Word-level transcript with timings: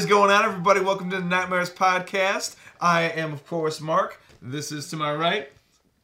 is 0.00 0.06
going 0.06 0.30
on, 0.30 0.46
everybody? 0.46 0.80
Welcome 0.80 1.10
to 1.10 1.16
the 1.16 1.26
Nightmares 1.26 1.68
Podcast. 1.68 2.56
I 2.80 3.02
am, 3.02 3.34
of 3.34 3.46
course, 3.46 3.82
Mark. 3.82 4.18
This 4.40 4.72
is 4.72 4.88
to 4.88 4.96
my 4.96 5.14
right. 5.14 5.52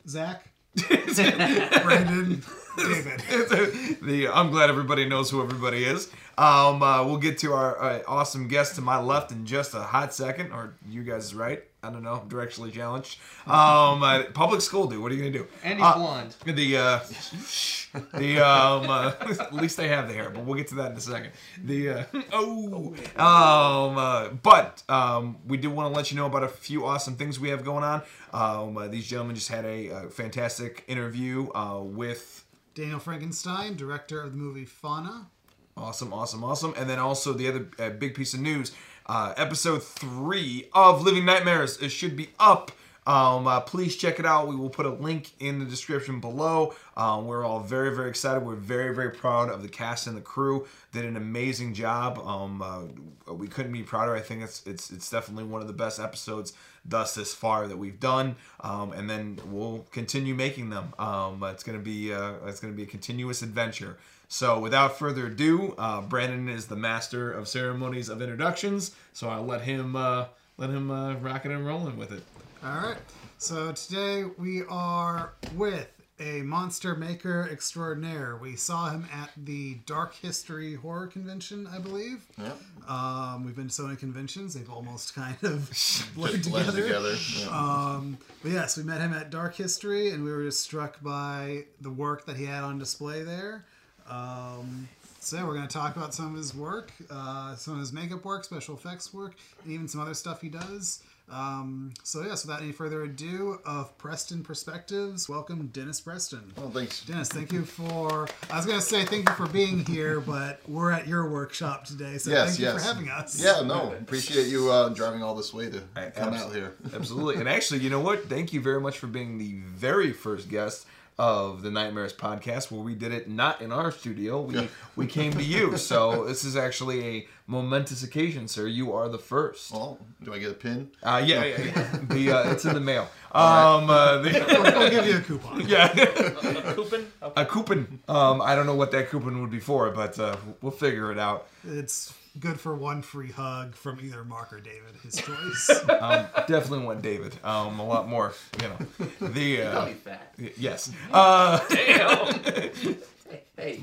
Zach, 0.07 0.51
Brandon, 0.77 2.43
David. 2.77 3.21
the 4.03 4.29
I'm 4.31 4.51
glad 4.51 4.69
everybody 4.69 5.09
knows 5.09 5.31
who 5.31 5.43
everybody 5.43 5.85
is. 5.85 6.11
Um, 6.37 6.83
uh, 6.83 7.07
we'll 7.07 7.17
get 7.17 7.39
to 7.39 7.55
our 7.55 7.83
uh, 7.83 8.03
awesome 8.07 8.49
guest 8.49 8.75
to 8.75 8.83
my 8.83 9.01
left 9.01 9.33
in 9.33 9.47
just 9.47 9.73
a 9.73 9.81
hot 9.81 10.13
second, 10.13 10.53
or 10.53 10.75
you 10.87 11.03
guys 11.03 11.35
right. 11.35 11.65
I 11.87 11.91
don't 11.93 12.03
know. 12.03 12.21
I'm 12.23 12.29
directionally 12.29 12.73
challenged. 12.73 13.19
Um, 13.47 14.03
uh, 14.03 14.25
public 14.35 14.61
school, 14.61 14.87
dude. 14.87 15.01
What 15.01 15.13
are 15.13 15.15
you 15.15 15.21
gonna 15.21 15.33
do? 15.33 15.47
And 15.63 15.79
he's 15.79 15.87
Uh, 15.87 15.95
blonde. 15.95 16.35
The 16.45 16.77
uh, 16.77 17.01
the 18.19 18.39
um, 18.41 18.91
uh, 18.91 19.13
at 19.41 19.55
least 19.55 19.77
they 19.77 19.89
have 19.89 20.09
the 20.09 20.15
hair, 20.15 20.31
but 20.31 20.45
we'll 20.45 20.57
get 20.57 20.69
to 20.69 20.75
that 20.77 20.91
in 20.93 20.97
a 20.97 21.01
second. 21.01 21.31
The 21.65 21.91
uh, 21.91 22.05
oh, 22.33 22.95
um, 23.17 23.99
uh, 23.99 24.29
but 24.43 24.83
um, 24.89 25.39
we 25.47 25.57
do 25.57 25.71
want 25.71 25.93
to 25.93 25.97
let 25.97 26.11
you 26.11 26.17
know 26.17 26.27
about 26.27 26.43
a 26.43 26.49
few 26.49 26.85
awesome 26.85 27.17
things 27.17 27.39
we 27.41 27.49
have 27.51 27.65
going 27.65 27.85
on. 27.85 28.03
Um, 28.33 28.77
uh, 28.77 28.89
these 28.89 29.07
gentlemen 29.07 29.37
just 29.37 29.49
had 29.49 29.65
a, 29.65 29.91
uh 29.91 30.09
fantastic 30.09 30.85
interview 30.89 31.49
uh, 31.55 31.81
with 31.83 32.45
Daniel 32.75 32.99
Frankenstein, 32.99 33.77
director 33.77 34.21
of 34.21 34.33
the 34.33 34.39
movie 34.39 34.65
Fauna. 34.65 35.29
Awesome, 35.77 36.13
awesome, 36.13 36.43
awesome. 36.43 36.75
And 36.77 36.89
then 36.89 36.99
also 36.99 37.33
the 37.35 37.49
other 37.49 37.69
uh, 37.79 37.91
big 37.91 38.15
piece 38.15 38.33
of 38.35 38.41
news: 38.41 38.73
uh, 39.07 39.35
episode 39.37 39.83
three 39.83 40.69
of 40.73 41.03
Living 41.03 41.25
Nightmares. 41.25 41.79
It 41.79 41.91
should 41.91 42.17
be 42.17 42.31
up. 42.39 42.73
Um, 43.07 43.47
uh, 43.47 43.61
please 43.61 43.95
check 43.97 44.19
it 44.19 44.27
out. 44.27 44.49
We 44.49 44.57
will 44.57 44.71
put 44.71 44.85
a 44.85 44.91
link 44.91 45.31
in 45.39 45.61
the 45.61 45.65
description 45.65 46.19
below. 46.19 46.75
Um, 46.97 47.27
we're 47.27 47.45
all 47.45 47.61
very, 47.61 47.95
very 47.95 48.11
excited. 48.11 48.45
We're 48.45 48.57
very, 48.57 48.93
very 48.95 49.13
proud 49.13 49.49
of 49.49 49.63
the 49.63 49.69
cast 49.69 50.09
and 50.09 50.17
the 50.17 50.21
crew. 50.21 50.67
Did 50.93 51.05
an 51.05 51.17
amazing 51.17 51.75
job. 51.75 52.19
Um, 52.19 52.61
uh, 52.61 53.33
we 53.33 53.47
couldn't 53.47 53.73
be 53.73 53.85
prouder. 53.85 54.15
I 54.15 54.21
think 54.21 54.43
it's 54.43 54.67
it's 54.67 54.91
it's 54.91 55.09
definitely 55.09 55.45
one 55.45 55.61
of 55.61 55.69
the 55.69 55.73
best 55.73 56.01
episodes 56.01 56.53
thus 56.85 57.15
this 57.15 57.33
far 57.33 57.69
that 57.69 57.77
we've 57.77 58.01
done. 58.01 58.37
Um, 58.61 58.93
and 58.93 59.09
then 59.09 59.39
we'll 59.47 59.87
continue 59.93 60.35
making 60.35 60.71
them. 60.71 60.93
Um, 60.99 61.43
it's 61.45 61.63
gonna 61.63 61.79
be 61.79 62.13
uh, 62.13 62.35
it's 62.47 62.59
gonna 62.59 62.75
be 62.75 62.83
a 62.83 62.87
continuous 62.87 63.41
adventure. 63.43 63.99
So 64.29 64.59
without 64.59 64.99
further 64.99 65.27
ado, 65.27 65.75
uh, 65.79 66.01
Brandon 66.03 66.49
is 66.49 66.67
the 66.67 66.77
master 66.77 67.31
of 67.31 67.49
ceremonies 67.49 68.09
of 68.09 68.21
introductions. 68.21 68.95
So 69.13 69.29
I'll 69.29 69.45
let 69.45 69.63
him 69.63 69.95
uh, 69.97 70.27
let 70.59 70.71
him 70.71 70.91
uh, 70.91 71.15
rock 71.17 71.47
it 71.47 71.53
and 71.53 71.65
rolling 71.67 71.97
with 71.97 72.13
it. 72.13 72.23
All 72.65 72.77
right. 72.77 72.99
So 73.39 73.73
today 73.73 74.25
we 74.39 74.63
are 74.69 75.35
with 75.55 75.89
a 76.19 76.41
monster 76.41 76.95
maker 76.97 77.47
extraordinaire. 77.53 78.39
We 78.41 78.57
saw 78.57 78.89
him 78.89 79.07
at 79.13 79.31
the 79.37 79.75
Dark 79.85 80.15
History 80.15 80.75
Horror 80.75 81.09
Convention, 81.09 81.67
I 81.67 81.79
believe. 81.79 82.25
Yep. 82.39 82.59
Um, 82.89 83.45
we've 83.45 83.55
been 83.55 83.69
to 83.69 83.75
so 83.75 83.83
many 83.85 83.97
conventions; 83.97 84.55
they've 84.55 84.71
almost 84.71 85.15
kind 85.15 85.37
of 85.43 85.69
blurred 86.15 86.33
Just 86.43 86.51
blend 86.51 86.67
together. 86.69 86.83
together. 86.83 87.15
Yeah. 87.39 87.49
Um, 87.49 88.17
but 88.43 88.51
yes, 88.53 88.79
we 88.79 88.83
met 88.83 89.03
him 89.03 89.13
at 89.13 89.31
Dark 89.31 89.55
History, 89.57 90.11
and 90.11 90.25
we 90.25 90.31
were 90.33 90.43
just 90.45 90.61
struck 90.61 91.03
by 91.03 91.65
the 91.83 91.91
work 91.91 92.25
that 92.27 92.37
he 92.39 92.47
had 92.47 92.65
on 92.65 92.79
display 92.79 93.23
there. 93.23 93.67
Um, 94.09 94.89
so 95.21 95.37
yeah, 95.37 95.45
we're 95.47 95.55
going 95.55 95.67
to 95.67 95.73
talk 95.73 95.97
about 95.97 96.15
some 96.15 96.31
of 96.33 96.37
his 96.37 96.55
work, 96.55 96.93
uh, 97.11 97.57
some 97.57 97.75
of 97.75 97.81
his 97.81 97.93
makeup 97.93 98.25
work, 98.25 98.45
special 98.45 98.75
effects 98.77 99.13
work, 99.13 99.35
and 99.65 99.73
even 99.73 99.89
some 99.89 100.01
other 100.01 100.15
stuff 100.15 100.41
he 100.41 100.49
does. 100.49 101.03
Um, 101.29 101.93
so 102.05 102.23
yes, 102.23 102.47
without 102.47 102.63
any 102.63 102.71
further 102.71 103.03
ado, 103.03 103.59
of 103.67 103.99
Preston 103.99 104.45
Perspectives, 104.45 105.29
welcome 105.29 105.67
Dennis 105.73 106.01
Preston. 106.01 106.53
well, 106.57 106.71
thanks. 106.71 107.05
Dennis, 107.05 107.29
thank 107.29 107.53
you 107.53 107.65
for. 107.65 108.29
I 108.49 108.57
was 108.57 108.65
going 108.65 108.79
to 108.79 108.85
say 108.85 109.05
thank 109.05 109.29
you 109.29 109.35
for 109.35 109.49
being 109.49 109.85
here, 109.87 110.21
but 110.21 110.61
we're 110.69 110.93
at 110.93 111.09
your 111.09 111.29
workshop 111.29 111.85
today, 111.85 112.19
so 112.19 112.31
Yes, 112.31 112.51
thank 112.51 112.61
you 112.61 112.67
yes. 112.67 112.75
for 112.89 112.95
having 112.95 113.11
us. 113.11 113.43
Yeah, 113.43 113.63
no, 113.67 113.93
appreciate 114.01 114.47
you 114.47 114.71
uh, 114.71 114.91
driving 114.91 115.25
all 115.25 115.35
this 115.35 115.53
way 115.53 115.69
to 115.69 115.83
I- 115.97 116.11
come 116.11 116.33
abs- 116.33 116.45
out 116.45 116.55
here. 116.55 116.77
Absolutely. 116.95 117.41
and 117.41 117.49
actually, 117.49 117.81
you 117.81 117.91
know 117.91 117.99
what? 118.01 118.29
Thank 118.29 118.53
you 118.53 118.61
very 118.61 118.81
much 118.81 118.97
for 118.99 119.09
being 119.09 119.37
the 119.39 119.55
very 119.77 120.13
first 120.13 120.49
guest 120.49 120.87
of 121.19 121.63
the 121.63 121.71
Nightmares 121.71 122.13
podcast 122.13 122.71
where 122.71 122.83
we 122.83 122.95
did 122.95 123.11
it 123.13 123.29
not 123.29 123.63
in 123.63 123.73
our 123.73 123.91
studio. 123.91 124.43
We 124.43 124.69
we 124.97 125.07
came 125.07 125.33
to 125.33 125.43
you. 125.43 125.77
So 125.79 126.25
this 126.27 126.45
is 126.45 126.57
actually 126.57 127.05
a 127.07 127.29
momentous 127.47 128.03
occasion, 128.03 128.49
sir. 128.49 128.67
You 128.67 128.93
are 128.93 129.09
the 129.09 129.19
first. 129.19 129.73
Well, 129.73 129.99
do 130.23 130.35
I 130.35 130.39
get 130.39 130.51
a 130.51 130.55
pin? 130.55 130.91
Uh, 131.03 131.23
yeah, 131.25 131.45
yeah, 131.45 131.63
yeah. 131.65 131.97
The 132.09 132.33
uh, 132.33 132.53
it's 132.53 132.65
in 132.65 132.75
the 132.75 132.81
mail. 132.81 133.09
Um, 133.37 133.91
uh, 133.91 134.23
the, 134.23 134.31
We'll 134.79 134.91
give 134.91 135.07
you 135.07 135.19
a 135.19 135.21
coupon. 135.21 135.61
yeah, 135.69 135.93
A 135.93 136.73
Coupon? 136.75 137.07
a 137.37 137.45
coupon. 137.45 138.01
Um, 138.09 138.41
I 138.41 138.55
don't 138.55 138.65
know 138.65 138.75
what 138.77 138.93
that 138.93 139.11
coupon 139.11 139.43
would 139.43 139.51
be 139.51 139.61
for, 139.61 139.91
but 139.91 140.19
uh, 140.19 140.37
we'll 140.63 140.73
figure 140.73 141.13
it 141.13 141.19
out. 141.19 141.47
It's 141.63 142.15
good 142.41 142.61
for 142.61 142.75
one 142.75 143.03
free 143.03 143.31
hug 143.31 143.75
from 143.75 143.99
either 144.03 144.25
Mark 144.25 144.53
or 144.53 144.61
David, 144.61 144.95
his 145.03 145.17
choice. 145.21 145.71
Um, 145.89 146.27
definitely 146.47 146.85
want 146.87 147.03
David. 147.03 147.37
Um, 147.45 147.79
a 147.79 147.87
lot 147.87 148.09
more, 148.09 148.33
you 148.63 148.69
know. 148.69 149.29
The 149.29 149.63
uh, 149.63 149.87
fat. 150.05 150.35
yes. 150.57 150.91
Uh, 151.13 151.59
Damn. 151.69 152.35
hey, 152.45 153.41
hey. 153.57 153.81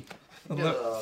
Uh, 0.50 1.02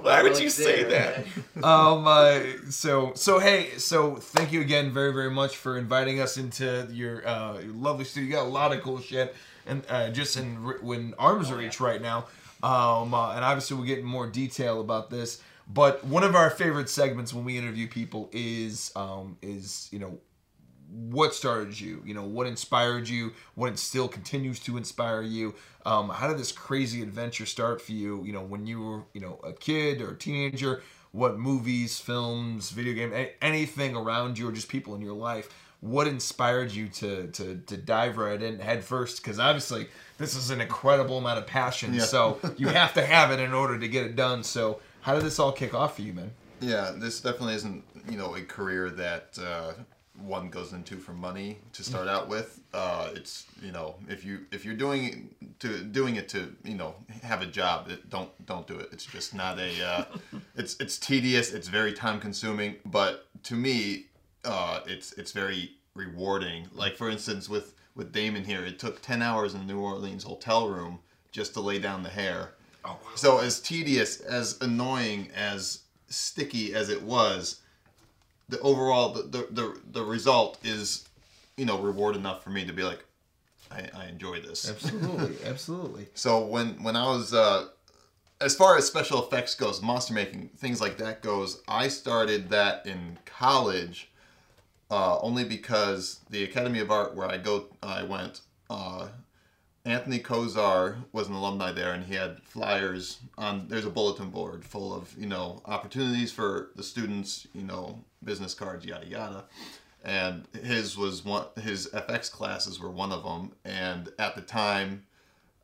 why 0.00 0.22
would 0.22 0.32
like 0.32 0.42
you 0.42 0.50
say 0.50 0.82
that? 0.84 1.24
Um. 1.62 2.06
Uh, 2.08 2.40
so 2.70 3.12
so 3.14 3.38
hey. 3.38 3.68
So 3.76 4.16
thank 4.16 4.50
you 4.52 4.60
again 4.62 4.90
very 4.90 5.12
very 5.12 5.30
much 5.30 5.56
for 5.56 5.76
inviting 5.78 6.18
us 6.18 6.36
into 6.38 6.88
your 6.90 7.28
uh 7.28 7.58
your 7.60 7.72
lovely 7.74 8.04
studio. 8.04 8.26
You 8.28 8.34
got 8.36 8.46
a 8.46 8.48
lot 8.48 8.72
of 8.72 8.80
cool 8.80 9.00
shit, 9.00 9.36
and 9.66 9.84
uh, 9.88 10.10
just 10.10 10.36
in 10.36 10.56
when 10.82 11.14
arms 11.18 11.52
reach 11.52 11.78
right 11.78 12.00
now. 12.02 12.24
Um. 12.62 13.14
uh, 13.14 13.34
and 13.34 13.44
obviously 13.44 13.76
we'll 13.76 13.86
get 13.86 13.98
in 14.00 14.04
more 14.04 14.26
detail 14.26 14.80
about 14.80 15.10
this. 15.10 15.40
But 15.68 16.04
one 16.04 16.24
of 16.24 16.34
our 16.34 16.50
favorite 16.50 16.88
segments 16.88 17.34
when 17.34 17.44
we 17.44 17.58
interview 17.58 17.88
people 17.88 18.28
is 18.32 18.90
um 18.96 19.36
is 19.42 19.88
you 19.92 19.98
know 19.98 20.18
what 20.90 21.34
started 21.34 21.78
you 21.78 22.02
you 22.06 22.14
know 22.14 22.22
what 22.24 22.46
inspired 22.46 23.06
you 23.06 23.32
what 23.54 23.78
still 23.78 24.08
continues 24.08 24.58
to 24.60 24.76
inspire 24.78 25.22
you. 25.22 25.54
Um, 25.84 26.08
how 26.08 26.28
did 26.28 26.38
this 26.38 26.52
crazy 26.52 27.02
adventure 27.02 27.44
start 27.46 27.82
for 27.82 27.92
you? 27.92 28.24
You 28.24 28.32
know 28.32 28.42
when 28.42 28.66
you 28.66 28.80
were 28.80 29.04
you 29.12 29.20
know 29.20 29.38
a 29.44 29.52
kid 29.52 30.00
or 30.00 30.12
a 30.12 30.16
teenager 30.16 30.82
what 31.12 31.38
movies 31.38 31.98
films 31.98 32.70
video 32.70 32.92
game 32.94 33.28
anything 33.42 33.96
around 33.96 34.38
you 34.38 34.48
or 34.48 34.52
just 34.52 34.68
people 34.68 34.94
in 34.94 35.00
your 35.00 35.14
life 35.14 35.48
what 35.80 36.06
inspired 36.06 36.70
you 36.70 36.86
to 36.88 37.28
to, 37.28 37.56
to 37.66 37.76
dive 37.78 38.18
right 38.18 38.42
in 38.42 38.58
head 38.58 38.84
first 38.84 39.22
because 39.22 39.38
obviously 39.38 39.86
this 40.18 40.34
is 40.34 40.50
an 40.50 40.60
incredible 40.60 41.16
amount 41.18 41.38
of 41.38 41.46
passion 41.46 41.94
Yeah. 41.94 42.02
so 42.02 42.38
you 42.58 42.68
have 42.68 42.92
to 42.94 43.04
have 43.04 43.30
it 43.30 43.40
in 43.40 43.52
order 43.52 43.78
to 43.78 43.88
get 43.88 44.04
it 44.04 44.16
done. 44.16 44.42
So 44.44 44.80
how 45.08 45.14
did 45.14 45.24
this 45.24 45.38
all 45.38 45.52
kick 45.52 45.72
off 45.72 45.96
for 45.96 46.02
you 46.02 46.12
man 46.12 46.30
Yeah, 46.60 46.92
this 46.94 47.20
definitely 47.22 47.54
isn't 47.54 47.82
you 48.10 48.18
know 48.18 48.34
a 48.36 48.42
career 48.42 48.90
that 48.90 49.38
uh, 49.40 49.72
one 50.20 50.50
goes 50.50 50.74
into 50.74 50.96
for 50.96 51.12
money 51.12 51.58
to 51.72 51.82
start 51.82 52.08
out 52.08 52.28
with. 52.28 52.60
Uh, 52.74 53.10
it's 53.14 53.46
you 53.62 53.72
know 53.72 53.94
if 54.08 54.22
you 54.22 54.40
if 54.52 54.66
you're 54.66 54.74
doing 54.74 55.34
to 55.60 55.82
doing 55.82 56.16
it 56.16 56.28
to 56.30 56.54
you 56.62 56.74
know 56.74 56.94
have 57.22 57.40
a 57.40 57.46
job, 57.46 57.88
it, 57.88 58.10
don't 58.10 58.30
don't 58.44 58.66
do 58.66 58.74
it. 58.74 58.90
It's 58.92 59.06
just 59.06 59.34
not 59.34 59.58
a. 59.58 59.82
Uh, 59.82 60.04
it's 60.56 60.76
it's 60.78 60.98
tedious. 60.98 61.54
It's 61.54 61.68
very 61.68 61.92
time 61.92 62.20
consuming. 62.20 62.76
But 62.84 63.28
to 63.44 63.54
me, 63.54 64.06
uh, 64.44 64.80
it's 64.86 65.12
it's 65.12 65.32
very 65.32 65.72
rewarding. 65.94 66.68
Like 66.74 66.96
for 66.96 67.08
instance, 67.08 67.48
with 67.48 67.74
with 67.94 68.12
Damon 68.12 68.44
here, 68.44 68.62
it 68.62 68.78
took 68.78 69.00
ten 69.00 69.22
hours 69.22 69.54
in 69.54 69.60
the 69.60 69.72
New 69.72 69.80
Orleans 69.80 70.24
hotel 70.24 70.68
room 70.68 70.98
just 71.30 71.54
to 71.54 71.60
lay 71.60 71.78
down 71.78 72.02
the 72.02 72.10
hair. 72.10 72.52
Oh 72.84 72.90
wow. 72.90 72.98
So 73.14 73.38
as 73.38 73.60
tedious, 73.60 74.20
as 74.20 74.58
annoying, 74.60 75.30
as 75.34 75.80
sticky 76.08 76.74
as 76.74 76.88
it 76.88 77.02
was, 77.02 77.60
the 78.48 78.60
overall 78.60 79.12
the 79.12 79.22
the, 79.22 79.48
the, 79.50 79.80
the 79.92 80.02
result 80.02 80.58
is, 80.64 81.08
you 81.56 81.64
know, 81.66 81.78
reward 81.78 82.16
enough 82.16 82.42
for 82.42 82.50
me 82.50 82.64
to 82.64 82.72
be 82.72 82.82
like, 82.82 83.04
I, 83.70 83.88
I 83.94 84.06
enjoy 84.06 84.40
this. 84.40 84.68
absolutely 84.68 85.36
absolutely 85.44 86.06
So 86.14 86.44
when 86.44 86.82
when 86.82 86.96
I 86.96 87.06
was 87.06 87.34
uh, 87.34 87.66
as 88.40 88.54
far 88.54 88.76
as 88.76 88.86
special 88.86 89.22
effects 89.26 89.54
goes, 89.54 89.82
monster 89.82 90.14
making, 90.14 90.50
things 90.56 90.80
like 90.80 90.96
that 90.98 91.22
goes, 91.22 91.60
I 91.66 91.88
started 91.88 92.50
that 92.50 92.86
in 92.86 93.18
college, 93.26 94.10
uh, 94.90 95.18
only 95.20 95.44
because 95.44 96.20
the 96.30 96.44
Academy 96.44 96.78
of 96.78 96.90
Art 96.90 97.14
where 97.14 97.28
I 97.28 97.38
go 97.38 97.66
I 97.82 98.02
went. 98.02 98.40
Uh, 98.70 99.08
Anthony 99.84 100.18
Kozar 100.18 100.96
was 101.12 101.28
an 101.28 101.34
alumni 101.34 101.72
there, 101.72 101.92
and 101.92 102.04
he 102.04 102.14
had 102.14 102.42
flyers 102.42 103.20
on. 103.36 103.68
There's 103.68 103.86
a 103.86 103.90
bulletin 103.90 104.30
board 104.30 104.64
full 104.64 104.92
of 104.94 105.14
you 105.18 105.26
know 105.26 105.62
opportunities 105.64 106.32
for 106.32 106.70
the 106.76 106.82
students, 106.82 107.46
you 107.54 107.62
know, 107.62 108.02
business 108.22 108.54
cards, 108.54 108.84
yada 108.84 109.06
yada. 109.06 109.44
And 110.04 110.46
his 110.62 110.96
was 110.96 111.24
one. 111.24 111.46
His 111.60 111.88
FX 111.88 112.30
classes 112.30 112.78
were 112.78 112.90
one 112.90 113.12
of 113.12 113.24
them. 113.24 113.52
And 113.64 114.10
at 114.18 114.34
the 114.34 114.42
time, 114.42 115.04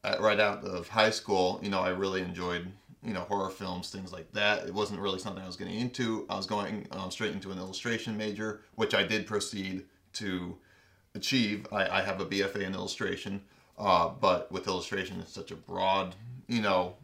uh, 0.02 0.16
right 0.20 0.40
out 0.40 0.64
of 0.64 0.88
high 0.88 1.10
school, 1.10 1.60
you 1.62 1.70
know, 1.70 1.80
I 1.80 1.90
really 1.90 2.22
enjoyed 2.22 2.72
you 3.04 3.12
know 3.12 3.20
horror 3.20 3.50
films, 3.50 3.90
things 3.90 4.12
like 4.12 4.32
that. 4.32 4.66
It 4.66 4.74
wasn't 4.74 5.00
really 5.00 5.18
something 5.18 5.42
I 5.42 5.46
was 5.46 5.56
getting 5.56 5.78
into. 5.78 6.26
I 6.30 6.36
was 6.36 6.46
going 6.46 6.86
um, 6.92 7.10
straight 7.10 7.32
into 7.32 7.52
an 7.52 7.58
illustration 7.58 8.16
major, 8.16 8.62
which 8.76 8.94
I 8.94 9.04
did 9.04 9.26
proceed 9.26 9.84
to 10.14 10.56
achieve. 11.14 11.66
I, 11.70 11.98
I 11.98 12.02
have 12.02 12.20
a 12.20 12.26
BFA 12.26 12.62
in 12.62 12.74
illustration, 12.74 13.42
uh, 13.78 14.08
but 14.08 14.50
with 14.52 14.66
illustration, 14.66 15.20
it's 15.20 15.32
such 15.32 15.50
a 15.50 15.56
broad, 15.56 16.14
you 16.46 16.62
know, 16.62 16.94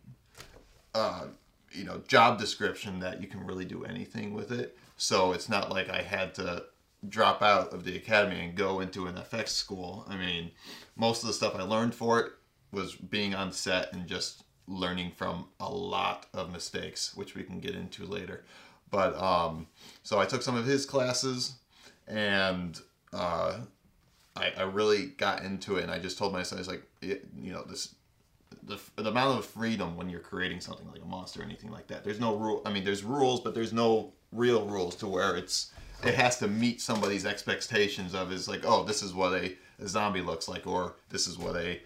uh, 0.94 1.24
you 1.72 1.84
know, 1.84 2.02
job 2.08 2.38
description 2.38 3.00
that 3.00 3.20
you 3.20 3.28
can 3.28 3.44
really 3.46 3.64
do 3.64 3.84
anything 3.84 4.34
with 4.34 4.52
it. 4.52 4.76
So 4.96 5.32
it's 5.32 5.48
not 5.48 5.70
like 5.70 5.88
I 5.88 6.02
had 6.02 6.34
to 6.34 6.64
drop 7.08 7.42
out 7.42 7.72
of 7.72 7.84
the 7.84 7.96
academy 7.96 8.44
and 8.44 8.54
go 8.54 8.80
into 8.80 9.06
an 9.06 9.14
FX 9.14 9.48
school. 9.48 10.04
I 10.08 10.16
mean, 10.16 10.50
most 10.96 11.22
of 11.22 11.28
the 11.28 11.32
stuff 11.32 11.54
I 11.54 11.62
learned 11.62 11.94
for 11.94 12.20
it 12.20 12.32
was 12.72 12.94
being 12.94 13.34
on 13.34 13.52
set 13.52 13.92
and 13.92 14.06
just 14.06 14.44
learning 14.68 15.12
from 15.16 15.46
a 15.58 15.70
lot 15.70 16.26
of 16.34 16.52
mistakes, 16.52 17.16
which 17.16 17.34
we 17.34 17.42
can 17.42 17.58
get 17.58 17.74
into 17.74 18.04
later. 18.04 18.44
But 18.90 19.16
um, 19.20 19.66
so 20.02 20.18
I 20.18 20.26
took 20.26 20.42
some 20.42 20.56
of 20.56 20.66
his 20.66 20.84
classes 20.84 21.54
and 22.06 22.78
uh, 23.12 23.60
I, 24.36 24.52
I 24.56 24.62
really 24.62 25.06
got 25.06 25.42
into 25.42 25.76
it 25.76 25.82
and 25.82 25.90
I 25.90 25.98
just 25.98 26.18
told 26.18 26.32
myself, 26.32 26.58
I 26.58 26.60
was 26.60 26.68
like, 26.68 26.82
it, 27.02 27.26
you 27.36 27.52
know, 27.52 27.62
this 27.64 27.94
the, 28.62 28.78
the 28.96 29.08
amount 29.08 29.38
of 29.38 29.44
freedom 29.46 29.96
when 29.96 30.08
you're 30.08 30.20
creating 30.20 30.60
something 30.60 30.86
like 30.90 31.02
a 31.02 31.06
monster 31.06 31.40
or 31.40 31.44
anything 31.44 31.70
like 31.70 31.86
that. 31.88 32.04
There's 32.04 32.20
no 32.20 32.36
rule. 32.36 32.62
I 32.64 32.72
mean, 32.72 32.84
there's 32.84 33.02
rules, 33.02 33.40
but 33.40 33.54
there's 33.54 33.72
no 33.72 34.12
real 34.32 34.66
rules 34.66 34.94
to 34.96 35.08
where 35.08 35.36
it's 35.36 35.72
it 36.04 36.14
has 36.14 36.38
to 36.38 36.48
meet 36.48 36.80
somebody's 36.80 37.26
expectations 37.26 38.14
of 38.14 38.32
is 38.32 38.48
like, 38.48 38.64
oh, 38.64 38.84
this 38.84 39.02
is 39.02 39.12
what 39.12 39.32
a, 39.32 39.56
a 39.80 39.88
zombie 39.88 40.22
looks 40.22 40.48
like, 40.48 40.66
or 40.66 40.94
this 41.10 41.26
is 41.26 41.38
what 41.38 41.56
a 41.56 41.80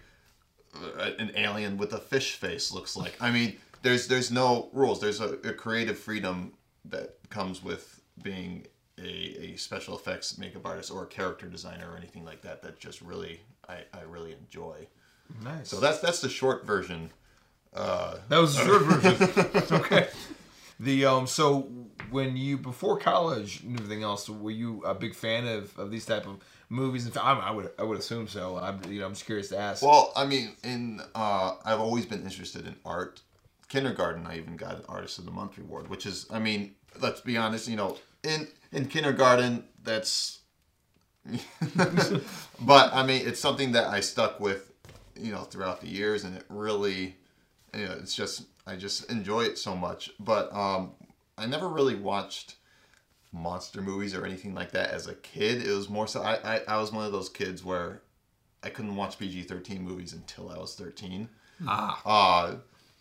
an 1.17 1.31
alien 1.35 1.77
with 1.77 1.93
a 1.93 1.97
fish 1.97 2.35
face 2.35 2.71
looks 2.71 2.97
like. 2.97 3.15
I 3.21 3.31
mean, 3.31 3.55
there's 3.81 4.07
there's 4.07 4.31
no 4.31 4.69
rules. 4.73 4.99
There's 4.99 5.21
a, 5.21 5.33
a 5.43 5.53
creative 5.53 5.97
freedom 5.97 6.53
that 6.85 7.17
comes 7.29 7.63
with 7.63 8.01
being 8.21 8.67
a, 8.99 9.53
a 9.53 9.55
special 9.57 9.95
effects 9.95 10.37
makeup 10.37 10.65
artist 10.65 10.91
or 10.91 11.03
a 11.03 11.07
character 11.07 11.47
designer 11.47 11.91
or 11.91 11.97
anything 11.97 12.25
like 12.25 12.41
that. 12.41 12.61
That 12.61 12.79
just 12.79 13.01
really 13.01 13.41
I, 13.67 13.79
I 13.93 14.01
really 14.07 14.33
enjoy. 14.33 14.87
Nice. 15.43 15.69
So 15.69 15.79
that's 15.79 15.99
that's 15.99 16.21
the 16.21 16.29
short 16.29 16.65
version. 16.65 17.11
Uh, 17.73 18.17
That 18.29 18.37
was 18.37 18.55
the 18.55 18.63
short 18.63 18.83
version. 18.83 19.63
okay. 19.79 20.07
The 20.79 21.05
um 21.05 21.27
so 21.27 21.69
when 22.11 22.37
you 22.37 22.57
before 22.57 22.97
college 22.99 23.61
and 23.63 23.79
everything 23.79 24.03
else, 24.03 24.29
were 24.29 24.51
you 24.51 24.81
a 24.83 24.93
big 24.93 25.15
fan 25.15 25.47
of, 25.47 25.77
of 25.79 25.91
these 25.91 26.05
type 26.05 26.27
of 26.27 26.37
movies? 26.69 27.05
And 27.05 27.17
I, 27.17 27.39
I 27.39 27.51
would 27.51 27.71
I 27.79 27.83
would 27.83 27.97
assume 27.97 28.27
so. 28.27 28.57
I'm 28.57 28.79
you 28.89 28.99
know 28.99 29.05
I'm 29.07 29.13
just 29.13 29.25
curious 29.25 29.49
to 29.49 29.57
ask. 29.57 29.81
Well, 29.83 30.11
I 30.15 30.25
mean, 30.25 30.51
in 30.63 31.01
uh, 31.15 31.55
I've 31.65 31.79
always 31.79 32.05
been 32.05 32.23
interested 32.23 32.67
in 32.67 32.75
art. 32.85 33.21
Kindergarten, 33.67 34.27
I 34.27 34.37
even 34.37 34.57
got 34.57 34.75
an 34.75 34.83
Artist 34.87 35.17
of 35.17 35.25
the 35.25 35.31
Month 35.31 35.57
award, 35.57 35.89
which 35.89 36.05
is, 36.05 36.27
I 36.29 36.37
mean, 36.37 36.75
let's 37.01 37.19
be 37.19 37.35
honest, 37.35 37.67
you 37.67 37.75
know, 37.75 37.97
in 38.23 38.47
in 38.75 38.87
kindergarten, 38.87 39.63
that's. 39.83 40.39
but 42.61 42.93
I 42.93 43.03
mean, 43.05 43.27
it's 43.27 43.39
something 43.39 43.71
that 43.71 43.87
I 43.87 43.99
stuck 43.99 44.39
with, 44.39 44.71
you 45.19 45.31
know, 45.31 45.41
throughout 45.41 45.81
the 45.81 45.87
years, 45.87 46.23
and 46.23 46.35
it 46.37 46.45
really, 46.49 47.15
you 47.73 47.85
know, 47.85 47.93
it's 47.93 48.15
just 48.15 48.43
I 48.67 48.75
just 48.75 49.09
enjoy 49.09 49.41
it 49.45 49.57
so 49.57 49.75
much. 49.75 50.11
But 50.19 50.53
um, 50.53 50.91
I 51.37 51.45
never 51.47 51.67
really 51.67 51.95
watched 51.95 52.55
monster 53.31 53.81
movies 53.81 54.13
or 54.15 54.25
anything 54.25 54.53
like 54.53 54.71
that 54.71 54.91
as 54.91 55.07
a 55.07 55.15
kid. 55.15 55.65
It 55.65 55.71
was 55.71 55.89
more 55.89 56.07
so 56.07 56.21
I, 56.21 56.55
I, 56.57 56.61
I 56.67 56.77
was 56.77 56.91
one 56.91 57.05
of 57.05 57.11
those 57.11 57.29
kids 57.29 57.63
where 57.63 58.01
I 58.63 58.69
couldn't 58.69 58.95
watch 58.95 59.17
PG 59.19 59.43
thirteen 59.43 59.81
movies 59.83 60.13
until 60.13 60.49
I 60.49 60.57
was 60.57 60.75
thirteen. 60.75 61.29
ah, 61.67 62.01
Uh, 62.05 62.55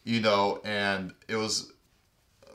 you 0.05 0.21
know, 0.21 0.61
and 0.65 1.15
it 1.29 1.37
was 1.37 1.73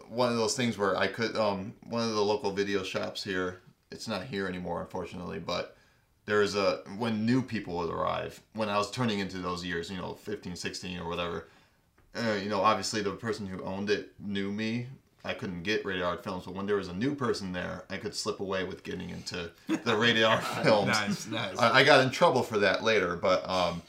one 0.09 0.29
of 0.29 0.37
those 0.37 0.55
things 0.55 0.77
where 0.77 0.97
I 0.97 1.07
could 1.07 1.35
um 1.37 1.73
one 1.83 2.03
of 2.03 2.13
the 2.13 2.21
local 2.21 2.51
video 2.51 2.83
shops 2.83 3.23
here. 3.23 3.61
It's 3.91 4.07
not 4.07 4.23
here 4.23 4.47
anymore, 4.47 4.81
unfortunately, 4.81 5.39
but 5.39 5.75
there's 6.25 6.55
a 6.55 6.81
when 6.97 7.25
new 7.25 7.41
people 7.41 7.77
would 7.77 7.89
arrive 7.89 8.39
when 8.53 8.69
I 8.69 8.77
was 8.77 8.91
turning 8.91 9.19
into 9.19 9.37
those 9.37 9.65
years, 9.65 9.89
you 9.89 9.97
know, 9.97 10.13
15, 10.13 10.55
16 10.55 10.99
or 10.99 11.07
whatever. 11.07 11.47
Uh, 12.15 12.37
you 12.41 12.49
know, 12.49 12.61
obviously 12.61 13.01
the 13.01 13.11
person 13.11 13.45
who 13.47 13.63
owned 13.63 13.89
it 13.89 14.13
knew 14.19 14.51
me. 14.51 14.87
I 15.25 15.33
couldn't 15.33 15.63
get 15.63 15.83
rated 15.83 16.23
films, 16.23 16.45
but 16.45 16.55
when 16.55 16.65
there 16.65 16.77
was 16.77 16.87
a 16.87 16.93
new 16.93 17.13
person 17.13 17.51
there, 17.51 17.83
I 17.89 17.97
could 17.97 18.15
slip 18.15 18.39
away 18.39 18.63
with 18.63 18.83
getting 18.83 19.09
into 19.09 19.51
the 19.67 19.95
rated 19.95 20.25
films. 20.63 20.87
nice, 20.87 21.27
nice. 21.27 21.57
I, 21.57 21.79
I 21.79 21.83
got 21.83 22.03
in 22.03 22.09
trouble 22.09 22.41
for 22.41 22.57
that 22.59 22.83
later, 22.83 23.17
but 23.17 23.47
um, 23.47 23.81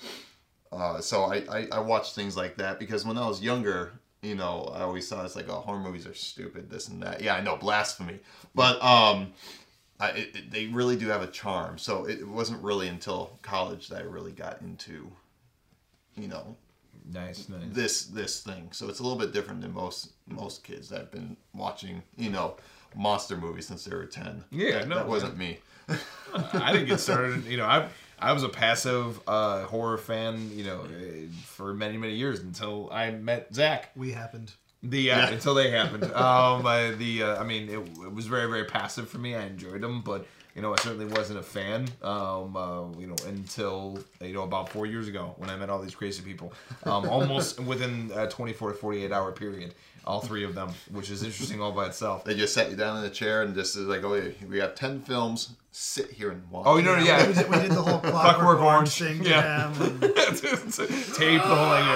uh, 0.73 1.01
so 1.01 1.25
I, 1.25 1.45
I 1.49 1.69
I 1.73 1.79
watched 1.81 2.15
things 2.15 2.37
like 2.37 2.57
that 2.57 2.79
because 2.79 3.05
when 3.05 3.17
I 3.17 3.29
was 3.29 3.41
younger, 3.41 3.93
you 4.23 4.35
know, 4.35 4.71
I 4.75 4.83
always 4.83 5.09
thought 5.09 5.25
it's 5.25 5.37
like, 5.37 5.49
oh, 5.49 5.61
horror 5.61 5.81
movies 5.81 6.07
are 6.07 6.15
stupid, 6.15 6.69
this 6.71 6.89
and 6.89 7.03
that. 7.03 7.23
Yeah, 7.23 7.35
I 7.35 7.41
know, 7.41 7.57
blasphemy, 7.57 8.19
but 8.55 8.83
um, 8.83 9.33
I 9.99 10.11
it, 10.11 10.37
it- 10.37 10.51
they 10.51 10.67
really 10.67 10.97
do 10.97 11.09
have 11.09 11.23
a 11.23 11.27
charm. 11.27 11.79
So 11.79 12.07
it 12.07 12.27
wasn't 12.27 12.63
really 12.63 12.89
until 12.89 13.39
college 13.43 13.89
that 13.89 14.03
I 14.03 14.05
really 14.05 14.33
got 14.33 14.61
into, 14.61 15.11
you 16.17 16.29
know, 16.29 16.57
nice, 17.11 17.49
nice. 17.49 17.61
this 17.73 18.05
this 18.07 18.41
thing. 18.43 18.69
So 18.73 18.89
it's 18.89 19.01
a 19.01 19.03
little 19.03 19.19
bit 19.19 19.33
different 19.33 19.61
than 19.63 19.73
most 19.73 20.11
most 20.27 20.65
kids 20.65 20.89
that 20.91 20.99
have 20.99 21.11
been 21.11 21.37
watching, 21.55 22.03
you 22.17 22.31
know, 22.31 22.57
monster 22.95 23.37
movies 23.37 23.67
since 23.67 23.85
they 23.85 23.95
were 23.97 24.07
ten. 24.07 24.45
Yeah, 24.51 24.81
that, 24.81 24.89
no, 24.89 24.97
that 24.97 25.09
wasn't 25.09 25.37
me. 25.39 25.59
I 26.53 26.73
didn't 26.73 26.87
get 26.89 27.01
started. 27.01 27.45
You 27.47 27.57
know, 27.57 27.67
I 27.67 27.89
I 28.21 28.33
was 28.33 28.43
a 28.43 28.49
passive 28.49 29.21
uh, 29.27 29.65
horror 29.65 29.99
fan. 29.99 30.51
You 30.53 30.65
know, 30.65 30.81
eh, 30.85 31.27
for 31.45 31.75
many 31.75 31.97
many 31.97 32.15
years 32.15 32.41
until 32.41 32.89
I 32.93 33.11
met 33.11 33.55
Zach. 33.55 33.91
We 33.97 34.13
happened. 34.13 34.53
The 34.83 35.11
uh, 35.11 35.31
until 35.31 35.55
they 35.55 35.71
happened. 35.71 36.05
Um, 36.15 36.67
I, 36.67 36.91
the 36.93 37.23
uh, 37.23 37.41
I 37.41 37.45
mean, 37.45 37.69
it, 37.69 37.79
it 37.79 38.13
was 38.13 38.27
very 38.27 38.49
very 38.49 38.65
passive 38.65 39.09
for 39.09 39.19
me. 39.19 39.35
I 39.35 39.45
enjoyed 39.45 39.81
them, 39.81 40.03
but 40.03 40.27
you 40.55 40.63
know, 40.63 40.73
I 40.73 40.77
certainly 40.77 41.07
wasn't 41.07 41.39
a 41.39 41.43
fan. 41.43 41.89
Um, 42.03 42.57
uh, 42.57 42.91
you 42.99 43.07
know, 43.07 43.17
until 43.27 43.99
you 44.21 44.35
know 44.35 44.43
about 44.43 44.69
four 44.69 44.87
years 44.87 45.09
ago 45.09 45.35
when 45.37 45.49
I 45.51 45.57
met 45.57 45.71
all 45.71 45.81
these 45.81 45.95
crazy 45.95 46.23
people. 46.23 46.53
Um, 46.85 47.09
almost 47.09 47.61
within 47.73 48.11
a 48.15 48.27
24 48.29 48.73
to 48.73 48.75
48 48.79 49.13
hour 49.13 49.33
period, 49.33 49.75
all 50.07 50.21
three 50.21 50.45
of 50.45 50.55
them, 50.55 50.71
which 50.91 51.11
is 51.11 51.23
interesting 51.23 51.61
all 51.61 51.73
by 51.73 51.87
itself. 51.87 52.25
They 52.25 52.35
just 52.35 52.55
sat 52.55 52.71
you 52.71 52.77
down 52.77 52.99
in 52.99 53.05
a 53.05 53.11
chair 53.11 53.43
and 53.43 53.55
just 53.55 53.77
is 53.77 53.87
like, 53.87 54.03
oh, 54.05 54.15
yeah, 54.15 54.31
we 54.49 54.59
have 54.59 54.75
ten 54.75 55.01
films. 55.01 55.51
Sit 55.73 56.11
here 56.11 56.31
and 56.31 56.43
watch. 56.51 56.65
Oh, 56.67 56.77
you 56.79 56.83
know, 56.83 56.97
We 56.97 57.07
yeah. 57.07 57.25
did, 57.27 57.49
we 57.49 57.57
did 57.59 57.71
the 57.71 57.75
whole 57.83 58.01
Clockwork 58.01 58.13
clockwork 58.13 58.61
Orange. 58.61 59.01
orange 59.03 59.19
thing 59.21 59.23
Yeah. 59.25 59.69
and- 59.69 60.01
Tape 60.01 60.11
the 60.11 61.55
whole 61.55 61.75
thing. 61.77 61.87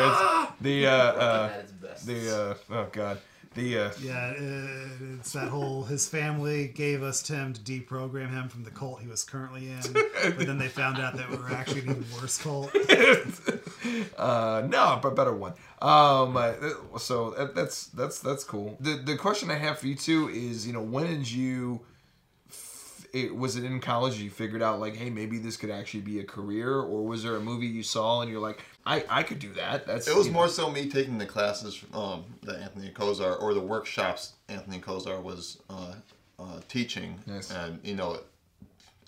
It's 0.44 0.52
the 0.60 0.86
uh, 0.86 0.90
uh, 0.92 1.52
its 1.60 1.72
best. 1.72 2.06
the 2.06 2.36
uh, 2.70 2.74
oh 2.74 2.86
god, 2.92 3.18
the 3.54 3.78
uh, 3.78 3.90
Yeah, 4.00 4.34
uh, 4.36 5.16
it's 5.18 5.32
that 5.32 5.48
whole 5.48 5.84
his 5.84 6.08
family 6.08 6.68
gave 6.68 7.02
us 7.02 7.22
Tim 7.22 7.52
to 7.52 7.60
deprogram 7.60 8.30
him 8.30 8.48
from 8.48 8.64
the 8.64 8.70
cult 8.70 9.00
he 9.00 9.08
was 9.08 9.24
currently 9.24 9.70
in, 9.70 9.92
but 9.92 10.46
then 10.46 10.58
they 10.58 10.68
found 10.68 10.98
out 10.98 11.16
that 11.16 11.30
we 11.30 11.36
were 11.36 11.50
actually 11.50 11.82
an 11.82 11.90
even 11.90 12.06
worse 12.20 12.38
cult. 12.38 12.74
uh, 14.18 14.66
no, 14.68 14.98
but 15.02 15.16
better 15.16 15.34
one. 15.34 15.54
Um, 15.80 16.36
uh, 16.36 16.52
so 16.98 17.30
that, 17.30 17.54
that's 17.54 17.86
that's 17.88 18.20
that's 18.20 18.44
cool. 18.44 18.76
The 18.80 18.96
the 18.96 19.16
question 19.16 19.50
I 19.50 19.56
have 19.56 19.78
for 19.78 19.86
you 19.86 19.94
too 19.94 20.28
is, 20.28 20.66
you 20.66 20.72
know, 20.72 20.82
when 20.82 21.06
did 21.06 21.30
you? 21.30 21.80
It, 23.14 23.34
was 23.36 23.54
it 23.56 23.62
in 23.64 23.78
college 23.78 24.18
you 24.18 24.28
figured 24.28 24.60
out 24.60 24.80
like, 24.80 24.96
hey, 24.96 25.08
maybe 25.08 25.38
this 25.38 25.56
could 25.56 25.70
actually 25.70 26.00
be 26.00 26.18
a 26.18 26.24
career, 26.24 26.80
or 26.80 27.06
was 27.06 27.22
there 27.22 27.36
a 27.36 27.40
movie 27.40 27.66
you 27.68 27.84
saw 27.84 28.20
and 28.22 28.30
you're 28.30 28.40
like, 28.40 28.62
I 28.84 29.04
I 29.08 29.22
could 29.22 29.38
do 29.38 29.52
that. 29.54 29.86
That's 29.86 30.08
It 30.08 30.16
was 30.16 30.26
you 30.26 30.32
know- 30.32 30.40
more 30.40 30.48
so 30.48 30.68
me 30.68 30.90
taking 30.90 31.16
the 31.18 31.24
classes 31.26 31.80
um, 31.94 32.24
that 32.42 32.56
Anthony 32.60 32.90
Kozar 32.90 33.40
or 33.40 33.54
the 33.54 33.60
workshops 33.60 34.32
Anthony 34.48 34.80
Kozar 34.80 35.22
was 35.22 35.58
uh, 35.70 35.94
uh, 36.40 36.60
teaching, 36.68 37.18
Yes. 37.26 37.52
and 37.52 37.78
you 37.84 37.94
know, 37.94 38.18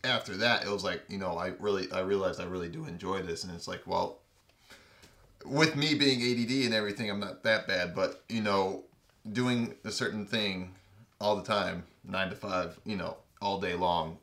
after 0.04 0.36
that 0.36 0.64
it 0.64 0.70
was 0.70 0.84
like 0.84 1.02
you 1.08 1.18
know 1.18 1.36
I 1.36 1.48
really 1.58 1.90
I 1.90 2.00
realized 2.00 2.40
I 2.40 2.44
really 2.44 2.68
do 2.68 2.84
enjoy 2.84 3.22
this, 3.22 3.42
and 3.42 3.52
it's 3.52 3.66
like 3.66 3.82
well, 3.86 4.18
with 5.44 5.74
me 5.74 5.94
being 5.94 6.20
ADD 6.22 6.64
and 6.64 6.74
everything, 6.74 7.10
I'm 7.10 7.20
not 7.20 7.42
that 7.42 7.66
bad, 7.66 7.94
but 7.94 8.22
you 8.28 8.40
know, 8.40 8.84
doing 9.32 9.74
a 9.84 9.90
certain 9.90 10.26
thing 10.26 10.74
all 11.20 11.34
the 11.34 11.42
time, 11.42 11.82
nine 12.04 12.30
to 12.30 12.36
five, 12.36 12.78
you 12.84 12.96
know, 12.96 13.16
all 13.40 13.60
day 13.60 13.74
long, 13.74 14.18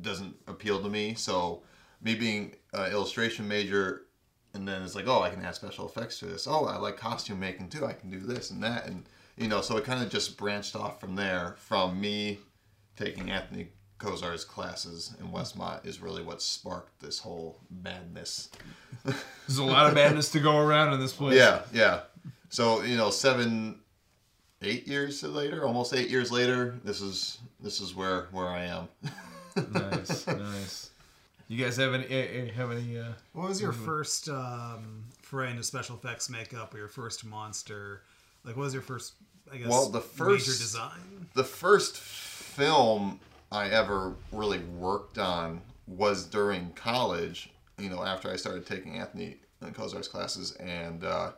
doesn't 0.00 0.36
appeal 0.46 0.82
to 0.82 0.88
me. 0.88 1.14
So 1.14 1.62
me 2.02 2.14
being 2.14 2.54
an 2.72 2.92
illustration 2.92 3.48
major, 3.48 4.02
and 4.54 4.66
then 4.66 4.82
it's 4.82 4.94
like, 4.94 5.08
oh, 5.08 5.22
I 5.22 5.30
can 5.30 5.44
add 5.44 5.54
special 5.54 5.86
effects 5.86 6.18
to 6.20 6.26
this. 6.26 6.46
Oh, 6.46 6.66
I 6.66 6.76
like 6.76 6.96
costume 6.96 7.40
making 7.40 7.68
too. 7.70 7.84
I 7.84 7.92
can 7.92 8.10
do 8.10 8.20
this 8.20 8.50
and 8.50 8.62
that, 8.62 8.86
and 8.86 9.04
you 9.36 9.48
know, 9.48 9.60
so 9.60 9.76
it 9.76 9.84
kind 9.84 10.02
of 10.02 10.10
just 10.10 10.36
branched 10.36 10.74
off 10.74 11.00
from 11.00 11.14
there. 11.14 11.54
From 11.58 12.00
me 12.00 12.38
taking 12.96 13.30
Anthony 13.30 13.68
Kozar's 13.98 14.44
classes 14.44 15.14
in 15.20 15.28
Westmont 15.28 15.86
is 15.86 16.00
really 16.00 16.22
what 16.22 16.40
sparked 16.42 17.00
this 17.00 17.18
whole 17.18 17.60
madness. 17.70 18.48
There's 19.04 19.58
a 19.58 19.64
lot 19.64 19.86
of 19.86 19.94
madness 19.94 20.30
to 20.32 20.40
go 20.40 20.58
around 20.58 20.92
in 20.92 21.00
this 21.00 21.12
place. 21.12 21.36
Yeah, 21.36 21.62
yeah. 21.72 22.02
So 22.48 22.82
you 22.82 22.96
know, 22.96 23.10
seven, 23.10 23.80
eight 24.62 24.86
years 24.86 25.22
later, 25.22 25.64
almost 25.64 25.94
eight 25.94 26.08
years 26.10 26.30
later, 26.32 26.78
this 26.84 27.00
is 27.00 27.38
this 27.60 27.80
is 27.80 27.94
where 27.94 28.26
where 28.32 28.48
I 28.48 28.64
am. 28.64 28.88
nice, 29.72 30.26
nice. 30.26 30.90
You 31.48 31.62
guys 31.64 31.76
have 31.78 31.94
any 31.94 32.04
eh, 32.06 32.26
eh, 32.48 32.52
have 32.52 32.70
any? 32.72 32.98
Uh, 32.98 33.12
What 33.32 33.48
was 33.48 33.60
your 33.60 33.72
first 33.72 34.28
um, 34.28 35.04
foray 35.22 35.50
into 35.50 35.62
special 35.62 35.96
effects 35.96 36.28
makeup 36.28 36.74
or 36.74 36.78
your 36.78 36.88
first 36.88 37.24
monster? 37.24 38.02
Like, 38.44 38.56
what 38.56 38.64
was 38.64 38.72
your 38.74 38.82
first, 38.82 39.14
I 39.52 39.56
guess, 39.56 39.68
Well, 39.68 39.88
the 39.88 39.98
major 40.00 40.34
first- 40.36 40.60
design? 40.60 41.26
the 41.34 41.44
first 41.44 41.96
film 41.96 43.18
I 43.50 43.68
ever 43.70 44.14
really 44.32 44.58
worked 44.60 45.18
on 45.18 45.60
was 45.86 46.24
during 46.26 46.70
college. 46.72 47.50
You 47.78 47.88
know, 47.88 48.02
after 48.04 48.30
I 48.30 48.36
started 48.36 48.66
taking 48.66 48.96
Anthony 48.98 49.36
Kozar's 49.62 50.08
classes, 50.08 50.52
and 50.56 51.02
uh, 51.04 51.30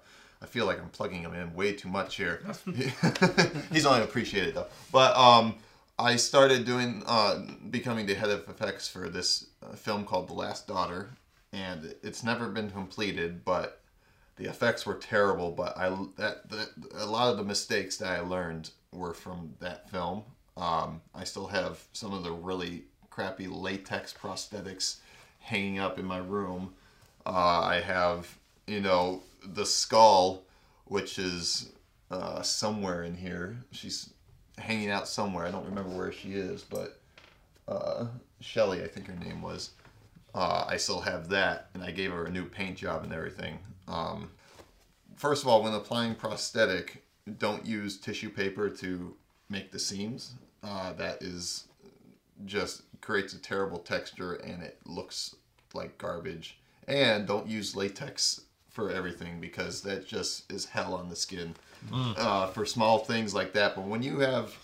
I 0.43 0.47
feel 0.47 0.67
like 0.67 0.81
I'm 0.81 0.89
plugging 0.89 1.21
him 1.21 1.35
in 1.35 1.55
way 1.55 1.75
too 1.75 1.89
much 1.89 2.17
here. 2.17 2.43
He's 3.73 3.85
only 3.85 4.03
appreciated 4.03 4.55
though. 4.55 4.69
But 4.91 5.17
um, 5.17 5.57
I 5.99 6.17
started 6.17 6.65
doing 6.65 7.03
uh, 7.07 7.41
becoming 7.71 8.07
the 8.07 8.15
head 8.15 8.31
of 8.31 8.49
effects 8.49 8.89
for 8.89 9.11
this 9.11 9.47
uh, 9.63 9.75
film 9.75 10.05
called 10.05 10.29
The 10.29 10.33
Last 10.33 10.67
Daughter, 10.67 11.11
and 11.53 11.95
it's 12.03 12.25
never 12.25 12.49
been 12.49 12.71
completed, 12.71 13.45
but 13.45 13.81
the 14.37 14.47
effects 14.47 14.87
were 14.87 14.95
terrible. 14.95 15.51
But 15.51 15.77
I 15.77 15.91
that, 16.17 16.49
that 16.49 16.71
a 16.95 17.07
lot 17.07 17.31
of 17.31 17.37
the 17.37 17.45
mistakes 17.45 17.99
that 17.99 18.09
I 18.09 18.21
learned 18.21 18.71
were 18.93 19.13
from 19.13 19.55
that 19.61 19.91
film. 19.91 20.23
Um, 20.57 21.03
I 21.15 21.25
still 21.25 21.49
have 21.49 21.85
some 21.93 22.15
of 22.15 22.25
the 22.25 22.33
really 22.33 22.85
crappy 23.11 23.47
latex 23.47 24.15
prosthetics 24.15 24.97
hanging 25.39 25.79
up 25.79 25.99
in 25.99 26.07
my 26.07 26.19
room. 26.19 26.73
Uh, 27.27 27.61
I 27.61 27.81
have 27.81 28.39
you 28.67 28.81
know 28.81 29.23
the 29.45 29.67
skull, 29.67 30.45
which 30.85 31.19
is 31.19 31.73
uh, 32.11 32.43
somewhere 32.43 33.05
in 33.05 33.15
here. 33.15 33.57
She's 33.73 34.11
hanging 34.59 34.91
out 34.91 35.09
somewhere. 35.09 35.47
I 35.47 35.51
don't 35.51 35.67
remember 35.67 35.91
where 35.91 36.13
she 36.13 36.33
is, 36.33 36.63
but 36.63 37.01
uh, 37.69 38.07
Shelly, 38.41 38.83
I 38.83 38.89
think 38.89 39.07
her 39.07 39.25
name 39.25 39.43
was. 39.43 39.71
Uh, 40.35 40.65
I 40.69 40.77
still 40.77 41.01
have 41.01 41.29
that, 41.31 41.71
and 41.75 41.83
I 41.83 41.91
gave 41.91 42.13
her 42.13 42.27
a 42.27 42.31
new 42.31 42.45
paint 42.45 42.77
job 42.77 43.03
and 43.03 43.13
everything. 43.13 43.59
Um, 43.89 44.31
first 45.17 45.43
of 45.43 45.49
all, 45.49 45.63
when 45.63 45.75
applying 45.75 46.15
prosthetic, 46.15 47.05
don't 47.39 47.67
use 47.67 47.99
tissue 47.99 48.31
paper 48.31 48.71
to 48.71 49.15
make 49.49 49.71
the 49.73 49.79
seams. 49.79 50.35
Uh, 50.63 50.93
that 50.93 51.23
is 51.23 51.67
just 52.45 52.83
creates 53.01 53.33
a 53.33 53.39
terrible 53.39 53.79
texture 53.79 54.35
and 54.35 54.63
it 54.63 54.79
looks 54.85 55.37
like 55.75 55.99
garbage. 55.99 56.59
And 56.87 57.27
don't 57.27 57.47
use 57.47 57.77
latex 57.77 58.43
for 58.81 58.91
everything 58.91 59.41
because 59.41 59.83
that 59.83 60.07
just 60.07 60.51
is 60.51 60.65
hell 60.65 60.95
on 60.95 61.09
the 61.09 61.17
skin 61.17 61.55
uh, 61.93 62.47
for 62.49 62.65
small 62.65 62.99
things 62.99 63.35
like 63.35 63.53
that. 63.53 63.75
But 63.75 63.85
when 63.85 64.03
you 64.03 64.21
have, 64.21 64.57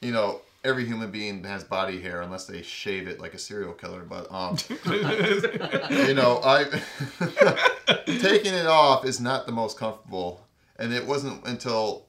you 0.00 0.12
know, 0.12 0.40
every 0.64 0.84
human 0.84 1.10
being 1.10 1.42
has 1.44 1.64
body 1.64 2.00
hair 2.00 2.20
unless 2.20 2.46
they 2.46 2.62
shave 2.62 3.08
it 3.08 3.18
like 3.18 3.34
a 3.34 3.38
serial 3.38 3.72
killer. 3.72 4.02
But 4.02 4.30
um, 4.30 4.56
you 4.86 6.14
know, 6.14 6.40
I 6.44 6.64
taking 8.06 8.54
it 8.54 8.66
off 8.66 9.04
is 9.06 9.20
not 9.20 9.46
the 9.46 9.52
most 9.52 9.78
comfortable, 9.78 10.46
and 10.78 10.92
it 10.92 11.06
wasn't 11.06 11.46
until 11.46 12.06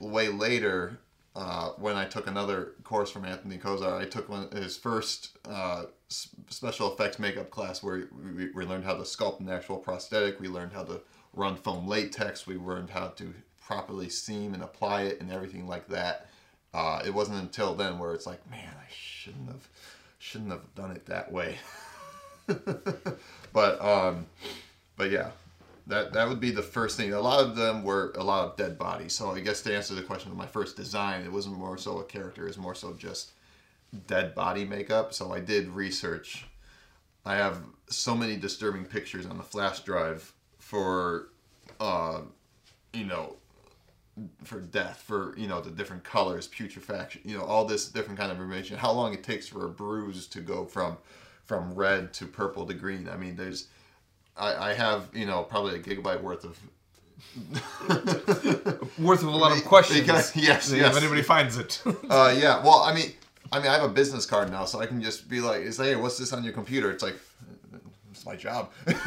way 0.00 0.28
later. 0.28 0.98
Uh, 1.38 1.70
when 1.78 1.94
I 1.94 2.04
took 2.04 2.26
another 2.26 2.72
course 2.82 3.12
from 3.12 3.24
Anthony 3.24 3.58
Kozar, 3.58 3.96
I 3.96 4.06
took 4.06 4.28
one 4.28 4.50
his 4.50 4.76
first 4.76 5.38
uh, 5.48 5.84
special 6.08 6.92
effects 6.92 7.20
makeup 7.20 7.48
class 7.48 7.80
where 7.80 8.08
we, 8.34 8.50
we 8.50 8.64
learned 8.64 8.84
how 8.84 8.94
to 8.94 9.02
sculpt 9.02 9.38
an 9.38 9.48
actual 9.48 9.76
prosthetic. 9.76 10.40
We 10.40 10.48
learned 10.48 10.72
how 10.72 10.82
to 10.82 11.00
run 11.32 11.54
foam 11.54 11.86
latex. 11.86 12.48
We 12.48 12.56
learned 12.56 12.90
how 12.90 13.08
to 13.08 13.32
properly 13.64 14.08
seam 14.08 14.52
and 14.52 14.64
apply 14.64 15.02
it 15.02 15.20
and 15.20 15.30
everything 15.30 15.68
like 15.68 15.86
that. 15.86 16.26
Uh, 16.74 17.02
it 17.06 17.14
wasn't 17.14 17.38
until 17.40 17.72
then 17.72 18.00
where 18.00 18.14
it's 18.14 18.26
like, 18.26 18.50
man, 18.50 18.74
I 18.76 18.90
shouldn't 18.92 19.46
have, 19.46 19.68
shouldn't 20.18 20.50
have 20.50 20.74
done 20.74 20.90
it 20.90 21.06
that 21.06 21.30
way. 21.30 21.56
but 23.52 23.80
um, 23.80 24.26
but 24.96 25.12
yeah, 25.12 25.30
that 25.88 26.12
that 26.12 26.28
would 26.28 26.40
be 26.40 26.50
the 26.50 26.62
first 26.62 26.96
thing. 26.96 27.12
A 27.12 27.20
lot 27.20 27.40
of 27.40 27.56
them 27.56 27.82
were 27.82 28.12
a 28.16 28.22
lot 28.22 28.44
of 28.44 28.56
dead 28.56 28.78
bodies. 28.78 29.14
So 29.14 29.30
I 29.30 29.40
guess 29.40 29.62
to 29.62 29.74
answer 29.74 29.94
the 29.94 30.02
question 30.02 30.30
of 30.30 30.36
my 30.36 30.46
first 30.46 30.76
design, 30.76 31.24
it 31.24 31.32
wasn't 31.32 31.58
more 31.58 31.78
so 31.78 31.98
a 31.98 32.04
character. 32.04 32.44
It 32.44 32.48
was 32.48 32.58
more 32.58 32.74
so 32.74 32.92
just 32.92 33.32
dead 34.06 34.34
body 34.34 34.64
makeup. 34.64 35.14
So 35.14 35.32
I 35.32 35.40
did 35.40 35.68
research. 35.68 36.46
I 37.24 37.36
have 37.36 37.62
so 37.88 38.14
many 38.14 38.36
disturbing 38.36 38.84
pictures 38.84 39.26
on 39.26 39.38
the 39.38 39.42
flash 39.42 39.80
drive 39.80 40.32
for, 40.58 41.28
uh, 41.80 42.20
you 42.92 43.04
know, 43.04 43.36
for 44.44 44.60
death, 44.60 45.02
for 45.06 45.34
you 45.38 45.46
know 45.46 45.60
the 45.60 45.70
different 45.70 46.04
colors, 46.04 46.48
putrefaction, 46.48 47.20
you 47.24 47.36
know 47.38 47.44
all 47.44 47.64
this 47.64 47.88
different 47.88 48.18
kind 48.18 48.30
of 48.30 48.38
information. 48.38 48.76
How 48.76 48.92
long 48.92 49.14
it 49.14 49.22
takes 49.22 49.46
for 49.46 49.64
a 49.64 49.68
bruise 49.68 50.26
to 50.28 50.40
go 50.40 50.64
from 50.64 50.98
from 51.44 51.74
red 51.74 52.12
to 52.12 52.26
purple 52.26 52.66
to 52.66 52.74
green. 52.74 53.08
I 53.08 53.16
mean, 53.16 53.34
there's 53.34 53.68
I, 54.38 54.70
I 54.70 54.74
have 54.74 55.08
you 55.12 55.26
know 55.26 55.42
probably 55.42 55.76
a 55.76 55.78
gigabyte 55.78 56.22
worth 56.22 56.44
of 56.44 56.58
Worth 58.98 59.22
of 59.22 59.28
a 59.28 59.36
lot 59.36 59.56
of 59.56 59.64
questions. 59.64 60.00
Because- 60.00 60.34
yes, 60.36 60.70
if 60.70 60.78
yes. 60.78 60.96
anybody 60.96 61.22
finds 61.22 61.56
it. 61.56 61.82
uh, 62.10 62.34
yeah. 62.38 62.62
Well, 62.62 62.80
I 62.80 62.94
mean, 62.94 63.12
I 63.52 63.58
mean, 63.58 63.68
I 63.68 63.74
have 63.74 63.84
a 63.84 63.88
business 63.88 64.26
card 64.26 64.50
now, 64.50 64.64
so 64.64 64.80
I 64.80 64.86
can 64.86 65.02
just 65.02 65.28
be 65.28 65.40
like, 65.40 65.62
"Is 65.62 65.78
hey, 65.78 65.96
what's 65.96 66.18
this 66.18 66.32
on 66.32 66.44
your 66.44 66.52
computer?" 66.52 66.90
It's 66.90 67.02
like, 67.02 67.16
it's 68.10 68.24
my 68.24 68.36
job. 68.36 68.70
it's 68.86 68.98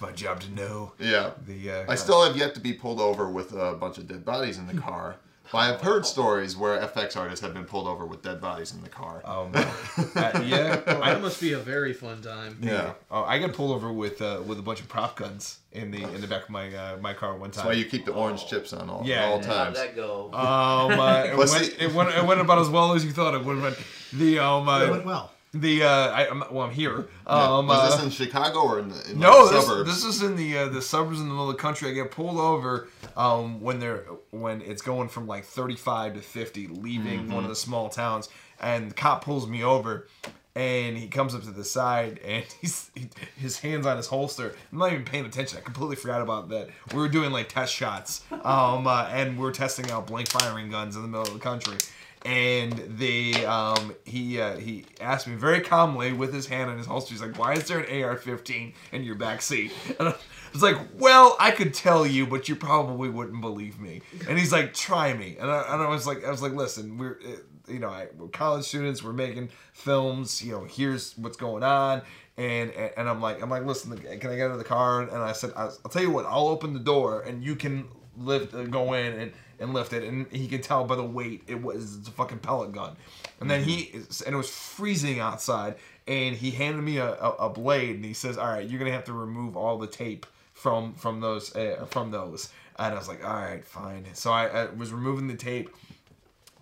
my 0.00 0.12
job 0.12 0.40
to 0.40 0.50
know. 0.52 0.92
yeah. 0.98 1.30
The 1.46 1.70
uh, 1.70 1.84
I 1.88 1.94
still 1.94 2.24
have 2.24 2.36
yet 2.36 2.54
to 2.54 2.60
be 2.60 2.72
pulled 2.72 3.00
over 3.00 3.28
with 3.28 3.52
a 3.52 3.74
bunch 3.74 3.98
of 3.98 4.08
dead 4.08 4.24
bodies 4.24 4.58
in 4.58 4.66
the 4.66 4.74
car. 4.74 5.16
But 5.52 5.58
I 5.58 5.66
have 5.66 5.80
heard 5.80 6.06
stories 6.06 6.56
where 6.56 6.78
FX 6.80 7.16
artists 7.16 7.44
have 7.44 7.52
been 7.54 7.64
pulled 7.64 7.88
over 7.88 8.06
with 8.06 8.22
dead 8.22 8.40
bodies 8.40 8.72
in 8.72 8.82
the 8.82 8.88
car. 8.88 9.20
Oh 9.24 9.48
man. 9.48 9.66
Uh, 10.14 10.42
yeah. 10.46 10.76
That 11.10 11.20
must 11.20 11.40
be 11.40 11.52
a 11.54 11.58
very 11.58 11.92
fun 11.92 12.22
time. 12.22 12.58
yeah. 12.62 12.92
oh, 13.10 13.24
I 13.24 13.38
got 13.38 13.52
pulled 13.52 13.72
over 13.72 13.92
with 13.92 14.22
uh, 14.22 14.42
with 14.46 14.58
a 14.58 14.62
bunch 14.62 14.80
of 14.80 14.88
prop 14.88 15.16
guns 15.16 15.58
in 15.72 15.90
the 15.90 16.02
in 16.14 16.20
the 16.20 16.26
back 16.28 16.44
of 16.44 16.50
my 16.50 16.72
uh, 16.74 16.98
my 17.00 17.14
car 17.14 17.32
one 17.36 17.50
time. 17.50 17.64
That's 17.64 17.66
why 17.66 17.72
you 17.72 17.84
keep 17.84 18.04
the 18.04 18.12
orange 18.12 18.46
chips 18.46 18.72
on 18.72 18.88
all, 18.88 19.02
Yeah. 19.04 19.24
all 19.26 19.38
Yeah, 19.40 19.46
How'd 19.46 19.56
times. 19.74 19.76
that 19.78 19.96
go? 19.96 20.26
Um, 20.32 21.00
uh, 21.00 21.22
it, 21.24 21.36
went, 21.36 21.74
it 21.80 21.92
went 21.94 22.10
it 22.10 22.24
went 22.24 22.40
about 22.40 22.58
as 22.58 22.68
well 22.68 22.92
as 22.92 23.04
you 23.04 23.10
thought 23.12 23.34
it 23.34 23.44
would. 23.44 23.60
But 23.60 23.78
the 24.12 24.38
um 24.38 24.68
It 24.68 24.70
uh, 24.88 24.90
went 24.90 25.04
well. 25.04 25.32
The 25.52 25.82
uh, 25.82 25.88
I, 25.88 26.28
I'm, 26.28 26.44
well 26.50 26.66
I'm 26.66 26.70
here. 26.72 27.08
Yeah. 27.26 27.56
Um, 27.56 27.66
Was 27.66 27.78
uh, 27.94 27.96
this 27.96 28.04
in 28.04 28.10
Chicago 28.10 28.60
or 28.60 28.78
in 28.78 28.88
the, 28.88 29.10
in 29.10 29.18
No, 29.18 29.46
the 29.46 29.54
this, 29.54 29.66
suburbs? 29.66 29.90
this 29.90 30.04
is 30.04 30.22
in 30.22 30.36
the 30.36 30.58
uh, 30.58 30.68
the 30.68 30.82
suburbs 30.82 31.20
in 31.20 31.26
the 31.26 31.32
middle 31.34 31.50
of 31.50 31.56
the 31.56 31.60
country. 31.62 31.90
I 31.90 31.92
get 31.94 32.10
pulled 32.10 32.38
over 32.38 32.88
um, 33.16 33.60
when 33.60 33.80
they're 33.80 34.04
when 34.30 34.62
it's 34.62 34.82
going 34.82 35.08
from 35.08 35.26
like 35.26 35.44
35 35.44 36.14
to 36.14 36.20
50, 36.20 36.68
leaving 36.68 37.30
one 37.32 37.42
of 37.44 37.50
the 37.50 37.56
small 37.56 37.88
towns, 37.88 38.28
and 38.60 38.90
the 38.90 38.94
cop 38.94 39.24
pulls 39.24 39.48
me 39.48 39.64
over, 39.64 40.06
and 40.54 40.96
he 40.96 41.08
comes 41.08 41.34
up 41.34 41.42
to 41.42 41.50
the 41.50 41.64
side, 41.64 42.20
and 42.24 42.44
he's 42.60 42.90
he, 42.94 43.08
his 43.36 43.58
hands 43.58 43.86
on 43.86 43.96
his 43.96 44.06
holster. 44.06 44.54
I'm 44.72 44.78
not 44.78 44.92
even 44.92 45.04
paying 45.04 45.26
attention. 45.26 45.58
I 45.58 45.62
completely 45.62 45.96
forgot 45.96 46.22
about 46.22 46.48
that. 46.50 46.68
We 46.92 46.98
were 47.00 47.08
doing 47.08 47.32
like 47.32 47.48
test 47.48 47.74
shots, 47.74 48.22
um, 48.30 48.86
uh, 48.86 49.08
and 49.10 49.36
we 49.36 49.48
are 49.48 49.52
testing 49.52 49.90
out 49.90 50.06
blank 50.06 50.28
firing 50.28 50.70
guns 50.70 50.94
in 50.94 51.02
the 51.02 51.08
middle 51.08 51.26
of 51.26 51.32
the 51.34 51.40
country 51.40 51.76
and 52.24 52.72
they 52.98 53.32
um 53.46 53.94
he 54.04 54.40
uh, 54.40 54.56
he 54.56 54.84
asked 55.00 55.26
me 55.26 55.34
very 55.34 55.60
calmly 55.60 56.12
with 56.12 56.34
his 56.34 56.46
hand 56.46 56.70
on 56.70 56.76
his 56.76 56.86
holster 56.86 57.14
he's 57.14 57.22
like 57.22 57.38
why 57.38 57.54
is 57.54 57.66
there 57.66 57.80
an 57.80 58.02
ar-15 58.04 58.74
in 58.92 59.04
your 59.04 59.14
back 59.14 59.40
seat? 59.42 59.72
And 59.98 60.08
i 60.08 60.14
was 60.52 60.62
like 60.62 60.76
well 60.98 61.36
i 61.38 61.50
could 61.50 61.72
tell 61.72 62.06
you 62.06 62.26
but 62.26 62.48
you 62.48 62.56
probably 62.56 63.08
wouldn't 63.08 63.40
believe 63.40 63.80
me. 63.80 64.02
And 64.28 64.38
he's 64.38 64.52
like 64.52 64.74
try 64.74 65.14
me. 65.14 65.36
And 65.40 65.50
i, 65.50 65.72
and 65.72 65.82
I 65.82 65.88
was 65.88 66.06
like 66.06 66.24
i 66.24 66.30
was 66.30 66.42
like 66.42 66.52
listen 66.52 66.98
we're 66.98 67.18
uh, 67.26 67.72
you 67.72 67.78
know 67.78 67.88
I, 67.88 68.08
we're 68.16 68.28
college 68.28 68.64
students 68.66 69.02
we're 69.02 69.12
making 69.12 69.50
films 69.72 70.42
you 70.42 70.52
know 70.52 70.64
here's 70.64 71.16
what's 71.16 71.36
going 71.36 71.62
on. 71.62 72.02
And, 72.36 72.70
and 72.72 72.92
and 72.96 73.08
i'm 73.08 73.20
like 73.20 73.42
i'm 73.42 73.50
like 73.50 73.64
listen 73.64 73.96
can 73.96 74.30
i 74.30 74.36
get 74.36 74.46
out 74.46 74.52
of 74.52 74.58
the 74.58 74.64
car? 74.64 75.02
And 75.02 75.10
i 75.10 75.32
said 75.32 75.52
i'll 75.56 75.70
tell 75.90 76.02
you 76.02 76.10
what 76.10 76.26
i'll 76.26 76.48
open 76.48 76.74
the 76.74 76.80
door 76.80 77.22
and 77.22 77.42
you 77.42 77.56
can 77.56 77.88
lift 78.16 78.54
uh, 78.54 78.64
go 78.64 78.92
in 78.92 79.18
and 79.18 79.32
and 79.60 79.74
lift 79.74 79.92
it 79.92 80.02
and 80.02 80.26
he 80.32 80.48
could 80.48 80.62
tell 80.62 80.84
by 80.84 80.96
the 80.96 81.04
weight 81.04 81.42
it 81.46 81.62
was 81.62 81.96
it's 81.96 82.08
a 82.08 82.10
fucking 82.12 82.38
pellet 82.38 82.72
gun. 82.72 82.96
And 83.40 83.50
then 83.50 83.62
he 83.62 83.90
and 84.26 84.34
it 84.34 84.36
was 84.36 84.50
freezing 84.50 85.20
outside 85.20 85.76
and 86.08 86.34
he 86.34 86.50
handed 86.50 86.82
me 86.82 86.96
a, 86.96 87.12
a, 87.14 87.30
a 87.32 87.50
blade 87.50 87.96
and 87.96 88.04
he 88.04 88.14
says 88.14 88.38
all 88.38 88.48
right 88.48 88.68
you're 88.68 88.78
gonna 88.78 88.92
have 88.92 89.04
to 89.04 89.12
remove 89.12 89.56
all 89.56 89.78
the 89.78 89.86
tape 89.86 90.26
from 90.52 90.94
from 90.94 91.20
those 91.20 91.54
uh, 91.54 91.86
from 91.90 92.10
those. 92.10 92.50
And 92.78 92.94
i 92.94 92.98
was 92.98 93.08
like 93.08 93.24
all 93.24 93.34
right 93.34 93.64
fine. 93.64 94.06
So 94.14 94.32
I, 94.32 94.46
I 94.46 94.66
was 94.66 94.92
removing 94.92 95.28
the 95.28 95.36
tape. 95.36 95.70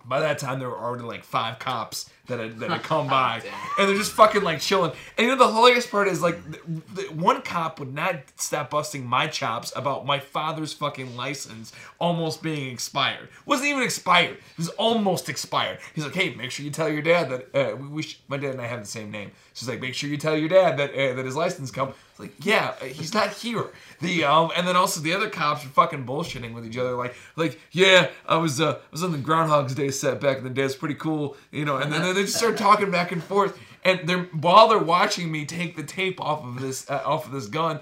By 0.05 0.21
that 0.21 0.39
time, 0.39 0.59
there 0.59 0.69
were 0.69 0.79
already 0.79 1.03
like 1.03 1.23
five 1.23 1.59
cops 1.59 2.09
that 2.29 2.39
had, 2.39 2.59
that 2.59 2.69
had 2.69 2.83
come 2.83 3.07
by, 3.07 3.41
and 3.77 3.89
they're 3.89 3.97
just 3.97 4.13
fucking 4.13 4.41
like 4.41 4.59
chilling. 4.59 4.91
And 5.17 5.27
you 5.27 5.35
know 5.35 5.37
the 5.37 5.51
hilarious 5.51 5.85
part 5.85 6.07
is 6.07 6.21
like, 6.21 6.39
the, 6.49 6.81
the, 6.93 7.01
one 7.13 7.41
cop 7.41 7.79
would 7.79 7.93
not 7.93 8.15
stop 8.37 8.69
busting 8.69 9.05
my 9.05 9.27
chops 9.27 9.73
about 9.75 10.05
my 10.05 10.19
father's 10.19 10.73
fucking 10.73 11.15
license 11.15 11.71
almost 11.99 12.41
being 12.41 12.71
expired. 12.71 13.29
wasn't 13.45 13.69
even 13.69 13.83
expired. 13.83 14.37
It 14.37 14.57
was 14.57 14.69
almost 14.69 15.29
expired. 15.29 15.79
He's 15.93 16.05
like, 16.05 16.15
hey, 16.15 16.33
make 16.33 16.51
sure 16.51 16.63
you 16.63 16.71
tell 16.71 16.89
your 16.89 17.01
dad 17.01 17.29
that 17.29 17.55
uh, 17.55 17.75
we, 17.75 17.87
we 17.87 18.01
sh- 18.03 18.19
my 18.27 18.37
dad 18.37 18.51
and 18.51 18.61
I 18.61 18.67
have 18.67 18.79
the 18.79 18.87
same 18.87 19.11
name. 19.11 19.31
She's 19.59 19.67
like, 19.67 19.81
make 19.81 19.93
sure 19.93 20.09
you 20.09 20.15
tell 20.15 20.37
your 20.37 20.47
dad 20.47 20.77
that 20.77 20.93
uh, 20.93 21.15
that 21.15 21.25
his 21.25 21.35
license 21.35 21.69
come. 21.69 21.89
It's 22.11 22.19
like, 22.19 22.45
yeah, 22.45 22.75
uh, 22.81 22.85
he's 22.85 23.13
not 23.13 23.33
here. 23.33 23.65
The 23.99 24.23
um, 24.23 24.51
and 24.55 24.65
then 24.65 24.77
also 24.77 25.01
the 25.01 25.13
other 25.13 25.29
cops 25.29 25.65
are 25.65 25.67
fucking 25.67 26.05
bullshitting 26.05 26.53
with 26.53 26.65
each 26.65 26.77
other. 26.77 26.95
Like, 26.95 27.13
like, 27.35 27.59
yeah, 27.73 28.09
I 28.25 28.37
was 28.37 28.61
uh, 28.61 28.75
I 28.75 28.89
was 28.89 29.03
on 29.03 29.11
the 29.11 29.17
Groundhog's 29.17 29.75
Day 29.75 29.89
set 29.91 30.21
back 30.21 30.37
in 30.37 30.45
the 30.45 30.49
day. 30.49 30.61
It's 30.61 30.77
pretty 30.77 30.95
cool, 30.95 31.35
you 31.51 31.65
know. 31.65 31.75
And 31.75 31.91
then 31.91 32.01
they 32.15 32.21
just 32.21 32.37
start 32.37 32.55
talking 32.55 32.89
back 32.89 33.11
and 33.11 33.21
forth. 33.21 33.59
And 33.83 34.07
they're 34.07 34.29
while 34.31 34.69
they're 34.69 34.79
watching 34.79 35.29
me 35.29 35.43
take 35.43 35.75
the 35.75 35.83
tape 35.83 36.21
off 36.21 36.45
of 36.45 36.61
this 36.61 36.89
uh, 36.89 37.01
off 37.05 37.25
of 37.25 37.33
this 37.33 37.47
gun, 37.47 37.81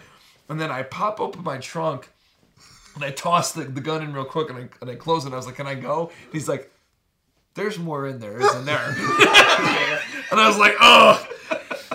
and 0.50 0.60
then 0.60 0.72
I 0.72 0.82
pop 0.82 1.20
open 1.20 1.44
my 1.44 1.60
trunk. 1.60 2.10
And 2.96 3.06
I 3.06 3.12
toss 3.12 3.52
the, 3.52 3.66
the 3.66 3.82
gun 3.82 4.02
in 4.02 4.12
real 4.12 4.26
quick 4.26 4.50
and 4.50 4.58
I, 4.58 4.70
and 4.82 4.90
I 4.90 4.96
close 4.96 5.24
it. 5.24 5.28
And 5.28 5.36
I 5.36 5.38
was 5.38 5.46
like, 5.46 5.58
Can 5.58 5.68
I 5.68 5.76
go? 5.76 6.10
And 6.24 6.34
he's 6.34 6.50
like, 6.50 6.72
There's 7.54 7.78
more 7.78 8.08
in 8.08 8.18
there, 8.18 8.40
isn't 8.40 8.66
there? 8.66 8.96
and 10.32 10.40
I 10.40 10.48
was 10.48 10.58
like, 10.58 10.76
Oh, 10.80 11.28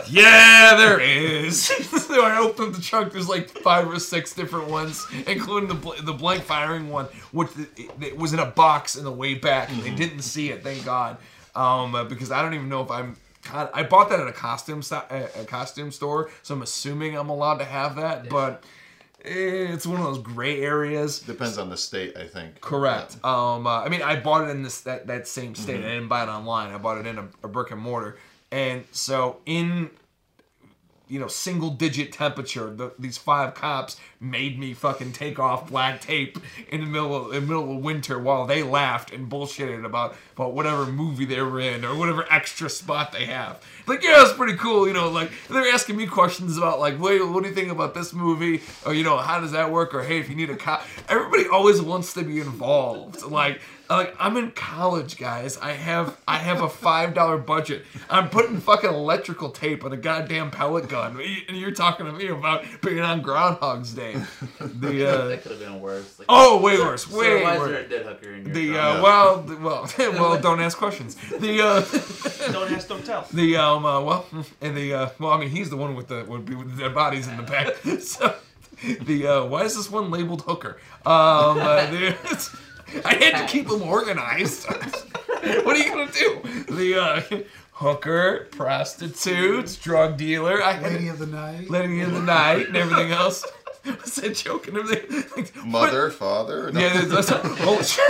Yeah, 0.08 0.74
there 0.76 1.00
is. 1.00 1.62
so 1.66 2.22
I 2.24 2.38
opened 2.38 2.74
the 2.74 2.82
trunk. 2.82 3.12
There's 3.12 3.28
like 3.28 3.48
five 3.48 3.88
or 3.88 3.98
six 3.98 4.34
different 4.34 4.68
ones, 4.68 5.06
including 5.26 5.68
the 5.68 5.74
bl- 5.74 6.02
the 6.02 6.12
blank 6.12 6.42
firing 6.42 6.88
one, 6.90 7.06
which 7.32 7.48
it, 7.76 7.90
it 8.00 8.16
was 8.16 8.32
in 8.32 8.38
a 8.38 8.46
box 8.46 8.96
in 8.96 9.04
the 9.04 9.12
way 9.12 9.34
back, 9.34 9.70
and 9.70 9.82
they 9.82 9.94
didn't 9.94 10.22
see 10.22 10.50
it. 10.50 10.62
Thank 10.62 10.84
God, 10.84 11.16
um, 11.54 11.94
uh, 11.94 12.04
because 12.04 12.30
I 12.30 12.42
don't 12.42 12.54
even 12.54 12.68
know 12.68 12.82
if 12.82 12.90
I'm. 12.90 13.16
God, 13.50 13.70
I 13.74 13.82
bought 13.82 14.08
that 14.10 14.20
at 14.20 14.28
a 14.28 14.32
costume 14.32 14.82
sto- 14.82 15.04
a 15.10 15.44
costume 15.44 15.90
store, 15.90 16.30
so 16.42 16.54
I'm 16.54 16.62
assuming 16.62 17.16
I'm 17.16 17.28
allowed 17.30 17.58
to 17.58 17.64
have 17.64 17.96
that, 17.96 18.28
but 18.28 18.62
it's 19.24 19.86
one 19.86 20.00
of 20.00 20.04
those 20.04 20.18
gray 20.18 20.62
areas. 20.62 21.20
Depends 21.20 21.58
on 21.58 21.70
the 21.70 21.76
state, 21.76 22.16
I 22.16 22.26
think. 22.26 22.60
Correct. 22.60 23.16
Um, 23.24 23.66
uh, 23.66 23.82
I 23.82 23.88
mean, 23.88 24.02
I 24.02 24.16
bought 24.16 24.48
it 24.48 24.50
in 24.50 24.62
this 24.62 24.80
that, 24.82 25.06
that 25.06 25.28
same 25.28 25.54
state. 25.54 25.78
I 25.84 25.88
didn't 25.88 26.08
buy 26.08 26.24
it 26.24 26.28
online. 26.28 26.72
I 26.72 26.78
bought 26.78 26.98
it 26.98 27.06
in 27.06 27.18
a, 27.18 27.28
a 27.42 27.48
brick 27.48 27.70
and 27.70 27.80
mortar, 27.80 28.18
and 28.50 28.84
so 28.90 29.38
in 29.46 29.90
you 31.08 31.20
know 31.20 31.28
single 31.28 31.70
digit 31.70 32.12
temperature, 32.12 32.70
the, 32.74 32.92
these 32.98 33.18
five 33.18 33.54
cops 33.54 33.98
made 34.22 34.58
me 34.58 34.72
fucking 34.72 35.12
take 35.12 35.38
off 35.38 35.68
black 35.68 36.00
tape 36.00 36.38
in 36.70 36.80
the 36.80 36.86
middle 36.86 37.14
of, 37.16 37.32
the 37.32 37.40
middle 37.40 37.76
of 37.76 37.82
winter 37.82 38.18
while 38.18 38.46
they 38.46 38.62
laughed 38.62 39.12
and 39.12 39.28
bullshitted 39.28 39.84
about 39.84 40.14
about 40.34 40.54
whatever 40.54 40.86
movie 40.86 41.24
they 41.24 41.40
were 41.40 41.60
in 41.60 41.84
or 41.84 41.96
whatever 41.96 42.24
extra 42.30 42.70
spot 42.70 43.12
they 43.12 43.26
have. 43.26 43.62
Like, 43.86 44.02
yeah, 44.02 44.22
it's 44.22 44.32
pretty 44.32 44.56
cool, 44.56 44.86
you 44.86 44.94
know. 44.94 45.10
Like 45.10 45.30
they're 45.50 45.72
asking 45.72 45.96
me 45.96 46.06
questions 46.06 46.56
about 46.56 46.78
like, 46.78 47.00
wait, 47.00 47.20
what 47.26 47.42
do 47.42 47.48
you 47.48 47.54
think 47.54 47.70
about 47.70 47.94
this 47.94 48.12
movie? 48.12 48.62
Or 48.86 48.94
you 48.94 49.04
know, 49.04 49.18
how 49.18 49.40
does 49.40 49.52
that 49.52 49.70
work? 49.70 49.94
Or 49.94 50.02
hey, 50.02 50.20
if 50.20 50.30
you 50.30 50.36
need 50.36 50.50
a 50.50 50.56
cop, 50.56 50.86
everybody 51.08 51.48
always 51.48 51.82
wants 51.82 52.14
to 52.14 52.22
be 52.22 52.40
involved. 52.40 53.22
Like, 53.22 53.60
like 53.90 54.14
I'm 54.18 54.36
in 54.36 54.52
college, 54.52 55.18
guys. 55.18 55.58
I 55.58 55.72
have 55.72 56.16
I 56.26 56.38
have 56.38 56.62
a 56.62 56.68
five 56.68 57.14
dollar 57.14 57.38
budget. 57.38 57.84
I'm 58.08 58.30
putting 58.30 58.58
fucking 58.60 58.88
electrical 58.88 59.50
tape 59.50 59.84
on 59.84 59.92
a 59.92 59.96
goddamn 59.96 60.50
pellet 60.50 60.88
gun, 60.88 61.20
and 61.48 61.56
you're 61.56 61.72
talking 61.72 62.06
to 62.06 62.12
me 62.12 62.28
about 62.28 62.64
being 62.80 63.00
on 63.00 63.20
Groundhog's 63.20 63.92
Day. 63.92 64.11
The 64.58 65.08
uh, 65.08 65.26
that 65.28 65.42
could 65.42 65.52
have 65.52 65.60
been 65.60 65.80
worse. 65.80 66.18
Like, 66.18 66.26
oh, 66.28 66.60
way 66.60 66.78
worse, 66.78 67.06
so 67.06 67.18
way 67.18 67.42
why 67.42 67.56
is 67.56 67.64
there 67.64 67.78
a 67.78 67.88
dead 67.88 68.06
hooker 68.06 68.32
in 68.34 68.44
your 68.46 68.54
The 68.54 68.70
uh, 68.70 68.94
Yeah. 68.94 69.02
well, 69.02 69.42
the, 69.42 69.56
well, 69.56 69.90
well, 69.98 70.40
don't 70.40 70.60
ask 70.60 70.78
questions. 70.78 71.16
The 71.16 71.60
uh, 71.60 72.52
Don't 72.52 72.72
ask, 72.72 72.88
don't 72.88 73.04
tell. 73.04 73.26
the 73.32 73.56
um, 73.56 73.84
uh, 73.84 74.00
well, 74.00 74.26
and 74.60 74.76
the 74.76 74.94
uh, 74.94 75.08
well, 75.18 75.32
I 75.32 75.38
mean, 75.38 75.48
he's 75.50 75.70
the 75.70 75.76
one 75.76 75.94
with 75.94 76.08
the 76.08 76.24
would 76.24 76.44
be 76.44 76.54
with 76.54 76.76
the 76.76 76.82
dead 76.82 76.94
bodies 76.94 77.26
in 77.28 77.36
the 77.36 77.42
back. 77.42 77.74
So 78.00 78.34
the 79.02 79.26
uh, 79.26 79.44
why 79.46 79.62
is 79.64 79.76
this 79.76 79.90
one 79.90 80.10
labeled 80.10 80.42
hooker? 80.42 80.78
Um, 81.06 81.58
uh, 81.58 81.86
the, 81.90 82.16
I 83.04 83.14
had 83.14 83.38
to 83.38 83.46
keep 83.52 83.68
them 83.68 83.82
organized. 83.82 84.66
what 84.68 85.76
are 85.76 85.78
you 85.78 85.88
gonna 85.90 86.12
do? 86.12 86.40
The 86.74 87.00
uh, 87.00 87.40
hooker, 87.72 88.48
prostitutes, 88.52 89.76
drug 89.76 90.16
dealer. 90.16 90.62
I 90.62 90.80
Lady 90.80 91.08
of 91.08 91.18
the 91.18 91.26
night. 91.26 91.70
lady 91.70 92.00
in 92.00 92.12
the 92.12 92.20
night 92.22 92.66
and 92.68 92.76
everything 92.76 93.12
else. 93.12 93.44
Was 94.02 94.14
that 94.16 94.36
joke 94.36 94.68
and 94.68 94.78
everything? 94.78 95.24
Like, 95.36 95.54
Mother, 95.64 96.10
father. 96.10 96.70
no. 96.70 96.80
yeah, 96.80 97.02
that's, 97.02 97.28
that's 97.28 97.32
oh 97.60 97.82
shit. 97.82 98.08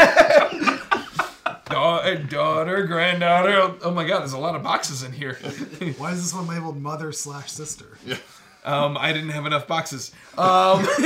Da- 1.66 2.14
daughter, 2.28 2.86
granddaughter. 2.86 3.52
Oh, 3.52 3.78
oh 3.84 3.90
my 3.90 4.06
god, 4.06 4.20
there's 4.20 4.34
a 4.34 4.38
lot 4.38 4.54
of 4.54 4.62
boxes 4.62 5.02
in 5.02 5.12
here. 5.12 5.34
Why 5.96 6.12
is 6.12 6.22
this 6.22 6.34
one 6.34 6.46
labeled 6.46 6.80
mother 6.80 7.12
slash 7.12 7.50
sister? 7.50 7.96
Yeah. 8.04 8.18
Um, 8.64 8.96
I 8.98 9.12
didn't 9.12 9.30
have 9.30 9.46
enough 9.46 9.66
boxes. 9.66 10.12
Um, 10.38 10.82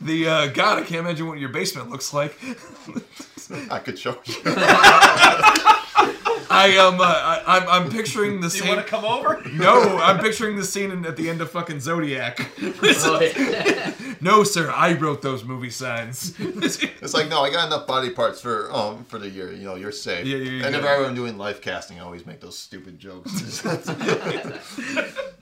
the 0.00 0.26
uh, 0.28 0.46
God, 0.48 0.78
I 0.78 0.82
can't 0.82 1.00
imagine 1.00 1.26
what 1.26 1.38
your 1.38 1.48
basement 1.50 1.90
looks 1.90 2.14
like. 2.14 2.38
I 3.70 3.78
could 3.80 3.98
show 3.98 4.18
you. 4.24 4.42
I 6.50 6.76
um, 6.78 7.00
uh, 7.00 7.04
I, 7.04 7.42
I'm 7.46 7.68
I'm 7.68 7.90
picturing 7.90 8.40
the 8.40 8.48
Do 8.50 8.56
you 8.56 8.62
same. 8.62 8.68
want 8.74 8.86
to 8.86 8.90
come 8.90 9.04
over? 9.04 9.42
No, 9.56 9.98
I'm 9.98 10.18
picturing 10.18 10.56
the 10.56 10.64
scene 10.64 10.90
in, 10.90 11.06
at 11.06 11.16
the 11.16 11.30
end 11.30 11.40
of 11.40 11.50
fucking 11.50 11.80
Zodiac. 11.80 12.38
Oh, 12.62 13.92
no, 14.20 14.44
sir, 14.44 14.70
I 14.70 14.92
wrote 14.94 15.22
those 15.22 15.44
movie 15.44 15.70
signs. 15.70 16.34
It's 16.38 17.14
like, 17.14 17.28
no, 17.28 17.40
I 17.42 17.50
got 17.50 17.66
enough 17.66 17.86
body 17.86 18.10
parts 18.10 18.40
for 18.40 18.70
um 18.72 19.04
for 19.04 19.18
the 19.18 19.28
year. 19.28 19.52
You 19.52 19.64
know, 19.64 19.76
you're 19.76 19.92
safe. 19.92 20.26
Yeah, 20.26 20.36
you're 20.36 20.66
and 20.66 20.74
good. 20.74 20.84
if 20.84 21.06
I'm 21.08 21.14
doing 21.14 21.38
life 21.38 21.60
casting, 21.60 21.98
I 22.00 22.02
always 22.04 22.26
make 22.26 22.40
those 22.40 22.58
stupid 22.58 22.98
jokes. 22.98 23.64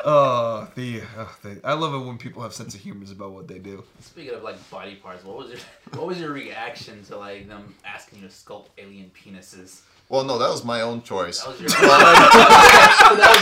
Uh, 0.05 0.67
the, 0.75 1.01
uh, 1.17 1.27
the 1.43 1.59
I 1.65 1.73
love 1.73 1.95
it 1.95 2.07
when 2.07 2.19
people 2.19 2.43
have 2.43 2.53
sense 2.53 2.75
of 2.75 2.81
humor 2.83 3.07
about 3.11 3.33
what 3.33 3.49
they 3.49 3.59
do. 3.59 3.83
Speaking 4.01 4.35
of 4.35 4.43
like 4.43 4.57
body 4.71 4.97
parts, 4.97 5.25
what 5.25 5.37
was 5.39 5.49
your 5.49 5.59
what 5.95 6.07
was 6.07 6.21
your 6.21 6.31
reaction 6.33 7.03
to 7.05 7.17
like 7.17 7.49
them 7.49 7.75
asking 7.87 8.21
you 8.21 8.29
to 8.29 8.33
sculpt 8.33 8.67
alien 8.77 9.11
penises? 9.15 9.81
Well, 10.09 10.25
no, 10.25 10.39
that 10.39 10.51
was 10.51 10.65
my 10.65 10.83
own 10.83 11.03
choice. 11.03 11.41
That 11.41 11.51
was 11.51 11.61
your 11.61 11.69
that 11.71 13.35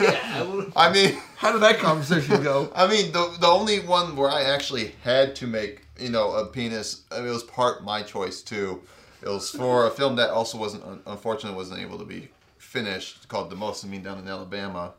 Yeah, 0.00 0.64
I 0.76 0.88
I 0.88 0.92
mean, 0.92 1.18
How 1.36 1.52
did 1.52 1.62
that 1.62 1.78
conversation 1.78 2.42
go? 2.42 2.70
I 2.74 2.86
mean, 2.86 3.12
the 3.12 3.36
the 3.40 3.46
only 3.46 3.80
one 3.80 4.16
where 4.16 4.30
I 4.30 4.42
actually 4.42 4.94
had 5.02 5.34
to 5.36 5.46
make, 5.46 5.82
you 5.98 6.10
know, 6.10 6.32
a 6.32 6.46
penis. 6.46 7.02
I 7.10 7.18
mean, 7.18 7.28
it 7.28 7.32
was 7.32 7.42
part 7.44 7.82
my 7.84 8.02
choice 8.02 8.42
too. 8.42 8.82
It 9.20 9.28
was 9.28 9.50
for 9.50 9.86
a 9.86 9.90
film 9.90 10.14
that 10.16 10.30
also 10.30 10.58
wasn't, 10.58 10.84
unfortunately, 11.06 11.56
wasn't 11.56 11.80
able 11.80 11.98
to 11.98 12.04
be 12.04 12.28
finished, 12.58 13.26
called 13.26 13.50
The 13.50 13.56
Most 13.56 13.84
Mean 13.84 14.02
Down 14.02 14.18
in 14.18 14.28
Alabama, 14.28 14.92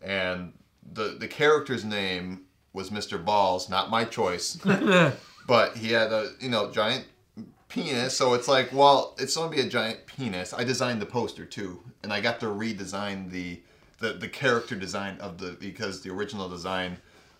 and 0.00 0.54
the 0.94 1.16
the 1.18 1.28
character's 1.28 1.84
name 1.84 2.42
was 2.72 2.88
Mr. 2.90 3.22
Balls, 3.22 3.68
not 3.68 3.90
my 3.90 4.04
choice, 4.04 4.56
but 5.50 5.76
he 5.76 5.90
had 5.90 6.12
a 6.12 6.30
you 6.38 6.48
know 6.48 6.70
giant 6.70 7.04
penis. 7.66 8.16
So 8.16 8.34
it's 8.34 8.46
like, 8.46 8.72
well, 8.72 9.16
it's 9.18 9.36
gonna 9.36 9.50
be 9.50 9.60
a 9.60 9.68
giant 9.68 10.06
penis. 10.06 10.54
I 10.54 10.62
designed 10.62 11.02
the 11.02 11.06
poster 11.06 11.44
too, 11.44 11.80
and 12.04 12.12
I 12.12 12.20
got 12.20 12.38
to 12.40 12.46
redesign 12.46 13.32
the 13.32 13.60
the, 13.98 14.12
the 14.12 14.28
character 14.28 14.76
design 14.76 15.18
of 15.18 15.38
the 15.38 15.56
because 15.58 16.02
the 16.02 16.10
original 16.10 16.48
design 16.48 16.98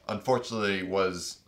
unfortunately 0.09 0.83
was 0.83 1.39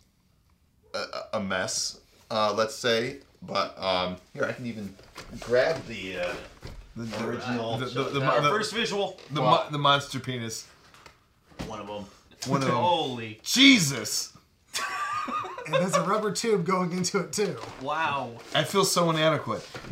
a, 0.95 1.03
a 1.33 1.39
mess 1.41 1.99
uh, 2.31 2.53
let's 2.53 2.75
say 2.75 3.17
but 3.41 3.77
um, 3.77 4.15
here 4.33 4.45
I 4.45 4.53
can 4.53 4.65
even 4.65 4.95
grab 5.41 5.85
the, 5.87 6.19
uh, 6.19 6.33
the 6.95 7.27
original 7.27 7.77
The, 7.77 7.85
the, 7.87 8.03
the, 8.03 8.21
Our 8.23 8.41
the, 8.41 8.49
first 8.49 8.73
visual. 8.73 9.19
the, 9.31 9.41
mo- 9.41 9.65
the 9.69 9.77
monster 9.77 10.19
penis. 10.19 10.65
one 11.67 11.81
of 11.81 11.87
them. 11.87 12.05
One 12.47 12.61
of 12.61 12.67
them. 12.69 12.77
Holy 12.77 13.41
Jesus. 13.43 14.32
And 15.65 15.75
there's 15.75 15.95
a 15.95 16.01
rubber 16.03 16.31
tube 16.31 16.65
going 16.65 16.91
into 16.91 17.19
it 17.19 17.31
too. 17.31 17.55
wow. 17.81 18.31
I 18.53 18.63
feel 18.63 18.85
so 18.85 19.09
inadequate. 19.09 19.65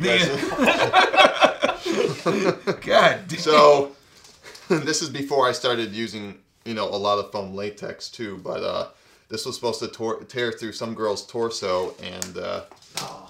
God. 2.82 3.20
damn. 3.28 3.38
so 3.38 3.92
this 4.68 5.02
is 5.02 5.08
before 5.08 5.48
I 5.48 5.52
started 5.52 5.92
using 5.92 6.38
you 6.64 6.74
know 6.74 6.88
a 6.88 6.96
lot 6.96 7.18
of 7.18 7.32
foam 7.32 7.54
latex 7.54 8.08
too 8.08 8.38
but 8.44 8.62
uh, 8.62 8.88
this 9.28 9.44
was 9.46 9.54
supposed 9.54 9.80
to 9.80 9.88
tor- 9.88 10.22
tear 10.24 10.52
through 10.52 10.72
some 10.72 10.94
girl's 10.94 11.26
torso 11.26 11.94
and 12.02 12.36
uh, 12.38 12.62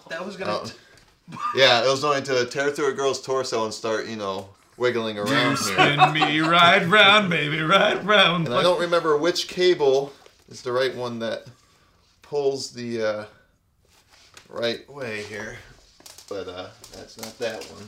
That 0.09 0.25
was 0.25 0.37
gonna. 0.37 0.53
Uh, 0.53 0.69
yeah 1.57 1.83
it 1.85 1.89
was 1.89 2.01
going 2.03 2.23
to 2.25 2.45
tear 2.47 2.71
through 2.71 2.89
a 2.91 2.93
girl's 2.93 3.23
torso 3.23 3.65
and 3.65 3.73
start 3.73 4.07
you 4.07 4.17
know 4.17 4.49
wiggling 4.77 5.19
around 5.19 5.57
here 5.57 5.57
Spin 5.57 6.13
me 6.13 6.41
right 6.41 6.85
round, 6.89 7.31
baby, 7.31 7.61
right 7.61 8.03
round. 8.05 8.47
And 8.47 8.55
I 8.57 8.63
don't 8.63 8.81
remember 8.81 9.17
which 9.17 9.47
cable 9.47 10.13
is 10.49 10.63
the 10.63 10.73
right 10.73 10.95
one 10.95 11.19
that 11.21 11.45
pulls 12.33 12.71
the 12.71 13.03
uh, 13.03 13.25
right 14.49 14.91
way 14.91 15.23
here. 15.25 15.59
But 16.31 16.49
uh, 16.49 16.69
that's 16.95 17.19
not 17.19 17.39
that 17.39 17.63
one. 17.65 17.85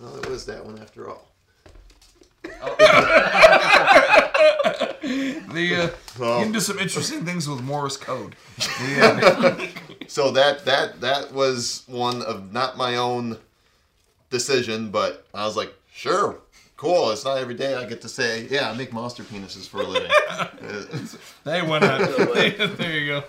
Well, 0.00 0.16
it 0.16 0.26
was 0.26 0.46
that 0.46 0.64
one 0.64 0.78
after 0.78 1.10
all. 1.10 1.28
The, 5.52 5.90
uh, 6.16 6.42
can 6.42 6.52
do 6.52 6.60
some 6.60 6.78
interesting 6.78 7.24
things 7.24 7.48
with 7.48 7.60
Morse 7.60 7.96
code. 7.96 8.36
The, 8.58 9.68
so 10.06 10.30
that 10.30 10.64
that 10.64 11.00
that 11.00 11.32
was 11.32 11.82
one 11.88 12.22
of 12.22 12.52
not 12.52 12.76
my 12.76 12.96
own 12.96 13.36
decision, 14.30 14.90
but 14.92 15.26
I 15.34 15.44
was 15.46 15.56
like, 15.56 15.74
sure, 15.92 16.38
cool. 16.80 17.10
It's 17.10 17.24
not 17.26 17.36
every 17.36 17.54
day 17.54 17.74
I 17.74 17.84
get 17.84 18.00
to 18.02 18.08
say, 18.08 18.46
yeah, 18.50 18.70
I 18.70 18.74
make 18.74 18.90
monster 18.92 19.22
penises 19.22 19.68
for 19.68 19.82
a 19.82 19.86
living. 19.86 20.10
Uh, 20.30 20.46
they 21.44 21.60
went 21.62 21.84
out. 21.90 22.00
there 22.78 22.98
you 22.98 23.06
go. 23.06 23.24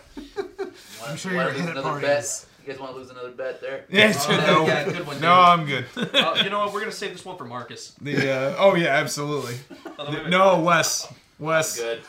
I'm 1.06 1.18
sure 1.18 1.34
Wanna 1.36 1.50
you're 1.50 1.58
lose 1.58 1.60
hit 1.60 1.70
at 1.70 1.78
another 1.78 1.82
parties. 2.00 2.08
bet? 2.08 2.46
You 2.66 2.72
guys 2.74 2.80
want 2.80 2.94
to 2.94 2.98
lose 3.00 3.10
another 3.10 3.32
bet 3.32 3.60
there? 3.60 3.86
Yeah, 3.90 4.14
Oh, 4.28 4.38
no, 4.38 4.68
yeah, 4.68 4.84
good 4.86 5.06
one, 5.08 5.20
no. 5.20 5.34
I'm 5.34 5.66
good. 5.66 5.86
Uh, 5.98 6.42
you 6.44 6.50
know 6.50 6.60
what? 6.60 6.74
We're 6.74 6.80
gonna 6.82 6.92
save 6.92 7.12
this 7.12 7.26
one 7.26 7.38
for 7.38 7.46
Marcus. 7.46 7.94
The 8.02 8.32
uh, 8.32 8.56
oh 8.60 8.76
yeah, 8.76 8.90
absolutely. 8.90 9.56
Oh, 10.00 10.06
wait, 10.12 10.20
wait. 10.24 10.30
No, 10.30 10.62
Wes, 10.62 11.12
Wes. 11.40 11.80
Good. 11.80 12.02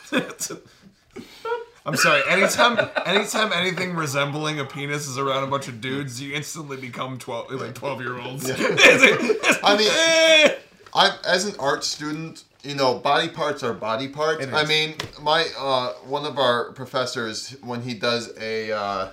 I'm 1.85 1.97
sorry. 1.97 2.21
Anytime, 2.29 2.79
anytime 3.05 3.51
anything 3.51 3.93
resembling 3.95 4.59
a 4.59 4.65
penis 4.65 5.05
is 5.07 5.17
around 5.17 5.43
a 5.43 5.47
bunch 5.47 5.67
of 5.67 5.81
dudes, 5.81 6.21
you 6.21 6.33
instantly 6.33 6.77
become 6.77 7.17
twelve, 7.17 7.51
like 7.51 7.73
twelve 7.73 7.99
year 8.01 8.17
olds. 8.19 8.49
I 8.49 9.75
mean- 9.77 10.57
I'm 10.93 11.13
as 11.25 11.45
an 11.45 11.55
art 11.59 11.83
student, 11.83 12.43
you 12.63 12.75
know, 12.75 12.95
body 12.95 13.27
parts 13.27 13.63
are 13.63 13.73
body 13.73 14.07
parts. 14.07 14.45
I 14.47 14.65
mean, 14.65 14.95
my 15.21 15.47
uh, 15.57 15.93
one 16.05 16.25
of 16.25 16.37
our 16.37 16.71
professors 16.73 17.55
when 17.63 17.81
he 17.81 17.93
does 17.93 18.33
a 18.39 18.71
uh, 18.71 19.09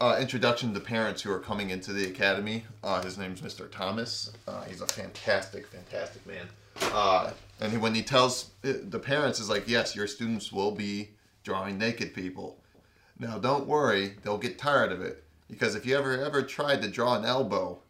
uh, 0.00 0.16
introduction 0.18 0.72
to 0.72 0.80
parents 0.80 1.20
who 1.22 1.30
are 1.30 1.38
coming 1.38 1.70
into 1.70 1.92
the 1.92 2.06
academy. 2.06 2.64
Uh, 2.82 3.02
his 3.02 3.18
name's 3.18 3.42
Mr. 3.42 3.70
Thomas. 3.70 4.32
Uh, 4.48 4.64
he's 4.64 4.80
a 4.80 4.86
fantastic, 4.86 5.66
fantastic 5.66 6.26
man. 6.26 6.46
Uh, 6.80 7.32
and 7.60 7.70
he, 7.72 7.78
when 7.78 7.94
he 7.94 8.02
tells 8.02 8.50
the 8.62 8.98
parents, 8.98 9.38
is 9.38 9.50
like, 9.50 9.68
yes, 9.68 9.94
your 9.94 10.06
students 10.06 10.50
will 10.50 10.70
be 10.70 11.10
drawing 11.44 11.76
naked 11.76 12.14
people. 12.14 12.56
Now, 13.18 13.38
don't 13.38 13.66
worry, 13.66 14.14
they'll 14.22 14.38
get 14.38 14.58
tired 14.58 14.92
of 14.92 15.02
it 15.02 15.22
because 15.50 15.74
if 15.74 15.84
you 15.84 15.98
ever 15.98 16.24
ever 16.24 16.42
tried 16.42 16.80
to 16.80 16.88
draw 16.88 17.16
an 17.16 17.26
elbow, 17.26 17.80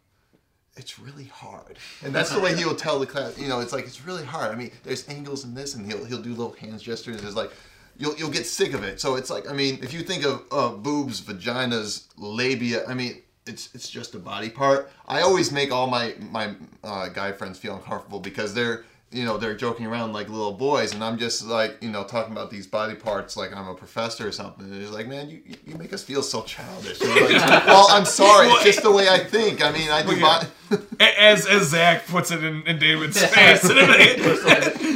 it's 0.77 0.99
really 0.99 1.25
hard. 1.25 1.77
And 2.03 2.13
that's 2.13 2.31
the 2.31 2.39
way 2.39 2.55
he'll 2.55 2.75
tell 2.75 2.99
the 2.99 3.05
class. 3.05 3.37
You 3.37 3.49
know, 3.49 3.59
it's 3.59 3.73
like 3.73 3.85
it's 3.85 4.05
really 4.05 4.25
hard. 4.25 4.51
I 4.51 4.55
mean, 4.55 4.71
there's 4.83 5.07
angles 5.09 5.43
in 5.43 5.53
this, 5.53 5.75
and 5.75 5.85
he'll 5.85 6.05
he'll 6.05 6.21
do 6.21 6.29
little 6.31 6.53
hands 6.53 6.81
gestures. 6.81 7.23
It's 7.23 7.35
like 7.35 7.51
you'll 7.97 8.15
you'll 8.17 8.29
get 8.29 8.45
sick 8.45 8.73
of 8.73 8.83
it. 8.83 9.01
So 9.01 9.15
it's 9.15 9.29
like 9.29 9.49
I 9.49 9.53
mean, 9.53 9.79
if 9.81 9.93
you 9.93 10.01
think 10.01 10.25
of 10.25 10.43
uh, 10.51 10.69
boobs, 10.69 11.21
vaginas, 11.21 12.07
labia, 12.17 12.85
I 12.87 12.93
mean. 12.93 13.21
It's, 13.47 13.73
it's 13.73 13.89
just 13.89 14.13
a 14.13 14.19
body 14.19 14.51
part. 14.51 14.91
I 15.07 15.21
always 15.21 15.51
make 15.51 15.71
all 15.71 15.87
my 15.87 16.13
my 16.29 16.53
uh, 16.83 17.09
guy 17.09 17.31
friends 17.31 17.57
feel 17.57 17.75
uncomfortable 17.75 18.19
because 18.19 18.53
they're 18.53 18.85
you 19.11 19.25
know 19.25 19.37
they're 19.37 19.55
joking 19.55 19.85
around 19.85 20.13
like 20.13 20.29
little 20.29 20.53
boys, 20.53 20.93
and 20.93 21.03
I'm 21.03 21.17
just 21.17 21.45
like 21.45 21.77
you 21.81 21.89
know 21.89 22.03
talking 22.03 22.31
about 22.31 22.49
these 22.51 22.67
body 22.67 22.95
parts 22.95 23.35
like 23.37 23.53
I'm 23.55 23.67
a 23.67 23.75
professor 23.75 24.27
or 24.27 24.31
something. 24.31 24.65
And 24.65 24.81
it's 24.81 24.91
like, 24.91 25.07
man, 25.07 25.29
you, 25.29 25.41
you- 25.45 25.55
you 25.65 25.75
make 25.77 25.93
us 25.93 26.03
feel 26.03 26.21
so 26.23 26.41
childish. 26.43 27.01
Like, 27.01 27.29
well, 27.67 27.87
I'm 27.89 28.05
sorry, 28.05 28.47
it's 28.49 28.63
just 28.63 28.83
the 28.83 28.91
way 28.91 29.07
I 29.09 29.19
think. 29.19 29.63
I 29.63 29.71
mean, 29.71 29.89
I 29.89 30.01
do. 30.01 30.07
Well, 30.09 30.17
yeah. 30.17 30.23
body- 30.69 30.83
A- 30.99 31.21
As 31.21 31.45
as 31.45 31.69
Zach 31.69 32.07
puts 32.07 32.31
it 32.31 32.43
in, 32.43 32.61
in 32.67 32.79
David's 32.79 33.21
face. 33.25 33.63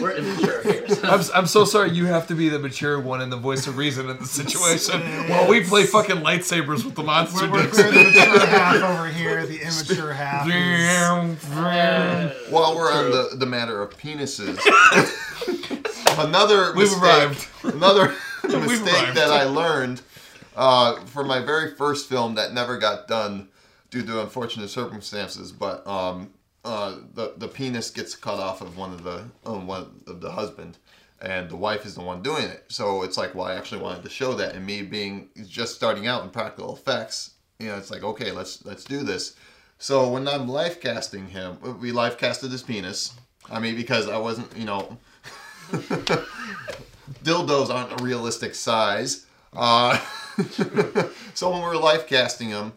We're, 0.02 0.12
immature 0.18 0.62
here. 0.64 0.88
so- 0.90 1.02
I'm, 1.08 1.22
I'm 1.34 1.48
so 1.48 1.66
sorry 1.66 1.92
you 1.92 2.06
have 2.06 2.28
to 2.28 2.36
be 2.36 2.50
the 2.50 2.60
mature 2.60 3.00
one 3.00 3.22
and 3.22 3.32
the 3.32 3.38
voice 3.38 3.66
of 3.68 3.78
reason 3.78 4.10
in 4.10 4.18
the 4.18 4.26
situation 4.26 5.02
while 5.30 5.48
we 5.48 5.64
play 5.64 5.86
fucking 5.86 6.18
lightsabers 6.18 6.84
with 6.86 6.96
the 6.96 7.04
monster 7.04 7.46
We're, 7.50 7.52
we're 7.54 7.62
dicks. 7.64 7.78
clear 7.82 7.92
the 7.92 8.04
mature 8.04 8.46
half 8.48 8.76
over 8.84 9.08
here. 9.08 9.46
The 9.46 9.62
immature 9.62 10.14
half. 10.14 10.48
Is, 11.36 11.44
While 12.52 12.76
we're 12.76 12.92
on 12.92 13.12
the, 13.12 13.36
the 13.38 13.46
matter 13.46 13.82
of 13.82 13.98
penises, 14.06 14.60
another 16.20 16.74
We've 16.74 16.90
mistake, 16.90 17.02
arrived. 17.02 17.48
another 17.64 18.14
mistake 18.44 19.14
that 19.16 19.30
I 19.32 19.44
learned 19.46 20.02
uh, 20.56 21.00
for 21.06 21.24
my 21.24 21.40
very 21.40 21.74
first 21.76 22.08
film 22.08 22.36
that 22.36 22.54
never 22.54 22.78
got 22.78 23.08
done 23.08 23.50
due 23.90 24.04
to 24.06 24.22
unfortunate 24.22 24.70
circumstances, 24.70 25.52
but 25.52 25.86
um, 25.88 26.32
uh, 26.64 26.98
the 27.14 27.34
the 27.38 27.48
penis 27.48 27.90
gets 27.90 28.16
cut 28.16 28.40
off 28.40 28.62
of 28.62 28.78
one 28.78 28.92
of 28.94 29.04
the 29.04 29.26
um, 29.46 29.66
one 29.68 30.02
of 30.08 30.22
the 30.22 30.32
husband, 30.32 30.78
and 31.22 31.50
the 31.50 31.56
wife 31.56 31.86
is 31.86 31.96
the 31.96 32.02
one 32.02 32.22
doing 32.22 32.44
it. 32.44 32.66
So 32.68 33.02
it's 33.04 33.18
like, 33.18 33.34
well, 33.34 33.48
I 33.48 33.56
actually 33.56 33.82
wanted 33.82 34.04
to 34.04 34.10
show 34.10 34.34
that, 34.36 34.54
and 34.56 34.66
me 34.66 34.84
being 34.84 35.30
just 35.48 35.76
starting 35.76 36.06
out 36.08 36.24
in 36.24 36.30
practical 36.30 36.76
effects, 36.76 37.32
you 37.60 37.68
know, 37.68 37.78
it's 37.78 37.90
like, 37.92 38.04
okay, 38.04 38.32
let's 38.32 38.64
let's 38.66 38.84
do 38.84 39.04
this. 39.04 39.36
So 39.78 40.10
when 40.10 40.28
I'm 40.28 40.48
life 40.48 40.80
casting 40.80 41.28
him, 41.28 41.58
we 41.82 41.92
life 41.92 42.18
casted 42.18 42.52
his 42.52 42.64
penis. 42.64 43.14
I 43.50 43.60
mean, 43.60 43.76
because 43.76 44.10
I 44.10 44.18
wasn't, 44.18 44.56
you 44.56 44.66
know, 44.66 44.98
dildos 47.24 47.70
aren't 47.70 48.00
a 48.00 48.04
realistic 48.04 48.56
size. 48.56 49.26
Uh, 49.54 49.98
so 51.34 51.52
when 51.52 51.62
we 51.62 51.68
were 51.68 51.78
life 51.78 52.08
casting 52.08 52.50
him, 52.50 52.74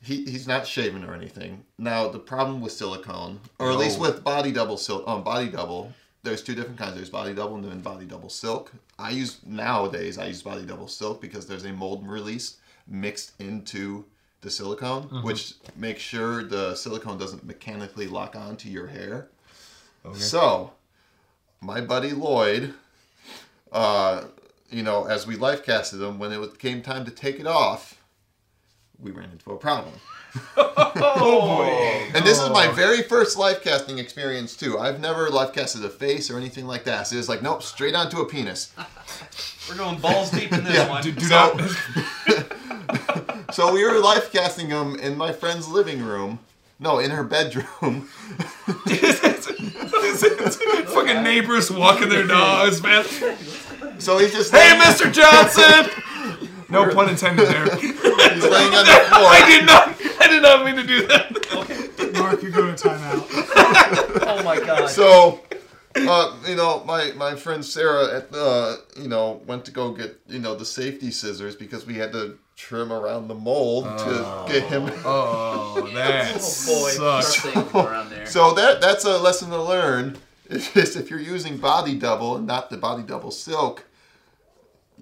he, 0.00 0.24
he's 0.24 0.46
not 0.46 0.66
shaven 0.66 1.04
or 1.04 1.14
anything. 1.14 1.64
Now 1.78 2.08
the 2.08 2.18
problem 2.18 2.60
with 2.60 2.72
silicone, 2.72 3.40
or 3.58 3.70
at 3.70 3.78
least 3.78 3.98
with 3.98 4.22
body 4.22 4.52
double 4.52 4.76
silk, 4.76 5.06
um, 5.06 5.22
body 5.22 5.48
double. 5.48 5.92
There's 6.22 6.42
two 6.42 6.54
different 6.54 6.78
kinds. 6.78 6.94
There's 6.96 7.10
body 7.10 7.32
double 7.34 7.56
and 7.56 7.64
then 7.64 7.80
body 7.80 8.04
double 8.04 8.28
silk. 8.28 8.72
I 8.98 9.10
use 9.10 9.38
nowadays 9.46 10.18
I 10.18 10.26
use 10.26 10.42
body 10.42 10.64
double 10.64 10.88
silk 10.88 11.20
because 11.20 11.46
there's 11.46 11.64
a 11.64 11.72
mold 11.72 12.06
release 12.06 12.58
mixed 12.86 13.32
into 13.40 14.04
the 14.40 14.50
silicone, 14.50 15.02
which 15.22 15.54
makes 15.76 16.00
sure 16.00 16.44
the 16.44 16.74
silicone 16.76 17.18
doesn't 17.18 17.44
mechanically 17.44 18.06
lock 18.06 18.36
onto 18.36 18.68
your 18.68 18.86
hair. 18.86 19.28
So, 20.14 20.72
my 21.60 21.80
buddy 21.80 22.12
Lloyd, 22.12 22.74
uh, 23.72 24.24
you 24.70 24.82
know, 24.82 25.04
as 25.04 25.26
we 25.26 25.36
life 25.36 25.64
casted 25.64 26.00
him, 26.00 26.18
when 26.18 26.32
it 26.32 26.38
was- 26.38 26.56
came 26.56 26.82
time 26.82 27.04
to 27.04 27.10
take 27.10 27.38
it 27.40 27.46
off, 27.46 27.94
we 28.98 29.10
ran 29.10 29.30
into 29.30 29.50
a 29.52 29.56
problem. 29.56 29.94
Oh 31.00 31.56
boy. 31.58 32.10
And 32.14 32.24
this 32.24 32.40
is 32.40 32.48
my 32.50 32.68
very 32.68 33.02
first 33.02 33.36
life 33.38 33.62
casting 33.62 33.98
experience 33.98 34.56
too. 34.56 34.78
I've 34.78 35.00
never 35.00 35.28
life 35.30 35.52
casted 35.52 35.84
a 35.84 35.88
face 35.88 36.30
or 36.30 36.36
anything 36.36 36.66
like 36.66 36.84
that. 36.84 37.06
So 37.06 37.16
it's 37.16 37.28
like, 37.28 37.42
nope, 37.42 37.62
straight 37.62 37.94
onto 37.94 38.20
a 38.20 38.26
penis. 38.26 38.72
We're 39.68 39.76
going 39.76 39.98
balls 40.00 40.30
deep 40.30 40.52
in 40.52 40.64
this 40.64 40.74
Yeah, 40.74 40.88
one. 40.88 41.02
Do, 41.02 41.12
do 41.12 41.24
So- 41.26 41.54
not. 41.56 42.44
So 43.54 43.72
we 43.72 43.82
were 43.84 43.98
life 43.98 44.30
casting 44.30 44.68
him 44.68 44.96
in 44.96 45.16
my 45.16 45.32
friend's 45.32 45.66
living 45.68 46.02
room. 46.02 46.38
No, 46.78 46.98
in 46.98 47.10
her 47.10 47.24
bedroom. 47.24 48.08
fucking 50.92 51.22
neighbors 51.22 51.70
walking 51.70 52.08
their 52.08 52.26
dogs, 52.26 52.82
man. 52.82 53.04
So 53.98 54.18
he's 54.18 54.32
just 54.32 54.50
Hey, 54.52 54.70
laying, 54.72 54.82
Mr. 54.82 55.12
Johnson. 55.12 56.02
No 56.70 56.86
pun 56.92 57.08
intended 57.08 57.48
there. 57.48 57.64
he's 57.76 58.02
laying 58.02 58.74
on 58.74 58.84
the 58.84 58.92
floor. 59.08 59.24
I 59.24 59.42
did 59.48 59.64
not. 59.64 59.88
I 60.20 60.28
did 60.28 60.42
not 60.42 60.66
mean 60.66 60.76
to 60.76 60.82
do 60.86 61.06
that. 61.06 62.12
Mark, 62.12 62.42
you 62.42 62.50
go 62.50 62.66
to 62.74 62.88
timeout. 62.88 63.26
Oh 64.26 64.42
my 64.44 64.60
god. 64.60 64.90
So, 64.90 65.40
uh, 65.96 66.36
you 66.46 66.56
know, 66.56 66.84
my 66.84 67.12
my 67.16 67.34
friend 67.36 67.64
Sarah, 67.64 68.18
at 68.18 68.34
uh, 68.34 68.76
you 69.00 69.08
know, 69.08 69.40
went 69.46 69.64
to 69.64 69.70
go 69.70 69.92
get 69.92 70.20
you 70.28 70.40
know 70.40 70.54
the 70.54 70.66
safety 70.66 71.10
scissors 71.10 71.56
because 71.56 71.86
we 71.86 71.94
had 71.94 72.12
to 72.12 72.38
trim 72.58 72.92
around 72.92 73.28
the 73.28 73.34
mold 73.34 73.84
to 73.84 74.44
get 74.48 74.64
him. 74.64 74.90
Oh, 75.04 75.88
that 75.94 76.34
Oh 76.34 76.38
sucks. 76.38 77.40
things 77.40 77.74
around 77.74 78.10
there. 78.10 78.26
So 78.26 78.52
that 78.54 78.80
that's 78.80 79.04
a 79.04 79.16
lesson 79.16 79.50
to 79.50 79.62
learn. 79.62 80.18
Is 80.50 80.70
just 80.72 80.96
if 80.96 81.10
you're 81.10 81.20
using 81.20 81.58
body 81.58 81.94
double 81.94 82.36
and 82.36 82.46
not 82.46 82.70
the 82.70 82.78
body 82.78 83.02
double 83.02 83.30
silk, 83.30 83.84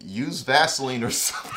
use 0.04 0.42
Vaseline 0.42 1.04
or 1.04 1.10
something. 1.10 1.52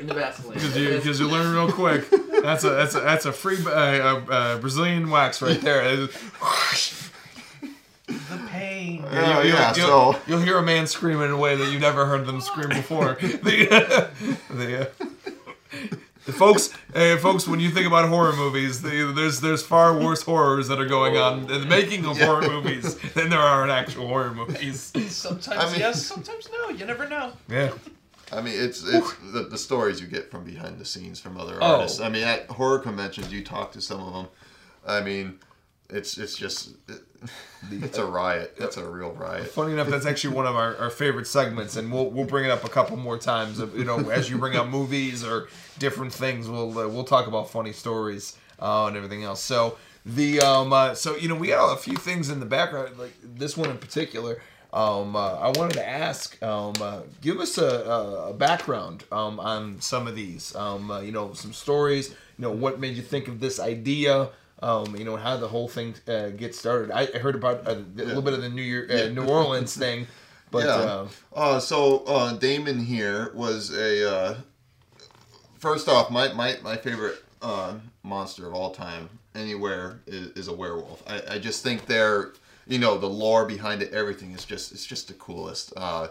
In 0.00 0.08
the 0.08 0.14
Vaseline. 0.14 0.54
Because 0.54 0.76
you, 0.76 0.88
because 0.96 1.20
you 1.20 1.28
learn 1.28 1.54
real 1.54 1.70
quick. 1.70 2.10
That's 2.42 2.64
a 2.64 2.70
that's 2.70 2.94
a 2.96 3.00
that's 3.00 3.24
a 3.24 3.32
free 3.32 3.56
uh, 3.64 3.70
uh, 3.70 4.24
uh, 4.28 4.58
Brazilian 4.58 5.10
wax 5.10 5.40
right 5.40 5.60
there. 5.60 6.08
The 8.06 8.40
pain. 8.48 9.04
Oh, 9.08 9.42
you'll, 9.42 9.46
yeah, 9.52 9.74
you'll, 9.76 10.12
so- 10.12 10.20
you'll 10.26 10.40
hear 10.40 10.58
a 10.58 10.62
man 10.62 10.86
scream 10.86 11.20
in 11.22 11.30
a 11.30 11.36
way 11.36 11.56
that 11.56 11.70
you've 11.72 11.80
never 11.80 12.06
heard 12.06 12.26
them 12.26 12.40
scream 12.40 12.68
before. 12.68 13.14
the, 13.20 14.08
the, 14.50 14.82
uh, 14.82 15.06
the 16.24 16.32
folks, 16.32 16.70
uh, 16.94 17.16
folks, 17.18 17.46
when 17.46 17.60
you 17.60 17.70
think 17.70 17.86
about 17.86 18.08
horror 18.08 18.34
movies, 18.34 18.82
the, 18.82 19.12
there's 19.14 19.40
there's 19.40 19.62
far 19.62 19.96
worse 19.98 20.22
horrors 20.22 20.68
that 20.68 20.80
are 20.80 20.86
going 20.86 21.16
on 21.16 21.40
in 21.50 21.60
the 21.60 21.66
making 21.66 22.04
of 22.04 22.18
horror 22.18 22.42
movies 22.48 22.96
than 23.14 23.28
there 23.30 23.38
are 23.40 23.62
in 23.64 23.70
actual 23.70 24.06
horror 24.08 24.32
movies. 24.34 24.92
Sometimes 25.08 25.46
I 25.60 25.70
mean- 25.70 25.80
yes, 25.80 26.04
sometimes 26.04 26.48
no. 26.50 26.70
You 26.70 26.84
never 26.86 27.08
know. 27.08 27.32
Yeah. 27.48 27.72
I 28.32 28.40
mean, 28.40 28.54
it's 28.56 28.82
it's 28.84 29.14
the, 29.32 29.44
the 29.44 29.58
stories 29.58 30.00
you 30.00 30.08
get 30.08 30.30
from 30.32 30.42
behind 30.42 30.80
the 30.80 30.84
scenes 30.84 31.20
from 31.20 31.36
other 31.36 31.58
Oh. 31.60 31.76
artists. 31.76 32.00
I 32.00 32.08
mean, 32.08 32.24
at 32.24 32.46
horror 32.48 32.80
conventions, 32.80 33.32
you 33.32 33.44
talk 33.44 33.70
to 33.72 33.80
some 33.80 34.00
of 34.00 34.12
them. 34.14 34.26
I 34.84 35.00
mean, 35.00 35.38
it's 35.90 36.18
it's 36.18 36.36
just 36.36 36.74
it's 37.70 37.98
a 37.98 38.06
riot. 38.06 38.54
It's 38.58 38.76
a 38.76 38.88
real 38.88 39.12
riot. 39.12 39.48
Funny 39.48 39.72
enough, 39.72 39.88
that's 39.88 40.06
actually 40.06 40.34
one 40.34 40.46
of 40.46 40.56
our, 40.56 40.76
our 40.76 40.90
favorite 40.90 41.26
segments, 41.26 41.76
and 41.76 41.92
we'll 41.92 42.10
we'll 42.10 42.26
bring 42.26 42.44
it 42.44 42.50
up 42.50 42.64
a 42.64 42.68
couple 42.68 42.96
more 42.96 43.18
times. 43.18 43.58
You 43.58 43.84
know, 43.84 44.10
as 44.10 44.30
you 44.30 44.38
bring 44.38 44.56
up 44.56 44.68
movies 44.68 45.24
or 45.24 45.48
different 45.78 46.12
things, 46.12 46.48
we'll 46.48 46.78
uh, 46.78 46.88
we'll 46.88 47.04
talk 47.04 47.26
about 47.26 47.50
funny 47.50 47.72
stories 47.72 48.36
uh, 48.60 48.86
and 48.86 48.96
everything 48.96 49.24
else. 49.24 49.40
So 49.40 49.78
the 50.04 50.40
um 50.40 50.72
uh, 50.72 50.94
so 50.94 51.16
you 51.16 51.28
know 51.28 51.34
we 51.34 51.48
got 51.48 51.72
a 51.72 51.76
few 51.76 51.96
things 51.96 52.30
in 52.30 52.40
the 52.40 52.46
background, 52.46 52.98
like 52.98 53.14
this 53.22 53.56
one 53.56 53.70
in 53.70 53.78
particular. 53.78 54.40
Um, 54.72 55.16
uh, 55.16 55.34
I 55.34 55.48
wanted 55.56 55.74
to 55.74 55.88
ask, 55.88 56.42
um, 56.42 56.74
uh, 56.82 57.00
give 57.22 57.40
us 57.40 57.56
a, 57.56 57.64
a, 57.64 58.30
a 58.30 58.34
background 58.34 59.04
um, 59.10 59.40
on 59.40 59.80
some 59.80 60.06
of 60.06 60.14
these. 60.14 60.54
Um, 60.54 60.90
uh, 60.90 61.00
you 61.00 61.12
know, 61.12 61.32
some 61.32 61.54
stories. 61.54 62.10
You 62.10 62.42
know, 62.42 62.50
what 62.50 62.78
made 62.78 62.94
you 62.94 63.02
think 63.02 63.26
of 63.28 63.40
this 63.40 63.58
idea? 63.58 64.28
Um, 64.62 64.96
you 64.96 65.04
know, 65.04 65.16
how 65.16 65.36
the 65.36 65.48
whole 65.48 65.68
thing 65.68 65.94
uh, 66.08 66.30
gets 66.30 66.58
started. 66.58 66.90
I 66.90 67.08
I 67.14 67.18
heard 67.18 67.34
about 67.34 67.66
uh, 67.66 67.72
a 67.72 68.04
little 68.04 68.22
bit 68.22 68.32
of 68.32 68.40
the 68.40 68.48
New 68.48 68.62
Year, 68.62 68.88
uh, 68.90 69.08
New 69.12 69.26
Orleans 69.26 69.76
thing, 69.76 70.06
but 70.50 70.64
yeah. 70.64 70.72
uh, 70.72 71.08
Uh, 71.34 71.60
so 71.60 72.04
uh, 72.06 72.32
Damon 72.34 72.80
here 72.80 73.32
was 73.34 73.70
a. 73.76 74.10
Uh, 74.10 74.36
first 75.58 75.88
off, 75.88 76.10
my 76.10 76.32
my 76.32 76.56
my 76.62 76.76
favorite 76.76 77.22
uh, 77.42 77.74
monster 78.02 78.46
of 78.46 78.54
all 78.54 78.70
time 78.70 79.10
anywhere 79.34 80.00
is, 80.06 80.28
is 80.28 80.48
a 80.48 80.54
werewolf. 80.54 81.02
I, 81.06 81.34
I 81.34 81.38
just 81.38 81.62
think 81.62 81.86
they're 81.86 82.32
you 82.66 82.78
know 82.78 82.98
the 82.98 83.08
lore 83.08 83.44
behind 83.44 83.82
it, 83.82 83.92
everything 83.92 84.32
is 84.32 84.44
just 84.44 84.72
it's 84.72 84.86
just 84.86 85.08
the 85.08 85.14
coolest. 85.14 85.72
Uh, 85.76 86.08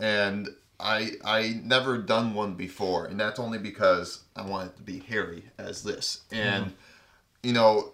and 0.00 0.48
I 0.80 1.12
I 1.24 1.60
never 1.62 1.98
done 1.98 2.34
one 2.34 2.54
before, 2.54 3.06
and 3.06 3.18
that's 3.18 3.38
only 3.38 3.58
because 3.58 4.24
I 4.34 4.42
want 4.42 4.70
it 4.70 4.76
to 4.76 4.82
be 4.82 4.98
hairy 4.98 5.44
as 5.58 5.82
this. 5.82 6.22
And 6.32 6.72
you 7.44 7.52
know, 7.52 7.92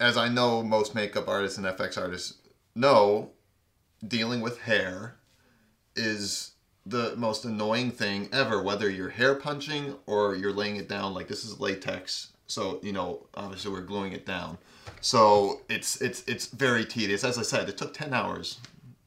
as 0.00 0.16
I 0.16 0.28
know 0.28 0.62
most 0.62 0.94
makeup 0.94 1.28
artists 1.28 1.56
and 1.56 1.66
FX 1.66 1.96
artists 2.00 2.34
know, 2.74 3.30
dealing 4.06 4.40
with 4.40 4.60
hair 4.60 5.16
is 5.96 6.52
the 6.84 7.14
most 7.16 7.44
annoying 7.44 7.90
thing 7.90 8.28
ever, 8.32 8.62
whether 8.62 8.88
you're 8.88 9.10
hair 9.10 9.34
punching 9.34 9.94
or 10.06 10.34
you're 10.34 10.52
laying 10.52 10.76
it 10.76 10.88
down. 10.88 11.14
Like 11.14 11.28
this 11.28 11.44
is 11.44 11.60
latex, 11.60 12.32
so 12.46 12.80
you 12.82 12.92
know 12.92 13.26
obviously 13.34 13.70
we're 13.70 13.82
gluing 13.82 14.12
it 14.12 14.26
down. 14.26 14.58
So 15.00 15.60
it's 15.68 16.00
it's 16.00 16.24
it's 16.26 16.46
very 16.46 16.84
tedious. 16.84 17.24
As 17.24 17.38
I 17.38 17.42
said, 17.42 17.68
it 17.68 17.76
took 17.76 17.94
ten 17.94 18.12
hours 18.14 18.58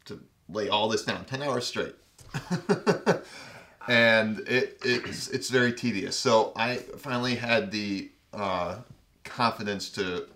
to 0.05 0.19
lay 0.49 0.69
all 0.69 0.89
this 0.89 1.03
down, 1.03 1.25
ten 1.25 1.41
hours 1.41 1.65
straight. 1.65 1.95
and 3.87 4.39
it 4.47 4.77
it's 4.85 5.27
it's 5.29 5.49
very 5.49 5.73
tedious. 5.73 6.15
So 6.15 6.53
I 6.55 6.75
finally 6.75 7.35
had 7.35 7.71
the 7.71 8.11
uh, 8.33 8.77
confidence 9.23 9.89
to 9.91 10.27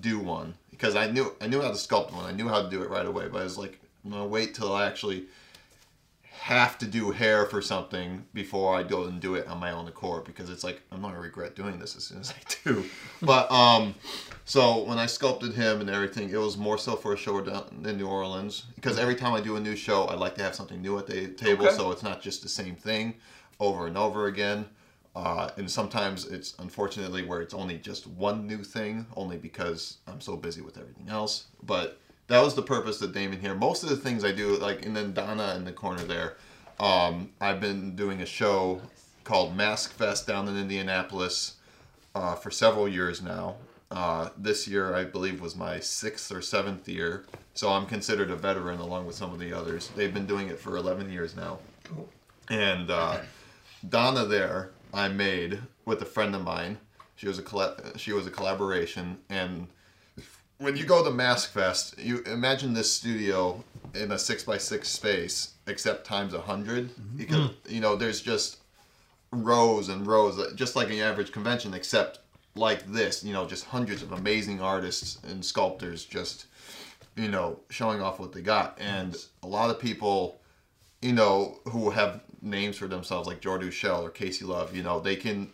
do 0.00 0.18
one 0.18 0.54
because 0.70 0.96
I 0.96 1.10
knew 1.10 1.34
I 1.40 1.46
knew 1.46 1.60
how 1.60 1.68
to 1.68 1.74
sculpt 1.74 2.12
one. 2.12 2.24
I 2.24 2.32
knew 2.32 2.48
how 2.48 2.62
to 2.62 2.68
do 2.70 2.82
it 2.82 2.90
right 2.90 3.06
away, 3.06 3.28
but 3.28 3.40
I 3.40 3.44
was 3.44 3.58
like, 3.58 3.78
I'm 4.04 4.10
gonna 4.10 4.26
wait 4.26 4.54
till 4.54 4.72
I 4.74 4.86
actually 4.86 5.24
have 6.30 6.76
to 6.78 6.86
do 6.86 7.12
hair 7.12 7.46
for 7.46 7.62
something 7.62 8.24
before 8.34 8.74
I 8.76 8.82
go 8.82 9.04
and 9.04 9.20
do 9.20 9.36
it 9.36 9.46
on 9.46 9.60
my 9.60 9.70
own 9.70 9.86
accord 9.86 10.24
because 10.24 10.50
it's 10.50 10.64
like 10.64 10.80
I'm 10.90 11.00
not 11.00 11.08
gonna 11.10 11.20
regret 11.20 11.54
doing 11.54 11.78
this 11.78 11.94
as 11.94 12.04
soon 12.04 12.18
as 12.20 12.30
I 12.36 12.54
do. 12.64 12.84
but 13.20 13.50
um, 13.52 13.94
so 14.44 14.82
when 14.84 14.98
I 14.98 15.06
sculpted 15.06 15.52
him 15.54 15.80
and 15.80 15.88
everything, 15.88 16.30
it 16.30 16.36
was 16.36 16.56
more 16.56 16.78
so 16.78 16.96
for 16.96 17.12
a 17.12 17.16
show 17.16 17.40
down 17.42 17.84
in 17.86 17.96
New 17.96 18.08
Orleans 18.08 18.64
because 18.74 18.98
every 18.98 19.14
time 19.14 19.34
I 19.34 19.40
do 19.40 19.54
a 19.56 19.60
new 19.60 19.76
show, 19.76 20.04
I 20.06 20.14
like 20.14 20.34
to 20.36 20.42
have 20.42 20.54
something 20.56 20.82
new 20.82 20.98
at 20.98 21.06
the 21.06 21.28
table, 21.28 21.66
Okay. 21.66 21.76
so 21.76 21.92
it's 21.92 22.02
not 22.02 22.20
just 22.20 22.42
the 22.42 22.48
same 22.48 22.74
thing 22.74 23.14
over 23.60 23.86
and 23.86 23.96
over 23.96 24.26
again. 24.26 24.64
Uh, 25.14 25.50
and 25.56 25.70
sometimes 25.70 26.26
it's 26.26 26.54
unfortunately 26.58 27.22
where 27.22 27.42
it's 27.42 27.52
only 27.52 27.76
just 27.78 28.06
one 28.06 28.46
new 28.46 28.64
thing, 28.64 29.06
only 29.16 29.36
because 29.36 29.98
I'm 30.06 30.20
so 30.20 30.36
busy 30.36 30.62
with 30.62 30.78
everything 30.78 31.08
else. 31.08 31.46
But 31.62 31.98
that 32.28 32.42
was 32.42 32.54
the 32.54 32.62
purpose 32.62 33.02
of 33.02 33.12
Damon 33.12 33.40
here. 33.40 33.54
Most 33.54 33.82
of 33.82 33.90
the 33.90 33.96
things 33.96 34.24
I 34.24 34.32
do, 34.32 34.56
like, 34.56 34.86
and 34.86 34.96
then 34.96 35.12
Donna 35.12 35.54
in 35.56 35.64
the 35.64 35.72
corner 35.72 36.02
there, 36.02 36.36
um, 36.80 37.30
I've 37.40 37.60
been 37.60 37.94
doing 37.94 38.22
a 38.22 38.26
show 38.26 38.80
called 39.24 39.54
Mask 39.54 39.92
Fest 39.92 40.26
down 40.26 40.48
in 40.48 40.56
Indianapolis 40.56 41.56
uh, 42.14 42.34
for 42.34 42.50
several 42.50 42.88
years 42.88 43.22
now. 43.22 43.56
Uh, 43.90 44.30
this 44.38 44.66
year, 44.66 44.94
I 44.94 45.04
believe, 45.04 45.42
was 45.42 45.54
my 45.54 45.78
sixth 45.78 46.32
or 46.32 46.40
seventh 46.40 46.88
year, 46.88 47.26
so 47.52 47.68
I'm 47.68 47.84
considered 47.84 48.30
a 48.30 48.36
veteran 48.36 48.80
along 48.80 49.04
with 49.06 49.14
some 49.14 49.34
of 49.34 49.38
the 49.38 49.52
others. 49.52 49.90
They've 49.94 50.14
been 50.14 50.26
doing 50.26 50.48
it 50.48 50.58
for 50.58 50.76
11 50.76 51.10
years 51.12 51.36
now. 51.36 51.58
And 52.48 52.90
uh, 52.90 53.18
Donna 53.86 54.24
there, 54.24 54.70
I 54.92 55.08
made 55.08 55.60
with 55.84 56.02
a 56.02 56.06
friend 56.06 56.34
of 56.34 56.42
mine. 56.42 56.78
She 57.16 57.28
was 57.28 57.38
a 57.38 57.98
she 57.98 58.12
was 58.12 58.26
a 58.26 58.30
collaboration, 58.30 59.18
and 59.28 59.68
when 60.58 60.76
you 60.76 60.84
go 60.84 61.04
to 61.04 61.10
Mask 61.10 61.52
Fest, 61.52 61.98
you 61.98 62.22
imagine 62.24 62.72
this 62.72 62.92
studio 62.92 63.62
in 63.94 64.12
a 64.12 64.18
six 64.18 64.44
by 64.44 64.58
six 64.58 64.88
space, 64.88 65.54
except 65.66 66.06
times 66.06 66.34
a 66.34 66.38
100 66.38 67.16
because 67.16 67.50
you 67.68 67.80
know 67.80 67.96
there's 67.96 68.20
just 68.20 68.58
rows 69.30 69.88
and 69.88 70.06
rows, 70.06 70.38
uh, 70.38 70.52
just 70.54 70.76
like 70.76 70.90
an 70.90 70.98
average 70.98 71.32
convention, 71.32 71.74
except 71.74 72.20
like 72.54 72.84
this. 72.86 73.22
You 73.22 73.32
know, 73.32 73.46
just 73.46 73.64
hundreds 73.64 74.02
of 74.02 74.12
amazing 74.12 74.60
artists 74.60 75.18
and 75.28 75.44
sculptors 75.44 76.04
just 76.04 76.46
you 77.16 77.28
know 77.28 77.60
showing 77.70 78.02
off 78.02 78.18
what 78.18 78.32
they 78.32 78.42
got, 78.42 78.76
and 78.80 79.16
a 79.42 79.46
lot 79.46 79.70
of 79.70 79.78
people 79.78 80.40
you 81.02 81.12
know, 81.12 81.58
who 81.68 81.90
have 81.90 82.22
names 82.42 82.76
for 82.76 82.88
themselves 82.88 83.26
like 83.28 83.40
Jordu 83.40 83.70
Schell 83.70 84.04
or 84.04 84.10
Casey 84.10 84.44
Love, 84.44 84.74
you 84.76 84.82
know, 84.82 85.00
they 85.00 85.16
can, 85.16 85.52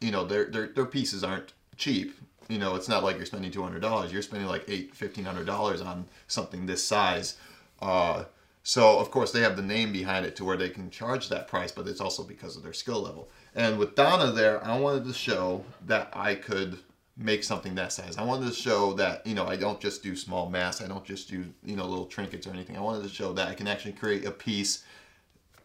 you 0.00 0.10
know, 0.10 0.24
their 0.24 0.46
their 0.46 0.68
their 0.68 0.86
pieces 0.86 1.22
aren't 1.22 1.52
cheap. 1.76 2.18
You 2.48 2.58
know, 2.58 2.74
it's 2.74 2.88
not 2.88 3.04
like 3.04 3.16
you're 3.16 3.26
spending 3.26 3.52
two 3.52 3.62
hundred 3.62 3.82
dollars. 3.82 4.12
You're 4.12 4.22
spending 4.22 4.48
like 4.48 4.64
eight, 4.68 4.94
fifteen 4.94 5.24
hundred 5.24 5.46
dollars 5.46 5.80
on 5.80 6.06
something 6.26 6.66
this 6.66 6.84
size. 6.84 7.36
Uh, 7.80 8.24
so 8.62 8.98
of 8.98 9.10
course 9.10 9.32
they 9.32 9.40
have 9.40 9.56
the 9.56 9.62
name 9.62 9.92
behind 9.92 10.26
it 10.26 10.36
to 10.36 10.44
where 10.44 10.56
they 10.56 10.68
can 10.68 10.90
charge 10.90 11.28
that 11.28 11.48
price, 11.48 11.72
but 11.72 11.86
it's 11.86 12.00
also 12.00 12.22
because 12.22 12.56
of 12.56 12.62
their 12.62 12.72
skill 12.72 13.00
level. 13.00 13.28
And 13.54 13.78
with 13.78 13.94
Donna 13.94 14.32
there, 14.32 14.64
I 14.64 14.78
wanted 14.78 15.04
to 15.04 15.12
show 15.12 15.64
that 15.86 16.10
I 16.12 16.34
could 16.34 16.78
make 17.16 17.44
something 17.44 17.74
that 17.74 17.92
size. 17.92 18.16
I 18.16 18.22
wanted 18.24 18.48
to 18.48 18.54
show 18.54 18.94
that, 18.94 19.26
you 19.26 19.34
know, 19.34 19.46
I 19.46 19.56
don't 19.56 19.80
just 19.80 20.02
do 20.02 20.16
small 20.16 20.48
masks. 20.48 20.82
I 20.82 20.88
don't 20.88 21.04
just 21.04 21.28
do, 21.28 21.44
you 21.64 21.76
know, 21.76 21.84
little 21.86 22.06
trinkets 22.06 22.46
or 22.46 22.50
anything. 22.50 22.76
I 22.76 22.80
wanted 22.80 23.02
to 23.02 23.08
show 23.10 23.32
that 23.34 23.48
I 23.48 23.54
can 23.54 23.66
actually 23.66 23.92
create 23.92 24.24
a 24.24 24.30
piece, 24.30 24.84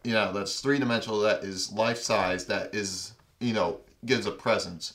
you 0.06 0.12
know, 0.12 0.32
that's 0.32 0.60
three 0.60 0.78
dimensional, 0.78 1.20
that 1.20 1.42
is 1.42 1.72
life 1.72 1.98
size, 1.98 2.46
that 2.46 2.74
is, 2.74 3.12
you 3.40 3.52
know, 3.52 3.80
gives 4.04 4.26
a 4.26 4.30
presence. 4.30 4.94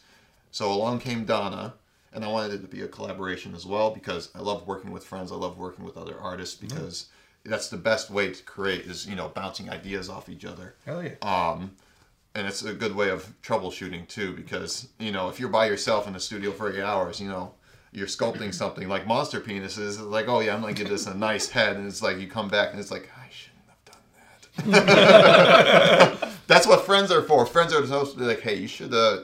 So 0.52 0.72
along 0.72 1.00
came 1.00 1.26
Donna, 1.26 1.74
and 2.14 2.24
I 2.24 2.28
wanted 2.28 2.54
it 2.54 2.62
to 2.62 2.68
be 2.68 2.82
a 2.82 2.88
collaboration 2.88 3.54
as 3.54 3.66
well 3.66 3.92
because 3.92 4.30
I 4.36 4.40
love 4.40 4.68
working 4.68 4.92
with 4.92 5.04
friends. 5.04 5.32
I 5.32 5.36
love 5.36 5.58
working 5.58 5.86
with 5.86 5.98
other 5.98 6.18
artists 6.20 6.56
because 6.56 7.08
that's 7.44 7.70
the 7.70 7.78
best 7.78 8.10
way 8.10 8.32
to 8.32 8.44
create 8.44 8.82
is, 8.86 9.08
you 9.08 9.16
know, 9.16 9.30
bouncing 9.30 9.70
ideas 9.70 10.10
off 10.10 10.30
each 10.30 10.46
other 10.46 10.76
Hell 10.86 11.04
yeah. 11.04 11.16
um, 11.22 11.72
and 12.36 12.48
it's 12.48 12.64
a 12.64 12.74
good 12.74 12.96
way 12.96 13.10
of 13.10 13.34
troubleshooting 13.42 14.08
too 14.08 14.34
because 14.34 14.88
you 15.00 15.12
know 15.12 15.30
if 15.30 15.40
you're 15.40 15.50
by 15.50 15.66
yourself 15.66 16.08
in 16.08 16.14
the 16.14 16.20
studio 16.20 16.52
for 16.52 16.72
eight 16.72 16.82
hours 16.82 17.20
you 17.20 17.28
know 17.28 17.54
you're 17.92 18.08
sculpting 18.08 18.54
something 18.54 18.88
like 18.88 19.06
monster 19.06 19.42
penises 19.42 19.78
it's 19.78 20.00
like 20.00 20.28
oh 20.28 20.40
yeah 20.40 20.54
i'm 20.54 20.62
gonna 20.62 20.74
give 20.74 20.90
this 20.90 21.08
a 21.08 21.14
nice 21.14 21.50
head 21.50 21.76
and 21.76 21.88
it's 21.88 22.02
like 22.02 22.18
you 22.20 22.28
come 22.28 22.48
back 22.48 22.72
and 22.72 22.80
it's 22.80 22.92
like 22.92 23.10
i 23.18 23.28
shouldn't 23.30 23.66
have 23.68 23.84
done 23.86 24.02
that 24.16 24.41
that's 26.48 26.68
what 26.68 26.86
friends 26.86 27.12
are 27.12 27.22
for 27.22 27.46
friends 27.46 27.74
are 27.74 27.84
supposed 27.86 28.14
to 28.14 28.20
be 28.20 28.26
like 28.26 28.42
hey 28.42 28.56
you 28.56 28.68
should 28.68 28.94
uh 28.94 29.20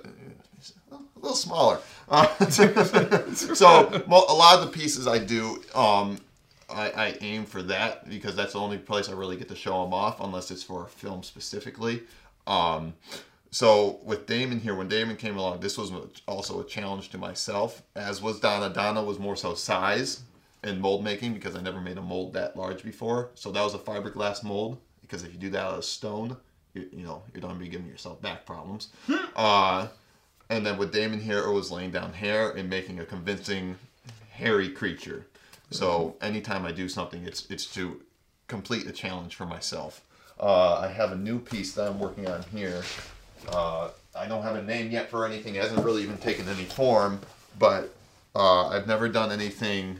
a 0.92 1.20
little 1.20 1.36
smaller 1.36 1.80
uh, 2.10 2.28
so 2.50 4.04
mo- 4.08 4.26
a 4.30 4.34
lot 4.34 4.58
of 4.58 4.62
the 4.66 4.72
pieces 4.72 5.06
i 5.08 5.18
do 5.18 5.62
um 5.76 6.18
I, 6.70 6.90
I 6.90 7.18
aim 7.22 7.46
for 7.46 7.62
that 7.64 8.10
because 8.10 8.36
that's 8.36 8.54
the 8.54 8.60
only 8.60 8.78
place 8.78 9.10
I 9.10 9.14
really 9.14 9.38
get 9.38 9.48
to 9.50 9.56
show 9.56 9.84
them 9.84 9.94
off, 9.94 10.20
unless 10.20 10.52
it's 10.52 10.64
for 10.64 10.84
a 10.84 10.88
film 10.88 11.24
specifically. 11.24 12.04
Um, 12.46 12.94
so 13.52 14.00
with 14.04 14.26
Damon 14.26 14.60
here, 14.60 14.76
when 14.76 14.90
Damon 14.90 15.16
came 15.16 15.38
along, 15.38 15.62
this 15.62 15.78
was 15.78 15.92
also 16.28 16.60
a 16.60 16.66
challenge 16.66 17.10
to 17.10 17.18
myself, 17.18 17.84
as 17.96 18.22
was 18.22 18.40
Donna. 18.40 18.74
Donna 18.74 19.02
was 19.02 19.20
more 19.20 19.36
so 19.36 19.54
size 19.54 20.24
and 20.64 20.82
mold 20.82 21.04
making 21.04 21.34
because 21.34 21.56
I 21.56 21.62
never 21.62 21.80
made 21.80 21.98
a 21.98 22.02
mold 22.02 22.34
that 22.34 22.58
large 22.58 22.84
before. 22.84 23.30
So 23.36 23.52
that 23.52 23.64
was 23.64 23.74
a 23.74 23.80
fiberglass 23.80 24.44
mold 24.44 24.78
because 25.08 25.24
if 25.24 25.32
you 25.34 25.40
do 25.40 25.50
that 25.52 25.64
out 25.64 25.78
of 25.78 25.86
stone, 25.86 26.38
you, 26.74 26.88
you 26.92 27.04
know 27.04 27.24
you're 27.34 27.42
going 27.42 27.54
to 27.54 27.60
be 27.60 27.68
giving 27.68 27.88
yourself 27.88 28.22
back 28.22 28.46
problems. 28.46 28.90
uh, 29.36 29.88
and 30.50 30.66
then 30.66 30.78
with 30.78 30.94
Damon 30.94 31.20
here, 31.20 31.40
it 31.40 31.52
was 31.52 31.72
laying 31.72 31.92
down 31.92 32.14
hair 32.14 32.52
and 32.52 32.70
making 32.70 33.00
a 33.00 33.06
convincing 33.06 33.76
hairy 34.32 34.70
creature. 34.70 35.26
So 35.70 36.16
anytime 36.22 36.66
I 36.66 36.72
do 36.72 36.88
something, 36.88 37.26
it's 37.26 37.46
it's 37.50 37.66
to 37.74 38.02
complete 38.48 38.88
a 38.88 38.92
challenge 38.92 39.36
for 39.36 39.46
myself. 39.46 40.02
Uh, 40.40 40.76
I 40.76 40.88
have 40.88 41.12
a 41.12 41.16
new 41.16 41.40
piece 41.40 41.74
that 41.74 41.88
I'm 41.88 42.00
working 42.00 42.28
on 42.28 42.44
here. 42.54 42.84
Uh, 43.50 43.90
I 44.16 44.28
don't 44.28 44.44
have 44.44 44.56
a 44.56 44.64
name 44.64 44.92
yet 44.92 45.10
for 45.10 45.26
anything. 45.26 45.56
It 45.56 45.62
hasn't 45.64 45.84
really 45.84 46.04
even 46.04 46.18
taken 46.18 46.48
any 46.48 46.64
form, 46.64 47.20
but 47.60 47.94
uh, 48.36 48.68
I've 48.68 48.88
never 48.88 49.10
done 49.10 49.32
anything 49.32 50.00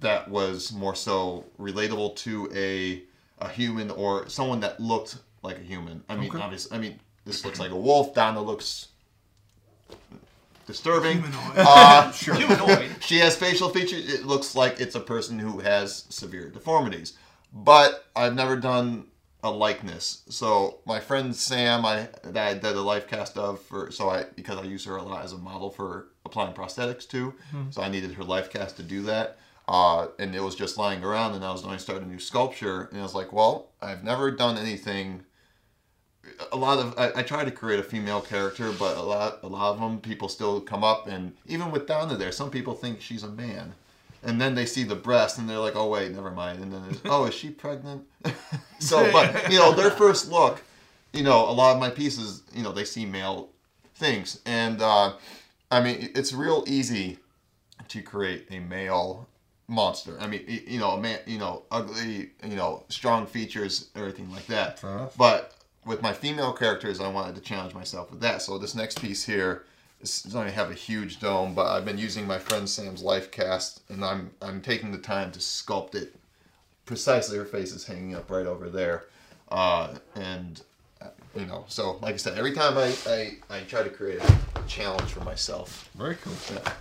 that 0.00 0.28
was 0.28 0.72
more 0.72 0.94
so 0.94 1.44
relatable 1.60 2.16
to 2.16 2.50
a 2.54 3.02
a 3.40 3.48
human 3.48 3.90
or 3.90 4.28
someone 4.28 4.60
that 4.60 4.80
looked 4.80 5.16
like 5.42 5.58
a 5.58 5.62
human. 5.62 6.02
I 6.08 6.16
mean, 6.16 6.30
Okay. 6.30 6.40
obviously, 6.42 6.76
I 6.76 6.80
mean, 6.80 7.00
this 7.24 7.44
looks 7.44 7.58
like 7.60 7.70
a 7.70 7.76
wolf. 7.76 8.14
Donna 8.14 8.40
looks 8.42 8.88
disturbing. 10.66 11.22
Humanoid. 11.22 11.52
Uh, 11.56 12.12
Humanoid. 12.12 12.90
she 13.00 13.18
has 13.18 13.36
facial 13.36 13.68
features. 13.68 14.12
It 14.12 14.26
looks 14.26 14.54
like 14.54 14.80
it's 14.80 14.94
a 14.94 15.00
person 15.00 15.38
who 15.38 15.60
has 15.60 16.04
severe 16.10 16.48
deformities. 16.50 17.14
But 17.52 18.06
I've 18.14 18.34
never 18.34 18.56
done 18.56 19.06
a 19.42 19.50
likeness. 19.50 20.22
So 20.28 20.78
my 20.86 21.00
friend 21.00 21.34
Sam, 21.34 21.84
I 21.84 22.08
that 22.22 22.36
I 22.48 22.54
did 22.54 22.76
a 22.76 22.80
life 22.82 23.08
cast 23.08 23.36
of 23.38 23.60
for 23.60 23.90
so 23.90 24.10
I 24.10 24.24
because 24.36 24.58
I 24.58 24.64
use 24.64 24.84
her 24.84 24.96
a 24.96 25.02
lot 25.02 25.24
as 25.24 25.32
a 25.32 25.38
model 25.38 25.70
for 25.70 26.08
applying 26.24 26.52
prosthetics 26.54 27.08
to. 27.08 27.34
So 27.70 27.82
I 27.82 27.88
needed 27.88 28.12
her 28.14 28.24
life 28.24 28.50
cast 28.50 28.76
to 28.76 28.82
do 28.82 29.02
that. 29.04 29.38
Uh, 29.68 30.08
and 30.18 30.34
it 30.34 30.42
was 30.42 30.56
just 30.56 30.76
lying 30.76 31.04
around, 31.04 31.34
and 31.34 31.44
I 31.44 31.52
was 31.52 31.62
going 31.62 31.76
to 31.76 31.82
start 31.82 32.02
a 32.02 32.06
new 32.06 32.18
sculpture, 32.18 32.88
and 32.90 32.98
I 32.98 33.02
was 33.02 33.14
like, 33.14 33.32
well, 33.32 33.68
I've 33.80 34.02
never 34.02 34.30
done 34.30 34.58
anything 34.58 35.24
a 36.52 36.56
lot 36.56 36.78
of 36.78 36.98
I, 36.98 37.20
I 37.20 37.22
try 37.22 37.44
to 37.44 37.50
create 37.50 37.80
a 37.80 37.82
female 37.82 38.20
character, 38.20 38.72
but 38.72 38.96
a 38.96 39.02
lot 39.02 39.40
a 39.42 39.46
lot 39.46 39.72
of 39.72 39.80
them 39.80 40.00
people 40.00 40.28
still 40.28 40.60
come 40.60 40.84
up 40.84 41.06
and 41.06 41.32
even 41.46 41.70
with 41.70 41.86
Donna 41.86 42.16
there, 42.16 42.32
some 42.32 42.50
people 42.50 42.74
think 42.74 43.00
she's 43.00 43.22
a 43.22 43.28
man, 43.28 43.74
and 44.22 44.40
then 44.40 44.54
they 44.54 44.66
see 44.66 44.84
the 44.84 44.94
breast 44.96 45.38
and 45.38 45.48
they're 45.48 45.58
like, 45.58 45.76
oh 45.76 45.88
wait, 45.88 46.12
never 46.12 46.30
mind, 46.30 46.62
and 46.62 46.72
then 46.72 46.98
oh 47.06 47.26
is 47.26 47.34
she 47.34 47.50
pregnant? 47.50 48.04
so, 48.78 49.10
but 49.12 49.50
you 49.50 49.58
know 49.58 49.72
their 49.72 49.90
first 49.90 50.30
look, 50.30 50.62
you 51.12 51.22
know 51.22 51.48
a 51.48 51.52
lot 51.52 51.74
of 51.74 51.80
my 51.80 51.90
pieces, 51.90 52.42
you 52.52 52.62
know 52.62 52.72
they 52.72 52.84
see 52.84 53.06
male 53.06 53.50
things, 53.94 54.40
and 54.46 54.82
uh, 54.82 55.14
I 55.70 55.80
mean 55.80 56.10
it's 56.14 56.32
real 56.32 56.64
easy 56.66 57.18
to 57.88 58.02
create 58.02 58.46
a 58.50 58.60
male 58.60 59.26
monster. 59.70 60.16
I 60.20 60.26
mean 60.26 60.44
you 60.66 60.78
know 60.78 60.90
a 60.90 61.00
man, 61.00 61.20
you 61.26 61.38
know 61.38 61.62
ugly, 61.70 62.30
you 62.44 62.56
know 62.56 62.84
strong 62.88 63.26
features, 63.26 63.88
everything 63.94 64.30
like 64.30 64.46
that. 64.48 64.78
Fair. 64.80 65.08
But 65.16 65.54
with 65.86 66.02
my 66.02 66.12
female 66.12 66.52
characters, 66.52 67.00
I 67.00 67.08
wanted 67.08 67.34
to 67.36 67.40
challenge 67.40 67.72
myself 67.74 68.10
with 68.10 68.20
that. 68.20 68.42
So 68.42 68.58
this 68.58 68.74
next 68.74 69.00
piece 69.00 69.24
here 69.24 69.64
is 70.02 70.26
going 70.32 70.46
to 70.46 70.52
have 70.52 70.70
a 70.70 70.74
huge 70.74 71.20
dome, 71.20 71.54
but 71.54 71.66
I've 71.66 71.84
been 71.86 71.98
using 71.98 72.26
my 72.26 72.38
friend 72.38 72.68
Sam's 72.68 73.02
life 73.02 73.30
cast, 73.30 73.80
and 73.88 74.04
I'm 74.04 74.30
I'm 74.42 74.60
taking 74.60 74.92
the 74.92 74.98
time 74.98 75.30
to 75.32 75.38
sculpt 75.38 75.94
it 75.94 76.14
precisely. 76.84 77.38
Her 77.38 77.44
face 77.46 77.72
is 77.72 77.86
hanging 77.86 78.14
up 78.14 78.30
right 78.30 78.46
over 78.46 78.68
there. 78.68 79.06
uh, 79.50 79.94
and 80.14 80.62
uh, 81.00 81.08
you 81.34 81.46
know, 81.46 81.64
so 81.68 81.98
like 82.02 82.14
I 82.14 82.18
said, 82.18 82.36
every 82.38 82.52
time 82.52 82.76
I, 82.76 82.94
I, 83.06 83.36
I 83.56 83.60
try 83.62 83.82
to 83.82 83.90
create 83.90 84.20
a 84.22 84.62
challenge 84.66 85.12
for 85.12 85.24
myself. 85.24 85.88
Very 85.96 86.16
cool. 86.16 86.34
Yeah. 86.52 86.72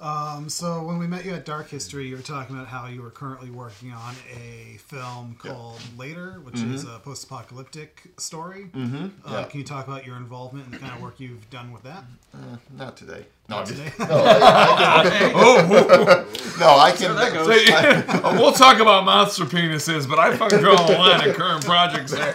Um, 0.00 0.48
so 0.48 0.84
when 0.84 0.98
we 0.98 1.08
met 1.08 1.24
you 1.24 1.34
at 1.34 1.44
Dark 1.44 1.68
History, 1.70 2.06
you 2.06 2.14
were 2.14 2.22
talking 2.22 2.54
about 2.54 2.68
how 2.68 2.86
you 2.86 3.02
were 3.02 3.10
currently 3.10 3.50
working 3.50 3.90
on 3.92 4.14
a 4.32 4.76
film 4.78 5.34
called 5.40 5.80
Later, 5.96 6.34
which 6.44 6.60
is 6.60 6.84
a 6.84 7.00
post-apocalyptic 7.00 8.02
story. 8.16 8.70
Mm-hmm. 8.72 9.06
Uh, 9.26 9.30
Yeah. 9.32 9.44
Can 9.46 9.58
you 9.58 9.66
talk 9.66 9.88
about 9.88 10.06
your 10.06 10.16
involvement 10.16 10.66
and 10.66 10.74
the 10.74 10.78
kind 10.78 10.92
of 10.94 11.02
work 11.02 11.18
you've 11.18 11.50
done 11.50 11.72
with 11.72 11.82
that? 11.82 12.04
Uh, 12.32 12.38
not 12.76 12.96
today. 12.96 13.24
No, 13.48 13.56
I'm 13.58 13.66
just- 13.66 13.82
today? 13.82 13.92
no, 13.98 14.14
I, 14.14 15.00
I 15.00 15.08
can, 15.08 15.32
Oh, 15.34 16.26
no, 16.60 16.68
I 16.78 16.92
can. 16.92 17.34
goes. 17.34 17.46
so 17.46 18.32
you- 18.32 18.38
we'll 18.38 18.52
talk 18.52 18.78
about 18.78 19.04
monster 19.04 19.46
penises, 19.46 20.08
but 20.08 20.20
I 20.20 20.36
fucking 20.36 20.60
draw 20.60 20.74
a 20.74 20.94
line 20.96 21.28
of 21.28 21.34
current 21.34 21.64
projects 21.64 22.12
there. 22.12 22.32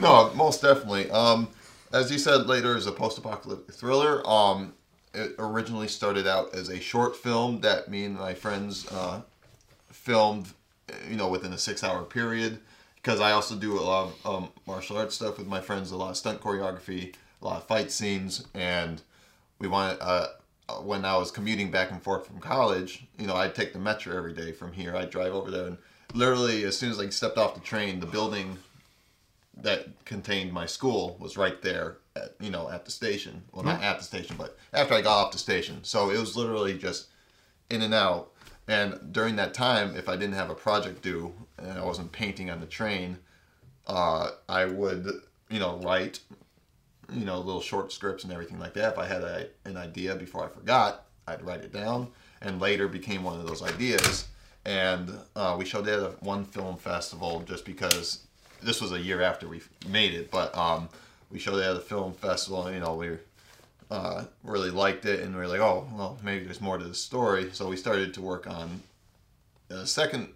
no, 0.00 0.32
most 0.34 0.62
definitely. 0.62 1.10
Um, 1.10 1.48
as 1.92 2.10
you 2.10 2.18
said, 2.18 2.46
later 2.46 2.76
is 2.78 2.86
a 2.86 2.92
post-apocalyptic 2.92 3.74
thriller. 3.74 4.26
Um, 4.26 4.72
it 5.18 5.34
originally 5.38 5.88
started 5.88 6.26
out 6.26 6.54
as 6.54 6.68
a 6.68 6.80
short 6.80 7.16
film 7.16 7.60
that 7.60 7.88
me 7.88 8.04
and 8.04 8.16
my 8.16 8.34
friends 8.34 8.86
uh, 8.92 9.20
filmed, 9.90 10.48
you 11.08 11.16
know, 11.16 11.28
within 11.28 11.52
a 11.52 11.58
six-hour 11.58 12.04
period. 12.04 12.60
Because 12.96 13.20
I 13.20 13.32
also 13.32 13.54
do 13.54 13.78
a 13.78 13.80
lot 13.80 14.12
of 14.24 14.26
um, 14.26 14.48
martial 14.66 14.96
arts 14.96 15.14
stuff 15.14 15.38
with 15.38 15.46
my 15.46 15.60
friends, 15.60 15.90
a 15.90 15.96
lot 15.96 16.10
of 16.10 16.16
stunt 16.16 16.40
choreography, 16.40 17.14
a 17.40 17.44
lot 17.44 17.56
of 17.56 17.64
fight 17.64 17.90
scenes, 17.90 18.46
and 18.54 19.02
we 19.58 19.68
wanted. 19.68 19.98
Uh, 20.00 20.28
when 20.82 21.06
I 21.06 21.16
was 21.16 21.30
commuting 21.30 21.70
back 21.70 21.90
and 21.90 22.02
forth 22.02 22.26
from 22.26 22.40
college, 22.40 23.06
you 23.18 23.26
know, 23.26 23.34
I'd 23.34 23.54
take 23.54 23.72
the 23.72 23.78
metro 23.78 24.14
every 24.14 24.34
day 24.34 24.52
from 24.52 24.72
here. 24.72 24.94
I'd 24.94 25.08
drive 25.08 25.32
over 25.32 25.50
there, 25.50 25.66
and 25.68 25.78
literally, 26.12 26.64
as 26.64 26.76
soon 26.76 26.90
as 26.90 27.00
I 27.00 27.08
stepped 27.08 27.38
off 27.38 27.54
the 27.54 27.60
train, 27.60 28.00
the 28.00 28.06
building 28.06 28.58
that 29.56 30.04
contained 30.04 30.52
my 30.52 30.66
school 30.66 31.16
was 31.18 31.38
right 31.38 31.62
there 31.62 31.96
at 32.18 32.34
you 32.40 32.50
know 32.50 32.68
at 32.70 32.84
the 32.84 32.90
station. 32.90 33.42
Well 33.52 33.64
not 33.64 33.82
at 33.82 33.98
the 33.98 34.04
station 34.04 34.36
but 34.38 34.58
after 34.72 34.94
i 34.94 35.00
got 35.00 35.26
off 35.26 35.32
the 35.32 35.38
station. 35.38 35.84
So 35.84 36.10
it 36.10 36.18
was 36.18 36.36
literally 36.36 36.76
just 36.76 37.08
in 37.70 37.82
and 37.82 37.94
out. 37.94 38.32
And 38.66 39.12
during 39.12 39.36
that 39.36 39.54
time 39.54 39.96
if 39.96 40.08
i 40.08 40.16
didn't 40.16 40.34
have 40.34 40.50
a 40.50 40.54
project 40.54 41.02
due 41.02 41.32
and 41.58 41.78
i 41.78 41.84
wasn't 41.84 42.12
painting 42.12 42.50
on 42.50 42.60
the 42.60 42.66
train 42.66 43.18
uh, 43.86 44.30
i 44.48 44.64
would 44.64 45.06
you 45.48 45.58
know 45.58 45.78
write 45.82 46.20
you 47.12 47.24
know 47.24 47.38
little 47.38 47.62
short 47.62 47.92
scripts 47.92 48.24
and 48.24 48.32
everything 48.32 48.58
like 48.58 48.74
that. 48.74 48.92
If 48.92 48.98
i 48.98 49.06
had 49.06 49.22
a, 49.22 49.48
an 49.64 49.76
idea 49.76 50.14
before 50.14 50.44
i 50.44 50.48
forgot 50.48 51.06
i'd 51.26 51.42
write 51.42 51.60
it 51.60 51.72
down 51.72 52.08
and 52.40 52.60
later 52.60 52.88
became 52.88 53.22
one 53.22 53.38
of 53.38 53.46
those 53.46 53.62
ideas. 53.62 54.28
And 54.64 55.12
uh, 55.34 55.56
we 55.58 55.64
showed 55.64 55.88
it 55.88 55.98
at 55.98 56.22
one 56.22 56.44
film 56.44 56.76
festival 56.76 57.42
just 57.46 57.64
because 57.64 58.26
this 58.62 58.80
was 58.80 58.92
a 58.92 59.00
year 59.00 59.22
after 59.22 59.48
we 59.48 59.60
made 59.88 60.14
it, 60.14 60.30
but 60.30 60.54
um, 60.56 60.88
we 61.30 61.38
showed 61.38 61.58
it 61.58 61.64
at 61.64 61.76
a 61.76 61.80
film 61.80 62.12
festival. 62.12 62.66
And, 62.66 62.74
you 62.74 62.80
know, 62.80 62.94
we 62.94 63.10
uh, 63.90 64.24
really 64.42 64.70
liked 64.70 65.06
it, 65.06 65.20
and 65.20 65.34
we 65.34 65.40
were 65.40 65.46
like, 65.46 65.60
oh, 65.60 65.86
well, 65.94 66.18
maybe 66.22 66.44
there's 66.44 66.60
more 66.60 66.78
to 66.78 66.84
the 66.84 66.94
story. 66.94 67.50
So 67.52 67.68
we 67.68 67.76
started 67.76 68.14
to 68.14 68.20
work 68.20 68.46
on 68.46 68.82
a 69.70 69.86
second 69.86 70.28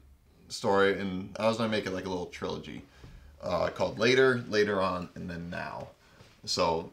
story, 0.48 0.98
and 0.98 1.34
I 1.38 1.46
was 1.46 1.56
gonna 1.56 1.70
make 1.70 1.86
it 1.86 1.92
like 1.92 2.06
a 2.06 2.08
little 2.08 2.26
trilogy 2.26 2.82
uh, 3.42 3.68
called 3.68 3.98
Later, 3.98 4.44
Later 4.48 4.80
On, 4.80 5.08
and 5.14 5.28
then 5.28 5.50
Now. 5.50 5.88
So, 6.44 6.90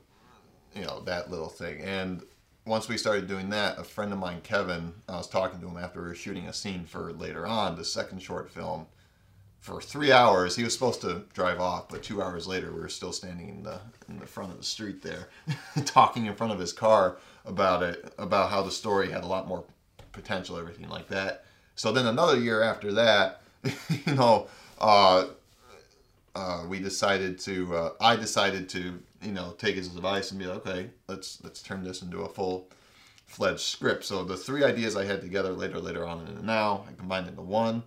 you 0.76 0.84
know, 0.84 1.02
that 1.02 1.32
little 1.32 1.50
thing. 1.50 1.82
And 1.82 2.22
once 2.66 2.88
we 2.88 2.98
started 2.98 3.28
doing 3.28 3.50
that, 3.50 3.80
a 3.80 3.84
friend 3.84 4.14
of 4.14 4.20
mine, 4.20 4.42
Kevin, 4.42 4.94
I 5.08 5.18
was 5.18 5.28
talking 5.28 5.60
to 5.60 5.68
him 5.68 5.78
after 5.78 6.02
we 6.02 6.08
were 6.08 6.16
shooting 6.16 6.48
a 6.48 6.54
scene 6.54 6.86
for 6.86 7.12
Later 7.14 7.46
On, 7.48 7.76
the 7.76 7.86
second 7.86 8.22
short 8.22 8.50
film 8.52 8.86
for 9.60 9.82
three 9.82 10.12
hours. 10.12 10.56
He 10.56 10.64
was 10.64 10.74
supposed 10.74 11.02
to 11.02 11.24
drive 11.34 11.60
off, 11.60 11.90
but 11.90 12.04
two 12.04 12.22
hours 12.22 12.48
later, 12.48 12.72
we 12.72 12.80
were 12.80 12.90
still 12.90 13.12
standing 13.12 13.50
in 13.50 13.64
the 13.64 13.80
in 14.08 14.20
the 14.20 14.26
front 14.26 14.52
of 14.52 14.58
the 14.58 14.64
street 14.64 15.02
there, 15.02 15.30
talking 15.86 16.26
in 16.26 16.36
front 16.36 16.54
of 16.54 16.60
his 16.60 16.74
car 16.74 17.18
about 17.46 17.84
it, 17.84 18.14
about 18.18 18.50
how 18.50 18.62
the 18.62 18.72
story 18.72 19.12
had 19.12 19.24
a 19.24 19.28
lot 19.28 19.48
more 19.48 19.64
potential, 20.12 20.58
everything 20.58 20.90
like 20.90 21.08
that. 21.10 21.46
So 21.76 21.92
then 21.92 22.08
another 22.08 22.38
year 22.38 22.62
after 22.62 22.94
that, 22.94 23.42
you 24.06 24.16
know, 24.16 24.48
uh, 24.80 25.28
uh, 26.36 26.64
we 26.68 26.80
decided 26.80 27.40
to. 27.40 27.76
Uh, 27.76 27.92
I 28.02 28.16
decided 28.16 28.70
to, 28.70 29.00
you 29.22 29.32
know, 29.32 29.54
take 29.58 29.76
his 29.76 29.94
advice 29.96 30.32
and 30.32 30.40
be 30.40 30.46
like, 30.46 30.66
okay, 30.68 30.90
let's 31.08 31.44
let's 31.44 31.62
turn 31.62 31.84
this 31.84 32.02
into 32.02 32.22
a 32.22 32.30
full 32.30 32.70
fledged 33.26 33.60
script. 33.60 34.06
So 34.06 34.24
the 34.24 34.38
three 34.38 34.64
ideas 34.64 34.96
I 34.96 35.06
had 35.06 35.22
together 35.22 35.52
later, 35.52 35.80
later 35.80 36.06
on, 36.06 36.26
and 36.26 36.44
now 36.44 36.86
I 36.90 36.94
combined 36.94 37.28
into 37.28 37.42
one, 37.42 37.84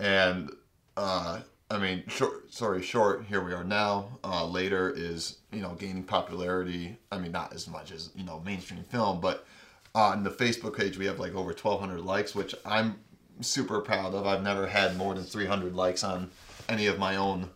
and 0.00 0.50
uh, 0.96 1.40
I 1.70 1.78
mean, 1.78 2.04
short, 2.08 2.52
sorry, 2.52 2.82
short. 2.82 3.24
Here 3.28 3.42
we 3.42 3.52
are 3.52 3.64
now. 3.64 4.18
Uh, 4.22 4.46
later 4.46 4.92
is 4.94 5.38
you 5.52 5.60
know 5.60 5.74
gaining 5.78 6.04
popularity. 6.04 6.96
I 7.10 7.18
mean, 7.18 7.32
not 7.32 7.52
as 7.54 7.68
much 7.68 7.90
as 7.90 8.10
you 8.14 8.24
know 8.24 8.40
mainstream 8.44 8.84
film, 8.84 9.20
but 9.20 9.46
on 9.94 10.24
the 10.24 10.30
Facebook 10.30 10.76
page 10.76 10.98
we 10.98 11.06
have 11.06 11.18
like 11.18 11.34
over 11.34 11.50
1,200 11.50 12.00
likes, 12.00 12.34
which 12.34 12.54
I'm 12.64 12.96
super 13.40 13.80
proud 13.80 14.14
of. 14.14 14.26
I've 14.26 14.42
never 14.42 14.66
had 14.66 14.96
more 14.96 15.14
than 15.14 15.24
300 15.24 15.74
likes 15.74 16.04
on 16.04 16.30
any 16.68 16.86
of 16.86 16.98
my 16.98 17.16
own 17.16 17.48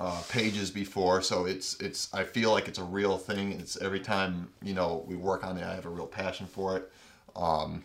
uh, 0.00 0.20
pages 0.28 0.70
before, 0.70 1.22
so 1.22 1.44
it's 1.46 1.78
it's. 1.80 2.12
I 2.12 2.24
feel 2.24 2.50
like 2.50 2.68
it's 2.68 2.78
a 2.78 2.84
real 2.84 3.18
thing. 3.18 3.52
It's 3.52 3.76
every 3.76 4.00
time 4.00 4.48
you 4.62 4.74
know 4.74 5.04
we 5.06 5.14
work 5.14 5.44
on 5.44 5.56
it, 5.56 5.64
I 5.64 5.74
have 5.74 5.86
a 5.86 5.90
real 5.90 6.06
passion 6.06 6.46
for 6.46 6.76
it. 6.76 6.90
Um, 7.36 7.84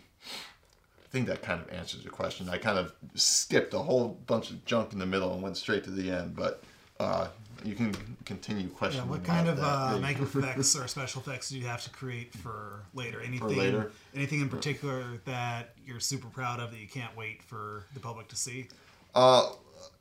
I 1.08 1.10
think 1.10 1.26
that 1.28 1.40
kind 1.40 1.60
of 1.60 1.72
answers 1.72 2.04
your 2.04 2.12
question. 2.12 2.50
I 2.50 2.58
kind 2.58 2.78
of 2.78 2.92
skipped 3.14 3.72
a 3.72 3.78
whole 3.78 4.18
bunch 4.26 4.50
of 4.50 4.62
junk 4.66 4.92
in 4.92 4.98
the 4.98 5.06
middle 5.06 5.32
and 5.32 5.42
went 5.42 5.56
straight 5.56 5.82
to 5.84 5.90
the 5.90 6.10
end, 6.10 6.36
but 6.36 6.62
uh, 7.00 7.28
you 7.64 7.74
can 7.74 7.94
continue 8.26 8.64
Yeah, 8.64 8.76
questioning. 8.76 9.08
what 9.08 9.24
kind 9.24 9.48
of 9.48 9.58
uh, 9.58 9.92
Yeah, 9.94 9.98
makeup 10.00 10.22
effects 10.34 10.76
or 10.76 10.86
special 10.86 11.22
effects 11.22 11.48
do 11.48 11.58
you 11.58 11.64
have 11.66 11.82
to 11.84 11.90
create 11.90 12.34
for 12.34 12.82
later? 12.92 13.22
Anything, 13.22 13.56
later? 13.56 13.90
anything 14.14 14.40
in 14.42 14.50
particular 14.50 15.02
that 15.24 15.70
you're 15.86 15.98
super 16.00 16.28
proud 16.28 16.60
of 16.60 16.72
that 16.72 16.78
you 16.78 16.88
can't 16.88 17.16
wait 17.16 17.42
for 17.42 17.84
the 17.94 18.00
public 18.00 18.28
to 18.28 18.36
see? 18.36 18.66
Uh, 19.14 19.52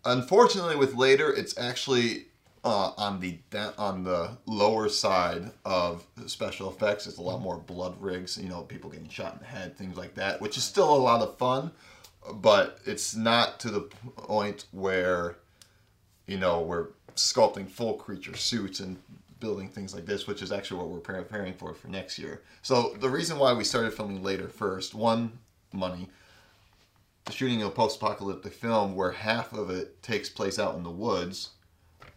unfortunately, 0.04 0.76
with 0.76 0.94
later, 0.94 1.32
it's 1.32 1.58
actually 1.58 2.26
uh, 2.68 2.92
on 2.98 3.20
the 3.20 3.40
on 3.78 4.04
the 4.04 4.38
lower 4.46 4.90
side 4.90 5.52
of 5.66 6.06
special 6.26 6.70
effects. 6.70 7.08
It's 7.08 7.18
a 7.18 7.22
lot 7.22 7.42
more 7.42 7.58
blood 7.58 7.96
rigs, 8.02 8.38
you 8.38 8.50
know, 8.50 8.62
people 8.62 8.90
getting 8.90 9.10
shot 9.10 9.34
in 9.34 9.40
the 9.40 9.46
head, 9.46 9.78
things 9.78 9.98
like 9.98 10.16
that, 10.16 10.42
which 10.42 10.58
is 10.58 10.64
still 10.64 10.94
a 10.94 10.98
lot 10.98 11.22
of 11.22 11.38
fun, 11.38 11.72
but 12.34 12.80
it's 12.86 13.16
not 13.16 13.60
to 13.62 13.70
the 13.70 13.82
point 13.82 14.66
where, 14.72 15.38
you 16.26 16.38
know, 16.38 16.62
we're 16.62 16.88
sculpting 17.16 17.70
full 17.70 17.94
creature 17.94 18.36
suits 18.36 18.82
and 18.82 18.98
building 19.40 19.70
things 19.70 19.94
like 19.94 20.06
this, 20.06 20.28
which 20.28 20.42
is 20.42 20.52
actually 20.52 20.80
what 20.80 20.90
we're 20.90 21.00
preparing 21.00 21.54
for 21.54 21.74
for 21.74 21.88
next 21.88 22.20
year. 22.20 22.42
So 22.64 22.96
the 23.00 23.10
reason 23.10 23.40
why 23.40 23.54
we 23.54 23.64
started 23.64 23.94
filming 23.94 24.22
later 24.22 24.50
first, 24.50 24.94
one, 24.94 25.40
money 25.72 26.10
shooting 27.30 27.62
a 27.62 27.70
post-apocalyptic 27.70 28.54
film 28.54 28.96
where 28.96 29.12
half 29.12 29.54
of 29.54 29.70
it 29.70 30.02
takes 30.02 30.30
place 30.30 30.60
out 30.60 30.76
in 30.76 30.84
the 30.84 30.90
woods. 30.90 31.50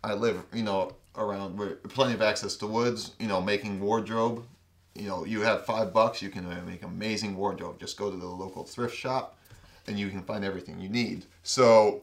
I 0.02 0.14
live, 0.14 0.42
you 0.52 0.62
know, 0.62 0.92
around 1.16 1.58
where 1.58 1.76
plenty 1.76 2.14
of 2.14 2.22
access 2.22 2.56
to 2.56 2.66
woods. 2.66 3.12
You 3.18 3.28
know, 3.28 3.40
making 3.40 3.80
wardrobe. 3.80 4.44
You 4.94 5.08
know, 5.08 5.24
you 5.24 5.40
have 5.42 5.64
five 5.64 5.92
bucks, 5.92 6.20
you 6.20 6.30
can 6.30 6.44
uh, 6.44 6.62
make 6.66 6.82
amazing 6.82 7.36
wardrobe. 7.36 7.78
Just 7.78 7.96
go 7.96 8.10
to 8.10 8.16
the 8.16 8.26
local 8.26 8.64
thrift 8.64 8.96
shop, 8.96 9.38
and 9.86 9.98
you 9.98 10.08
can 10.10 10.22
find 10.22 10.44
everything 10.44 10.80
you 10.80 10.88
need. 10.88 11.26
So, 11.44 12.02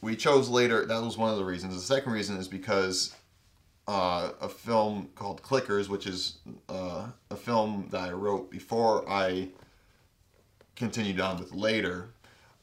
we 0.00 0.16
chose 0.16 0.48
later. 0.48 0.84
That 0.84 1.00
was 1.00 1.16
one 1.16 1.30
of 1.30 1.38
the 1.38 1.44
reasons. 1.44 1.74
The 1.74 1.80
second 1.80 2.12
reason 2.12 2.36
is 2.36 2.48
because 2.48 3.14
uh, 3.86 4.30
a 4.40 4.48
film 4.48 5.08
called 5.14 5.42
Clickers, 5.42 5.88
which 5.88 6.06
is 6.06 6.38
uh, 6.68 7.06
a 7.30 7.36
film 7.36 7.86
that 7.90 8.00
I 8.00 8.10
wrote 8.10 8.50
before 8.50 9.08
I 9.08 9.48
continued 10.76 11.20
on 11.20 11.38
with 11.38 11.52
later 11.52 12.10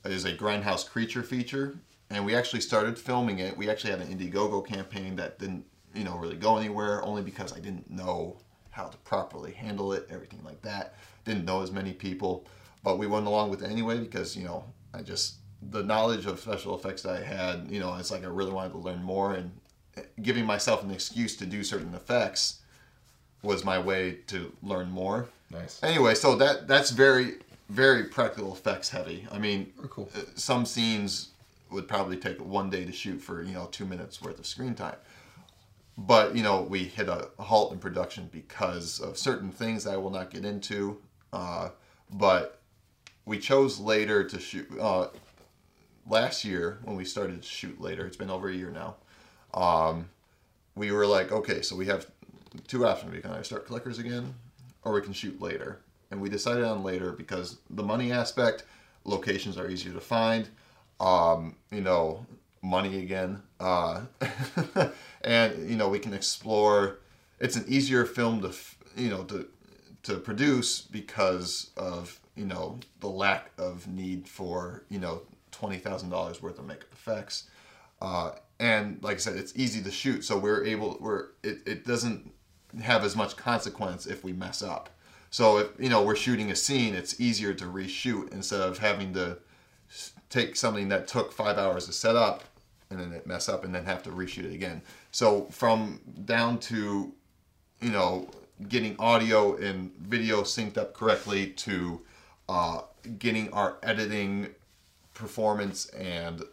is 0.06 0.24
a 0.24 0.34
grindhouse 0.34 0.88
creature 0.88 1.24
feature 1.24 1.76
and 2.10 2.26
we 2.26 2.36
actually 2.36 2.62
started 2.62 2.98
filming 2.98 3.40
it. 3.40 3.58
We 3.58 3.70
actually 3.70 3.92
had 3.92 4.02
an 4.02 4.08
indiegogo 4.08 4.66
campaign 4.66 5.16
that 5.16 5.40
didn't 5.40 5.66
you 5.94 6.04
know 6.04 6.18
really 6.18 6.36
go 6.36 6.58
anywhere 6.58 7.02
only 7.04 7.22
because 7.22 7.54
i 7.54 7.60
didn't 7.60 7.90
know 7.90 8.38
how 8.70 8.88
to 8.88 8.98
properly 8.98 9.54
handle 9.54 9.94
it 9.94 10.06
everything 10.12 10.44
like 10.44 10.62
that. 10.62 10.96
Didn't 11.24 11.46
know 11.46 11.62
as 11.62 11.72
many 11.72 11.94
people. 11.94 12.46
But 12.84 12.98
we 13.00 13.08
went 13.08 13.26
along 13.26 13.50
with 13.50 13.64
it 13.64 13.72
anyway 13.72 13.98
because 14.00 14.36
you 14.36 14.44
know 14.44 14.66
i 14.94 15.02
just 15.02 15.36
the 15.72 15.82
knowledge 15.82 16.26
of 16.26 16.40
special 16.40 16.76
effects 16.76 17.02
that 17.04 17.16
i 17.16 17.24
had 17.24 17.68
you 17.72 17.80
know 17.80 17.96
it's 17.96 18.12
like 18.12 18.24
i 18.24 18.28
really 18.28 18.52
wanted 18.52 18.74
to 18.74 18.78
learn 18.80 19.02
more. 19.02 19.34
And 19.34 19.52
giving 20.22 20.46
myself 20.46 20.84
an 20.84 20.92
excuse 20.92 21.38
to 21.38 21.46
do 21.46 21.64
certain 21.64 21.94
effects 21.96 22.60
was 23.42 23.64
my 23.64 23.80
way 23.80 24.18
to 24.28 24.52
learn 24.62 24.92
more. 24.92 25.30
Nice. 25.52 25.82
anyway 25.82 26.16
so 26.16 26.36
that 26.36 26.68
that's 26.68 26.92
very 26.92 27.36
very 27.70 28.04
practical 28.04 28.52
effects 28.54 28.90
heavy. 28.90 29.26
I 29.32 29.40
mean 29.40 29.72
cool. 29.90 30.10
uh, 30.16 30.20
some 30.36 30.66
scenes 30.66 31.30
would 31.72 31.88
probably 31.88 32.18
take 32.18 32.40
one 32.44 32.70
day 32.70 32.86
to 32.86 32.92
shoot 32.92 33.20
for 33.20 33.42
you 33.42 33.54
know 33.54 33.68
two 33.72 33.86
minutes 33.86 34.22
worth 34.22 34.40
of 34.40 34.46
screen 34.46 34.76
time 34.76 34.96
but 35.98 36.36
you 36.36 36.44
know 36.44 36.62
we 36.62 36.84
hit 36.84 37.08
a 37.08 37.30
halt 37.40 37.72
in 37.72 37.80
production 37.80 38.30
because 38.32 39.00
of 39.00 39.18
certain 39.18 39.52
things 39.52 39.88
i 39.88 39.96
will 39.98 40.10
not 40.10 40.30
get 40.30 40.46
into 40.46 40.98
uh, 41.34 41.70
but 42.12 42.60
we 43.26 43.40
chose 43.40 43.80
later 43.80 44.24
to 44.24 44.40
shoot 44.40 44.68
uh, 44.80 45.08
last 46.08 46.46
year 46.46 46.80
when 46.84 46.96
we 46.96 47.06
started 47.06 47.42
to 47.42 47.48
shoot 47.48 47.82
later. 47.82 48.06
It's 48.06 48.18
been 48.18 48.30
over 48.30 48.50
a 48.50 48.54
year 48.54 48.72
now. 48.72 48.96
Um, 49.54 50.10
we 50.76 50.92
were 50.92 51.06
like, 51.06 51.32
okay, 51.32 51.62
so 51.62 51.76
we 51.76 51.88
have 51.88 52.08
two 52.68 52.86
options. 52.86 53.12
We 53.12 53.22
can 53.22 53.32
either 53.32 53.44
start 53.44 53.68
clickers 53.68 54.00
again, 54.00 54.34
or 54.84 54.94
we 54.94 55.02
can 55.02 55.14
shoot 55.14 55.42
later. 55.42 55.80
And 56.12 56.22
we 56.22 56.30
decided 56.30 56.64
on 56.64 56.84
later 56.84 57.12
because 57.12 57.58
the 57.70 57.84
money 57.84 58.12
aspect, 58.12 58.64
locations 59.04 59.58
are 59.58 59.70
easier 59.70 59.94
to 59.94 60.02
find. 60.02 60.48
Um, 61.00 61.56
you 61.72 61.82
know, 61.82 62.26
money 62.66 63.00
again, 63.00 63.42
uh, 63.60 64.02
and 65.24 65.70
you 65.70 65.76
know 65.76 65.88
we 65.88 66.00
can 66.00 66.14
explore. 66.14 67.00
It's 67.40 67.56
an 67.56 67.66
easier 67.68 68.06
film 68.06 68.42
to 68.42 68.54
you 68.96 69.10
know 69.10 69.24
to 69.26 69.48
to 70.04 70.18
produce 70.18 70.82
because 70.82 71.72
of 71.78 72.20
you 72.36 72.46
know 72.46 72.80
the 73.00 73.08
lack 73.08 73.52
of 73.58 73.88
need 73.88 74.28
for 74.28 74.84
you 74.90 75.00
know 75.00 75.22
twenty 75.52 75.78
thousand 75.78 76.10
dollars 76.10 76.42
worth 76.42 76.60
of 76.60 76.66
makeup 76.66 76.92
effects, 76.92 77.50
uh, 78.02 78.32
and 78.60 79.02
like 79.04 79.16
I 79.16 79.20
said, 79.20 79.38
it's 79.38 79.54
easy 79.56 79.82
to 79.84 79.92
shoot, 79.92 80.24
so 80.24 80.38
we're 80.38 80.66
able 80.66 80.98
we're 81.00 81.28
it, 81.44 81.60
it 81.66 81.86
doesn't 81.86 82.32
have 82.82 83.04
as 83.04 83.16
much 83.16 83.38
consequence 83.38 84.06
if 84.06 84.24
we 84.24 84.34
mess 84.34 84.62
up. 84.62 84.90
So 85.30 85.58
if 85.60 85.68
you 85.80 85.90
know 85.90 86.04
we're 86.04 86.16
shooting 86.16 86.52
a 86.52 86.56
scene, 86.56 86.96
it's 86.96 87.20
easier 87.20 87.54
to 87.54 87.66
reshoot 87.66 88.32
instead 88.32 88.62
of 88.62 88.78
having 88.80 89.14
to 89.14 89.38
take 90.36 90.56
something 90.56 90.90
that 90.90 91.08
took 91.08 91.32
five 91.32 91.58
hours 91.58 91.86
to 91.86 91.94
set 91.94 92.16
up 92.16 92.44
and 92.90 93.00
then 93.00 93.14
it 93.14 93.26
mess 93.26 93.48
up 93.50 93.64
and 93.64 93.74
then 93.74 93.86
have 93.86 94.04
to 94.04 94.10
reshoot 94.10 94.46
it 94.46 94.54
again. 94.54 94.82
So 95.12 95.46
from 95.46 96.02
down 96.26 96.60
to 96.60 97.14
you 97.82 97.90
know 97.90 98.30
getting 98.68 98.96
audio 99.00 99.56
and 99.56 99.92
video 100.00 100.42
synced 100.42 100.78
up 100.78 100.94
correctly 100.94 101.48
to 101.48 102.02
uh, 102.50 102.82
getting 103.18 103.52
our 103.54 103.78
editing 103.82 104.50
performance 105.14 105.88
and 105.90 106.44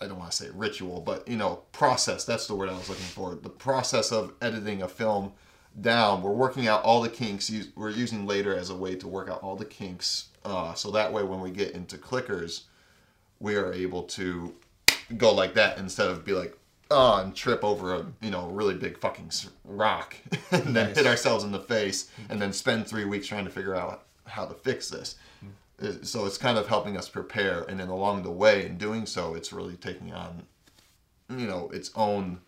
I 0.00 0.06
don't 0.06 0.18
want 0.18 0.32
to 0.32 0.36
say 0.36 0.50
ritual, 0.52 1.00
but 1.00 1.26
you 1.26 1.36
know, 1.36 1.62
process. 1.72 2.24
That's 2.24 2.46
the 2.46 2.54
word 2.54 2.68
I 2.68 2.72
was 2.72 2.88
looking 2.88 3.04
for. 3.04 3.36
The 3.36 3.48
process 3.48 4.12
of 4.12 4.34
editing 4.42 4.82
a 4.82 4.88
film 4.88 5.32
down. 5.80 6.20
We're 6.20 6.32
working 6.32 6.66
out 6.66 6.82
all 6.82 7.00
the 7.00 7.08
kinks. 7.08 7.50
We're 7.74 7.90
using 7.90 8.26
later 8.26 8.54
as 8.54 8.70
a 8.70 8.76
way 8.76 8.96
to 8.96 9.08
work 9.08 9.30
out 9.30 9.42
all 9.42 9.56
the 9.56 9.64
kinks. 9.64 10.26
Uh, 10.44 10.74
so 10.74 10.90
that 10.90 11.12
way, 11.12 11.22
when 11.22 11.40
we 11.40 11.50
get 11.50 11.70
into 11.70 11.96
clickers, 11.96 12.64
we 13.40 13.56
are 13.56 13.72
able 13.72 14.02
to 14.04 14.54
go 15.16 15.32
like 15.34 15.54
that 15.54 15.78
instead 15.78 16.08
of 16.08 16.24
be 16.24 16.32
like, 16.32 16.56
oh, 16.90 17.16
and 17.20 17.34
trip 17.34 17.64
over 17.64 17.94
a 17.94 18.06
you 18.20 18.30
know 18.30 18.48
really 18.48 18.74
big 18.74 18.98
fucking 18.98 19.30
rock 19.64 20.16
and 20.50 20.74
then 20.74 20.94
hit 20.94 21.06
ourselves 21.06 21.44
in 21.44 21.52
the 21.52 21.60
face 21.60 22.10
and 22.28 22.40
then 22.40 22.52
spend 22.52 22.86
three 22.86 23.04
weeks 23.04 23.26
trying 23.26 23.44
to 23.44 23.50
figure 23.50 23.74
out 23.74 24.04
how 24.26 24.44
to 24.46 24.54
fix 24.54 24.88
this. 24.88 25.16
Uh, 25.82 25.92
So 26.02 26.24
it's 26.26 26.38
kind 26.38 26.56
of 26.58 26.68
helping 26.68 26.96
us 26.96 27.08
prepare, 27.08 27.62
and 27.64 27.78
then 27.78 27.88
along 27.88 28.22
the 28.22 28.30
way, 28.30 28.64
in 28.64 28.78
doing 28.78 29.06
so, 29.06 29.34
it's 29.34 29.52
really 29.52 29.76
taking 29.76 30.12
on, 30.12 30.44
you 31.28 31.46
know, 31.46 31.68
its 31.72 31.90
own 31.96 32.40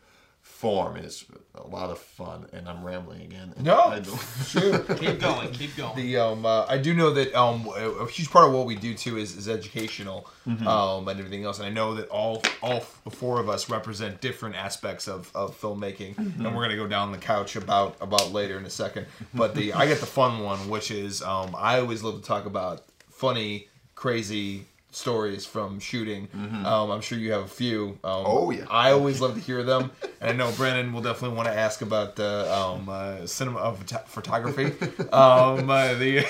form. 0.47 0.97
And 0.97 1.05
it's 1.05 1.25
a 1.55 1.67
lot 1.67 1.91
of 1.91 1.99
fun, 1.99 2.47
and 2.53 2.69
I'm 2.69 2.83
rambling 2.85 3.21
again. 3.23 3.53
No. 3.61 3.79
I 3.85 3.99
don't- 4.01 4.19
Shoot. 4.47 4.87
Keep 4.99 5.21
going. 5.21 5.53
Keep 5.53 5.77
going. 5.77 5.97
The 5.97 6.17
um, 6.17 6.47
uh, 6.47 6.65
I 6.67 6.79
do 6.79 6.95
know 6.95 7.11
that 7.15 7.35
um, 7.35 7.67
a 7.77 7.91
a 7.91 8.09
huge 8.09 8.31
part 8.31 8.47
of 8.47 8.55
what 8.55 8.65
we 8.67 8.75
do 8.75 8.95
too 8.95 9.19
is, 9.19 9.37
is 9.37 9.49
educational, 9.49 10.29
um, 10.47 11.09
and 11.09 11.19
everything 11.19 11.45
else. 11.45 11.59
And 11.59 11.67
I 11.67 11.71
know 11.71 11.95
that 11.95 12.09
all 12.09 12.43
all 12.63 12.81
four 12.81 13.39
of 13.41 13.49
us 13.49 13.69
represent 13.69 14.21
different 14.21 14.55
aspects 14.57 15.09
of, 15.09 15.31
of 15.35 15.61
filmmaking, 15.61 16.17
and 16.19 16.55
we're 16.57 16.63
gonna 16.63 16.77
go 16.77 16.87
down 16.87 17.13
the 17.13 17.19
couch 17.19 17.57
about 17.57 17.97
about 18.01 18.33
later 18.33 18.57
in 18.59 18.65
a 18.65 18.71
second. 18.71 19.07
But 19.35 19.55
the 19.55 19.73
I 19.75 19.87
get 19.87 20.01
the 20.01 20.07
fun 20.07 20.43
one, 20.43 20.69
which 20.71 20.91
is 20.91 21.23
um, 21.23 21.55
I 21.59 21.81
always 21.81 22.03
love 22.03 22.17
to 22.21 22.27
talk 22.27 22.47
about 22.47 22.85
funny, 23.11 23.69
crazy 23.95 24.67
stories 25.01 25.45
from 25.45 25.79
shooting. 25.79 26.27
Um, 26.35 26.91
I'm 26.91 27.03
sure 27.03 27.19
you 27.19 27.33
have 27.33 27.43
a 27.43 27.49
few. 27.49 27.99
Um, 28.03 28.25
Oh, 28.27 28.51
yeah. 28.51 28.65
I 28.71 28.93
always 28.93 29.21
love 29.21 29.35
to 29.35 29.41
hear 29.41 29.63
them, 29.63 29.91
and 30.21 30.31
I 30.31 30.33
know 30.33 30.51
Brandon 30.57 30.93
will 30.93 31.03
definitely 31.03 31.37
want 31.37 31.49
to 31.49 31.55
ask 31.55 31.83
about 31.83 32.17
the 32.17 32.51
um, 32.53 32.89
uh, 32.89 33.27
cinema 33.27 33.59
of 33.59 33.85
phot- 33.85 34.07
photography. 34.07 34.67
um, 35.13 35.69
uh, 35.69 35.95
the 35.95 36.25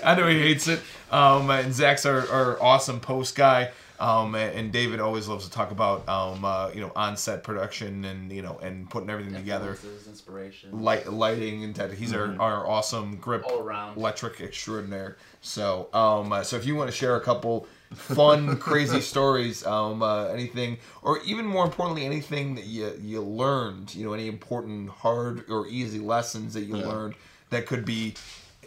I 0.04 0.14
know 0.16 0.26
he 0.28 0.40
hates 0.40 0.66
it. 0.66 0.80
Um, 1.10 1.50
and 1.50 1.72
Zach's 1.74 2.06
our, 2.06 2.26
our 2.28 2.62
awesome 2.62 3.00
post 3.00 3.36
guy. 3.36 3.70
Um, 4.00 4.36
and 4.36 4.70
David 4.70 5.00
always 5.00 5.26
loves 5.26 5.44
to 5.46 5.50
talk 5.50 5.72
about 5.72 6.08
um, 6.08 6.44
uh, 6.44 6.70
you 6.72 6.80
know 6.80 6.92
on 6.94 7.16
set 7.16 7.42
production 7.42 8.04
and 8.04 8.30
you 8.30 8.42
know 8.42 8.56
and 8.62 8.88
putting 8.88 9.10
everything 9.10 9.34
together, 9.34 9.76
inspiration. 10.06 10.82
light 10.84 11.12
lighting 11.12 11.64
and 11.64 11.74
that. 11.74 11.92
He's 11.92 12.12
our, 12.14 12.36
our 12.40 12.64
awesome 12.64 13.16
grip 13.16 13.44
All 13.44 13.58
around. 13.58 13.96
electric 13.96 14.40
extraordinaire. 14.40 15.16
So, 15.48 15.88
um, 15.94 16.30
uh, 16.32 16.42
so 16.44 16.56
if 16.56 16.66
you 16.66 16.76
want 16.76 16.90
to 16.90 16.96
share 16.96 17.16
a 17.16 17.20
couple 17.20 17.66
fun, 17.94 18.56
crazy 18.60 19.00
stories, 19.00 19.64
um, 19.66 20.02
uh, 20.02 20.26
anything, 20.26 20.76
or 21.02 21.20
even 21.24 21.46
more 21.46 21.64
importantly, 21.64 22.04
anything 22.04 22.54
that 22.56 22.66
you 22.66 22.92
you 23.00 23.22
learned, 23.22 23.94
you 23.94 24.04
know, 24.04 24.12
any 24.12 24.28
important 24.28 24.90
hard 24.90 25.48
or 25.50 25.66
easy 25.66 25.98
lessons 26.00 26.52
that 26.54 26.64
you 26.64 26.76
Yeah. 26.76 26.86
learned 26.86 27.14
that 27.48 27.64
could 27.64 27.86
be, 27.86 28.12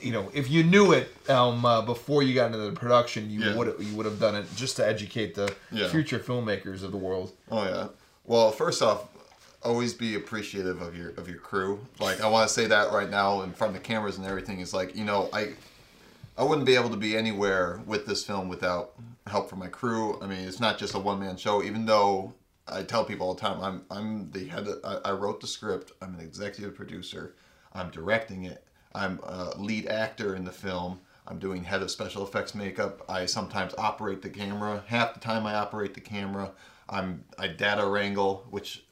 you 0.02 0.12
know, 0.12 0.32
if 0.34 0.50
you 0.50 0.64
knew 0.64 0.92
it 0.92 1.14
um, 1.30 1.64
uh, 1.64 1.84
before 1.84 2.24
you 2.24 2.34
got 2.34 2.48
into 2.48 2.58
the 2.58 2.72
production, 2.72 3.30
you 3.30 3.42
Yeah. 3.42 3.54
would 3.56 3.76
you 3.80 3.96
would 3.96 4.08
have 4.08 4.20
done 4.20 4.36
it 4.36 4.48
just 4.56 4.76
to 4.78 4.86
educate 4.88 5.36
the 5.36 5.54
Yeah. 5.72 5.88
future 5.88 6.18
filmmakers 6.20 6.82
of 6.82 6.92
the 6.92 6.98
world. 6.98 7.32
Oh 7.52 7.64
yeah. 7.64 7.88
Well, 8.26 8.52
first 8.52 8.82
off, 8.82 9.04
always 9.62 9.94
be 9.94 10.16
appreciative 10.16 10.82
of 10.82 10.98
your 10.98 11.10
of 11.12 11.30
your 11.30 11.38
crew. 11.38 11.86
Like 12.00 12.22
I 12.22 12.28
want 12.28 12.48
to 12.48 12.54
say 12.54 12.66
that 12.66 12.92
right 12.92 13.10
now 13.10 13.44
in 13.44 13.54
front 13.54 13.76
of 13.76 13.82
the 13.82 13.88
cameras 13.88 14.18
and 14.18 14.26
everything 14.26 14.62
is 14.62 14.74
like 14.74 14.96
you 14.96 15.06
know 15.06 15.30
I 15.32 15.50
I 16.42 16.44
wouldn't 16.44 16.66
be 16.66 16.74
able 16.74 16.90
to 16.90 16.98
be 16.98 17.16
anywhere 17.16 17.84
with 17.86 18.08
this 18.08 18.24
film 18.24 18.50
without 18.50 18.94
help 19.28 19.48
from 19.48 19.60
my 19.60 19.68
crew. 19.68 20.20
I 20.24 20.26
mean, 20.26 20.40
it's 20.40 20.60
not 20.60 20.80
just 20.80 20.96
a 20.96 21.00
one 21.00 21.20
man 21.20 21.38
show. 21.38 21.62
Even 21.62 21.86
though 21.86 22.34
I 22.68 22.82
tell 22.82 23.06
people 23.06 23.28
all 23.28 23.36
the 23.36 23.42
time, 23.42 23.62
I'm 23.62 23.84
I'm 23.92 24.32
the 24.32 24.48
head. 24.48 24.68
I, 24.84 24.98
I 25.06 25.12
wrote 25.12 25.40
the 25.40 25.46
script. 25.46 25.92
I'm 26.02 26.16
an 26.16 26.20
executive 26.20 26.74
producer. 26.74 27.36
I'm 27.74 27.92
directing 27.92 28.46
it. 28.46 28.66
I'm 28.96 29.20
a 29.22 29.56
lead 29.56 29.86
actor 29.86 30.36
in 30.36 30.44
the 30.44 30.52
film. 30.52 31.00
I'm 31.28 31.38
doing 31.38 31.64
head 31.64 31.84
of 31.84 31.92
special 31.92 32.24
effects 32.24 32.56
makeup. 32.56 33.04
I 33.08 33.28
sometimes 33.28 33.76
operate 33.78 34.24
the 34.24 34.30
camera. 34.30 34.84
Half 34.88 35.14
the 35.14 35.20
time 35.20 35.46
I 35.46 35.54
operate 35.54 35.94
the 35.94 36.02
camera. 36.02 36.54
I'm 36.90 37.24
I 37.38 37.50
data 37.50 37.86
wrangle, 37.86 38.48
which 38.50 38.84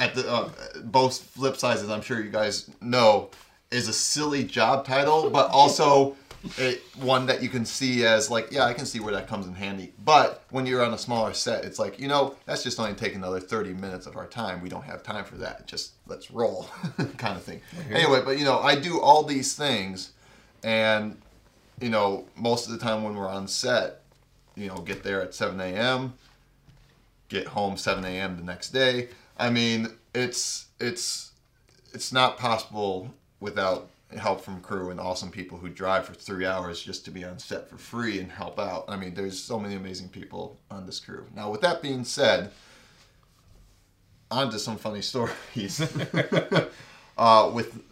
at 0.00 0.16
the 0.16 0.28
uh, 0.28 0.50
both 0.86 1.22
flip 1.22 1.56
sides, 1.56 1.84
as 1.84 1.88
I'm 1.88 2.02
sure 2.02 2.20
you 2.20 2.30
guys 2.30 2.68
know, 2.80 3.30
is 3.70 3.86
a 3.86 3.92
silly 3.92 4.42
job 4.42 4.84
title, 4.84 5.30
but 5.30 5.48
also 5.50 6.16
a, 6.58 6.78
one 6.96 7.26
that 7.26 7.42
you 7.42 7.48
can 7.48 7.64
see 7.64 8.04
as 8.04 8.30
like, 8.30 8.48
yeah, 8.50 8.64
I 8.64 8.74
can 8.74 8.86
see 8.86 9.00
where 9.00 9.12
that 9.14 9.28
comes 9.28 9.46
in 9.46 9.54
handy. 9.54 9.92
But 10.04 10.44
when 10.50 10.66
you're 10.66 10.84
on 10.84 10.92
a 10.92 10.98
smaller 10.98 11.32
set, 11.34 11.64
it's 11.64 11.78
like, 11.78 11.98
you 11.98 12.08
know, 12.08 12.36
that's 12.46 12.62
just 12.62 12.78
only 12.80 12.94
take 12.94 13.14
another 13.14 13.40
30 13.40 13.74
minutes 13.74 14.06
of 14.06 14.16
our 14.16 14.26
time. 14.26 14.60
We 14.62 14.68
don't 14.68 14.84
have 14.84 15.02
time 15.02 15.24
for 15.24 15.36
that. 15.36 15.66
Just 15.66 15.92
let's 16.06 16.30
roll, 16.30 16.68
kind 17.16 17.36
of 17.36 17.42
thing. 17.42 17.60
Mm-hmm. 17.76 17.94
Anyway, 17.94 18.22
but 18.24 18.38
you 18.38 18.44
know, 18.44 18.58
I 18.58 18.76
do 18.76 19.00
all 19.00 19.22
these 19.22 19.54
things, 19.54 20.12
and 20.62 21.20
you 21.80 21.88
know, 21.90 22.26
most 22.36 22.66
of 22.66 22.72
the 22.72 22.78
time 22.78 23.02
when 23.02 23.14
we're 23.14 23.28
on 23.28 23.48
set, 23.48 24.02
you 24.56 24.68
know, 24.68 24.78
get 24.78 25.02
there 25.02 25.22
at 25.22 25.34
7 25.34 25.60
a.m 25.60 26.14
get 27.32 27.48
home 27.48 27.76
7 27.76 28.04
a.m. 28.04 28.36
the 28.36 28.44
next 28.44 28.70
day. 28.70 29.08
I 29.38 29.50
mean, 29.50 29.88
it's 30.14 30.66
it's 30.78 31.32
it's 31.92 32.12
not 32.12 32.38
possible 32.38 33.12
without 33.40 33.88
help 34.16 34.40
from 34.40 34.60
crew 34.60 34.90
and 34.90 35.00
awesome 35.00 35.30
people 35.30 35.58
who 35.58 35.68
drive 35.68 36.06
for 36.06 36.14
three 36.14 36.46
hours 36.46 36.82
just 36.82 37.04
to 37.04 37.10
be 37.10 37.24
on 37.24 37.38
set 37.38 37.68
for 37.68 37.76
free 37.76 38.20
and 38.20 38.30
help 38.30 38.58
out. 38.58 38.84
I 38.88 38.96
mean, 38.96 39.14
there's 39.14 39.38
so 39.38 39.58
many 39.58 39.74
amazing 39.74 40.08
people 40.08 40.58
on 40.70 40.86
this 40.86 41.00
crew. 41.00 41.26
Now, 41.34 41.50
with 41.50 41.60
that 41.62 41.82
being 41.82 42.04
said, 42.04 42.50
on 44.30 44.50
to 44.50 44.58
some 44.58 44.76
funny 44.76 45.02
stories. 45.02 45.80
uh, 47.18 47.50
with 47.52 47.82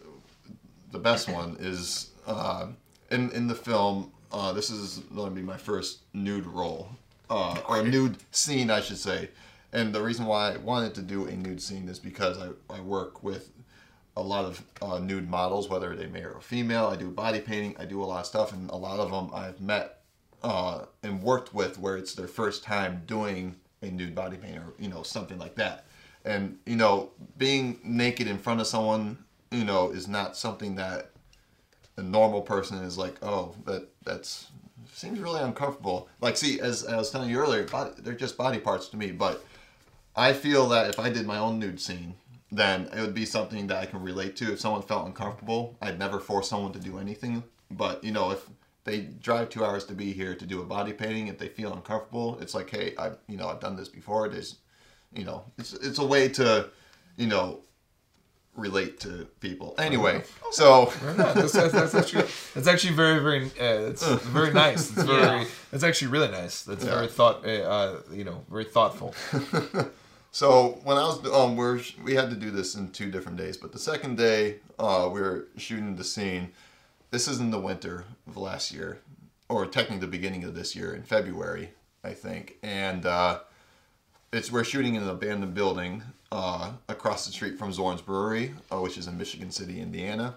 the 0.91 0.99
best 0.99 1.29
one 1.29 1.57
is 1.59 2.11
uh, 2.27 2.67
in 3.09 3.31
in 3.31 3.47
the 3.47 3.55
film. 3.55 4.11
Uh, 4.31 4.53
this 4.53 4.69
is 4.69 4.99
going 5.13 5.29
to 5.29 5.35
be 5.35 5.41
my 5.41 5.57
first 5.57 5.99
nude 6.13 6.45
role, 6.45 6.89
uh, 7.29 7.59
or 7.67 7.83
nude 7.83 8.15
scene, 8.31 8.69
I 8.69 8.79
should 8.79 8.97
say. 8.97 9.29
And 9.73 9.93
the 9.93 10.01
reason 10.01 10.25
why 10.25 10.53
I 10.53 10.57
wanted 10.57 10.95
to 10.95 11.01
do 11.01 11.25
a 11.25 11.35
nude 11.35 11.61
scene 11.61 11.89
is 11.89 11.99
because 11.99 12.37
I, 12.37 12.49
I 12.73 12.79
work 12.79 13.23
with 13.23 13.49
a 14.17 14.21
lot 14.21 14.45
of 14.45 14.63
uh, 14.81 14.99
nude 14.99 15.29
models, 15.29 15.69
whether 15.69 15.95
they 15.95 16.07
male 16.07 16.31
or 16.35 16.41
female. 16.41 16.87
I 16.87 16.95
do 16.95 17.09
body 17.09 17.39
painting. 17.39 17.75
I 17.79 17.85
do 17.85 18.03
a 18.03 18.05
lot 18.05 18.21
of 18.21 18.25
stuff, 18.25 18.53
and 18.53 18.69
a 18.69 18.75
lot 18.75 18.99
of 18.99 19.11
them 19.11 19.29
I've 19.33 19.61
met 19.61 20.01
uh, 20.43 20.85
and 21.03 21.21
worked 21.21 21.53
with 21.53 21.79
where 21.79 21.97
it's 21.97 22.13
their 22.13 22.27
first 22.27 22.63
time 22.63 23.03
doing 23.05 23.55
a 23.81 23.87
nude 23.87 24.13
body 24.13 24.37
paint 24.37 24.57
or 24.57 24.73
you 24.77 24.89
know 24.89 25.03
something 25.03 25.37
like 25.37 25.55
that. 25.55 25.85
And 26.25 26.57
you 26.65 26.75
know, 26.75 27.11
being 27.37 27.79
naked 27.83 28.27
in 28.27 28.37
front 28.37 28.61
of 28.61 28.67
someone, 28.67 29.17
you 29.51 29.63
know, 29.65 29.91
is 29.91 30.07
not 30.07 30.37
something 30.37 30.75
that 30.75 31.11
a 31.97 32.03
normal 32.03 32.41
person 32.41 32.77
is 32.83 32.97
like, 32.97 33.15
oh, 33.23 33.55
that 33.65 33.87
that's 34.03 34.47
seems 34.93 35.19
really 35.19 35.41
uncomfortable. 35.41 36.09
Like, 36.19 36.37
see, 36.37 36.59
as, 36.59 36.83
as 36.83 36.93
I 36.93 36.97
was 36.97 37.11
telling 37.11 37.29
you 37.29 37.39
earlier, 37.39 37.63
body, 37.63 37.91
they're 37.99 38.13
just 38.13 38.37
body 38.37 38.59
parts 38.59 38.87
to 38.89 38.97
me. 38.97 39.11
But 39.11 39.43
I 40.15 40.33
feel 40.33 40.69
that 40.69 40.89
if 40.89 40.99
I 40.99 41.09
did 41.09 41.25
my 41.25 41.37
own 41.37 41.59
nude 41.59 41.79
scene, 41.79 42.15
then 42.51 42.89
it 42.93 42.99
would 42.99 43.13
be 43.13 43.25
something 43.25 43.67
that 43.67 43.77
I 43.77 43.85
can 43.85 44.01
relate 44.01 44.35
to. 44.37 44.51
If 44.53 44.59
someone 44.59 44.81
felt 44.81 45.05
uncomfortable, 45.07 45.77
I'd 45.81 45.97
never 45.99 46.19
force 46.19 46.49
someone 46.49 46.73
to 46.73 46.79
do 46.79 46.97
anything. 46.99 47.43
But 47.69 48.03
you 48.03 48.11
know, 48.11 48.31
if 48.31 48.45
they 48.83 49.01
drive 49.01 49.49
two 49.49 49.63
hours 49.63 49.85
to 49.85 49.93
be 49.93 50.11
here 50.11 50.35
to 50.35 50.45
do 50.45 50.61
a 50.61 50.65
body 50.65 50.91
painting. 50.91 51.27
If 51.27 51.37
they 51.37 51.47
feel 51.47 51.71
uncomfortable, 51.73 52.39
it's 52.41 52.55
like, 52.55 52.69
hey, 52.69 52.95
I've, 52.97 53.17
you 53.27 53.37
know 53.37 53.47
I've 53.47 53.59
done 53.59 53.75
this 53.75 53.87
before. 53.89 54.25
It 54.25 54.33
is, 54.33 54.55
you 55.13 55.23
know, 55.23 55.43
it's 55.57 55.73
it's 55.73 55.99
a 55.99 56.05
way 56.05 56.27
to, 56.29 56.69
you 57.15 57.27
know, 57.27 57.59
relate 58.55 58.99
to 59.01 59.27
people. 59.39 59.75
Anyway, 59.77 60.23
so 60.51 60.91
that's, 61.15 61.51
that's, 61.53 61.71
that's 61.73 61.93
actually 61.95 62.25
that's 62.55 62.67
actually 62.67 62.95
very 62.95 63.19
very 63.21 63.45
uh, 63.59 63.89
it's 63.91 64.03
very 64.23 64.51
nice. 64.51 64.89
It's 64.89 65.03
very 65.03 65.21
Yeah. 65.21 65.45
it's 65.71 65.83
actually 65.83 66.07
really 66.07 66.29
nice. 66.31 66.63
That's 66.63 66.83
Yeah. 66.83 66.95
very 66.95 67.07
thought 67.07 67.45
uh, 67.45 67.49
uh, 67.49 67.99
you 68.11 68.23
know 68.23 68.43
very 68.49 68.65
thoughtful. 68.65 69.13
So 70.31 70.79
when 70.83 70.97
I 70.97 71.01
was 71.03 71.25
um 71.31 71.57
we're 71.57 71.81
we 72.03 72.15
had 72.15 72.29
to 72.29 72.35
do 72.35 72.51
this 72.51 72.75
in 72.75 72.91
two 72.91 73.11
different 73.11 73.37
days, 73.37 73.57
but 73.57 73.73
the 73.73 73.79
second 73.79 74.17
day 74.17 74.57
uh 74.79 75.09
we 75.11 75.21
were 75.21 75.47
shooting 75.57 75.95
the 75.95 76.03
scene. 76.03 76.51
This 77.11 77.27
is 77.27 77.41
in 77.41 77.51
the 77.51 77.59
winter 77.59 78.05
of 78.25 78.37
last 78.37 78.71
year, 78.71 79.01
or 79.49 79.65
technically 79.65 79.99
the 79.99 80.07
beginning 80.07 80.45
of 80.45 80.55
this 80.55 80.73
year 80.77 80.93
in 80.95 81.03
February, 81.03 81.71
I 82.05 82.13
think, 82.13 82.55
and 82.63 83.05
uh, 83.05 83.39
it's 84.31 84.49
we're 84.49 84.63
shooting 84.63 84.95
in 84.95 85.03
an 85.03 85.09
abandoned 85.09 85.53
building 85.53 86.03
uh, 86.31 86.71
across 86.87 87.25
the 87.25 87.33
street 87.33 87.59
from 87.59 87.73
Zorn's 87.73 88.01
Brewery, 88.01 88.53
uh, 88.71 88.79
which 88.79 88.97
is 88.97 89.07
in 89.07 89.17
Michigan 89.17 89.51
City, 89.51 89.81
Indiana, 89.81 90.35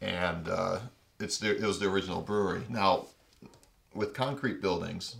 and 0.00 0.48
uh, 0.48 0.78
it's 1.18 1.38
the, 1.38 1.56
it 1.56 1.66
was 1.66 1.80
the 1.80 1.90
original 1.90 2.20
brewery. 2.20 2.62
Now, 2.68 3.06
with 3.92 4.14
concrete 4.14 4.62
buildings, 4.62 5.16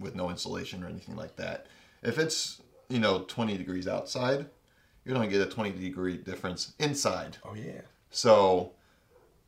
with 0.00 0.16
no 0.16 0.30
insulation 0.30 0.82
or 0.82 0.88
anything 0.88 1.14
like 1.14 1.36
that, 1.36 1.68
if 2.02 2.18
it's 2.18 2.60
you 2.90 2.98
know 2.98 3.20
20 3.20 3.56
degrees 3.56 3.86
outside, 3.88 4.46
you're 5.04 5.14
gonna 5.14 5.28
get 5.28 5.40
a 5.40 5.46
20 5.46 5.70
degree 5.72 6.16
difference 6.16 6.72
inside. 6.78 7.38
Oh 7.44 7.54
yeah. 7.54 7.80
So 8.10 8.72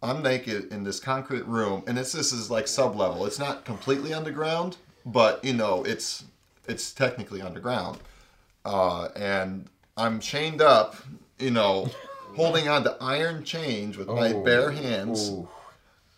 I'm 0.03 0.23
naked 0.23 0.73
in 0.73 0.85
this 0.85 0.99
concrete 1.01 1.47
room, 1.47 1.85
and 1.87 1.99
it's 1.99 2.13
this 2.13 2.33
is 2.33 2.51
like 2.51 2.67
sub 2.69 2.97
level. 2.97 3.27
It's 3.27 3.39
not 3.39 3.65
completely 3.65 4.13
underground, 4.15 4.77
but 5.05 5.45
you 5.45 5.53
know 5.53 5.83
it's 5.85 6.25
it's 6.69 6.93
technically 6.93 7.43
underground. 7.43 7.99
Uh, 8.65 9.09
and 9.17 9.69
I'm 9.97 10.21
chained 10.21 10.63
up, 10.63 10.95
you 11.39 11.51
know, 11.51 11.91
holding 12.37 12.69
on 12.69 12.85
to 12.85 12.97
iron 13.01 13.43
chains 13.45 13.97
with 13.97 14.07
my 14.09 14.33
Oh. 14.33 14.43
bare 14.45 14.71
hands. 14.71 15.33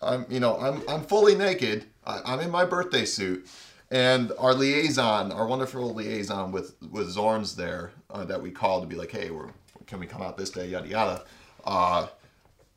I'm, 0.02 0.26
you 0.28 0.38
know, 0.40 0.58
I'm, 0.60 0.82
I'm 0.86 1.02
fully 1.02 1.34
naked. 1.34 1.86
I, 2.06 2.20
I'm 2.26 2.40
in 2.40 2.50
my 2.50 2.66
birthday 2.66 3.06
suit, 3.06 3.48
and 3.90 4.32
our 4.38 4.54
liaison, 4.54 5.32
our 5.32 5.46
wonderful 5.46 5.94
liaison 5.94 6.52
with 6.52 6.74
with 6.90 7.08
Zorn's 7.10 7.56
there, 7.56 7.92
uh, 8.10 8.24
that 8.24 8.40
we 8.42 8.50
called 8.50 8.82
to 8.82 8.88
be 8.88 8.96
like, 8.96 9.10
hey, 9.10 9.30
we're 9.30 9.50
can 9.86 10.00
we 10.00 10.06
come 10.06 10.22
out 10.22 10.36
this 10.36 10.50
day, 10.50 10.68
yada 10.68 10.88
yada. 10.88 11.22
Uh, 11.64 12.06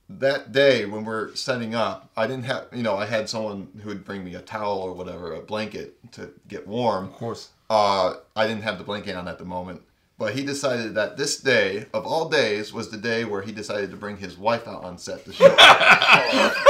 that 0.10 0.52
day 0.52 0.86
when 0.86 1.04
we're 1.04 1.36
setting 1.36 1.76
up, 1.76 2.10
I 2.16 2.28
didn't 2.28 2.46
have, 2.46 2.68
you 2.74 2.84
know, 2.84 2.96
I 2.96 3.06
had 3.06 3.30
someone 3.30 3.68
who 3.82 3.90
would 3.90 4.06
bring 4.06 4.24
me 4.24 4.36
a 4.36 4.42
towel 4.42 4.80
or 4.80 4.94
whatever, 4.94 5.34
a 5.34 5.42
blanket 5.42 6.12
to 6.14 6.32
get 6.48 6.66
warm. 6.68 7.06
Of 7.06 7.14
course. 7.14 7.50
Uh, 7.70 8.16
I 8.36 8.48
didn't 8.48 8.64
have 8.64 8.78
the 8.78 8.86
blanket 8.86 9.16
on 9.16 9.28
at 9.28 9.38
the 9.38 9.44
moment, 9.44 9.82
but 10.18 10.34
he 10.34 10.46
decided 10.46 10.96
that 10.96 11.18
this 11.18 11.38
day 11.38 11.88
of 11.94 12.06
all 12.06 12.30
days 12.30 12.72
was 12.72 12.90
the 12.90 12.98
day 12.98 13.26
where 13.26 13.42
he 13.42 13.52
decided 13.52 13.92
to 13.92 13.98
bring 13.98 14.16
his 14.16 14.38
wife 14.38 14.66
out 14.68 14.86
on 14.86 14.98
set 14.98 15.26
to 15.26 15.34
shoot. 15.34 15.52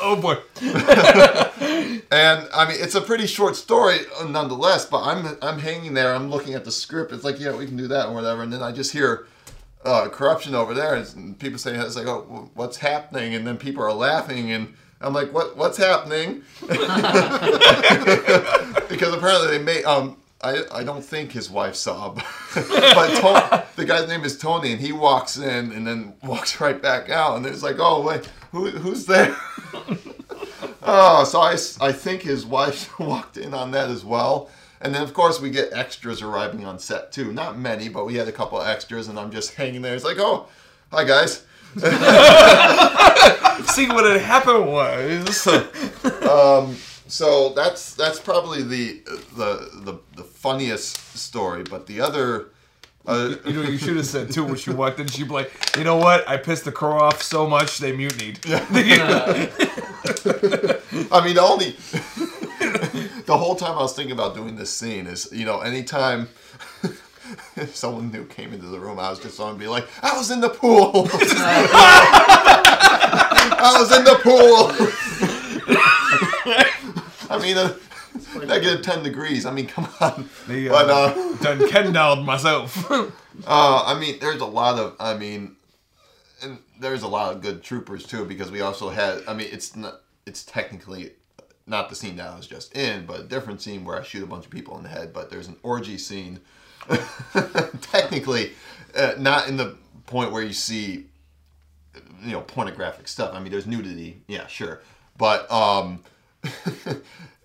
Oh 0.00 0.16
boy. 0.16 0.36
And 1.60 2.48
I 2.54 2.66
mean, 2.68 2.78
it's 2.80 2.94
a 2.94 3.00
pretty 3.00 3.26
short 3.26 3.54
story 3.56 3.98
uh, 4.18 4.24
nonetheless. 4.24 4.86
But 4.86 5.02
I'm 5.02 5.36
I'm 5.42 5.58
hanging 5.58 5.94
there. 5.94 6.14
I'm 6.14 6.30
looking 6.30 6.54
at 6.54 6.64
the 6.64 6.72
script. 6.72 7.12
It's 7.12 7.24
like, 7.24 7.38
yeah, 7.38 7.54
we 7.54 7.66
can 7.66 7.76
do 7.76 7.88
that 7.88 8.08
or 8.08 8.14
whatever. 8.14 8.42
And 8.42 8.52
then 8.52 8.62
I 8.62 8.72
just 8.72 8.92
hear 8.92 9.26
uh, 9.84 10.08
corruption 10.08 10.54
over 10.54 10.74
there, 10.74 10.94
and 10.94 11.38
people 11.38 11.58
saying 11.58 11.80
it's 11.80 11.96
like, 11.96 12.06
oh, 12.06 12.50
what's 12.54 12.76
happening? 12.78 13.34
And 13.34 13.46
then 13.46 13.56
people 13.56 13.82
are 13.82 13.92
laughing, 13.92 14.50
and 14.52 14.74
I'm 15.00 15.12
like, 15.12 15.32
what 15.32 15.56
what's 15.56 15.78
happening? 15.78 16.42
because 16.60 16.84
apparently 19.14 19.58
they 19.58 19.62
made 19.62 19.84
um. 19.84 20.16
I, 20.40 20.62
I 20.72 20.84
don't 20.84 21.04
think 21.04 21.32
his 21.32 21.50
wife 21.50 21.74
saw, 21.74 22.10
but, 22.54 22.68
but 22.70 23.20
Tony, 23.20 23.64
the 23.74 23.84
guy's 23.84 24.06
name 24.06 24.22
is 24.22 24.38
Tony, 24.38 24.70
and 24.70 24.80
he 24.80 24.92
walks 24.92 25.36
in 25.36 25.72
and 25.72 25.84
then 25.84 26.14
walks 26.22 26.60
right 26.60 26.80
back 26.80 27.10
out, 27.10 27.38
and 27.38 27.44
it's 27.44 27.64
like, 27.64 27.80
oh 27.80 28.02
wait, 28.02 28.30
who, 28.52 28.70
who's 28.70 29.04
there? 29.06 29.36
Oh, 30.82 31.24
so 31.24 31.40
I, 31.40 31.56
I 31.80 31.92
think 31.92 32.22
his 32.22 32.46
wife 32.46 32.96
walked 33.00 33.36
in 33.36 33.54
on 33.54 33.70
that 33.72 33.90
as 33.90 34.04
well. 34.04 34.50
And 34.80 34.94
then, 34.94 35.02
of 35.02 35.12
course, 35.12 35.40
we 35.40 35.50
get 35.50 35.72
extras 35.72 36.22
arriving 36.22 36.64
on 36.64 36.78
set 36.78 37.10
too. 37.10 37.32
Not 37.32 37.58
many, 37.58 37.88
but 37.88 38.06
we 38.06 38.14
had 38.14 38.28
a 38.28 38.32
couple 38.32 38.62
extras, 38.62 39.08
and 39.08 39.18
I'm 39.18 39.32
just 39.32 39.54
hanging 39.54 39.82
there. 39.82 39.94
It's 39.94 40.04
like, 40.04 40.18
oh, 40.20 40.46
hi 40.92 41.04
guys. 41.04 41.44
See 43.74 43.88
what 43.88 44.04
had 44.04 44.20
happened 44.20 44.66
was. 44.66 45.44
So 47.08 47.50
that's 47.54 47.94
that's 47.94 48.20
probably 48.20 48.62
the 48.62 49.00
the 49.36 49.70
the, 49.84 49.98
the 50.16 50.24
funniest 50.24 50.96
story. 51.16 51.62
But 51.62 51.86
the 51.86 52.00
other, 52.00 52.48
uh, 53.06 53.34
You 53.46 53.52
know, 53.54 53.62
you 53.62 53.78
should 53.78 53.96
have 53.96 54.06
said 54.06 54.30
too 54.30 54.44
when 54.44 54.56
she 54.56 54.70
walked 54.70 55.00
in. 55.00 55.06
She'd 55.08 55.28
be 55.28 55.34
like, 55.34 55.50
"You 55.76 55.84
know 55.84 55.96
what? 55.96 56.28
I 56.28 56.36
pissed 56.36 56.64
the 56.64 56.72
crow 56.72 56.98
off 56.98 57.22
so 57.22 57.46
much 57.46 57.78
they 57.78 57.92
mutinied." 57.92 58.40
I 61.12 61.24
mean, 61.24 61.34
the 61.34 61.42
only 61.42 61.76
the 63.26 63.36
whole 63.36 63.54
time 63.56 63.72
I 63.72 63.82
was 63.82 63.94
thinking 63.94 64.12
about 64.12 64.34
doing 64.34 64.56
this 64.56 64.70
scene 64.72 65.06
is, 65.06 65.28
you 65.32 65.44
know, 65.44 65.60
anytime 65.60 66.28
someone 67.72 68.10
new 68.10 68.24
came 68.24 68.52
into 68.52 68.66
the 68.66 68.80
room, 68.80 68.98
I 68.98 69.10
was 69.10 69.20
just 69.20 69.38
going 69.38 69.54
to 69.54 69.60
be 69.60 69.68
like, 69.68 69.86
I 70.02 70.16
was 70.16 70.30
in 70.30 70.40
the 70.40 70.48
pool. 70.48 71.08
I 73.60 73.76
was 73.78 73.96
in 73.96 74.04
the 74.04 74.14
pool. 74.22 74.72
I 77.30 77.38
mean, 77.42 77.58
uh, 77.58 77.74
negative 78.46 78.82
10 78.82 79.02
degrees. 79.02 79.44
I 79.44 79.52
mean, 79.52 79.66
come 79.66 79.88
on. 80.00 80.28
They, 80.46 80.68
But, 80.68 80.88
uh, 80.88 81.14
uh, 81.14 81.36
done 81.42 81.68
Kendalled 81.68 82.24
myself. 82.24 82.90
uh, 82.90 83.10
I 83.46 83.98
mean, 84.00 84.18
there's 84.20 84.40
a 84.40 84.46
lot 84.46 84.78
of, 84.78 84.96
I 84.98 85.14
mean, 85.14 85.56
there's 86.78 87.02
a 87.02 87.08
lot 87.08 87.34
of 87.34 87.42
good 87.42 87.62
troopers 87.62 88.04
too 88.04 88.24
because 88.24 88.50
we 88.50 88.60
also 88.60 88.88
had, 88.88 89.22
I 89.26 89.34
mean, 89.34 89.48
it's 89.50 89.76
not, 89.76 90.00
it's 90.26 90.44
technically 90.44 91.12
not 91.66 91.88
the 91.88 91.94
scene 91.94 92.16
that 92.16 92.28
I 92.28 92.36
was 92.36 92.46
just 92.46 92.76
in, 92.76 93.06
but 93.06 93.20
a 93.20 93.22
different 93.24 93.60
scene 93.60 93.84
where 93.84 93.98
I 93.98 94.02
shoot 94.02 94.22
a 94.22 94.26
bunch 94.26 94.44
of 94.44 94.50
people 94.50 94.76
in 94.76 94.82
the 94.82 94.88
head. 94.88 95.12
But 95.12 95.30
there's 95.30 95.48
an 95.48 95.56
orgy 95.62 95.98
scene, 95.98 96.40
technically, 97.80 98.52
uh, 98.96 99.14
not 99.18 99.48
in 99.48 99.56
the 99.56 99.76
point 100.06 100.32
where 100.32 100.42
you 100.42 100.52
see, 100.52 101.06
you 102.22 102.32
know, 102.32 102.40
pornographic 102.40 103.08
stuff. 103.08 103.34
I 103.34 103.40
mean, 103.40 103.52
there's 103.52 103.66
nudity, 103.66 104.22
yeah, 104.26 104.46
sure, 104.46 104.80
but 105.16 105.50
um. 105.50 106.02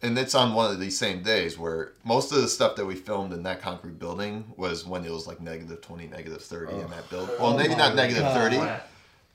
and 0.04 0.20
it's 0.20 0.36
on 0.36 0.54
one 0.54 0.70
of 0.70 0.80
these 0.80 0.96
same 0.96 1.24
days 1.24 1.58
where 1.58 1.94
most 2.04 2.32
of 2.32 2.40
the 2.40 2.48
stuff 2.48 2.76
that 2.76 2.86
we 2.86 2.94
filmed 2.94 3.34
in 3.34 3.42
that 3.42 3.60
concrete 3.60 3.98
building 3.98 4.46
was 4.56 4.86
when 4.86 5.04
it 5.04 5.12
was 5.12 5.26
like 5.26 5.42
negative 5.42 5.82
20 5.82 6.08
negative 6.10 6.44
30 6.44 6.76
in 6.76 6.90
that 6.92 7.10
building 7.10 7.36
well 7.40 7.58
maybe 7.58 7.74
not 7.76 7.96
negative 7.96 8.32
30 8.34 8.58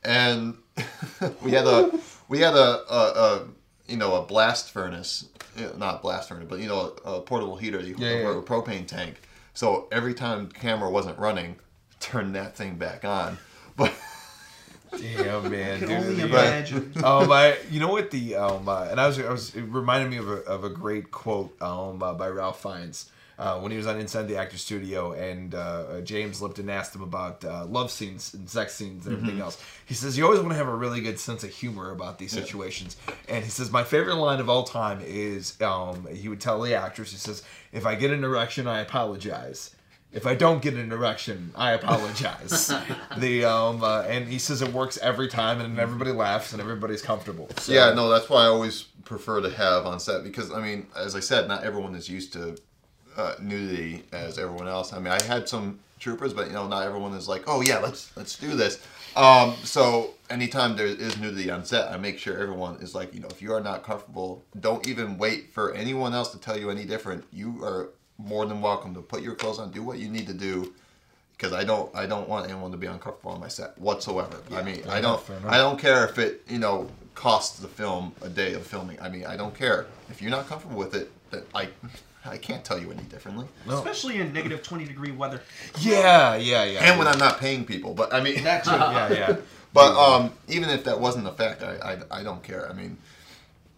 and 0.05 0.57
we 1.42 1.53
had 1.53 1.66
a 1.66 1.90
we 2.28 2.40
had 2.40 2.55
a, 2.55 2.92
a, 2.92 2.96
a 2.96 3.49
you 3.88 3.96
know 3.96 4.14
a 4.16 4.22
blast 4.26 4.70
furnace 4.70 5.26
eh, 5.57 5.68
not 5.76 6.03
blast 6.03 6.28
furnace 6.28 6.46
but 6.49 6.59
you 6.61 6.68
know 6.68 6.94
a, 7.05 7.12
a 7.14 7.20
portable 7.20 7.57
heater 7.57 7.80
you 7.80 7.94
Yeah, 7.99 8.11
yeah. 8.14 8.38
a 8.38 8.42
propane 8.42 8.86
tank 8.86 9.20
so 9.55 9.88
every 9.90 10.14
time 10.14 10.49
camera 10.49 10.90
wasn't 10.90 11.18
running 11.18 11.57
turn 12.01 12.32
that 12.32 12.57
thing 12.57 12.76
back 12.76 13.05
on 13.05 13.38
but 13.76 13.92
Damn, 14.96 15.51
man, 15.51 15.76
I 15.76 15.78
can 15.80 15.88
dude. 15.88 15.99
only 15.99 16.22
imagine. 16.22 16.92
um, 17.05 17.30
I, 17.30 17.59
you 17.70 17.78
know 17.78 17.88
what 17.88 18.11
the 18.11 18.36
um, 18.36 18.66
uh, 18.70 18.84
and 18.90 18.99
I 18.99 19.07
was, 19.07 19.18
I 19.18 19.30
was, 19.30 19.55
it 19.55 19.61
reminded 19.64 20.11
me 20.11 20.16
of 20.16 20.26
a, 20.30 20.36
of 20.44 20.64
a 20.64 20.70
great 20.70 21.11
quote 21.11 21.55
um, 21.61 22.03
uh, 22.03 22.14
by 22.14 22.28
Ralph 22.28 22.62
Fiennes 22.62 23.11
uh, 23.39 23.59
when 23.61 23.70
he 23.70 23.76
was 23.76 23.86
on 23.86 24.01
Inside 24.01 24.26
the 24.26 24.36
Actor 24.36 24.59
Studio, 24.59 25.12
and 25.12 25.55
uh, 25.55 25.59
uh, 25.59 26.01
James 26.01 26.43
Lipton 26.43 26.68
asked 26.68 26.95
him 26.95 27.03
about 27.03 27.45
uh, 27.45 27.64
love 27.66 27.91
scenes 27.91 28.34
and 28.34 28.51
sex 28.51 28.74
scenes 28.74 29.07
and 29.07 29.16
everything 29.16 29.41
else. 29.41 29.62
He 29.86 29.95
says 29.95 30.18
you 30.18 30.24
always 30.24 30.41
want 30.41 30.51
to 30.51 30.57
have 30.57 30.68
a 30.68 30.74
really 30.74 31.01
good 31.01 31.20
sense 31.20 31.45
of 31.45 31.51
humor 31.51 31.93
about 31.93 32.18
these 32.18 32.32
situations, 32.32 32.97
and 33.28 33.45
he 33.45 33.51
says 33.51 33.70
my 33.70 33.84
favorite 33.84 34.16
line 34.16 34.41
of 34.41 34.49
all 34.49 34.64
time 34.64 35.01
is 35.05 35.61
um, 35.62 36.07
he 36.12 36.28
would 36.28 36.41
tell 36.41 36.61
the 36.61 36.74
actress, 36.74 37.12
he 37.12 37.16
says, 37.16 37.45
"If 37.72 37.86
I 37.86 37.95
get 37.95 38.11
an 38.11 38.24
erection, 38.24 38.66
I 38.66 38.80
apologize." 38.80 39.74
If 40.11 40.26
I 40.26 40.34
don't 40.34 40.62
get 40.62 40.72
an 40.72 40.91
erection, 40.91 41.53
I 41.55 41.72
apologize. 41.72 42.72
the 43.18 43.45
um 43.45 43.84
uh, 43.84 44.03
and 44.03 44.26
he 44.26 44.39
says 44.39 44.62
it 44.62 44.72
works 44.72 44.99
every 44.99 45.28
time, 45.28 45.61
and 45.61 45.78
everybody 45.78 46.12
laughs 46.12 46.53
and 46.53 46.62
everybody's 46.62 47.03
comfortable. 47.03 47.51
So, 47.59 47.72
Yeah, 47.72 47.93
no, 47.93 48.09
that's 48.09 48.30
why 48.30 48.45
I 48.45 48.47
always 48.47 48.84
prefer 49.05 49.43
to 49.43 49.51
have 49.51 49.86
on 49.86 50.01
set 50.01 50.24
because 50.24 50.51
I 50.51 50.62
mean, 50.62 50.86
as 50.97 51.14
I 51.14 51.20
said, 51.20 51.47
not 51.47 51.62
everyone 51.62 51.95
is 51.95 52.09
used 52.09 52.32
to 52.32 52.57
uh, 53.18 53.34
nudity 53.40 54.04
as 54.12 54.38
everyone 54.38 54.68
else. 54.68 54.92
I 54.92 54.98
mean, 54.98 55.12
I 55.12 55.22
had 55.24 55.48
some 55.48 55.80
troopers, 55.98 56.32
but 56.32 56.46
you 56.46 56.52
know, 56.52 56.68
not 56.68 56.86
everyone 56.86 57.12
is 57.12 57.28
like, 57.28 57.42
oh 57.46 57.60
yeah, 57.60 57.78
let's 57.80 58.16
let's 58.16 58.38
do 58.38 58.54
this. 58.54 58.82
Um, 59.16 59.54
so 59.64 60.14
anytime 60.30 60.76
there 60.76 60.86
is 60.86 61.18
nudity 61.18 61.50
on 61.50 61.64
set, 61.64 61.90
I 61.90 61.96
make 61.96 62.18
sure 62.18 62.38
everyone 62.38 62.76
is 62.76 62.94
like, 62.94 63.12
you 63.12 63.20
know, 63.20 63.28
if 63.28 63.42
you 63.42 63.52
are 63.52 63.60
not 63.60 63.82
comfortable, 63.82 64.44
don't 64.60 64.86
even 64.86 65.18
wait 65.18 65.52
for 65.52 65.74
anyone 65.74 66.14
else 66.14 66.30
to 66.32 66.38
tell 66.38 66.56
you 66.56 66.70
any 66.70 66.84
different. 66.84 67.24
You 67.32 67.64
are 67.64 67.90
more 68.16 68.46
than 68.46 68.60
welcome 68.60 68.94
to 68.94 69.00
put 69.00 69.22
your 69.22 69.34
clothes 69.34 69.58
on, 69.58 69.72
do 69.72 69.82
what 69.82 69.98
you 69.98 70.08
need 70.08 70.26
to 70.28 70.34
do. 70.34 70.72
Because 71.36 71.52
I 71.52 71.62
don't, 71.62 71.94
I 71.94 72.06
don't 72.06 72.28
want 72.28 72.50
anyone 72.50 72.72
to 72.72 72.76
be 72.76 72.88
uncomfortable 72.88 73.30
on 73.30 73.38
my 73.38 73.46
set 73.46 73.78
whatsoever. 73.78 74.38
I 74.52 74.62
mean, 74.62 74.82
I 74.88 75.00
don't. 75.00 75.22
I 75.46 75.56
don't 75.56 75.78
care 75.78 76.04
if 76.04 76.18
it, 76.18 76.42
you 76.48 76.58
know, 76.58 76.90
costs 77.14 77.60
the 77.60 77.68
film 77.68 78.12
a 78.22 78.28
day 78.28 78.54
of 78.54 78.66
filming. 78.66 79.00
I 79.00 79.08
mean, 79.08 79.24
I 79.24 79.36
don't 79.36 79.54
care 79.54 79.86
if 80.10 80.20
you're 80.20 80.32
not 80.32 80.48
comfortable 80.48 80.76
with 80.76 80.96
it. 80.96 81.12
That 81.30 81.44
I 81.54 81.68
I 82.28 82.38
can't 82.38 82.64
tell 82.64 82.78
you 82.78 82.90
any 82.90 83.02
differently. 83.04 83.46
No. 83.66 83.78
Especially 83.78 84.18
in 84.20 84.32
negative 84.32 84.62
20 84.62 84.84
degree 84.84 85.10
weather. 85.12 85.42
Yeah, 85.80 86.36
yeah, 86.36 86.64
yeah. 86.64 86.80
And 86.90 86.98
when 86.98 87.08
I'm 87.08 87.18
not 87.18 87.38
paying 87.38 87.64
people, 87.64 87.94
but 87.94 88.12
I 88.12 88.20
mean, 88.20 88.44
That 88.44 88.64
too. 88.64 88.70
yeah, 88.70 89.12
yeah. 89.12 89.36
But 89.74 89.94
um, 89.96 90.32
even 90.48 90.70
if 90.70 90.84
that 90.84 90.98
wasn't 90.98 91.28
a 91.28 91.32
fact, 91.32 91.62
I, 91.62 91.98
I, 92.10 92.20
I 92.20 92.22
don't 92.22 92.42
care. 92.42 92.68
I 92.70 92.72
mean, 92.72 92.96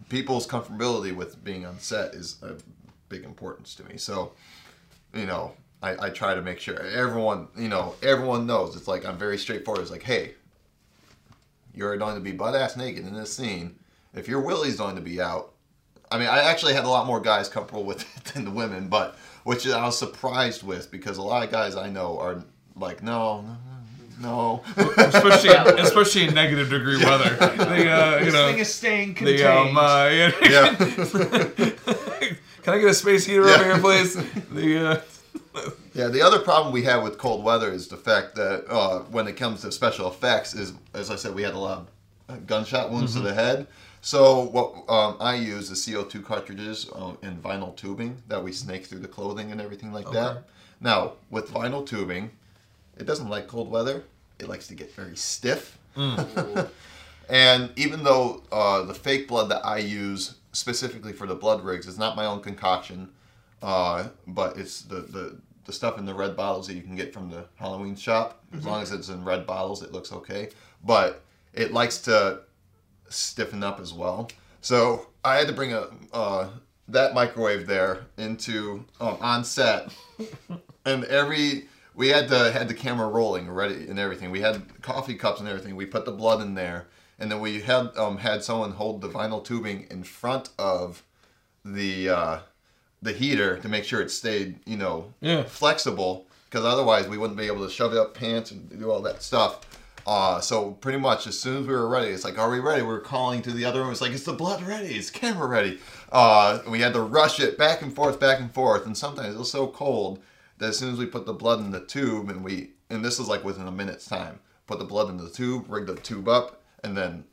people's 0.08 0.46
comfortability 0.46 1.12
with 1.14 1.42
being 1.42 1.66
on 1.66 1.80
set 1.80 2.14
is 2.14 2.36
a 2.42 2.52
big 3.08 3.24
importance 3.24 3.74
to 3.74 3.84
me. 3.84 3.96
So, 3.96 4.32
you 5.12 5.26
know, 5.26 5.52
I, 5.82 6.06
I 6.06 6.10
try 6.10 6.34
to 6.34 6.42
make 6.42 6.60
sure 6.60 6.78
everyone, 6.80 7.48
you 7.58 7.68
know, 7.68 7.96
everyone 8.04 8.46
knows. 8.46 8.76
It's 8.76 8.86
like 8.86 9.04
I'm 9.04 9.18
very 9.18 9.36
straightforward. 9.36 9.82
It's 9.82 9.90
like, 9.90 10.04
hey, 10.04 10.34
you're 11.74 11.96
going 11.96 12.14
to 12.14 12.20
be 12.20 12.32
butt 12.32 12.54
ass 12.54 12.76
naked 12.76 13.04
in 13.06 13.14
this 13.14 13.32
scene. 13.36 13.76
If 14.14 14.28
your 14.28 14.40
willy's 14.40 14.76
going 14.76 14.94
to 14.94 15.02
be 15.02 15.20
out, 15.20 15.52
I 16.10 16.18
mean, 16.18 16.28
I 16.28 16.40
actually 16.40 16.74
had 16.74 16.84
a 16.84 16.88
lot 16.88 17.06
more 17.06 17.20
guys 17.20 17.48
comfortable 17.48 17.84
with 17.84 18.02
it 18.16 18.24
than 18.34 18.44
the 18.44 18.50
women, 18.50 18.88
but 18.88 19.16
which 19.44 19.66
I 19.66 19.84
was 19.84 19.98
surprised 19.98 20.62
with 20.62 20.90
because 20.90 21.18
a 21.18 21.22
lot 21.22 21.44
of 21.44 21.50
guys 21.50 21.76
I 21.76 21.88
know 21.88 22.18
are 22.18 22.42
like, 22.76 23.02
no, 23.02 23.44
no, 24.20 24.62
no. 24.76 24.84
especially 24.98 25.50
especially 25.80 26.24
in 26.28 26.34
negative 26.34 26.68
degree 26.70 26.96
weather. 27.04 27.34
They, 27.36 27.88
uh, 27.90 28.18
you 28.18 28.24
This 28.26 28.34
know, 28.34 28.48
thing 28.50 28.58
is 28.58 28.74
staying 28.74 29.14
contained. 29.14 29.38
the 29.40 29.52
um, 29.52 29.76
uh, 29.78 30.08
yeah. 30.08 30.32
yeah. 30.42 30.74
Can 32.62 32.74
I 32.74 32.78
get 32.78 32.90
a 32.90 32.94
space 32.94 33.24
heater 33.24 33.46
Yeah. 33.48 33.54
over 33.54 33.64
here, 33.64 33.78
please? 33.78 34.14
The 34.50 34.88
uh, 35.56 35.60
Yeah, 35.94 36.08
the 36.08 36.20
other 36.22 36.38
problem 36.40 36.72
we 36.74 36.82
have 36.82 37.02
with 37.02 37.16
cold 37.18 37.42
weather 37.42 37.72
is 37.72 37.88
the 37.88 37.96
fact 37.96 38.34
that 38.36 38.66
uh, 38.68 39.00
when 39.10 39.26
it 39.28 39.36
comes 39.36 39.62
to 39.62 39.72
special 39.72 40.08
effects, 40.08 40.54
is 40.54 40.74
as 40.92 41.10
I 41.10 41.16
said, 41.16 41.34
we 41.34 41.42
had 41.42 41.54
a 41.54 41.58
lot 41.58 41.86
of 42.28 42.46
gunshot 42.46 42.90
wounds 42.90 43.14
to 43.14 43.20
the 43.20 43.32
head. 43.34 43.66
So 44.02 44.44
what 44.44 44.74
um, 44.88 45.16
I 45.20 45.34
use 45.34 45.70
is 45.70 45.86
CO2 45.86 46.24
cartridges 46.24 46.88
uh, 46.94 47.12
and 47.22 47.42
vinyl 47.42 47.76
tubing 47.76 48.22
that 48.28 48.42
we 48.42 48.52
snake 48.52 48.86
through 48.86 49.00
the 49.00 49.08
clothing 49.08 49.52
and 49.52 49.60
everything 49.60 49.92
like 49.92 50.06
Okay. 50.06 50.16
that. 50.16 50.44
Now 50.80 51.12
with 51.30 51.50
vinyl 51.50 51.84
tubing, 51.86 52.30
it 52.96 53.06
doesn't 53.06 53.28
like 53.28 53.46
cold 53.46 53.70
weather. 53.70 54.04
It 54.38 54.48
likes 54.48 54.66
to 54.68 54.74
get 54.74 54.94
very 54.94 55.16
stiff. 55.16 55.78
and 57.28 57.70
even 57.76 58.02
though 58.04 58.42
uh, 58.50 58.82
the 58.82 58.94
fake 58.94 59.28
blood 59.28 59.50
that 59.50 59.64
I 59.64 59.78
use 59.78 60.36
specifically 60.52 61.12
for 61.12 61.26
the 61.26 61.34
blood 61.34 61.62
rigs 61.62 61.86
is 61.86 61.98
not 61.98 62.16
my 62.16 62.24
own 62.24 62.40
concoction, 62.40 63.10
uh, 63.62 64.08
but 64.26 64.56
it's 64.56 64.82
the, 64.82 64.96
the 65.02 65.36
the 65.66 65.72
stuff 65.74 65.98
in 65.98 66.06
the 66.06 66.14
red 66.14 66.34
bottles 66.36 66.66
that 66.66 66.74
you 66.74 66.80
can 66.82 66.96
get 66.96 67.12
from 67.12 67.30
the 67.30 67.44
Halloween 67.56 67.94
shop. 67.94 68.42
As 68.56 68.64
long 68.64 68.82
as 68.82 68.90
it's 68.92 69.08
in 69.10 69.24
red 69.24 69.46
bottles, 69.46 69.82
it 69.82 69.92
looks 69.92 70.10
okay. 70.10 70.48
But 70.84 71.22
it 71.52 71.72
likes 71.72 71.98
to 72.02 72.40
stiffen 73.10 73.62
up 73.62 73.78
as 73.80 73.92
well. 73.92 74.30
So 74.62 75.08
I 75.24 75.36
had 75.36 75.46
to 75.48 75.52
bring 75.52 75.72
a 75.74 75.88
uh, 76.12 76.48
that 76.88 77.14
microwave 77.14 77.66
there 77.66 78.00
into 78.16 78.84
um, 79.00 79.16
on 79.20 79.44
set, 79.44 79.92
and 80.84 81.04
every 81.04 81.66
we 81.94 82.08
had 82.08 82.28
to 82.28 82.50
had 82.52 82.68
the 82.68 82.74
camera 82.74 83.08
rolling 83.08 83.50
ready 83.50 83.88
and 83.88 83.98
everything. 83.98 84.30
We 84.30 84.40
had 84.40 84.80
coffee 84.82 85.14
cups 85.14 85.40
and 85.40 85.48
everything. 85.48 85.76
We 85.76 85.86
put 85.86 86.04
the 86.04 86.12
blood 86.12 86.40
in 86.40 86.54
there, 86.54 86.86
and 87.18 87.30
then 87.30 87.40
we 87.40 87.60
had 87.60 87.96
um, 87.96 88.18
had 88.18 88.42
someone 88.44 88.72
hold 88.72 89.00
the 89.02 89.08
vinyl 89.08 89.44
tubing 89.44 89.86
in 89.90 90.02
front 90.04 90.50
of 90.58 91.02
the 91.64 92.08
uh, 92.08 92.38
the 93.02 93.12
heater 93.12 93.58
to 93.58 93.68
make 93.68 93.84
sure 93.84 94.00
it 94.00 94.10
stayed, 94.10 94.58
you 94.66 94.76
know, 94.76 95.12
Yeah. 95.20 95.44
flexible. 95.44 96.26
Because 96.50 96.64
otherwise, 96.66 97.06
we 97.06 97.16
wouldn't 97.16 97.38
be 97.38 97.46
able 97.46 97.64
to 97.64 97.72
shove 97.72 97.92
it 97.92 97.98
up 97.98 98.12
pants 98.12 98.50
and 98.50 98.68
do 98.78 98.90
all 98.90 99.00
that 99.02 99.22
stuff. 99.22 99.60
Uh, 100.06 100.40
so 100.40 100.72
pretty 100.72 100.98
much 100.98 101.26
as 101.26 101.38
soon 101.38 101.62
as 101.62 101.66
we 101.66 101.74
were 101.74 101.88
ready, 101.88 102.08
it's 102.08 102.24
like, 102.24 102.38
are 102.38 102.50
we 102.50 102.58
ready? 102.58 102.82
We 102.82 102.92
are 102.92 103.00
calling 103.00 103.42
to 103.42 103.52
the 103.52 103.64
other 103.64 103.80
room. 103.80 103.92
It's 103.92 104.00
like, 104.00 104.12
is 104.12 104.24
the 104.24 104.32
blood 104.32 104.62
ready? 104.62 104.96
Is 104.96 105.10
camera 105.10 105.46
ready? 105.46 105.78
Uh, 106.10 106.60
we 106.68 106.80
had 106.80 106.94
to 106.94 107.00
rush 107.00 107.38
it 107.40 107.58
back 107.58 107.82
and 107.82 107.94
forth, 107.94 108.18
back 108.18 108.40
and 108.40 108.52
forth. 108.52 108.86
And 108.86 108.96
sometimes 108.96 109.34
it 109.34 109.38
was 109.38 109.50
so 109.50 109.66
cold 109.66 110.20
that 110.58 110.70
as 110.70 110.78
soon 110.78 110.92
as 110.92 110.98
we 110.98 111.06
put 111.06 111.26
the 111.26 111.32
blood 111.32 111.60
in 111.60 111.70
the 111.70 111.80
tube, 111.80 112.30
and 112.30 112.42
we, 112.42 112.70
and 112.88 113.04
this 113.04 113.18
was 113.18 113.28
like 113.28 113.44
within 113.44 113.66
a 113.66 113.72
minute's 113.72 114.06
time, 114.06 114.40
put 114.66 114.78
the 114.78 114.84
blood 114.84 115.08
in 115.10 115.16
the 115.16 115.28
tube, 115.30 115.66
rig 115.68 115.86
the 115.86 115.96
tube 115.96 116.28
up, 116.28 116.62
and 116.82 116.96
then 116.96 117.24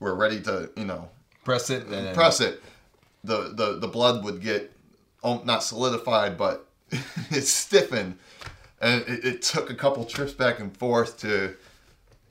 we're 0.00 0.14
ready 0.14 0.40
to, 0.42 0.70
you 0.76 0.84
know, 0.84 1.08
press 1.44 1.70
it 1.70 1.86
and 1.86 2.14
press 2.14 2.40
it, 2.40 2.62
the 3.22 3.52
the 3.54 3.78
the 3.78 3.88
blood 3.88 4.24
would 4.24 4.40
get 4.40 4.72
um, 5.22 5.42
not 5.44 5.62
solidified, 5.62 6.36
but 6.36 6.66
it 7.30 7.42
stiffened, 7.42 8.18
and 8.80 9.02
it, 9.02 9.24
it 9.24 9.42
took 9.42 9.70
a 9.70 9.74
couple 9.74 10.04
trips 10.04 10.32
back 10.32 10.60
and 10.60 10.76
forth 10.76 11.18
to, 11.20 11.54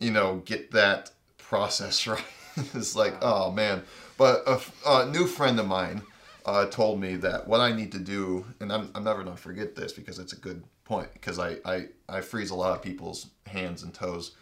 you 0.04 0.12
know, 0.12 0.42
get 0.46 0.72
that 0.72 1.12
process 1.38 2.06
right. 2.08 2.24
it's 2.58 2.96
like, 2.96 3.16
oh 3.22 3.52
man. 3.52 3.84
But 4.18 4.44
a 4.86 5.08
new 5.08 5.26
friend 5.26 5.60
of 5.60 5.68
mine 5.68 6.04
uh, 6.46 6.66
told 6.68 7.00
me 7.00 7.16
that 7.18 7.48
what 7.48 7.62
I 7.62 7.72
need 7.72 7.92
to 7.94 8.00
do, 8.00 8.46
and 8.60 8.72
I'm, 8.72 8.92
I'm 8.94 9.04
never 9.04 9.24
gonna 9.24 9.36
forget 9.36 9.76
this 9.76 9.94
because 9.94 10.20
it's 10.20 10.34
a 10.34 10.38
good 10.38 10.64
point 10.84 11.12
because 11.14 11.40
I, 11.40 11.58
I 11.66 11.88
I 12.08 12.22
freeze 12.22 12.52
a 12.52 12.56
lot 12.56 12.76
of 12.76 12.84
people's 12.84 13.28
hands 13.48 13.84
and 13.84 13.94
toes 13.94 14.34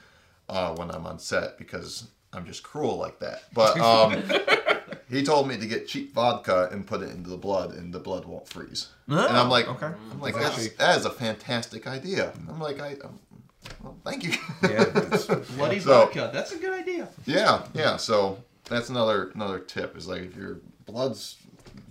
uh, 0.49 0.75
when 0.75 0.91
I'm 0.91 1.05
on 1.05 1.19
set 1.19 1.57
because 1.57 2.07
I'm 2.33 2.45
just 2.45 2.63
cruel 2.63 2.97
like 2.97 3.19
that. 3.19 3.43
But 3.53 3.79
um, 3.79 4.21
he 5.09 5.23
told 5.23 5.47
me 5.47 5.57
to 5.57 5.65
get 5.67 5.87
cheap 5.87 6.13
vodka 6.13 6.69
and 6.71 6.85
put 6.85 7.01
it 7.01 7.11
into 7.11 7.29
the 7.29 7.37
blood, 7.37 7.73
and 7.73 7.93
the 7.93 7.99
blood 7.99 8.25
won't 8.25 8.47
freeze. 8.47 8.89
and 9.07 9.37
I'm 9.37 9.49
like, 9.49 9.67
okay. 9.67 9.91
I'm 10.11 10.19
like, 10.19 10.35
That's 10.35 10.69
that 10.75 10.97
is 10.97 11.05
a 11.05 11.11
fantastic 11.11 11.87
idea. 11.87 12.33
I'm 12.49 12.59
like, 12.59 12.79
I, 12.79 12.93
um, 13.03 13.19
well, 13.83 13.97
thank 14.03 14.23
you. 14.23 14.31
yeah, 14.63 14.81
it's- 14.83 15.25
Bloody 15.55 15.79
So- 15.79 16.05
vodka. 16.05 16.29
That's 16.33 16.51
a 16.51 16.57
good 16.57 16.73
idea. 16.73 17.07
yeah, 17.25 17.63
yeah. 17.73 17.97
So 17.97 18.37
that's 18.65 18.89
another 18.89 19.31
another 19.35 19.59
tip 19.59 19.97
is 19.97 20.07
like 20.07 20.21
if 20.21 20.35
your 20.35 20.59
blood's 20.85 21.37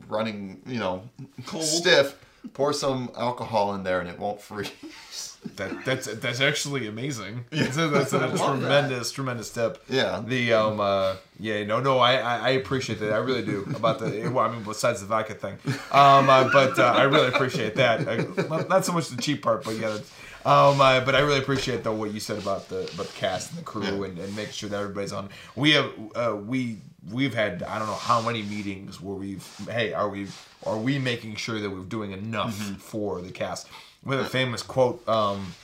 running, 0.09 0.61
you 0.67 0.79
know, 0.79 1.03
Cold. 1.47 1.65
stiff, 1.65 2.17
pour 2.55 2.73
some 2.73 3.11
alcohol 3.17 3.75
in 3.75 3.83
there 3.85 4.01
and 4.01 4.09
it 4.09 4.19
won't 4.19 4.41
freeze. 4.41 5.37
that 5.57 5.85
that's 5.87 6.07
that's 6.17 6.41
actually 6.41 6.87
amazing. 6.87 7.45
That's 7.51 7.79
a, 7.79 7.89
that's 7.89 8.13
a 8.13 8.19
love 8.19 8.37
tremendous 8.61 9.11
tremendous 9.11 9.51
tip. 9.51 9.83
Yeah. 9.89 10.23
The 10.27 10.53
um 10.53 10.81
uh 10.81 11.17
yeah 11.39 11.65
no 11.65 11.81
no 11.81 11.99
I 11.99 12.17
I, 12.17 12.37
I 12.37 12.51
appreciate 12.51 13.01
that 13.01 13.13
I 13.13 13.17
really 13.19 13.43
do 13.45 13.67
about 13.75 14.01
the 14.01 14.29
well 14.35 14.45
I 14.47 14.53
mean 14.53 14.63
besides 14.65 15.01
the 15.01 15.07
vodka 15.07 15.33
thing 15.35 15.57
um 15.93 16.29
uh, 16.29 16.51
but 16.53 16.79
uh, 16.79 16.83
I 16.95 17.05
really 17.05 17.29
appreciate 17.29 17.75
that 17.77 18.07
I, 18.07 18.17
not, 18.49 18.69
not 18.69 18.85
so 18.85 18.93
much 18.93 19.09
the 19.09 19.17
cheap 19.21 19.43
part 19.43 19.65
but 19.65 19.77
yeah 19.77 19.89
that's, 19.95 20.13
um 20.47 20.81
uh, 20.81 21.01
but 21.01 21.15
I 21.15 21.21
really 21.21 21.39
appreciate 21.39 21.85
though 21.85 21.95
what 21.95 22.13
you 22.13 22.21
said 22.21 22.39
about 22.39 22.69
the 22.69 22.81
about 22.95 23.07
the 23.07 23.13
cast 23.17 23.51
and 23.51 23.59
the 23.61 23.65
crew 23.65 23.83
Yeah. 23.85 24.05
and, 24.09 24.19
and 24.19 24.37
making 24.37 24.53
sure 24.53 24.69
that 24.71 24.81
everybody's 24.81 25.13
on 25.13 25.29
we 25.57 25.73
have 25.73 25.91
uh, 26.15 26.37
we 26.37 26.79
we've 27.11 27.35
had 27.35 27.63
I 27.63 27.79
don't 27.79 27.89
know 27.89 27.95
how 27.95 28.21
many 28.21 28.43
meetings 28.43 29.01
where 29.01 29.17
we've 29.17 29.47
hey 29.69 29.93
are 29.93 30.09
we 30.09 30.29
are 30.65 30.79
we 30.79 30.99
making 30.99 31.37
sure 31.37 31.61
that 31.61 31.69
we're 31.71 31.81
doing 31.85 32.13
enough 32.13 32.55
for 32.81 33.21
the 33.21 33.31
cast 33.31 33.69
we 34.05 34.17
have 34.17 34.25
a 34.25 34.29
famous 34.29 34.63
quote 34.63 35.07
um 35.09 35.55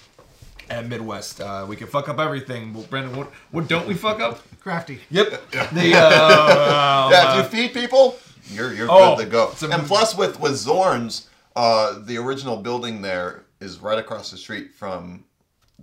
at 0.69 0.89
Midwest. 0.89 1.41
Uh, 1.41 1.65
we 1.69 1.77
can 1.77 1.87
fuck 1.87 2.09
up 2.09 2.19
everything. 2.19 2.75
Well, 2.75 2.83
Brendan, 2.91 3.15
what, 3.17 3.29
what 3.53 3.69
don't 3.69 3.87
we 3.87 3.95
fuck 3.95 4.19
up? 4.19 4.41
Crafty. 4.61 4.99
Yep. 5.11 5.51
The 5.53 5.61
uh, 5.95 7.09
yeah, 7.09 7.35
um, 7.35 7.39
if 7.45 7.53
you 7.53 7.69
feed 7.69 7.73
people, 7.73 8.19
you're 8.51 8.75
you're 8.75 8.89
Oh, 8.91 9.15
good 9.15 9.27
to 9.27 9.31
go. 9.31 9.53
and 9.71 9.87
plus, 9.87 10.17
with 10.19 10.41
with 10.41 10.55
Zorn's, 10.57 11.29
uh, 11.55 12.01
the 12.01 12.17
original 12.19 12.57
building 12.57 13.03
there 13.03 13.45
is 13.67 13.81
right 13.81 13.99
across 13.99 14.31
the 14.31 14.37
street 14.37 14.73
from 14.75 15.25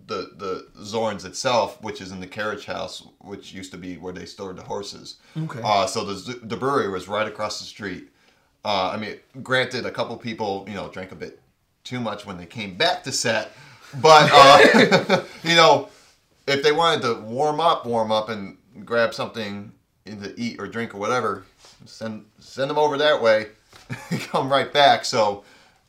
the 0.08 0.32
the 0.38 0.68
Zorn's 0.84 1.26
itself, 1.26 1.82
which 1.82 2.02
is 2.02 2.12
in 2.12 2.20
the 2.20 2.28
carriage 2.28 2.66
house, 2.66 3.08
which 3.20 3.54
used 3.54 3.72
to 3.72 3.78
be 3.78 3.98
where 3.98 4.14
they 4.14 4.26
stored 4.26 4.58
the 4.58 4.64
horses. 4.64 5.18
Okay. 5.38 5.62
Uh, 5.64 5.86
so 5.86 6.04
the 6.04 6.40
the 6.44 6.58
brewery 6.58 6.90
was 6.90 7.08
right 7.08 7.28
across 7.28 7.60
the 7.60 7.66
street. 7.66 8.10
Uh, 8.66 8.92
I 8.92 8.98
mean, 8.98 9.18
granted, 9.44 9.86
a 9.86 9.92
couple 9.92 10.16
people, 10.18 10.66
you 10.68 10.74
know, 10.74 10.90
drank 10.90 11.12
a 11.12 11.16
bit 11.16 11.42
too 11.84 12.00
much 12.00 12.26
when 12.26 12.38
they 12.38 12.46
came 12.46 12.76
back 12.76 13.04
to 13.04 13.12
set, 13.12 13.52
but 14.02 14.30
uh, 14.34 15.24
you 15.44 15.56
know, 15.56 15.90
if 16.48 16.64
they 16.64 16.72
wanted 16.72 17.02
to 17.04 17.16
warm 17.22 17.60
up, 17.60 17.86
warm 17.86 18.12
up, 18.12 18.30
and 18.30 18.58
grab 18.86 19.14
something 19.14 19.72
to 20.06 20.34
eat 20.40 20.60
or 20.60 20.68
drink 20.68 20.96
or 20.96 20.98
whatever, 20.98 21.46
send 21.86 22.26
send 22.40 22.70
them 22.70 22.78
over 22.78 22.98
that 22.98 23.22
way. 23.22 23.48
come 24.20 24.50
right 24.50 24.72
back. 24.72 25.06
So, 25.06 25.44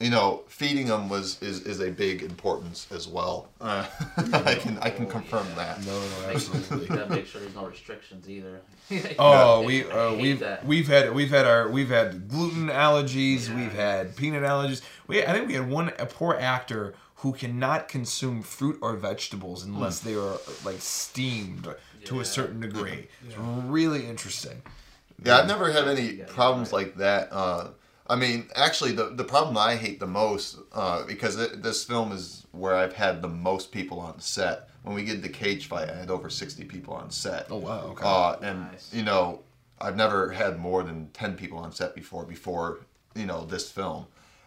you 0.04 0.10
know, 0.10 0.42
feeding 0.48 0.88
them 0.88 1.08
was 1.08 1.40
is, 1.42 1.62
is 1.62 1.80
a 1.80 1.90
big 1.90 2.20
importance 2.22 2.86
as 2.90 3.08
well. 3.08 3.48
Uh, 3.58 3.86
I 4.34 4.54
can 4.54 4.76
I 4.82 4.90
can 4.90 5.06
confirm 5.06 5.46
that. 5.56 5.82
no, 5.86 5.98
no, 5.98 6.26
Make, 6.26 6.36
absolutely. 6.36 6.88
gotta 6.88 7.08
make 7.08 7.26
sure 7.26 7.40
there's 7.40 7.54
no 7.54 7.64
restrictions 7.64 8.28
either. 8.28 8.60
Oh, 9.18 9.62
I 9.62 9.64
we 9.64 9.90
uh, 9.90 10.14
we've 10.14 10.40
that. 10.40 10.66
we've 10.66 10.88
had 10.88 11.14
we've 11.14 11.30
had 11.30 11.46
our 11.46 11.70
we've 11.70 11.88
had 11.88 12.28
gluten 12.28 12.66
allergies. 12.66 13.48
We've 13.48 13.72
had 13.72 14.14
peanut 14.14 14.42
allergies. 14.42 14.82
We 15.06 15.24
I 15.24 15.32
think 15.32 15.48
we 15.48 15.54
had 15.54 15.70
one 15.70 15.90
a 15.98 16.04
poor 16.04 16.34
actor 16.34 16.92
who 17.16 17.32
cannot 17.32 17.88
consume 17.88 18.42
fruit 18.42 18.78
or 18.82 18.96
vegetables 18.96 19.64
unless 19.64 20.00
they 20.00 20.14
are 20.14 20.36
like 20.66 20.80
steamed 20.80 21.66
to 22.04 22.20
a 22.20 22.26
certain 22.26 22.60
degree. 22.60 23.08
It's 23.26 23.38
really 23.38 24.06
interesting. 24.06 24.60
Yeah, 25.24 25.38
I've 25.38 25.48
never 25.48 25.72
had 25.72 25.88
any 25.88 26.16
problems 26.18 26.74
like 26.74 26.96
that. 26.96 27.28
Uh, 27.32 27.68
I 28.06 28.16
mean, 28.16 28.48
actually, 28.54 28.92
the 28.92 29.06
the 29.10 29.24
problem 29.24 29.56
I 29.56 29.76
hate 29.76 30.00
the 30.00 30.06
most 30.06 30.58
uh, 30.72 31.04
because 31.06 31.36
it, 31.36 31.62
this 31.62 31.84
film 31.84 32.12
is 32.12 32.46
where 32.52 32.76
I've 32.76 32.92
had 32.92 33.22
the 33.22 33.28
most 33.28 33.72
people 33.72 33.98
on 34.00 34.20
set 34.20 34.68
when 34.84 34.94
we 34.94 35.04
did 35.04 35.22
the 35.22 35.28
cage 35.30 35.66
fight, 35.66 35.88
I 35.88 35.96
had 35.96 36.10
over 36.10 36.30
60 36.30 36.62
people 36.64 36.94
on 36.94 37.10
set. 37.10 37.46
Oh 37.50 37.56
wow. 37.56 37.80
Okay. 37.88 38.04
Uh, 38.04 38.36
and 38.42 38.60
Nice. 38.70 38.92
you 38.92 39.02
know, 39.02 39.40
I've 39.80 39.96
never 39.96 40.30
had 40.30 40.58
more 40.58 40.82
than 40.82 41.08
ten 41.12 41.34
people 41.34 41.58
on 41.58 41.72
set 41.72 41.94
before. 41.94 42.24
Before 42.24 42.80
you 43.14 43.26
know 43.26 43.44
this 43.44 43.70
film, 43.70 44.06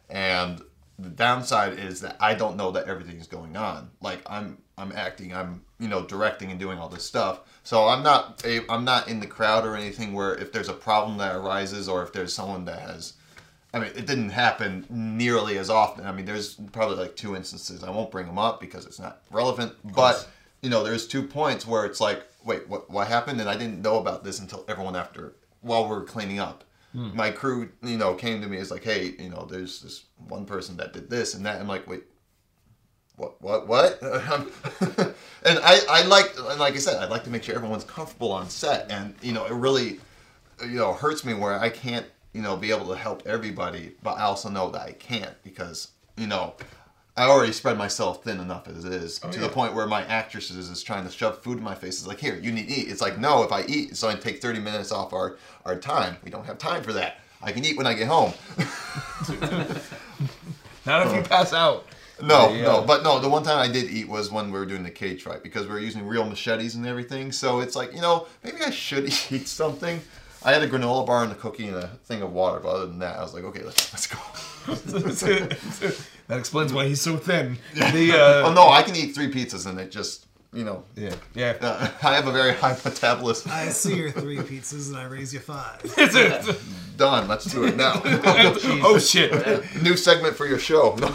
and 0.10 0.62
the 0.99 1.10
downside 1.10 1.78
is 1.78 2.01
that 2.01 2.18
I 2.20 2.34
don't 2.34 2.55
know 2.55 2.72
that 2.72 2.88
everything 2.88 3.18
is 3.20 3.28
going 3.28 3.58
on. 3.58 3.89
Like 4.01 4.20
I'm, 4.28 4.60
I'm 4.78 4.91
acting, 4.93 5.34
I'm 5.36 5.64
you 5.80 5.88
know 5.88 6.05
directing 6.05 6.51
and 6.51 6.60
doing 6.60 6.78
all 6.78 6.88
this 6.88 7.03
stuff. 7.03 7.41
So 7.64 7.88
I'm 7.88 8.03
not, 8.03 8.41
a, 8.45 8.62
I'm 8.72 8.86
not 8.86 9.10
in 9.10 9.20
the 9.20 9.28
crowd 9.28 9.66
or 9.66 9.76
anything 9.76 10.14
where 10.14 10.36
if 10.36 10.51
there's 10.53 10.70
a 10.70 10.74
problem 10.74 11.18
that 11.18 11.36
arises 11.36 11.89
or 11.89 12.03
if 12.03 12.14
there's 12.14 12.34
someone 12.34 12.66
that 12.66 12.80
has. 12.80 13.14
I 13.78 13.86
mean, 13.86 13.92
it 13.96 14.06
didn't 14.06 14.30
happen 14.30 14.86
nearly 14.90 15.58
as 15.58 15.70
often. 15.70 16.06
I 16.06 16.12
mean, 16.12 16.26
there's 16.26 16.56
probably 16.72 16.98
like 16.98 17.16
two 17.16 17.36
instances. 17.36 17.84
I 17.84 17.90
won't 17.90 18.12
bring 18.12 18.26
them 18.26 18.40
up 18.40 18.60
because 18.60 18.86
it's 18.86 19.00
not 19.00 19.22
relevant. 19.32 19.74
But 19.84 20.28
you 20.62 20.70
know, 20.70 20.84
there's 20.84 21.08
two 21.08 21.24
points 21.24 21.66
where 21.68 21.86
it's 21.86 22.02
like, 22.02 22.24
wait, 22.44 22.68
what, 22.68 22.90
what 22.90 23.08
happened? 23.08 23.40
And 23.40 23.50
I 23.50 23.56
didn't 23.56 23.82
know 23.82 24.00
about 24.00 24.24
this 24.24 24.40
until 24.40 24.66
everyone 24.68 24.96
after, 24.96 25.36
while 25.62 25.84
we 25.84 25.90
were 25.90 26.04
cleaning 26.04 26.40
up. 26.40 26.64
Hmm. 26.94 27.16
My 27.16 27.30
crew, 27.32 27.70
you 27.84 27.98
know, 27.98 28.16
came 28.16 28.42
to 28.42 28.48
me 28.48 28.58
as 28.58 28.72
like, 28.72 28.84
hey, 28.84 29.14
you 29.20 29.30
know, 29.30 29.48
there's 29.50 29.82
this 29.82 30.06
one 30.28 30.46
person 30.46 30.78
that 30.78 30.94
did 30.94 31.10
this 31.10 31.36
and 31.36 31.46
that. 31.46 31.60
I'm 31.60 31.68
like, 31.68 31.88
wait, 31.88 32.04
what, 33.18 33.42
what, 33.42 33.68
what? 33.68 34.02
and 34.02 35.60
I, 35.60 35.80
I 35.90 36.06
like, 36.06 36.34
and 36.38 36.60
like 36.60 36.76
I 36.76 36.78
said, 36.78 37.02
I'd 37.02 37.10
like 37.10 37.24
to 37.26 37.30
make 37.30 37.44
sure 37.44 37.56
everyone's 37.56 37.84
comfortable 37.84 38.32
on 38.32 38.50
set. 38.50 38.90
And, 38.92 39.14
you 39.22 39.34
know, 39.34 39.46
it 39.46 39.54
really, 39.54 40.00
you 40.62 40.78
know, 40.78 40.94
hurts 40.94 41.26
me 41.26 41.34
where 41.34 41.60
I 41.60 41.70
can't, 41.70 42.06
you 42.38 42.44
know, 42.44 42.56
be 42.56 42.70
able 42.72 42.88
to 42.90 42.96
help 42.96 43.24
everybody, 43.26 43.94
but 44.04 44.20
I 44.20 44.22
also 44.22 44.48
know 44.48 44.70
that 44.70 44.82
I 44.84 44.92
can't 44.92 45.34
because, 45.44 45.88
you 46.16 46.28
know, 46.28 46.54
I 47.18 47.24
already 47.24 47.52
spread 47.52 47.80
myself 47.80 48.24
thin 48.24 48.40
enough 48.40 48.68
as 48.68 48.86
it 48.86 48.94
is 48.94 49.20
oh, 49.24 49.32
to 49.32 49.40
the 49.40 49.50
point 49.50 49.74
where 49.74 49.88
my 49.88 50.04
actresses 50.06 50.70
is 50.70 50.84
trying 50.84 51.04
to 51.04 51.12
shove 51.12 51.42
food 51.42 51.58
in 51.58 51.64
my 51.64 51.74
face. 51.74 51.98
It's 51.98 52.06
like, 52.06 52.20
here, 52.20 52.36
you 52.40 52.52
need 52.52 52.68
to 52.68 52.74
eat. 52.76 52.90
It's 52.90 53.02
like, 53.02 53.18
no, 53.18 53.42
if 53.42 53.52
I 53.52 53.64
eat, 53.64 53.90
it's 53.90 54.04
only 54.04 54.20
take 54.20 54.40
30 54.40 54.60
minutes 54.60 54.92
off 54.92 55.14
our, 55.14 55.38
our 55.66 55.76
time. 55.80 56.18
We 56.24 56.30
don't 56.30 56.46
have 56.46 56.60
time 56.60 56.84
for 56.84 56.94
that. 56.94 57.22
I 57.42 57.52
can 57.52 57.66
eat 57.66 57.76
when 57.76 57.88
I 57.88 57.96
get 57.96 58.08
home. 58.08 58.34
Not 60.86 61.08
if 61.08 61.16
you 61.16 61.24
pass 61.24 61.54
out. 61.54 61.88
No, 62.22 62.50
Yeah. 62.54 62.64
no, 62.64 62.82
but 62.84 63.04
no. 63.04 63.20
The 63.20 63.30
one 63.30 63.44
time 63.44 63.58
I 63.58 63.68
did 63.72 63.90
eat 63.90 64.08
was 64.08 64.32
when 64.32 64.52
we 64.52 64.60
were 64.60 64.66
doing 64.66 64.84
the 64.84 64.92
cage 64.92 65.24
fight 65.24 65.44
because 65.44 65.68
we 65.68 65.74
were 65.74 65.80
using 65.80 66.06
real 66.08 66.26
machetes 66.26 66.76
and 66.76 66.86
everything. 66.86 67.32
So 67.32 67.60
it's 67.60 67.76
like 67.76 67.94
you 67.94 68.02
know 68.02 68.28
maybe 68.44 68.58
I 68.64 68.72
should 68.72 69.06
eat 69.32 69.48
something. 69.48 70.02
I 70.48 70.54
had 70.54 70.64
a 70.64 70.70
granola 70.70 71.06
bar 71.06 71.24
and 71.24 71.32
a 71.34 71.36
cookie 71.36 71.68
and 71.68 71.76
a 71.76 71.88
thing 72.06 72.22
of 72.22 72.32
water, 72.32 72.62
but 72.62 72.70
other 72.70 72.86
than 72.86 73.00
that, 73.00 73.18
I 73.18 73.22
was 73.22 73.34
like, 73.34 73.43
okay, 73.43 73.64
let's 73.64 73.91
let's 73.91 74.08
go. 74.08 74.18
that 76.28 76.38
explains 76.39 76.72
why 76.72 76.88
he's 76.88 77.02
so 77.02 77.18
thin. 77.18 77.58
The 77.74 78.14
uh, 78.43 78.48
oh 78.48 78.54
no, 78.54 78.70
I 78.70 78.82
can 78.82 78.95
eat 78.95 79.14
three 79.14 79.30
pizzas 79.30 79.66
and 79.66 79.78
it 79.78 79.91
just 79.91 80.26
you 80.54 80.64
know. 80.64 80.86
yeah, 80.95 81.16
yeah. 81.36 81.58
Uh, 81.60 81.91
I 82.02 82.16
have 82.16 82.28
a 82.28 82.32
very 82.32 82.54
high 82.54 82.78
metabolism. 82.86 83.52
I 83.52 83.68
see 83.68 83.98
your 83.98 84.12
three 84.12 84.38
pizzas 84.38 84.88
and 84.88 84.95
I 84.95 85.04
raise 85.04 85.34
you 85.34 85.41
five. 85.41 85.82
It's 86.98 87.02
a- 87.02 87.06
Done. 87.06 87.28
Let's 87.28 87.45
do 87.45 87.64
it 87.66 87.76
now. 87.78 88.02
oh 88.04 88.98
shit. 89.00 89.32
New 89.84 89.95
segment 89.98 90.36
for 90.36 90.45
your 90.48 90.60
show. 90.60 90.98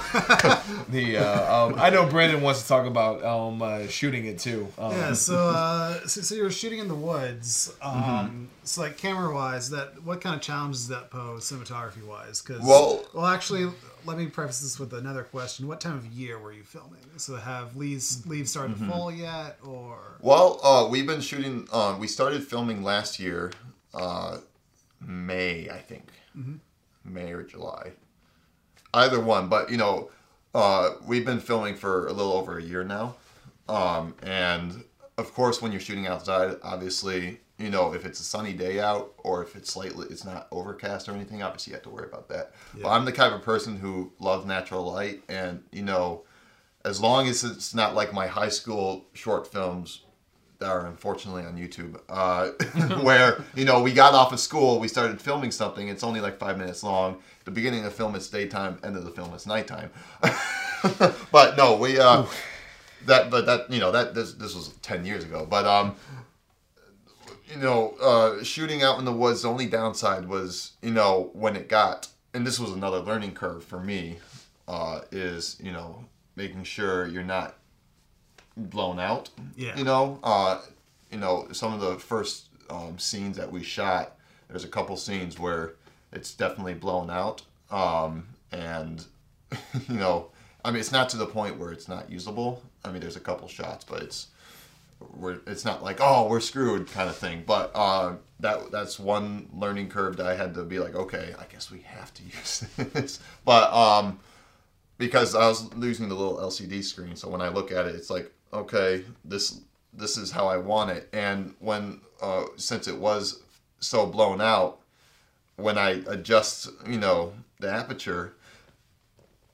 The 0.93 1.17
uh, 1.17 1.67
um, 1.69 1.77
I 1.79 1.89
know 1.89 2.05
Brandon 2.07 2.43
wants 2.43 2.61
to 2.63 2.69
talk 2.69 2.85
about 2.87 3.25
um, 3.25 3.63
uh, 3.63 3.87
shooting 3.87 4.27
it 4.27 4.39
too. 4.39 4.69
Um, 4.79 4.93
Yeah, 4.93 5.15
so, 5.15 5.37
uh, 5.57 6.07
so 6.07 6.21
so 6.21 6.35
you 6.35 6.43
were 6.43 6.51
shooting 6.51 6.81
in 6.81 6.89
the 6.89 6.95
woods. 6.95 7.73
Um, 7.81 7.93
Mm-hmm. 8.03 8.45
So 8.65 8.83
like 8.83 8.97
camera 8.99 9.33
wise, 9.35 9.71
that 9.71 10.03
what 10.05 10.21
kind 10.21 10.37
of 10.37 10.43
challenges 10.43 10.81
does 10.83 10.89
that 10.89 11.11
pose 11.11 11.51
cinematography 11.51 12.05
wise? 12.07 12.43
Because 12.43 12.63
Well- 12.63 13.05
well, 13.15 13.27
actually, 13.27 13.71
let 14.05 14.19
me 14.19 14.27
preface 14.27 14.61
this 14.61 14.79
with 14.79 14.93
another 14.93 15.23
question: 15.23 15.67
What 15.67 15.81
time 15.81 15.97
of 15.97 16.05
year 16.07 16.39
were 16.39 16.53
you 16.53 16.63
filming? 16.63 17.01
So 17.17 17.37
have 17.37 17.75
leaves 17.75 18.27
leaves 18.27 18.51
started 18.51 18.77
Mm-hmm. 18.77 18.87
to 18.89 18.93
fall 18.93 19.11
yet, 19.11 19.59
or 19.65 20.19
Well, 20.21 20.61
uh, 20.63 20.87
we've 20.91 21.07
been 21.07 21.23
shooting. 21.23 21.67
Um, 21.73 21.99
we 22.01 22.07
started 22.07 22.45
filming 22.47 22.83
last 22.85 23.19
year, 23.19 23.51
uh, 23.95 24.39
May, 25.07 25.69
I 25.71 25.79
think, 25.79 26.09
May 27.05 27.33
or 27.33 27.43
July, 27.43 27.93
either 28.95 29.21
one. 29.21 29.49
But 29.49 29.71
you 29.71 29.77
know, 29.77 30.11
uh, 30.55 30.91
we've 31.07 31.25
been 31.25 31.41
filming 31.41 31.75
for 31.75 32.07
a 32.07 32.13
little 32.13 32.33
over 32.33 32.59
a 32.59 32.63
year 32.63 32.85
now, 32.85 33.17
um, 33.69 34.15
and 34.23 34.85
of 35.19 35.33
course, 35.35 35.61
when 35.61 35.73
you're 35.73 35.81
shooting 35.81 36.07
outside, 36.07 36.57
obviously, 36.63 37.41
you 37.59 37.71
know, 37.71 37.93
if 37.93 38.05
it's 38.07 38.21
a 38.21 38.25
sunny 38.25 38.53
day 38.53 38.81
out 38.81 39.13
or 39.19 39.43
if 39.43 39.55
it's 39.57 39.73
slightly, 39.73 40.07
it's 40.11 40.25
not 40.25 40.49
overcast 40.51 41.09
or 41.09 41.13
anything. 41.13 41.43
Obviously, 41.43 41.71
you 41.73 41.75
have 41.75 41.83
to 41.85 41.91
worry 41.91 42.09
about 42.09 42.29
that. 42.29 42.53
But 42.83 42.91
I'm 42.91 43.05
the 43.05 43.13
type 43.13 43.33
of 43.33 43.43
person 43.43 43.77
who 43.77 44.13
loves 44.19 44.47
natural 44.47 44.91
light, 44.91 45.23
and 45.29 45.63
you 45.71 45.83
know 45.83 46.23
as 46.85 47.01
long 47.01 47.29
as 47.29 47.45
it's 47.45 47.75
not 47.75 47.95
like 47.95 48.13
my 48.13 48.27
high 48.27 48.49
school 48.49 49.07
short 49.13 49.47
films 49.51 50.03
are 50.63 50.87
unfortunately 50.87 51.45
on 51.45 51.57
YouTube, 51.57 52.01
uh, 52.09 52.51
where 53.03 53.45
you 53.55 53.65
know 53.65 53.83
we 53.83 53.93
got 53.93 54.15
off 54.15 54.33
of 54.33 54.41
school, 54.41 54.79
we 54.79 54.89
started 54.89 55.21
filming 55.21 55.51
something. 55.51 55.89
It's 55.89 56.03
only 56.03 56.21
like 56.21 56.39
five 56.39 56.59
minutes 56.59 56.83
long. 56.83 57.21
The 57.45 57.51
beginning 57.51 57.81
of 57.81 57.87
the 57.87 57.91
film 57.91 58.15
is 58.15 58.29
daytime, 58.29 58.79
end 58.85 58.97
of 58.97 59.05
the 59.05 59.11
film 59.11 59.35
is 59.35 59.47
nighttime. 59.47 59.91
but 61.33 61.57
no, 61.57 61.77
we 61.77 61.99
uh, 61.99 62.25
that 63.07 63.31
but 63.31 63.47
that 63.47 63.71
you 63.71 63.81
know 63.81 63.93
that 63.93 64.15
this 64.15 64.35
this 64.35 64.55
was 64.55 64.69
ten 64.83 65.05
years 65.05 65.25
ago. 65.25 65.47
But 65.49 65.67
um, 65.67 65.97
you 67.51 67.59
know, 67.59 67.95
uh, 68.01 68.43
shooting 68.43 68.83
out 68.83 68.99
in 68.99 69.05
the 69.05 69.13
woods. 69.13 69.43
The 69.43 69.49
only 69.49 69.67
downside 69.67 70.29
was 70.29 70.73
you 70.83 70.91
know 70.91 71.31
when 71.35 71.57
it 71.57 71.69
got, 71.69 72.09
and 72.35 72.47
this 72.47 72.59
was 72.59 72.73
another 72.73 72.99
learning 72.99 73.33
curve 73.33 73.65
for 73.65 73.81
me, 73.81 74.19
uh, 74.69 75.01
is 75.11 75.59
you 75.63 75.73
know 75.73 76.05
making 76.37 76.65
sure 76.65 77.07
you're 77.07 77.23
not 77.23 77.57
blown 78.57 78.99
out. 78.99 79.31
Yeah. 79.57 79.77
You 79.77 79.85
know, 79.85 80.19
uh, 80.23 80.61
you 81.11 81.19
know 81.19 81.49
some 81.53 81.73
of 81.73 81.81
the 81.81 81.99
first 81.99 82.49
um, 82.71 82.99
scenes 82.99 83.37
that 83.37 83.51
we 83.51 83.63
shot. 83.63 84.17
There's 84.49 84.65
a 84.65 84.69
couple 84.69 84.97
scenes 84.97 85.39
where 85.39 85.75
it's 86.13 86.35
definitely 86.35 86.75
blown 86.75 87.11
out, 87.11 87.43
um, 87.71 88.29
and 88.51 89.05
you 89.89 89.97
know, 89.97 90.31
I 90.65 90.71
mean, 90.71 90.81
it's 90.81 90.93
not 90.93 91.09
to 91.11 91.17
the 91.17 91.27
point 91.27 91.59
where 91.59 91.73
it's 91.73 91.89
not 91.89 92.11
usable. 92.11 92.63
I 92.85 92.91
mean, 92.91 93.01
there's 93.01 93.17
a 93.17 93.21
couple 93.21 93.49
shots, 93.49 93.85
but 93.85 94.03
it's 94.03 94.29
we're, 95.15 95.41
it's 95.47 95.65
not 95.65 95.83
like 95.83 95.99
oh 96.01 96.29
we're 96.29 96.41
screwed 96.41 96.89
kind 96.89 97.09
of 97.09 97.17
thing. 97.17 97.45
But 97.47 97.73
uh, 97.75 98.15
that 98.41 98.71
that's 98.71 98.99
one 98.99 99.49
learning 99.55 99.89
curve 99.89 100.17
that 100.17 100.27
I 100.27 100.35
had 100.35 100.55
to 100.55 100.63
be 100.65 100.79
like, 100.79 100.95
okay, 100.95 101.35
I 101.39 101.45
guess 101.51 101.71
we 101.71 101.81
have 101.81 102.13
to 102.15 102.23
use 102.39 102.65
this. 102.77 103.21
but 103.45 103.73
um, 103.73 104.21
because 104.99 105.35
I 105.35 105.49
was 105.49 105.73
losing 105.75 106.09
the 106.09 106.15
little 106.15 106.37
LCD 106.37 106.85
screen, 106.85 107.17
so 107.17 107.29
when 107.29 107.41
I 107.41 107.49
look 107.49 107.73
at 107.73 107.87
it, 107.87 107.95
it's 107.95 108.11
like 108.11 108.33
okay, 108.53 109.05
this 109.25 109.61
this 109.93 110.17
is 110.17 110.31
how 110.31 110.47
I 110.47 110.57
want 110.57 110.91
it. 110.91 111.09
And 111.13 111.55
when 111.59 112.01
uh, 112.21 112.45
since 112.57 112.89
it 112.89 112.97
was 112.97 113.43
so 113.81 114.07
blown 114.07 114.41
out, 114.41 114.81
when 115.57 115.77
I 115.79 116.03
adjust, 116.07 116.69
you 116.87 116.99
know, 116.99 117.35
the 117.61 117.71
aperture, 117.71 118.35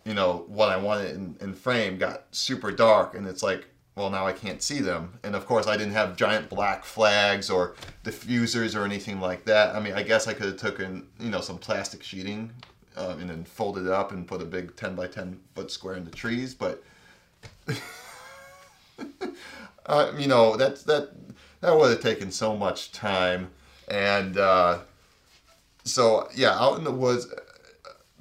you 0.04 0.14
know, 0.14 0.44
what 0.48 0.68
I 0.68 0.76
wanted 0.76 1.14
in, 1.14 1.36
in 1.40 1.54
frame 1.54 1.98
got 1.98 2.24
super 2.30 2.70
dark, 2.70 3.14
and 3.14 3.26
it's 3.26 3.42
like, 3.42 3.66
well, 3.96 4.10
now 4.10 4.26
I 4.26 4.32
can't 4.32 4.62
see 4.62 4.78
them. 4.78 5.18
And 5.24 5.34
of 5.34 5.44
course, 5.44 5.66
I 5.66 5.76
didn't 5.76 5.94
have 5.94 6.16
giant 6.16 6.48
black 6.48 6.84
flags 6.84 7.50
or 7.50 7.74
diffusers 8.04 8.78
or 8.78 8.84
anything 8.84 9.20
like 9.20 9.44
that. 9.46 9.74
I 9.74 9.80
mean, 9.80 9.94
I 9.94 10.04
guess 10.04 10.28
I 10.28 10.34
could 10.34 10.46
have 10.46 10.56
taken, 10.56 11.08
you 11.18 11.30
know, 11.30 11.40
some 11.40 11.58
plastic 11.58 12.02
sheeting 12.02 12.52
uh, 12.96 13.16
and 13.18 13.28
then 13.28 13.44
folded 13.44 13.86
it 13.86 13.92
up 13.92 14.12
and 14.12 14.26
put 14.26 14.40
a 14.40 14.44
big 14.44 14.76
10 14.76 14.94
by 14.94 15.08
10 15.08 15.40
foot 15.54 15.70
square 15.70 15.96
in 15.96 16.04
the 16.04 16.10
trees, 16.10 16.54
but. 16.54 16.82
uh, 19.86 20.12
you 20.18 20.26
know 20.26 20.56
that 20.56 20.76
that 20.86 21.10
that 21.60 21.76
would 21.76 21.90
have 21.90 22.00
taken 22.00 22.30
so 22.30 22.56
much 22.56 22.92
time, 22.92 23.50
and 23.88 24.36
uh, 24.38 24.78
so 25.84 26.28
yeah, 26.34 26.58
out 26.58 26.78
in 26.78 26.84
the 26.84 26.92
woods. 26.92 27.26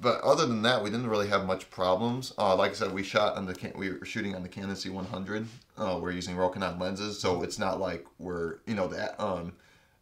But 0.00 0.20
other 0.20 0.46
than 0.46 0.62
that, 0.62 0.84
we 0.84 0.90
didn't 0.90 1.08
really 1.08 1.26
have 1.26 1.44
much 1.44 1.70
problems. 1.70 2.32
Uh, 2.38 2.54
like 2.54 2.70
I 2.70 2.74
said, 2.74 2.92
we 2.92 3.02
shot 3.02 3.36
on 3.36 3.46
the 3.46 3.54
Can- 3.54 3.76
we 3.76 3.90
were 3.90 4.04
shooting 4.04 4.36
on 4.36 4.44
the 4.44 4.48
Canon 4.48 4.76
C100. 4.76 5.46
Uh, 5.76 5.98
we're 6.00 6.12
using 6.12 6.36
Rokinon 6.36 6.80
lenses, 6.80 7.18
so 7.18 7.42
it's 7.42 7.58
not 7.58 7.80
like 7.80 8.06
we're 8.18 8.58
you 8.66 8.74
know 8.74 8.86
the 8.86 9.20
um, 9.22 9.52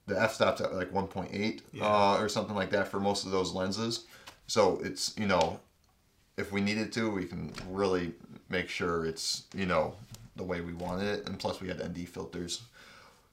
the 0.07 0.21
f 0.21 0.35
stops 0.35 0.61
at 0.61 0.75
like 0.75 0.93
1.8 0.93 1.61
uh, 1.81 2.21
or 2.21 2.29
something 2.29 2.55
like 2.55 2.71
that 2.71 2.89
for 2.89 3.01
most 3.01 3.25
of 3.25 3.33
those 3.33 3.53
lenses. 3.53 4.05
So 4.47 4.79
it's 4.83 5.15
you 5.17 5.27
know 5.27 5.61
if 6.37 6.53
we 6.53 6.61
needed 6.61 6.93
to, 6.93 7.11
we 7.11 7.25
can 7.25 7.53
really 7.71 8.13
make 8.49 8.69
sure 8.69 9.07
it's 9.07 9.45
you 9.55 9.67
know 9.67 9.95
the 10.37 10.45
way 10.45 10.61
we 10.61 10.73
wanted 10.73 11.07
it, 11.07 11.29
and 11.29 11.39
plus 11.39 11.61
we 11.61 11.69
had 11.69 11.83
ND 11.83 12.09
filters. 12.09 12.63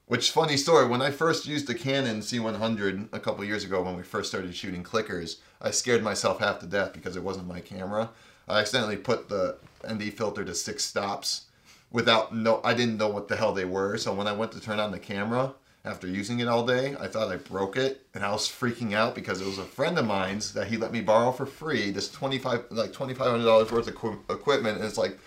Which 0.06 0.32
funny 0.32 0.58
story, 0.58 0.86
when 0.86 1.00
I 1.00 1.10
first 1.10 1.46
used 1.46 1.66
the 1.66 1.74
Canon 1.74 2.20
C100 2.20 3.08
a 3.12 3.20
couple 3.20 3.42
years 3.42 3.64
ago 3.64 3.82
when 3.82 3.96
we 3.96 4.02
first 4.02 4.28
started 4.28 4.54
shooting 4.54 4.84
clickers, 4.84 5.38
I 5.62 5.70
scared 5.70 6.02
myself 6.02 6.40
half 6.40 6.58
to 6.60 6.66
death 6.66 6.92
because 6.92 7.16
it 7.16 7.22
wasn't 7.22 7.48
my 7.48 7.60
camera. 7.60 8.10
I 8.46 8.60
accidentally 8.60 8.98
put 8.98 9.30
the 9.30 9.56
ND 9.90 10.12
filter 10.12 10.44
to 10.44 10.54
six 10.54 10.84
stops 10.84 11.46
without 11.90 12.34
no 12.34 12.60
I 12.62 12.74
didn't 12.74 12.98
know 12.98 13.08
what 13.08 13.28
the 13.28 13.36
hell 13.36 13.52
they 13.54 13.64
were. 13.64 13.96
So 13.96 14.12
when 14.12 14.26
I 14.26 14.32
went 14.32 14.52
to 14.52 14.60
turn 14.60 14.78
on 14.78 14.90
the 14.90 14.98
camera 14.98 15.54
after 15.86 16.06
using 16.06 16.40
it 16.40 16.48
all 16.48 16.66
day, 16.66 16.94
I 17.00 17.06
thought 17.06 17.32
I 17.32 17.36
broke 17.36 17.78
it 17.78 18.06
and 18.12 18.22
I 18.22 18.30
was 18.32 18.46
freaking 18.46 18.92
out 18.92 19.14
because 19.14 19.40
it 19.40 19.46
was 19.46 19.58
a 19.58 19.64
friend 19.64 19.98
of 19.98 20.04
mine's 20.04 20.52
that 20.52 20.66
he 20.66 20.76
let 20.76 20.92
me 20.92 21.00
borrow 21.00 21.32
for 21.32 21.46
free 21.46 21.90
this 21.90 22.10
25 22.10 22.66
like 22.70 22.92
$2500 22.92 23.70
worth 23.70 23.88
of 23.88 24.18
equipment 24.28 24.76
and 24.76 24.84
it's 24.84 24.98
like 24.98 25.18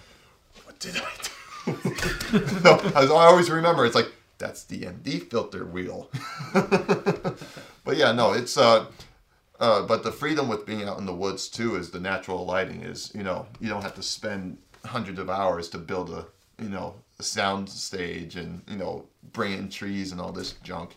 what 0.65 0.77
did 0.79 0.97
I 0.97 1.09
do? 1.23 1.31
no, 2.63 2.79
I 2.95 3.03
I 3.03 3.25
always 3.25 3.49
remember 3.49 3.85
it's 3.85 3.95
like 3.95 4.11
that's 4.37 4.63
the 4.63 4.87
ND 4.87 5.23
filter 5.29 5.65
wheel. 5.65 6.09
but 6.53 7.97
yeah, 7.97 8.11
no, 8.11 8.33
it's 8.33 8.57
uh, 8.57 8.85
uh, 9.59 9.83
but 9.83 10.03
the 10.03 10.11
freedom 10.11 10.47
with 10.47 10.65
being 10.65 10.87
out 10.87 10.99
in 10.99 11.05
the 11.05 11.13
woods 11.13 11.49
too 11.49 11.75
is 11.75 11.89
the 11.89 11.99
natural 11.99 12.45
lighting 12.45 12.81
is 12.81 13.11
you 13.15 13.23
know 13.23 13.45
you 13.59 13.69
don't 13.69 13.81
have 13.81 13.95
to 13.95 14.03
spend 14.03 14.57
hundreds 14.85 15.19
of 15.19 15.29
hours 15.29 15.69
to 15.69 15.77
build 15.77 16.09
a 16.09 16.25
you 16.61 16.69
know 16.69 16.95
a 17.19 17.23
sound 17.23 17.67
stage 17.67 18.35
and 18.35 18.61
you 18.67 18.77
know 18.77 19.05
bring 19.33 19.53
in 19.53 19.69
trees 19.69 20.11
and 20.11 20.21
all 20.21 20.31
this 20.31 20.53
junk. 20.63 20.95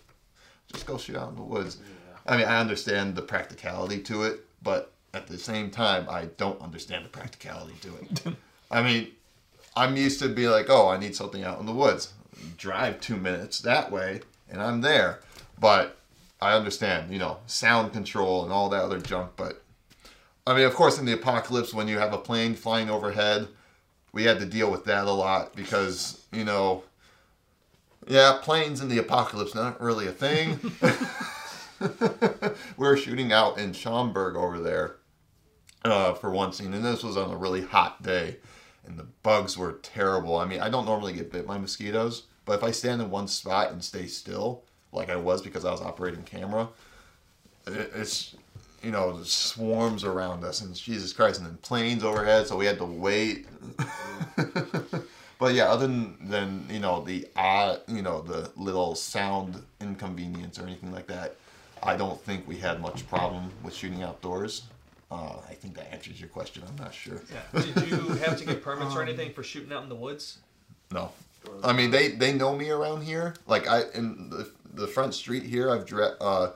Just 0.73 0.87
go 0.87 0.99
shoot 0.99 1.17
out 1.17 1.31
in 1.31 1.37
the 1.37 1.43
woods. 1.43 1.79
I 2.27 2.37
mean, 2.37 2.47
I 2.47 2.61
understand 2.61 3.17
the 3.17 3.23
practicality 3.23 4.01
to 4.03 4.23
it, 4.23 4.41
but 4.63 4.93
at 5.15 5.27
the 5.27 5.39
same 5.39 5.71
time, 5.71 6.07
I 6.09 6.27
don't 6.37 6.61
understand 6.61 7.05
the 7.05 7.09
practicality 7.09 7.75
to 7.81 7.97
it. 7.97 8.37
I 8.71 8.83
mean, 8.83 9.09
I'm 9.77 9.97
used 9.97 10.21
to 10.21 10.29
be 10.29 10.49
like, 10.49 10.67
oh, 10.69 10.89
I 10.89 10.99
need 10.99 11.15
something 11.15 11.45
out 11.45 11.61
in 11.61 11.67
the 11.67 11.73
woods. 11.73 12.13
Drive 12.57 13.01
two 13.01 13.17
minutes 13.17 13.61
that 13.61 13.91
way, 13.91 14.21
and 14.51 14.61
I'm 14.63 14.81
there. 14.81 15.21
But 15.59 15.99
I 16.41 16.55
understand, 16.55 17.13
you 17.13 17.19
know, 17.19 17.39
sound 17.47 17.93
control 17.93 18.43
and 18.43 18.53
all 18.53 18.69
that 18.71 18.83
other 18.83 18.99
junk. 18.99 19.33
But 19.37 19.63
I 20.47 20.55
mean, 20.55 20.65
of 20.65 20.75
course, 20.75 20.99
in 20.99 21.05
the 21.05 21.13
apocalypse, 21.13 21.75
when 21.75 21.89
you 21.89 21.99
have 21.99 22.13
a 22.13 22.19
plane 22.19 22.55
flying 22.55 22.91
overhead, 22.91 23.49
we 24.13 24.25
had 24.25 24.41
to 24.41 24.47
deal 24.47 24.71
with 24.71 24.85
that 24.87 25.07
a 25.07 25.13
lot 25.13 25.55
because, 25.55 26.25
you 26.33 26.45
know, 26.45 26.83
yeah, 28.09 28.39
planes 28.43 28.81
in 28.81 28.89
the 28.89 28.99
apocalypse 28.99 29.55
not 29.55 29.81
really 29.81 30.07
a 30.07 30.13
thing. 30.13 30.59
we 31.81 32.87
were 32.87 32.97
shooting 32.97 33.33
out 33.33 33.59
in 33.59 33.73
Schaumburg 33.73 34.37
over 34.37 34.59
there 34.59 34.97
uh, 35.85 36.15
for 36.15 36.31
one 36.31 36.53
scene, 36.53 36.75
and 36.75 36.85
this 36.85 37.03
was 37.03 37.17
on 37.17 37.31
a 37.31 37.37
really 37.37 37.63
hot 37.63 38.03
day, 38.03 38.37
and 38.87 38.99
the 38.99 39.07
bugs 39.23 39.57
were 39.57 39.79
terrible. 39.83 40.37
I 40.37 40.45
mean, 40.45 40.61
I 40.61 40.69
don't 40.69 40.87
normally 40.87 41.13
get 41.13 41.33
bit 41.33 41.47
by 41.47 41.59
mosquitoes, 41.59 42.25
but 42.45 42.59
if 42.59 42.65
I 42.65 42.71
stand 42.71 43.01
in 43.01 43.11
one 43.11 43.29
spot 43.29 43.73
and 43.73 43.83
stay 43.83 44.07
still, 44.07 44.63
like 44.93 45.11
I 45.11 45.17
was 45.17 45.43
because 45.43 45.65
I 45.65 45.71
was 45.71 45.81
operating 45.81 46.23
camera, 46.23 46.69
it's 47.67 48.35
you 48.83 48.91
know 48.91 49.23
swarms 49.23 50.05
around 50.05 50.45
us, 50.45 50.63
and 50.63 50.75
Jesus 50.75 51.13
Christ, 51.13 51.39
and 51.39 51.47
then 51.47 51.57
planes 51.59 52.03
overhead, 52.03 52.47
so 52.47 52.57
we 52.57 52.67
had 52.67 52.79
to 52.79 52.85
wait. 52.85 53.47
but 55.39 55.55
yeah, 55.55 55.65
other 55.65 55.87
than, 55.87 56.67
you 56.71 56.81
know 56.81 57.03
the 57.03 57.27
odd, 57.37 57.81
you 57.89 58.03
know 58.03 58.21
the 58.21 58.51
little 58.57 58.95
sound 58.95 59.63
inconvenience 59.81 60.59
or 60.59 60.63
anything 60.63 60.93
like 60.93 61.07
that, 61.09 61.37
I 61.83 61.97
don't 61.97 62.21
think 62.23 62.47
we 62.49 62.57
had 62.57 62.81
much 62.81 63.09
problem 63.09 63.51
with 63.63 63.75
shooting 63.75 64.03
outdoors. 64.03 64.63
Uh, 65.11 65.37
I 65.49 65.55
think 65.55 65.75
that 65.75 65.93
answers 65.93 66.21
your 66.21 66.29
question. 66.29 66.63
I'm 66.69 66.77
not 66.77 66.95
sure. 66.95 67.21
Yeah. 67.33 67.63
Did 67.63 67.91
you 67.91 67.99
have 68.15 68.39
to 68.39 68.45
get 68.45 68.63
permits 68.63 68.95
or 68.95 69.03
anything 69.03 69.33
for 69.33 69.43
shooting 69.43 69.73
out 69.73 69.83
in 69.83 69.89
the 69.89 69.97
woods? 69.97 70.39
No, 70.93 71.11
I 71.65 71.73
mean 71.73 71.91
they 71.91 72.09
they 72.09 72.33
know 72.33 72.57
me 72.57 72.71
around 72.71 73.03
here. 73.03 73.35
Like 73.47 73.69
I 73.69 73.83
in 73.95 74.31
the 74.31 74.51
the 74.73 74.87
front 74.87 75.15
street 75.15 75.43
here, 75.43 75.71
I've 75.71 75.85
dre- 75.87 76.15
uh, 76.21 76.51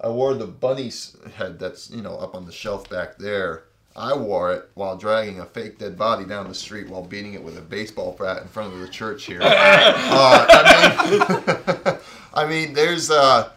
I 0.00 0.08
wore 0.08 0.34
the 0.34 0.46
bunny's 0.46 1.16
head 1.36 1.58
that's 1.58 1.90
you 1.90 2.00
know 2.00 2.16
up 2.16 2.34
on 2.34 2.46
the 2.46 2.52
shelf 2.52 2.88
back 2.88 3.18
there. 3.18 3.64
I 3.96 4.16
wore 4.16 4.52
it 4.52 4.70
while 4.74 4.96
dragging 4.96 5.40
a 5.40 5.44
fake 5.44 5.78
dead 5.78 5.98
body 5.98 6.24
down 6.24 6.48
the 6.48 6.54
street 6.54 6.88
while 6.88 7.02
beating 7.02 7.34
it 7.34 7.42
with 7.42 7.58
a 7.58 7.60
baseball 7.60 8.16
bat 8.18 8.40
in 8.40 8.48
front 8.48 8.72
of 8.72 8.80
the 8.80 8.88
church 8.88 9.24
here. 9.26 9.40
uh, 9.42 10.46
I 10.48 11.10
mean, 11.10 11.98
I 12.34 12.46
mean, 12.46 12.72
there's 12.72 13.10
uh, 13.10 13.50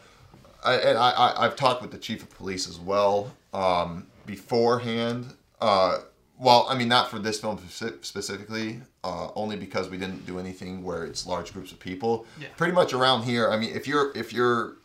I, 0.64 0.76
and 0.76 0.98
I, 0.98 1.12
I 1.12 1.46
I've 1.46 1.56
talked 1.56 1.82
with 1.82 1.92
the 1.92 1.98
chief 1.98 2.24
of 2.24 2.30
police 2.32 2.68
as 2.68 2.80
well 2.80 3.32
um, 3.54 4.08
beforehand. 4.26 5.34
Uh, 5.60 6.00
well, 6.40 6.66
I 6.68 6.76
mean, 6.76 6.88
not 6.88 7.10
for 7.10 7.20
this 7.20 7.40
film 7.40 7.60
specifically, 7.70 8.82
uh, 9.04 9.30
only 9.36 9.56
because 9.56 9.90
we 9.90 9.98
didn't 9.98 10.26
do 10.26 10.40
anything 10.40 10.84
where 10.84 11.06
it's 11.06 11.26
large 11.26 11.54
groups 11.54 11.72
of 11.72 11.80
people. 11.80 12.26
Yeah. 12.40 12.48
Pretty 12.58 12.74
much 12.74 12.94
around 12.94 13.24
here, 13.24 13.50
I 13.50 13.58
mean, 13.58 13.74
if 13.74 13.88
you're 13.88 14.12
if 14.16 14.34
you're 14.34 14.78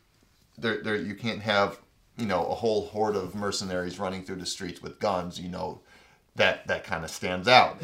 there, 0.57 0.82
there, 0.82 0.97
you 0.97 1.14
can't 1.14 1.41
have 1.41 1.78
you 2.16 2.26
know 2.26 2.45
a 2.47 2.55
whole 2.55 2.86
horde 2.86 3.16
of 3.16 3.34
mercenaries 3.34 3.99
running 3.99 4.22
through 4.24 4.36
the 4.36 4.47
streets 4.47 4.82
with 4.82 5.01
guns. 5.01 5.41
You 5.41 5.49
know, 5.49 5.80
that 6.36 6.66
that 6.66 6.84
kind 6.84 7.05
of 7.05 7.11
stands 7.11 7.49
out. 7.49 7.78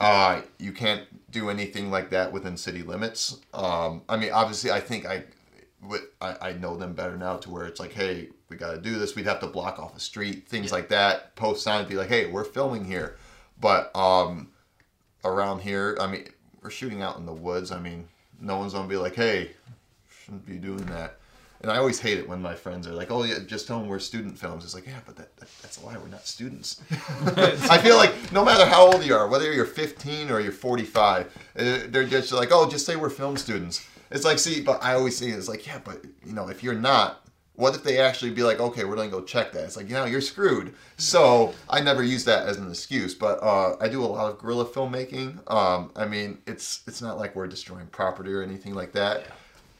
Uh, 0.00 0.42
you 0.58 0.72
can't 0.72 1.04
do 1.30 1.48
anything 1.48 1.88
like 1.88 2.10
that 2.10 2.32
within 2.32 2.56
city 2.56 2.82
limits. 2.82 3.38
Um, 3.54 4.02
I 4.08 4.16
mean, 4.16 4.32
obviously, 4.32 4.72
I 4.72 4.80
think 4.80 5.06
I, 5.06 5.22
I, 6.20 6.48
I 6.48 6.52
know 6.54 6.76
them 6.76 6.92
better 6.94 7.16
now 7.16 7.36
to 7.36 7.50
where 7.50 7.66
it's 7.66 7.78
like, 7.78 7.92
hey, 7.92 8.30
we 8.52 8.58
got 8.58 8.72
to 8.72 8.78
do 8.78 8.98
this. 8.98 9.16
We'd 9.16 9.26
have 9.26 9.40
to 9.40 9.46
block 9.46 9.78
off 9.78 9.96
a 9.96 10.00
street, 10.00 10.46
things 10.46 10.70
like 10.70 10.88
that. 10.90 11.34
Post 11.34 11.62
signs, 11.62 11.88
be 11.88 11.96
like, 11.96 12.08
hey, 12.08 12.26
we're 12.26 12.44
filming 12.44 12.84
here. 12.84 13.16
But 13.60 13.94
um, 13.96 14.50
around 15.24 15.60
here, 15.60 15.96
I 16.00 16.06
mean, 16.06 16.28
we're 16.62 16.70
shooting 16.70 17.02
out 17.02 17.16
in 17.16 17.26
the 17.26 17.32
woods. 17.32 17.72
I 17.72 17.80
mean, 17.80 18.06
no 18.40 18.58
one's 18.58 18.74
gonna 18.74 18.88
be 18.88 18.96
like, 18.96 19.14
hey, 19.14 19.52
shouldn't 20.24 20.46
be 20.46 20.56
doing 20.56 20.84
that. 20.86 21.18
And 21.62 21.70
I 21.70 21.76
always 21.76 22.00
hate 22.00 22.18
it 22.18 22.28
when 22.28 22.42
my 22.42 22.56
friends 22.56 22.88
are 22.88 22.92
like, 22.92 23.12
"Oh 23.12 23.22
yeah, 23.22 23.38
just 23.46 23.68
tell 23.68 23.78
them 23.78 23.86
we're 23.86 24.00
student 24.00 24.36
films." 24.36 24.64
It's 24.64 24.74
like, 24.74 24.84
yeah, 24.84 24.98
but 25.06 25.14
that, 25.14 25.36
that 25.36 25.48
that's 25.62 25.80
a 25.80 25.86
lie. 25.86 25.96
We're 25.96 26.08
not 26.08 26.26
students. 26.26 26.82
I 26.90 27.78
feel 27.78 27.96
like 27.96 28.32
no 28.32 28.44
matter 28.44 28.66
how 28.66 28.92
old 28.92 29.04
you 29.04 29.14
are, 29.14 29.28
whether 29.28 29.52
you're 29.52 29.64
15 29.64 30.28
or 30.28 30.40
you're 30.40 30.50
45, 30.50 31.26
uh, 31.56 31.78
they're 31.86 32.02
just 32.02 32.32
like, 32.32 32.48
"Oh, 32.50 32.68
just 32.68 32.84
say 32.84 32.96
we're 32.96 33.10
film 33.10 33.36
students." 33.36 33.86
It's 34.10 34.24
like, 34.24 34.40
see, 34.40 34.60
but 34.60 34.82
I 34.82 34.94
always 34.94 35.16
say 35.16 35.28
it's 35.28 35.48
like, 35.48 35.66
yeah, 35.66 35.78
but 35.82 36.04
you 36.26 36.32
know, 36.32 36.48
if 36.48 36.62
you're 36.62 36.74
not, 36.74 37.21
what 37.62 37.74
if 37.76 37.82
they 37.84 37.98
actually 37.98 38.32
be 38.32 38.42
like, 38.42 38.58
okay, 38.60 38.84
we're 38.84 38.96
gonna 38.96 39.08
go 39.08 39.22
check 39.22 39.52
that? 39.52 39.64
It's 39.64 39.76
like, 39.76 39.88
you 39.88 39.94
know, 39.94 40.04
you're 40.04 40.20
screwed. 40.20 40.74
So 40.96 41.54
I 41.70 41.80
never 41.80 42.02
use 42.02 42.24
that 42.24 42.46
as 42.48 42.56
an 42.58 42.68
excuse, 42.68 43.14
but 43.14 43.42
uh, 43.42 43.76
I 43.80 43.88
do 43.88 44.02
a 44.04 44.06
lot 44.06 44.30
of 44.30 44.38
guerrilla 44.38 44.64
filmmaking. 44.66 45.50
Um, 45.50 45.90
I 45.96 46.04
mean, 46.06 46.38
it's 46.46 46.82
it's 46.86 47.00
not 47.00 47.18
like 47.18 47.36
we're 47.36 47.46
destroying 47.46 47.86
property 47.86 48.32
or 48.32 48.42
anything 48.42 48.74
like 48.74 48.92
that. 48.92 49.26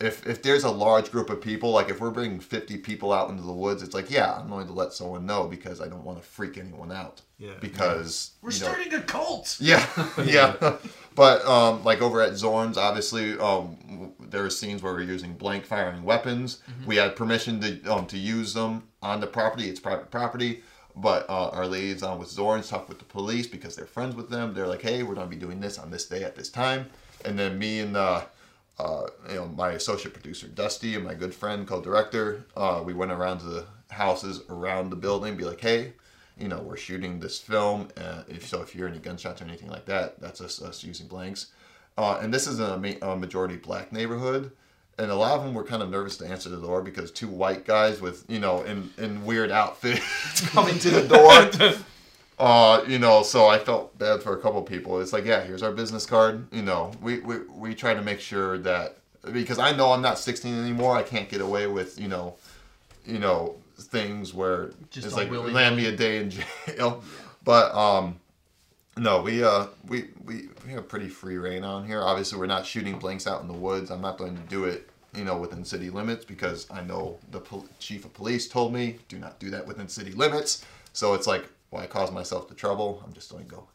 If, 0.01 0.27
if 0.27 0.43
there's 0.43 0.65
a 0.65 0.71
large 0.71 1.13
group 1.13 1.31
of 1.31 1.41
people, 1.41 1.71
like 1.71 1.89
if 1.89 2.01
we're 2.01 2.11
bringing 2.11 2.41
50 2.41 2.79
people 2.79 3.13
out 3.13 3.31
into 3.31 3.45
the 3.45 3.53
woods, 3.53 3.85
it's 3.85 3.95
like, 3.95 4.11
yeah, 4.11 4.35
I'm 4.35 4.49
going 4.49 4.67
to 4.67 4.73
let 4.73 4.93
someone 4.93 5.27
know 5.27 5.47
because 5.47 5.81
I 5.81 5.87
don't 5.87 6.03
want 6.03 6.21
to 6.21 6.25
freak 6.27 6.59
anyone 6.59 6.91
out. 6.91 7.21
Yeah. 7.39 7.53
Because 7.61 8.33
We're 8.43 8.51
you 8.51 8.61
know- 8.63 8.67
starting 8.67 8.95
a 8.95 9.01
cult. 9.03 9.57
yeah, 9.61 9.87
yeah. 10.25 10.77
But 11.15 11.45
um, 11.47 11.85
like 11.85 12.03
over 12.03 12.21
at 12.21 12.33
Zorn's, 12.33 12.77
obviously, 12.79 13.39
um, 13.39 13.77
w- 13.89 14.13
there 14.33 14.45
are 14.45 14.51
scenes 14.51 14.83
where 14.83 14.93
we're 14.93 15.03
using 15.03 15.35
blank 15.35 15.65
firing 15.65 16.03
weapons. 16.03 16.59
We 16.87 16.97
had 16.97 17.15
permission 17.15 17.61
to 17.61 17.95
um, 17.95 18.07
to 18.07 18.19
use 18.19 18.53
them 18.55 18.89
on 19.01 19.21
the 19.21 19.29
property. 19.29 19.69
It's 19.69 19.79
private 19.79 20.11
property. 20.11 20.63
But 20.95 21.29
uh, 21.31 21.49
our 21.51 21.67
liaison 21.67 22.19
with 22.19 22.29
Zorn's 22.29 22.69
talked 22.69 22.89
with 22.89 22.99
the 22.99 23.07
police 23.07 23.47
because 23.47 23.77
they're 23.77 23.87
friends 23.87 24.15
with 24.15 24.29
them. 24.29 24.53
They're 24.53 24.67
like, 24.67 24.83
hey, 24.83 25.03
we're 25.03 25.15
gonna 25.15 25.27
be 25.29 25.37
doing 25.37 25.61
this 25.61 25.79
on 25.79 25.91
this 25.91 26.07
day 26.07 26.23
at 26.25 26.35
this 26.37 26.51
time. 26.51 26.87
And 27.25 27.39
then 27.39 27.59
me 27.59 27.81
and 27.81 27.97
uh, 27.97 28.23
uh, 28.79 29.07
you 29.29 29.37
know 29.37 29.47
my 29.47 29.71
associate 29.73 30.13
producer 30.13 30.49
Dusty 30.49 30.95
and 30.97 31.05
my 31.05 31.15
good 31.15 31.35
friend 31.35 31.67
co-director, 31.67 32.45
uh, 32.57 32.83
we 32.85 32.93
went 32.95 33.13
around 33.13 33.39
to 33.39 33.47
the 33.47 33.67
houses 33.91 34.43
around 34.49 34.91
the 34.91 34.97
building, 34.97 35.37
be 35.37 35.45
like, 35.45 35.61
hey, 35.61 35.93
you 36.39 36.49
know, 36.49 36.61
we're 36.61 36.77
shooting 36.77 37.21
this 37.21 37.39
film. 37.39 37.89
Uh, 37.97 38.23
if 38.29 38.47
so, 38.47 38.63
if 38.63 38.75
you 38.75 38.81
hear 38.81 38.89
any 38.89 38.99
gunshots 38.99 39.41
or 39.41 39.45
anything 39.45 39.69
like 39.69 39.85
that, 39.87 40.21
that's 40.21 40.41
us, 40.41 40.61
us 40.63 40.83
using 40.83 41.07
blanks. 41.07 41.53
Uh, 41.97 42.19
and 42.23 42.33
this 42.33 42.47
is 42.47 42.59
a, 42.61 42.79
ma- 42.79 43.13
a 43.13 43.17
majority 43.17 43.57
black 43.57 43.93
neighborhood, 43.93 44.51
and 44.99 45.11
a 45.11 45.15
lot 45.15 45.39
of 45.39 45.45
them 45.45 45.55
were 45.55 45.65
kind 45.65 45.83
of 45.83 45.91
nervous 45.91 46.17
to 46.19 46.27
answer 46.27 46.49
the 46.49 46.61
door 46.61 46.83
because 46.83 47.11
two 47.11 47.29
white 47.29 47.65
guys 47.67 48.01
with 48.01 48.25
you 48.29 48.39
know 48.39 48.63
in 48.63 48.91
in 48.99 49.25
weird 49.25 49.51
outfits 49.51 50.41
coming 50.51 50.79
to 50.79 50.91
the 50.91 51.09
door. 51.09 51.75
Uh, 52.39 52.83
you 52.89 52.99
know, 52.99 53.23
so 53.23 53.47
I 53.47 53.59
felt 53.59 53.97
bad 53.99 54.21
for 54.21 54.37
a 54.37 54.41
couple 54.41 54.61
people. 54.63 55.01
It's 55.01 55.13
like, 55.13 55.25
yeah, 55.25 55.45
here's 55.45 55.63
our 55.63 55.71
business 55.71 56.05
card. 56.05 56.49
You 56.53 56.63
know, 56.63 56.91
we, 57.01 57.21
we, 57.21 57.39
we 57.57 57.75
try 57.75 57.95
to 57.95 58.03
make 58.03 58.19
sure 58.19 58.59
that 58.59 58.97
because 59.33 59.61
I 59.61 59.71
know 59.77 59.93
I'm 59.93 60.03
not 60.03 60.19
16 60.19 60.53
anymore, 60.53 60.97
I 60.97 61.05
can't 61.05 61.29
get 61.29 61.41
away 61.41 61.69
with, 61.69 62.01
you 62.01 62.09
know, 62.09 62.35
you 63.07 63.21
know, 63.21 63.55
things 63.79 64.35
where 64.35 64.71
Just 64.91 65.07
it's 65.07 65.17
like 65.17 65.31
land 65.31 65.77
me 65.77 65.87
a 65.87 65.97
day 65.97 66.19
in 66.19 66.31
jail. 66.31 67.05
But 67.45 67.75
um 67.75 68.21
no, 68.97 69.23
we 69.23 69.43
uh 69.43 69.67
we, 69.89 70.09
we 70.25 70.49
we 70.67 70.73
have 70.73 70.89
pretty 70.89 71.09
free 71.09 71.39
reign 71.39 71.65
on 71.65 71.87
here. 71.87 72.03
Obviously, 72.03 72.39
we're 72.39 72.47
not 72.47 72.67
shooting 72.67 72.99
blanks 72.99 73.27
out 73.27 73.41
in 73.43 73.49
the 73.49 73.55
woods. 73.55 73.91
I'm 73.91 74.01
not 74.03 74.19
going 74.19 74.37
to 74.37 74.43
do 74.43 74.65
it, 74.65 74.89
you 75.15 75.25
know, 75.25 75.37
within 75.37 75.65
city 75.65 75.91
limits 75.91 76.25
because 76.25 76.67
I 76.71 76.83
know 76.83 77.19
the 77.31 77.41
pol- 77.41 77.67
chief 77.79 78.05
of 78.05 78.13
police 78.15 78.49
told 78.49 78.73
me 78.73 78.99
do 79.09 79.19
not 79.19 79.39
do 79.39 79.51
that 79.51 79.67
within 79.67 79.89
city 79.89 80.13
limits. 80.13 80.65
So 80.93 81.15
it's 81.15 81.27
like, 81.27 81.47
why 81.71 81.85
I 81.85 81.87
cause 81.87 82.11
myself 82.13 82.49
the 82.49 82.55
trouble? 82.55 83.03
I'm 83.07 83.13
just 83.15 83.31
going 83.31 83.47
to 83.47 83.51
go. 83.51 83.67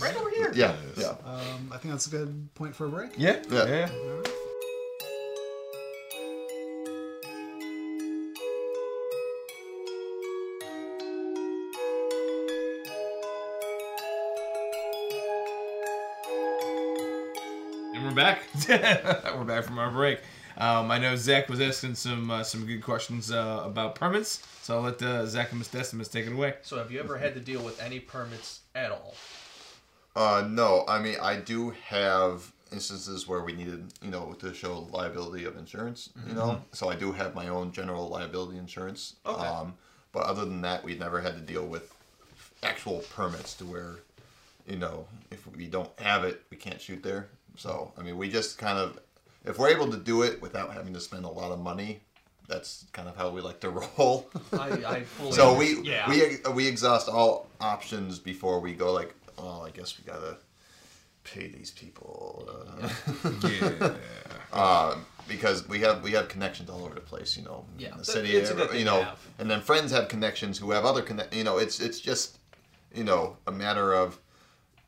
Right 0.00 0.16
over 0.16 0.30
here. 0.30 0.50
Yeah, 0.54 0.74
yeah. 0.96 1.14
Um, 1.24 1.70
I 1.72 1.76
think 1.78 1.92
that's 1.94 2.06
a 2.08 2.10
good 2.10 2.52
point 2.54 2.74
for 2.74 2.86
a 2.86 2.88
break. 2.88 3.12
Yeah, 3.16 3.42
Yeah. 3.50 3.64
yeah. 3.66 3.88
We're 18.08 18.14
back. 18.14 18.42
we're 18.68 19.44
back 19.44 19.64
from 19.64 19.78
our 19.78 19.90
break. 19.90 20.20
Um, 20.56 20.90
I 20.90 20.98
know 20.98 21.14
Zach 21.14 21.48
was 21.50 21.60
asking 21.60 21.94
some 21.94 22.30
uh, 22.30 22.42
some 22.42 22.64
good 22.64 22.82
questions 22.82 23.30
uh, 23.30 23.62
about 23.64 23.96
permits, 23.96 24.46
so 24.62 24.76
I'll 24.76 24.82
let 24.82 25.02
uh, 25.02 25.26
Zach 25.26 25.50
and 25.50 25.58
Miss 25.58 25.68
Decimus 25.68 26.08
take 26.08 26.26
it 26.26 26.32
away. 26.32 26.54
So 26.62 26.78
have 26.78 26.90
you 26.90 27.00
ever 27.00 27.18
had 27.18 27.34
to 27.34 27.40
deal 27.40 27.62
with 27.62 27.82
any 27.82 28.00
permits 28.00 28.60
at 28.74 28.90
all? 28.90 29.14
Uh, 30.16 30.46
no, 30.48 30.84
I 30.88 31.00
mean 31.00 31.16
I 31.20 31.36
do 31.36 31.74
have 31.86 32.50
instances 32.72 33.28
where 33.28 33.42
we 33.42 33.52
needed, 33.52 33.92
you 34.02 34.10
know, 34.10 34.34
to 34.38 34.54
show 34.54 34.88
liability 34.90 35.44
of 35.44 35.58
insurance. 35.58 36.08
You 36.26 36.34
know, 36.34 36.62
so 36.72 36.88
I 36.88 36.96
do 36.96 37.12
have 37.12 37.34
my 37.34 37.48
own 37.48 37.72
general 37.72 38.08
liability 38.08 38.56
insurance. 38.58 39.16
Okay. 39.26 39.46
Um, 39.46 39.74
but 40.12 40.22
other 40.22 40.46
than 40.46 40.62
that, 40.62 40.82
we've 40.82 40.98
never 40.98 41.20
had 41.20 41.34
to 41.34 41.42
deal 41.42 41.66
with 41.66 41.94
actual 42.62 43.00
permits 43.14 43.52
to 43.54 43.66
where, 43.66 43.96
you 44.66 44.76
know, 44.76 45.06
if 45.30 45.46
we 45.54 45.66
don't 45.66 45.90
have 46.00 46.24
it, 46.24 46.42
we 46.50 46.56
can't 46.56 46.80
shoot 46.80 47.02
there. 47.02 47.28
So 47.58 47.92
I 47.98 48.02
mean, 48.02 48.16
we 48.16 48.28
just 48.30 48.56
kind 48.56 48.78
of, 48.78 48.98
if 49.44 49.58
we're 49.58 49.68
able 49.68 49.90
to 49.90 49.98
do 49.98 50.22
it 50.22 50.40
without 50.40 50.72
having 50.72 50.94
to 50.94 51.00
spend 51.00 51.24
a 51.24 51.28
lot 51.28 51.50
of 51.52 51.58
money, 51.58 52.00
that's 52.46 52.86
kind 52.92 53.08
of 53.08 53.16
how 53.16 53.28
we 53.30 53.40
like 53.40 53.60
to 53.60 53.70
roll. 53.98 54.30
I, 54.52 54.70
I 54.86 55.02
fully 55.02 55.32
So 55.32 55.54
we 55.54 55.82
yeah. 55.82 56.08
we 56.08 56.36
we 56.54 56.66
exhaust 56.66 57.08
all 57.08 57.48
options 57.60 58.18
before 58.18 58.60
we 58.60 58.72
go. 58.72 58.92
Like, 58.92 59.14
oh, 59.36 59.62
I 59.62 59.70
guess 59.70 59.98
we 59.98 60.04
gotta 60.10 60.38
pay 61.24 61.48
these 61.48 61.70
people 61.72 62.48
uh, 62.48 62.88
Yeah. 63.46 63.92
um, 64.52 65.04
because 65.26 65.68
we 65.68 65.80
have 65.80 66.02
we 66.02 66.12
have 66.12 66.28
connections 66.28 66.70
all 66.70 66.84
over 66.84 66.94
the 66.94 67.00
place. 67.02 67.36
You 67.36 67.42
know, 67.44 67.64
Yeah, 67.76 67.92
in 67.92 67.98
the 67.98 68.04
city. 68.04 68.30
it's 68.30 68.50
a 68.50 68.54
good 68.54 68.70
thing 68.70 68.78
you 68.78 68.86
know, 68.86 69.06
and 69.38 69.50
then 69.50 69.60
friends 69.60 69.90
have 69.92 70.08
connections 70.08 70.58
who 70.58 70.70
have 70.70 70.84
other 70.84 71.02
connect. 71.02 71.34
You 71.34 71.44
know, 71.44 71.58
it's 71.58 71.80
it's 71.80 72.00
just 72.00 72.38
you 72.94 73.04
know 73.04 73.36
a 73.46 73.52
matter 73.52 73.92
of 73.92 74.18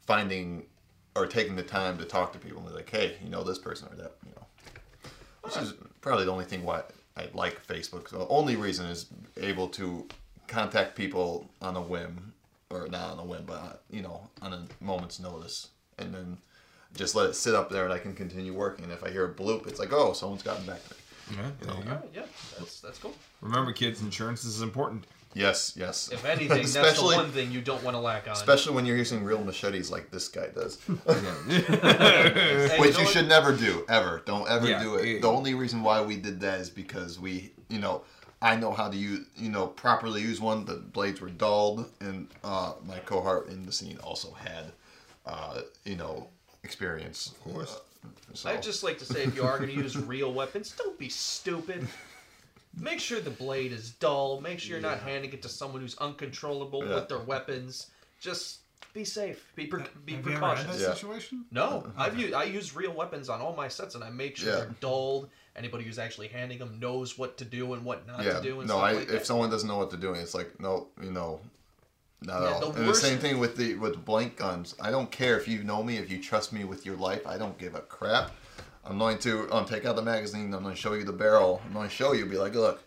finding 0.07 0.65
or 1.17 1.27
taking 1.27 1.57
the 1.57 1.63
time 1.63 1.99
to 1.99 2.05
talk 2.05 2.33
to 2.33 2.39
people 2.39 2.59
and 2.61 2.69
be 2.69 2.75
like, 2.75 2.91
hey, 2.91 3.17
you 3.23 3.31
know 3.31 3.43
this 3.43 3.59
person 3.59 3.89
or 3.93 3.97
that. 3.97 4.17
You 4.25 4.33
know, 4.37 4.47
which 5.43 5.57
is 5.57 5.75
probably 6.01 6.25
the 6.25 6.33
only 6.33 6.45
thing 6.45 6.65
why 6.65 6.83
I 7.17 7.29
like 7.35 7.67
Facebook. 7.67 8.09
The 8.09 8.27
only 8.29 8.57
reason 8.57 8.87
is 8.87 9.07
able 9.37 9.69
to 9.69 10.07
contact 10.47 10.97
people 10.97 11.51
on 11.61 11.77
a 11.77 11.81
whim, 11.81 12.33
or 12.71 12.89
not 12.89 13.13
on 13.13 13.19
a 13.19 13.25
whim, 13.25 13.45
but 13.47 13.55
uh, 13.55 13.73
you 13.91 14.03
know, 14.03 14.29
on 14.43 14.53
a 14.53 14.65
moment's 14.81 15.21
notice, 15.21 15.69
and 15.99 16.15
then 16.15 16.39
just 16.95 17.15
let 17.15 17.29
it 17.29 17.35
sit 17.35 17.55
up 17.55 17.71
there, 17.71 17.85
and 17.85 17.93
I 17.93 17.99
can 17.99 18.15
continue 18.15 18.53
working. 18.53 18.85
And 18.85 18.93
if 18.93 19.05
I 19.05 19.11
hear 19.11 19.25
a 19.25 19.33
bloop, 19.33 19.67
it's 19.67 19.79
like, 19.79 19.93
oh, 19.93 20.13
someone's 20.13 20.43
gotten 20.43 20.67
back 20.67 20.83
to 20.85 20.95
me. 20.95 21.01
Yeah, 21.37 21.51
there 21.61 21.77
you 21.77 21.85
go. 21.85 21.91
Alright, 21.91 22.11
yeah, 22.15 22.23
that's 22.59 22.81
that's 22.81 22.99
cool. 22.99 23.15
Remember, 23.41 23.73
kids, 23.73 24.03
insurance 24.03 24.45
is 24.45 24.63
important. 24.63 25.07
Yes, 25.33 25.75
yes. 25.77 26.09
If 26.13 26.25
anything, 26.25 26.49
that's 26.59 26.73
the 26.75 26.81
Especially- 26.81 27.15
one 27.17 27.31
thing 27.31 27.53
you 27.53 27.61
don't 27.61 27.83
want 27.85 27.95
to 27.95 28.01
lack 28.01 28.27
on. 28.27 28.33
Especially 28.33 28.75
when 28.75 28.85
you're 28.85 28.97
using 28.97 29.23
real 29.23 29.43
machetes 29.45 29.91
like 29.91 30.11
this 30.11 30.27
guy 30.29 30.49
does, 30.49 30.79
Hey, 31.07 32.79
which 32.81 32.95
know 32.95 32.99
you 33.01 33.05
what? 33.05 33.09
should 33.09 33.29
never 33.29 33.55
do, 33.55 33.85
ever. 33.89 34.23
Don't 34.27 34.49
ever 34.49 34.69
Yeah, 34.69 34.83
do 34.83 34.97
it. 34.97 35.07
it- 35.07 35.23
The 35.23 35.29
only 35.31 35.55
reason 35.55 35.83
why 35.83 36.03
we 36.03 36.17
did 36.17 36.41
that 36.41 36.61
is 36.61 36.69
because 36.71 37.19
we, 37.21 37.53
you 37.69 37.79
know, 37.79 38.03
I 38.43 38.57
know 38.57 38.73
how 38.73 38.89
to 38.89 38.97
use, 38.97 39.27
you 39.37 39.51
know, 39.51 39.67
properly 39.67 40.23
use 40.23 40.41
one. 40.41 40.65
The 40.65 40.77
blades 40.77 41.21
were 41.21 41.29
dulled, 41.31 41.89
and 42.01 42.27
uh, 42.43 42.73
my 42.87 42.99
cohort 43.01 43.49
in 43.51 43.67
the 43.67 43.73
scene 43.73 43.99
also 44.03 44.33
had, 44.33 44.73
uh, 45.27 45.61
you 45.85 45.97
know, 45.97 46.27
experience. 46.65 47.33
Of 47.47 47.53
course. 47.53 47.81
so. 48.35 48.49
I'd 48.51 48.63
just 48.63 48.83
like 48.83 48.99
to 48.99 49.05
say, 49.05 49.25
if 49.25 49.37
you 49.37 49.43
are 49.45 49.59
going 49.59 49.69
to 49.71 49.77
use 49.77 49.97
real 49.97 50.33
weapons, 50.33 50.73
don't 50.77 50.99
be 50.99 51.09
stupid. 51.11 51.87
Make 52.77 53.01
sure 53.01 53.21
the 53.21 53.31
blade 53.31 53.73
is 53.73 53.91
dull. 53.91 54.41
Make 54.41 54.59
sure 54.61 54.73
you're 54.73 54.81
not 54.81 55.01
handing 55.01 55.33
it 55.33 55.43
to 55.43 55.49
someone 55.49 55.81
who's 55.83 55.97
uncontrollable 55.99 56.85
Yeah. 56.87 56.95
with 56.97 57.09
their 57.09 57.19
weapons. 57.19 57.89
Just 58.21 58.59
be 58.95 59.05
safe. 59.05 59.45
Be 59.57 59.67
pre- 59.67 59.83
be 60.05 60.15
Have 60.15 60.27
you 60.27 60.33
ever 60.33 60.47
had 60.47 60.55
precautious. 60.57 60.77
that 60.83 60.89
Yeah. 60.89 60.95
situation? 60.95 61.45
No, 61.51 61.85
uh, 61.97 62.03
I've 62.03 62.19
used 62.19 62.35
I 62.35 62.45
use 62.45 62.75
real 62.75 62.93
weapons 62.93 63.29
on 63.29 63.41
all 63.41 63.55
my 63.55 63.69
sets, 63.69 63.95
and 63.95 64.03
I 64.05 64.11
make 64.11 64.37
sure 64.37 64.51
Yeah. 64.51 64.57
they're 64.61 64.75
dulled. 64.81 65.31
Anybody 65.57 65.85
who's 65.85 65.99
actually 65.99 66.29
handing 66.29 66.59
them 66.59 66.79
knows 66.79 67.19
what 67.19 67.37
to 67.39 67.45
do 67.45 67.73
and 67.75 67.85
what 67.85 68.07
not 68.07 68.23
yeah. 68.25 68.35
to 68.35 68.43
do. 68.43 68.61
And 68.61 68.69
no, 68.69 68.75
stuff 68.75 68.85
I, 68.85 68.93
like 68.93 69.03
if 69.05 69.09
that. 69.11 69.27
someone 69.27 69.51
doesn't 69.51 69.69
know 69.69 69.77
what 69.79 69.91
they're 69.91 69.99
doing, 69.99 70.21
it's 70.21 70.35
like 70.35 70.59
no, 70.61 70.89
you 71.03 71.11
know, 71.11 71.41
not 72.23 72.43
Yeah, 72.43 72.57
at 72.57 72.63
all. 72.63 72.71
the 72.73 72.81
and 72.81 72.89
the 72.89 72.95
same 72.95 73.19
thing 73.19 73.39
with 73.39 73.57
the 73.57 73.75
with 73.75 74.05
blank 74.05 74.37
guns. 74.37 74.75
I 74.81 74.91
don't 74.91 75.11
care 75.11 75.39
if 75.39 75.49
you 75.49 75.63
know 75.65 75.83
me, 75.83 75.97
if 75.99 76.11
you 76.11 76.23
trust 76.23 76.53
me 76.53 76.65
with 76.65 76.87
your 76.87 76.97
life. 76.97 77.27
I 77.27 77.37
don't 77.37 77.59
give 77.59 77.75
a 77.75 77.81
crap. 77.81 78.31
I'm 78.85 78.99
going 78.99 79.19
to 79.19 79.51
um, 79.53 79.65
take 79.67 79.85
out 79.85 79.97
the 79.97 80.03
magazine. 80.03 80.53
I'm 80.55 80.63
going 80.63 80.75
to 80.75 80.81
show 80.81 80.95
you 80.95 81.05
the 81.05 81.13
barrel. 81.13 81.61
I'm 81.67 81.73
going 81.73 81.89
to 81.89 81.95
show 81.95 82.13
you. 82.13 82.27
Be 82.27 82.39
like, 82.39 82.55
look, 82.55 82.83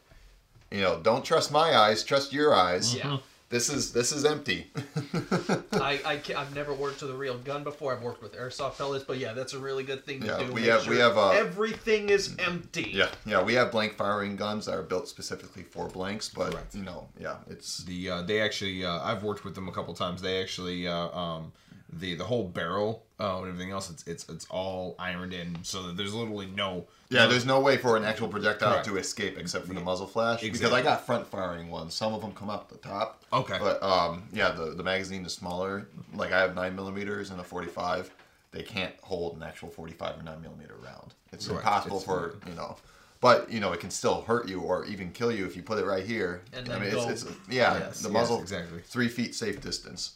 you 0.72 0.82
know, 0.82 1.00
don't 1.02 1.24
trust 1.24 1.52
my 1.52 1.76
eyes. 1.78 2.04
Trust 2.04 2.34
your 2.34 2.54
eyes. 2.56 2.96
Yeah. 2.96 3.18
This 3.50 3.70
is 3.70 3.94
this 3.94 4.12
is 4.12 4.26
empty. 4.26 4.72
I, 5.74 6.00
I 6.04 6.18
ca- 6.18 6.34
I've 6.40 6.56
never 6.56 6.74
worked 6.74 7.04
with 7.04 7.12
a 7.12 7.16
real 7.16 7.38
gun 7.38 7.64
before. 7.64 7.94
I've 7.96 8.02
worked 8.02 8.24
with 8.24 8.34
airsoft 8.34 8.80
pellets, 8.80 9.06
but 9.08 9.20
yeah, 9.20 9.34
that's 9.34 9.54
a 9.54 9.60
really 9.60 9.84
good 9.84 10.04
thing 10.08 10.22
to 10.22 10.26
Yeah, 10.26 10.40
do. 10.40 10.48
we 10.48 10.62
Make 10.62 10.70
have- 10.72 10.88
we 10.88 10.98
have, 10.98 11.20
uh, 11.20 11.30
everything 11.30 12.10
is 12.10 12.36
empty. 12.40 12.90
yeah, 12.92 13.10
yeah. 13.28 13.44
We 13.44 13.54
have 13.54 13.70
blank 13.72 13.94
firing 13.96 14.36
guns 14.38 14.66
that 14.66 14.74
are 14.74 14.82
built 14.82 15.08
specifically 15.08 15.62
for 15.62 15.88
blanks, 15.88 16.30
but 16.30 16.52
Correct. 16.52 16.74
you 16.74 16.82
know, 16.82 17.08
yeah, 17.20 17.36
it's 17.48 17.84
The 17.84 18.10
uh, 18.10 18.22
they 18.24 18.42
actually 18.42 18.84
uh, 18.84 19.00
I've 19.04 19.22
worked 19.22 19.46
with 19.46 19.54
them 19.54 19.68
a 19.68 19.72
couple 19.72 19.94
times. 19.94 20.20
They 20.24 20.42
actually 20.42 20.88
uh, 20.88 21.10
um, 21.10 21.52
the 22.00 22.16
the 22.16 22.24
whole 22.24 22.44
barrel 22.44 23.04
uh, 23.20 23.38
and 23.40 23.48
everything 23.48 23.72
else 23.72 23.90
it's 23.90 24.04
it's 24.08 24.28
it's 24.30 24.46
all 24.50 24.96
ironed 25.00 25.34
in 25.34 25.58
so 25.64 25.84
that 25.84 25.98
there's 25.98 26.14
literally 26.14 26.48
no 26.48 26.86
Yeah, 27.10 27.28
there's 27.28 27.46
no 27.46 27.60
way 27.60 27.78
for 27.78 27.96
an 27.98 28.04
actual 28.04 28.28
projectile 28.28 28.72
Correct. 28.74 28.86
to 28.88 28.98
escape 28.98 29.38
except 29.38 29.68
for 29.68 29.74
the 29.74 29.80
muzzle 29.82 30.08
flash. 30.08 30.42
Because 30.42 30.64
I 30.74 30.82
got 30.82 31.06
front 31.06 31.28
firing 31.28 31.70
ones. 31.70 31.94
Some 31.94 32.14
of 32.14 32.22
them 32.22 32.32
come 32.34 32.50
out 32.50 32.70
the 32.70 32.78
top. 32.78 33.24
Okay. 33.32 33.58
But 33.60 33.82
um, 33.84 34.24
yeah, 34.34 34.52
the 34.52 34.72
the 34.76 34.84
magazine 34.84 35.26
is 35.26 35.34
smaller. 35.34 35.88
Like 36.14 36.32
I 36.32 36.40
have 36.42 36.56
nine 36.56 36.76
millimeters 36.76 37.30
and 37.32 37.40
a 37.40 37.44
45. 37.44 38.10
They 38.52 38.64
can't 38.64 38.94
hold 39.02 39.36
an 39.36 39.44
actual 39.44 39.70
45 39.70 40.20
or 40.20 40.24
nine 40.24 40.42
millimeter 40.42 40.76
round. 40.84 41.14
It's 41.32 41.48
Correct. 41.48 41.64
impossible 41.64 41.98
It's- 41.98 42.06
for 42.06 42.38
you 42.50 42.56
know. 42.56 42.76
But 43.24 43.50
you 43.50 43.60
know, 43.62 43.72
it 43.72 43.80
can 43.80 43.90
still 43.90 44.22
hurt 44.22 44.48
you 44.50 44.60
or 44.60 44.86
even 44.86 45.12
kill 45.12 45.32
you 45.32 45.46
if 45.46 45.56
you 45.56 45.64
put 45.64 45.80
it 45.80 45.86
right 45.86 46.06
here. 46.06 46.42
And 46.52 46.68
I 46.68 46.74
then 46.74 46.82
mean, 46.82 46.92
go- 46.92 47.10
it's, 47.10 47.24
it's 47.24 47.36
yeah, 47.50 47.74
Yes, 47.80 48.02
the 48.02 48.10
yes, 48.10 48.14
muzzle 48.14 48.42
exactly. 48.42 48.82
three 48.86 49.08
feet 49.08 49.34
safe 49.34 49.62
distance. 49.62 50.16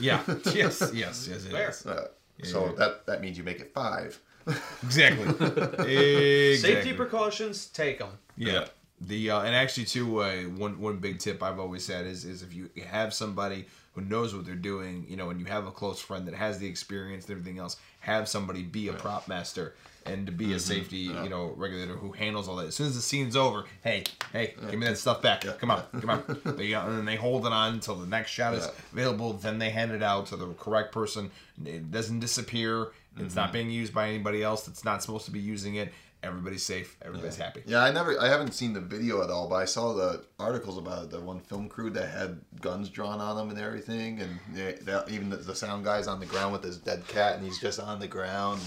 yeah 0.00 0.22
yes 0.54 0.80
yes 0.94 1.26
yes 1.28 1.44
it 1.44 1.50
Fair. 1.52 1.70
is. 1.70 1.84
Uh, 1.84 2.08
so 2.44 2.66
Yeah. 2.66 2.72
that 2.78 3.06
that 3.06 3.20
means 3.20 3.36
you 3.36 3.44
make 3.44 3.60
it 3.60 3.72
five. 3.74 4.18
exactly 4.84 5.26
exactly 5.50 6.56
Safety 6.56 6.92
precautions, 6.92 7.66
take 7.66 7.98
them. 7.98 8.10
Yeah. 8.36 8.66
The 9.00 9.30
uh, 9.30 9.40
and 9.42 9.54
actually 9.54 9.84
too 9.86 10.22
uh, 10.22 10.42
one 10.64 10.80
one 10.80 10.96
big 10.98 11.18
tip 11.18 11.42
I've 11.42 11.58
always 11.58 11.84
said 11.84 12.06
is 12.06 12.24
is 12.24 12.42
if 12.42 12.54
you 12.54 12.70
have 12.86 13.12
somebody 13.12 13.66
who 13.94 14.02
knows 14.02 14.34
what 14.34 14.46
they're 14.46 14.54
doing, 14.72 15.04
you 15.08 15.16
know, 15.16 15.30
and 15.30 15.40
you 15.40 15.46
have 15.46 15.66
a 15.66 15.70
close 15.70 16.00
friend 16.00 16.26
that 16.28 16.34
has 16.34 16.58
the 16.58 16.66
experience 16.68 17.24
and 17.26 17.32
everything 17.32 17.58
else, 17.58 17.76
have 18.00 18.28
somebody 18.28 18.62
be 18.62 18.88
a 18.88 18.92
prop 18.92 19.26
master 19.26 19.74
and 20.06 20.26
to 20.26 20.32
be 20.32 20.52
a 20.52 20.58
safety, 20.58 20.98
you 20.98 21.28
know, 21.28 21.52
regulator 21.56 21.94
who 21.94 22.12
handles 22.12 22.48
all 22.48 22.56
that. 22.56 22.66
As 22.66 22.74
soon 22.74 22.86
as 22.88 22.94
the 22.94 23.02
scene's 23.02 23.36
over, 23.36 23.64
hey, 23.82 24.04
hey, 24.32 24.54
give 24.70 24.78
me 24.78 24.86
that 24.86 24.98
stuff 24.98 25.22
back. 25.22 25.42
Come 25.58 25.70
on, 25.70 25.82
come 26.00 26.10
on. 26.10 26.40
They, 26.56 26.72
uh, 26.74 26.86
and 26.86 26.98
then 26.98 27.04
they 27.04 27.16
hold 27.16 27.46
it 27.46 27.52
on 27.52 27.74
until 27.74 27.96
the 27.96 28.06
next 28.06 28.30
shot 28.30 28.54
is 28.54 28.68
available. 28.92 29.32
Then 29.34 29.58
they 29.58 29.70
hand 29.70 29.92
it 29.92 30.02
out 30.02 30.26
to 30.26 30.36
the 30.36 30.46
correct 30.54 30.92
person. 30.92 31.30
It 31.64 31.90
doesn't 31.90 32.20
disappear. 32.20 32.88
It's 33.18 33.34
not 33.34 33.52
being 33.52 33.70
used 33.70 33.94
by 33.94 34.08
anybody 34.08 34.42
else 34.42 34.66
that's 34.66 34.84
not 34.84 35.02
supposed 35.02 35.24
to 35.24 35.30
be 35.30 35.40
using 35.40 35.76
it. 35.76 35.92
Everybody's 36.22 36.64
safe. 36.64 36.96
Everybody's 37.02 37.36
happy. 37.36 37.62
Yeah, 37.66 37.84
I 37.84 37.92
never, 37.92 38.20
I 38.20 38.28
haven't 38.28 38.52
seen 38.52 38.72
the 38.72 38.80
video 38.80 39.22
at 39.22 39.30
all, 39.30 39.48
but 39.48 39.56
I 39.56 39.64
saw 39.64 39.92
the 39.92 40.24
articles 40.40 40.76
about 40.76 41.04
it. 41.04 41.10
The 41.10 41.20
one 41.20 41.38
film 41.40 41.68
crew 41.68 41.90
that 41.90 42.08
had 42.08 42.40
guns 42.60 42.88
drawn 42.88 43.20
on 43.20 43.36
them 43.36 43.50
and 43.50 43.58
everything, 43.58 44.20
and 44.20 44.38
they, 44.52 44.72
they, 44.82 44.98
even 45.08 45.30
the, 45.30 45.36
the 45.36 45.54
sound 45.54 45.84
guy's 45.84 46.08
on 46.08 46.18
the 46.18 46.26
ground 46.26 46.52
with 46.52 46.64
his 46.64 46.78
dead 46.78 47.06
cat, 47.06 47.36
and 47.36 47.44
he's 47.44 47.60
just 47.60 47.78
on 47.78 48.00
the 48.00 48.08
ground, 48.08 48.60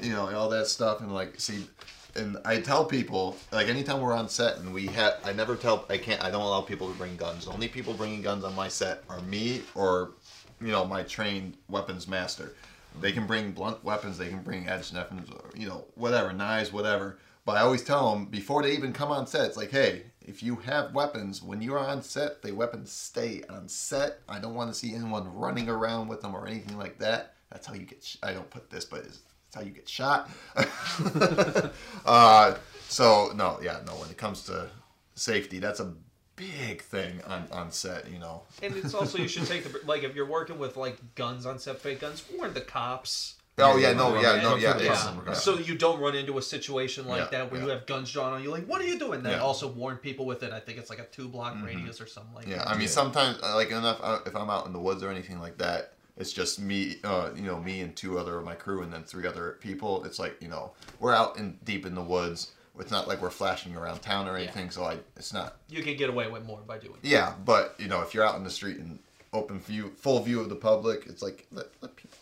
you 0.00 0.12
know, 0.12 0.28
all 0.34 0.48
that 0.50 0.66
stuff. 0.66 1.00
And 1.00 1.12
like, 1.12 1.38
see, 1.40 1.66
and 2.14 2.36
I 2.44 2.60
tell 2.60 2.84
people, 2.84 3.36
like, 3.52 3.68
anytime 3.68 4.00
we're 4.00 4.12
on 4.12 4.28
set 4.28 4.58
and 4.58 4.72
we 4.72 4.86
have, 4.88 5.14
I 5.24 5.32
never 5.32 5.56
tell, 5.56 5.86
I 5.88 5.98
can't, 5.98 6.22
I 6.22 6.30
don't 6.30 6.42
allow 6.42 6.60
people 6.60 6.90
to 6.90 6.98
bring 6.98 7.16
guns. 7.16 7.46
The 7.46 7.52
only 7.52 7.68
people 7.68 7.94
bringing 7.94 8.22
guns 8.22 8.44
on 8.44 8.54
my 8.54 8.68
set 8.68 9.02
are 9.08 9.20
me 9.22 9.62
or, 9.74 10.12
you 10.60 10.68
know, 10.68 10.84
my 10.84 11.02
trained 11.02 11.56
weapons 11.68 12.06
master. 12.06 12.54
They 13.00 13.12
can 13.12 13.26
bring 13.26 13.52
blunt 13.52 13.82
weapons, 13.82 14.18
they 14.18 14.28
can 14.28 14.42
bring 14.42 14.68
edged 14.68 14.94
weapons, 14.94 15.30
you 15.54 15.66
know, 15.66 15.86
whatever, 15.94 16.32
knives, 16.32 16.72
whatever. 16.72 17.18
But 17.44 17.56
I 17.56 17.62
always 17.62 17.82
tell 17.82 18.12
them 18.12 18.26
before 18.26 18.62
they 18.62 18.72
even 18.72 18.92
come 18.92 19.10
on 19.10 19.26
set, 19.26 19.46
it's 19.46 19.56
like, 19.56 19.70
hey, 19.70 20.02
if 20.20 20.42
you 20.42 20.56
have 20.56 20.94
weapons, 20.94 21.42
when 21.42 21.62
you're 21.62 21.78
on 21.78 22.02
set, 22.02 22.42
the 22.42 22.52
weapons 22.52 22.92
stay 22.92 23.42
on 23.48 23.68
set. 23.68 24.18
I 24.28 24.38
don't 24.38 24.54
want 24.54 24.70
to 24.70 24.78
see 24.78 24.94
anyone 24.94 25.34
running 25.34 25.68
around 25.68 26.08
with 26.08 26.20
them 26.20 26.34
or 26.34 26.46
anything 26.46 26.78
like 26.78 26.98
that. 26.98 27.34
That's 27.50 27.66
how 27.66 27.74
you 27.74 27.86
get. 27.86 28.16
I 28.22 28.32
don't 28.32 28.48
put 28.50 28.70
this, 28.70 28.84
but 28.84 29.06
it's, 29.52 29.56
it's 29.56 29.56
how 29.56 29.62
you 29.62 29.70
get 29.70 29.88
shot. 29.88 30.30
uh, 32.06 32.54
so 32.88 33.32
no, 33.34 33.58
yeah, 33.62 33.80
no. 33.86 33.92
When 33.92 34.10
it 34.10 34.16
comes 34.18 34.42
to 34.44 34.68
safety, 35.14 35.58
that's 35.58 35.80
a 35.80 35.92
big 36.36 36.82
thing 36.82 37.20
on 37.26 37.46
on 37.52 37.70
set. 37.70 38.10
You 38.10 38.18
know. 38.18 38.42
And 38.62 38.76
it's 38.76 38.94
also 38.94 39.18
you 39.18 39.28
should 39.28 39.46
take 39.46 39.64
the 39.64 39.80
like 39.86 40.02
if 40.02 40.14
you're 40.14 40.26
working 40.26 40.58
with 40.58 40.76
like 40.76 40.98
guns 41.14 41.46
on 41.46 41.58
set, 41.58 41.78
fake 41.80 42.00
guns, 42.00 42.24
warn 42.36 42.54
the 42.54 42.60
cops. 42.60 43.36
Oh 43.58 43.76
yeah, 43.76 43.92
no, 43.92 44.14
Yeah, 44.14 44.36
yeah, 44.36 44.42
no, 44.42 44.56
yeah, 44.56 44.78
yeah. 44.78 44.82
yeah. 44.82 44.84
Yeah. 44.84 45.20
yeah. 45.26 45.32
So 45.34 45.58
you 45.58 45.76
don't 45.76 46.00
run 46.00 46.14
into 46.14 46.38
a 46.38 46.42
situation 46.42 47.06
like 47.06 47.18
Yeah, 47.30 47.38
that 47.38 47.52
where 47.52 47.60
yeah. 47.60 47.66
you 47.66 47.72
have 47.72 47.86
guns 47.86 48.10
drawn 48.10 48.32
on 48.32 48.42
you. 48.42 48.50
Like, 48.50 48.64
what 48.66 48.80
are 48.80 48.86
you 48.86 48.98
doing? 48.98 49.22
Then 49.22 49.32
Yeah. 49.32 49.40
also 49.42 49.68
warn 49.68 49.98
people 49.98 50.24
with 50.24 50.42
it. 50.42 50.54
I 50.54 50.58
think 50.60 50.78
it's 50.78 50.88
like 50.88 50.98
a 50.98 51.04
two 51.04 51.28
block 51.28 51.56
radius 51.62 52.00
or 52.00 52.06
something 52.06 52.34
like 52.34 52.46
Yeah, 52.46 52.56
that. 52.58 52.68
I 52.70 52.78
mean, 52.78 52.88
sometimes 52.88 53.38
uh, 53.42 53.54
like 53.54 53.70
enough 53.70 54.00
uh, 54.02 54.20
if 54.24 54.34
I'm 54.34 54.48
out 54.48 54.64
in 54.66 54.72
the 54.72 54.78
woods 54.78 55.02
or 55.02 55.10
anything 55.10 55.38
like 55.38 55.58
that, 55.58 55.92
it's 56.16 56.32
just 56.32 56.58
me, 56.60 56.96
uh, 57.04 57.30
you 57.34 57.42
know, 57.42 57.58
me 57.58 57.80
and 57.80 57.94
two 57.96 58.18
other 58.18 58.38
of 58.38 58.44
my 58.44 58.54
crew, 58.54 58.82
and 58.82 58.92
then 58.92 59.02
three 59.02 59.26
other 59.26 59.58
people. 59.60 60.04
It's 60.04 60.18
like 60.18 60.36
you 60.40 60.48
know, 60.48 60.72
we're 61.00 61.14
out 61.14 61.38
in 61.38 61.58
deep 61.64 61.86
in 61.86 61.94
the 61.94 62.02
woods. 62.02 62.52
It's 62.78 62.90
not 62.90 63.06
like 63.06 63.20
we're 63.20 63.30
flashing 63.30 63.76
around 63.76 64.00
town 64.00 64.26
or 64.28 64.36
anything, 64.36 64.70
so 64.70 64.84
I 64.84 64.98
it's 65.16 65.32
not. 65.32 65.56
You 65.68 65.82
can 65.82 65.96
get 65.96 66.08
away 66.10 66.28
with 66.30 66.44
more 66.44 66.60
by 66.66 66.78
doing. 66.78 66.94
it. 67.02 67.08
Yeah, 67.08 67.34
but 67.44 67.74
you 67.78 67.88
know, 67.88 68.00
if 68.02 68.14
you're 68.14 68.26
out 68.26 68.36
in 68.36 68.44
the 68.44 68.50
street 68.50 68.78
and 68.78 68.98
open 69.32 69.60
view, 69.60 69.92
full 69.96 70.20
view 70.22 70.40
of 70.40 70.48
the 70.48 70.56
public, 70.56 71.04
it's 71.06 71.22
like 71.22 71.46
let, 71.52 71.66
let 71.80 71.96
people 71.96 72.18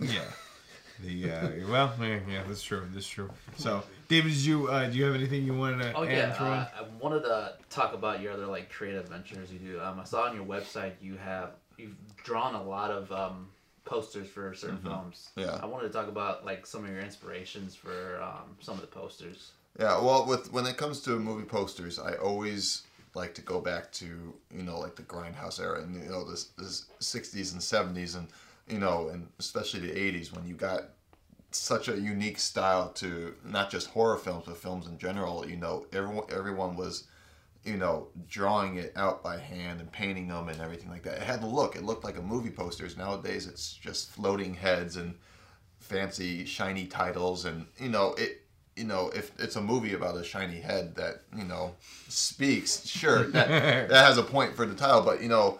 know. 0.00 0.06
Yeah. 0.12 0.20
The 1.02 1.32
uh, 1.32 1.48
well, 1.68 1.92
yeah, 2.00 2.20
yeah, 2.28 2.42
that's 2.46 2.62
true. 2.62 2.86
That's 2.94 3.08
true. 3.08 3.28
So, 3.56 3.82
David, 4.06 4.28
did 4.34 4.44
you 4.44 4.68
uh, 4.68 4.88
do 4.88 4.96
you 4.96 5.04
have 5.04 5.16
anything 5.16 5.42
you 5.44 5.52
wanted 5.52 5.82
to 5.82 5.94
Oh 5.96 6.04
add 6.04 6.10
yeah, 6.12 6.32
throw 6.32 6.46
in? 6.46 6.52
uh, 6.52 6.68
I 6.78 6.84
wanted 7.02 7.22
to 7.24 7.54
talk 7.70 7.92
about 7.94 8.20
your 8.20 8.32
other 8.32 8.46
like 8.46 8.70
creative 8.70 9.08
ventures 9.08 9.50
you 9.50 9.58
do. 9.58 9.80
Um, 9.80 9.98
I 9.98 10.04
saw 10.04 10.24
on 10.28 10.36
your 10.36 10.44
website 10.44 10.92
you 11.00 11.16
have 11.16 11.54
you've 11.76 11.96
drawn 12.16 12.54
a 12.54 12.62
lot 12.62 12.90
of 12.90 13.10
um, 13.12 13.48
posters 13.84 14.28
for 14.28 14.54
certain 14.54 14.78
films. 14.78 15.30
Yeah. 15.36 15.58
I 15.62 15.66
wanted 15.66 15.88
to 15.88 15.92
talk 15.92 16.08
about 16.08 16.44
like 16.44 16.66
some 16.66 16.84
of 16.84 16.90
your 16.90 17.00
inspirations 17.00 17.74
for 17.74 18.20
um, 18.22 18.56
some 18.60 18.74
of 18.74 18.80
the 18.80 18.86
posters. 18.86 19.52
Yeah, 19.78 20.00
well, 20.00 20.26
with 20.26 20.52
when 20.52 20.66
it 20.66 20.76
comes 20.76 21.00
to 21.02 21.18
movie 21.18 21.46
posters, 21.46 21.98
I 21.98 22.14
always 22.14 22.82
like 23.14 23.34
to 23.34 23.42
go 23.42 23.60
back 23.60 23.92
to 23.92 24.06
you 24.54 24.62
know 24.62 24.78
like 24.78 24.96
the 24.96 25.02
grindhouse 25.02 25.60
era 25.60 25.82
and 25.82 26.02
you 26.02 26.10
know 26.10 26.28
this 26.28 26.44
this 26.58 26.86
sixties 27.00 27.52
and 27.52 27.62
seventies 27.62 28.14
and 28.14 28.28
you 28.68 28.78
know 28.78 29.08
and 29.08 29.28
especially 29.38 29.80
the 29.80 29.98
eighties 29.98 30.32
when 30.32 30.46
you 30.46 30.54
got 30.54 30.84
such 31.54 31.88
a 31.88 31.98
unique 31.98 32.38
style 32.38 32.88
to 32.90 33.34
not 33.44 33.70
just 33.70 33.88
horror 33.88 34.16
films 34.16 34.44
but 34.46 34.56
films 34.56 34.86
in 34.86 34.98
general. 34.98 35.48
You 35.48 35.56
know, 35.56 35.86
everyone 35.92 36.24
everyone 36.30 36.76
was 36.76 37.04
you 37.64 37.76
know 37.76 38.08
drawing 38.28 38.76
it 38.76 38.92
out 38.96 39.22
by 39.22 39.38
hand 39.38 39.80
and 39.80 39.90
painting 39.92 40.28
them 40.28 40.48
and 40.48 40.60
everything 40.60 40.90
like 40.90 41.02
that. 41.04 41.18
It 41.18 41.22
had 41.22 41.42
the 41.42 41.46
look. 41.46 41.76
It 41.76 41.84
looked 41.84 42.04
like 42.04 42.18
a 42.18 42.22
movie 42.22 42.50
posters. 42.50 42.96
Nowadays, 42.96 43.46
it's 43.46 43.72
just 43.74 44.10
floating 44.10 44.54
heads 44.54 44.96
and 44.96 45.14
fancy 45.82 46.44
shiny 46.44 46.86
titles 46.86 47.44
and 47.44 47.66
you 47.78 47.88
know 47.88 48.14
it 48.14 48.42
you 48.76 48.84
know 48.84 49.10
if 49.14 49.32
it's 49.38 49.56
a 49.56 49.60
movie 49.60 49.94
about 49.94 50.16
a 50.16 50.24
shiny 50.24 50.60
head 50.60 50.94
that 50.94 51.22
you 51.36 51.44
know 51.44 51.74
speaks 52.08 52.86
sure 52.86 53.24
that 53.30 53.88
that 53.88 54.06
has 54.06 54.16
a 54.16 54.22
point 54.22 54.54
for 54.54 54.64
the 54.64 54.74
title 54.74 55.02
but 55.02 55.20
you 55.20 55.28
know 55.28 55.58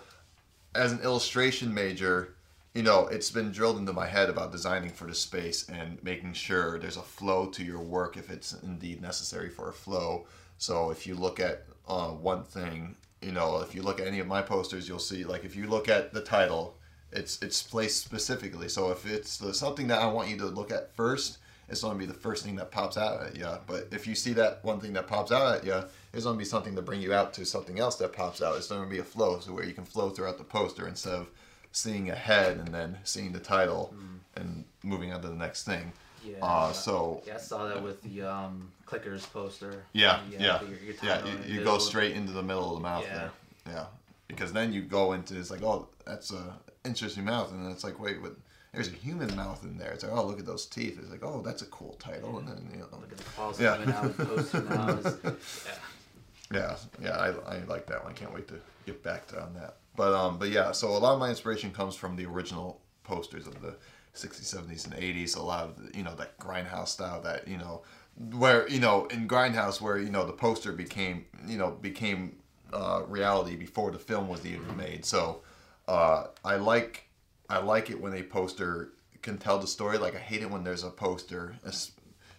as 0.75 0.93
an 0.93 1.01
illustration 1.01 1.75
major 1.75 2.35
you 2.73 2.83
know 2.83 3.09
it's 3.09 3.31
been 3.31 3.51
drilled 3.51 3.79
into 3.79 3.93
my 3.93 4.07
head 4.07 4.31
about 4.31 4.53
designing 4.53 4.91
for 4.91 5.07
the 5.07 5.15
space 5.15 5.69
and 5.69 6.03
making 6.05 6.33
sure 6.33 6.79
there's 6.79 6.97
a 6.97 7.03
flow 7.03 7.47
to 7.47 7.65
your 7.65 7.81
work 7.81 8.17
if 8.17 8.31
it's 8.31 8.55
indeed 8.63 9.03
necessary 9.03 9.51
for 9.51 9.69
a 9.69 9.73
flow 9.73 10.25
so 10.57 10.91
if 10.91 11.07
you 11.07 11.15
look 11.17 11.41
at 11.41 11.65
uh, 11.93 12.09
one 12.09 12.43
thing 12.45 12.97
you 13.21 13.33
know 13.33 13.61
if 13.61 13.75
you 13.75 13.83
look 13.83 14.01
at 14.01 14.07
any 14.07 14.19
of 14.19 14.27
my 14.27 14.43
posters 14.43 14.89
you'll 14.89 14.99
see 14.99 15.25
like 15.25 15.45
if 15.45 15.55
you 15.55 15.67
look 15.67 15.89
at 15.89 16.13
the 16.13 16.21
title 16.21 16.77
it's 17.13 17.41
it's 17.43 17.63
placed 17.63 18.03
specifically. 18.03 18.69
So 18.69 18.91
if 18.91 19.07
it's 19.07 19.37
the, 19.37 19.55
something 19.55 19.87
that 19.89 20.01
I 20.01 20.07
want 20.07 20.29
you 20.29 20.39
to 20.39 20.47
look 20.47 20.73
at 20.73 20.95
first, 20.95 21.39
it's 21.69 21.83
going 21.83 21.95
to 21.95 21.99
be 21.99 22.07
the 22.07 22.19
first 22.19 22.45
thing 22.45 22.57
that 22.57 22.71
pops 22.71 22.97
out 22.97 23.23
at 23.23 23.37
you. 23.37 23.49
But 23.67 23.89
if 23.93 24.07
you 24.07 24.15
see 24.15 24.33
that 24.35 24.65
one 24.65 24.81
thing 24.81 24.95
that 24.95 25.07
pops 25.07 25.31
out 25.31 25.57
at 25.57 25.65
you, 25.65 25.85
it's 26.13 26.25
going 26.25 26.37
to 26.37 26.39
be 26.39 26.45
something 26.45 26.75
to 26.75 26.83
bring 26.83 27.01
you 27.01 27.13
out 27.13 27.33
to 27.35 27.45
something 27.45 27.79
else 27.79 27.97
that 27.97 28.13
pops 28.13 28.43
out. 28.43 28.57
It's 28.57 28.69
going 28.69 28.83
to 28.83 28.91
be 28.91 28.99
a 28.99 29.05
flow, 29.05 29.39
so 29.41 29.53
where 29.53 29.65
you 29.65 29.75
can 29.75 29.85
flow 29.85 30.11
throughout 30.11 30.39
the 30.39 30.45
poster 30.45 30.89
instead 30.89 31.15
of 31.15 31.29
seeing 31.71 32.11
a 32.11 32.15
head 32.15 32.59
and 32.59 32.69
then 32.69 32.99
seeing 33.05 33.33
the 33.33 33.41
title 33.41 33.95
and 34.37 34.65
moving 34.83 35.13
on 35.13 35.23
to 35.23 35.29
the 35.29 35.35
next 35.35 35.65
thing. 35.65 35.93
Yeah. 36.25 36.37
Uh, 36.43 36.73
so 36.73 37.23
yeah, 37.27 37.35
I 37.35 37.39
saw 37.39 37.67
that 37.69 37.83
with 37.83 38.03
the 38.03 38.23
um, 38.23 38.71
clickers 38.87 39.31
poster. 39.33 39.85
yeah, 39.93 40.21
yeah, 40.31 40.59
have 40.59 40.69
your- 40.69 40.79
your 40.79 40.95
yeah. 41.03 41.25
You, 41.47 41.55
you 41.59 41.65
go 41.65 41.79
straight 41.79 42.15
into 42.17 42.33
the 42.33 42.43
middle 42.43 42.69
of 42.71 42.75
the 42.77 42.81
mouth 42.81 43.05
Yeah. 43.07 43.15
there. 43.15 43.31
Yeah, 43.75 43.85
because 44.29 44.53
then 44.53 44.73
you 44.73 44.83
go 44.83 45.13
into 45.13 45.39
it's 45.39 45.51
like, 45.51 45.63
oh, 45.63 45.89
that's 46.07 46.33
a 46.33 46.57
interesting 46.85 47.25
mouth, 47.25 47.51
and 47.53 47.65
then 47.65 47.73
it's 47.73 47.85
like, 47.85 47.99
wait, 48.01 48.21
what? 48.23 48.33
There's 48.73 48.89
a 48.89 48.93
human 48.93 49.35
mouth 49.37 49.63
in 49.65 49.77
there. 49.77 49.93
It's 49.93 50.03
like, 50.03 50.13
oh, 50.13 50.25
look 50.27 50.39
at 50.39 50.47
those 50.47 50.65
teeth. 50.65 50.99
It's 50.99 51.11
like, 51.11 51.23
oh, 51.23 51.43
that's 51.45 51.61
a 51.61 51.67
cool 51.67 51.95
title, 51.99 52.39
and 52.39 52.49
then 52.49 52.67
you 52.73 52.79
know, 52.79 52.87
Look 52.93 53.13
at 53.13 53.19
the 53.19 53.25
claws 53.25 53.61
Yeah. 53.61 53.77
coming 53.77 53.95
out 53.95 54.17
the 54.17 54.25
poster 54.25 54.63
now. 54.63 54.99
Yeah. 56.53 56.61
yeah, 56.61 56.77
yeah, 57.03 57.17
I, 57.17 57.55
I 57.57 57.59
like 57.65 57.87
that 57.87 58.03
one. 58.05 58.13
I 58.13 58.15
can't 58.15 58.33
wait 58.35 58.49
to 58.49 58.55
get 58.87 59.03
back 59.03 59.27
to 59.29 59.43
on 59.43 59.55
that. 59.55 59.77
But 59.97 60.13
um, 60.15 60.39
but 60.39 60.49
yeah, 60.51 60.73
so 60.73 60.89
a 60.89 60.99
lot 60.99 61.15
of 61.15 61.19
my 61.21 61.29
inspiration 61.31 61.71
comes 61.71 61.95
from 61.95 62.17
the 62.17 62.27
original 62.27 62.81
posters 63.05 63.47
of 63.47 63.61
the 63.63 63.75
60s, 64.15 64.55
70s, 64.55 64.85
and 64.85 64.95
80s. 64.95 65.37
A 65.37 65.43
lot 65.43 65.65
of 65.65 65.95
you 65.95 66.03
know 66.03 66.15
that 66.17 66.39
grindhouse 66.39 66.89
style 66.89 67.21
that 67.23 67.49
you 67.49 67.57
know 67.57 67.83
where 68.33 68.69
you 68.69 68.81
know 68.81 69.07
in 69.07 69.27
grindhouse 69.27 69.81
where 69.81 69.99
you 69.99 70.11
know 70.11 70.27
the 70.27 70.33
poster 70.33 70.73
became 70.73 71.25
you 71.47 71.57
know 71.57 71.71
became 71.71 72.37
uh, 72.73 73.03
reality 73.07 73.57
before 73.57 73.91
the 73.91 73.99
film 73.99 74.29
was 74.29 74.45
even 74.47 74.77
made. 74.77 75.05
So 75.05 75.43
uh, 75.89 76.27
I 76.45 76.57
like 76.57 77.09
I 77.49 77.59
like 77.59 77.91
it 77.91 78.01
when 78.01 78.15
a 78.15 78.23
poster 78.23 78.93
can 79.23 79.39
tell 79.39 79.59
the 79.59 79.67
story. 79.67 79.99
Like 79.99 80.15
I 80.15 80.19
hate 80.19 80.43
it 80.43 80.51
when 80.51 80.65
there's 80.65 80.85
a 80.85 80.91
poster, 80.91 81.57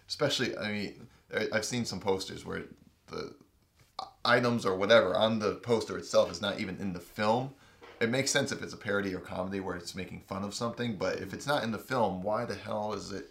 especially 0.08 0.56
I 0.56 0.72
mean 0.72 1.06
I've 1.52 1.64
seen 1.64 1.84
some 1.84 2.00
posters 2.00 2.44
where 2.44 2.62
the 3.08 3.34
items 4.24 4.64
or 4.64 4.76
whatever 4.76 5.14
on 5.14 5.38
the 5.38 5.56
poster 5.56 5.98
itself 5.98 6.30
is 6.30 6.40
not 6.40 6.60
even 6.60 6.78
in 6.78 6.92
the 6.92 7.00
film. 7.00 7.54
It 8.04 8.10
makes 8.10 8.30
sense 8.30 8.52
if 8.52 8.62
it's 8.62 8.74
a 8.74 8.76
parody 8.76 9.14
or 9.14 9.18
comedy 9.18 9.60
where 9.60 9.76
it's 9.76 9.94
making 9.94 10.20
fun 10.28 10.44
of 10.44 10.54
something, 10.54 10.96
but 10.96 11.20
if 11.20 11.32
it's 11.32 11.46
not 11.46 11.64
in 11.64 11.72
the 11.72 11.78
film, 11.78 12.22
why 12.22 12.44
the 12.44 12.54
hell 12.54 12.92
is 12.92 13.12
it 13.12 13.30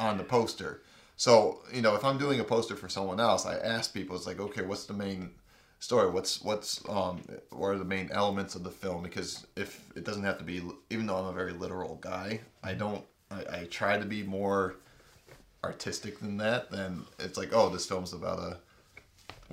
on 0.00 0.16
the 0.16 0.24
poster? 0.24 0.80
So, 1.16 1.60
you 1.70 1.82
know, 1.82 1.94
if 1.94 2.02
I'm 2.02 2.16
doing 2.16 2.40
a 2.40 2.44
poster 2.44 2.74
for 2.74 2.88
someone 2.88 3.20
else, 3.20 3.44
I 3.44 3.56
ask 3.58 3.92
people, 3.92 4.16
it's 4.16 4.26
like, 4.26 4.40
okay, 4.40 4.62
what's 4.62 4.86
the 4.86 4.94
main 4.94 5.32
story? 5.80 6.08
What's 6.08 6.40
what's 6.40 6.82
um 6.88 7.20
what 7.50 7.68
are 7.68 7.78
the 7.78 7.84
main 7.84 8.08
elements 8.10 8.54
of 8.54 8.64
the 8.64 8.70
film? 8.70 9.02
Because 9.02 9.46
if 9.54 9.84
it 9.94 10.04
doesn't 10.04 10.24
have 10.24 10.38
to 10.38 10.44
be, 10.44 10.62
even 10.88 11.06
though 11.06 11.16
I'm 11.16 11.26
a 11.26 11.32
very 11.32 11.52
literal 11.52 11.96
guy, 11.96 12.40
I 12.64 12.72
don't. 12.72 13.04
I, 13.30 13.58
I 13.58 13.64
try 13.70 13.98
to 13.98 14.06
be 14.06 14.22
more 14.22 14.76
artistic 15.62 16.20
than 16.20 16.38
that. 16.38 16.70
Then 16.70 17.04
it's 17.18 17.36
like, 17.36 17.50
oh, 17.52 17.68
this 17.68 17.84
film's 17.84 18.14
about 18.14 18.38
a 18.38 18.56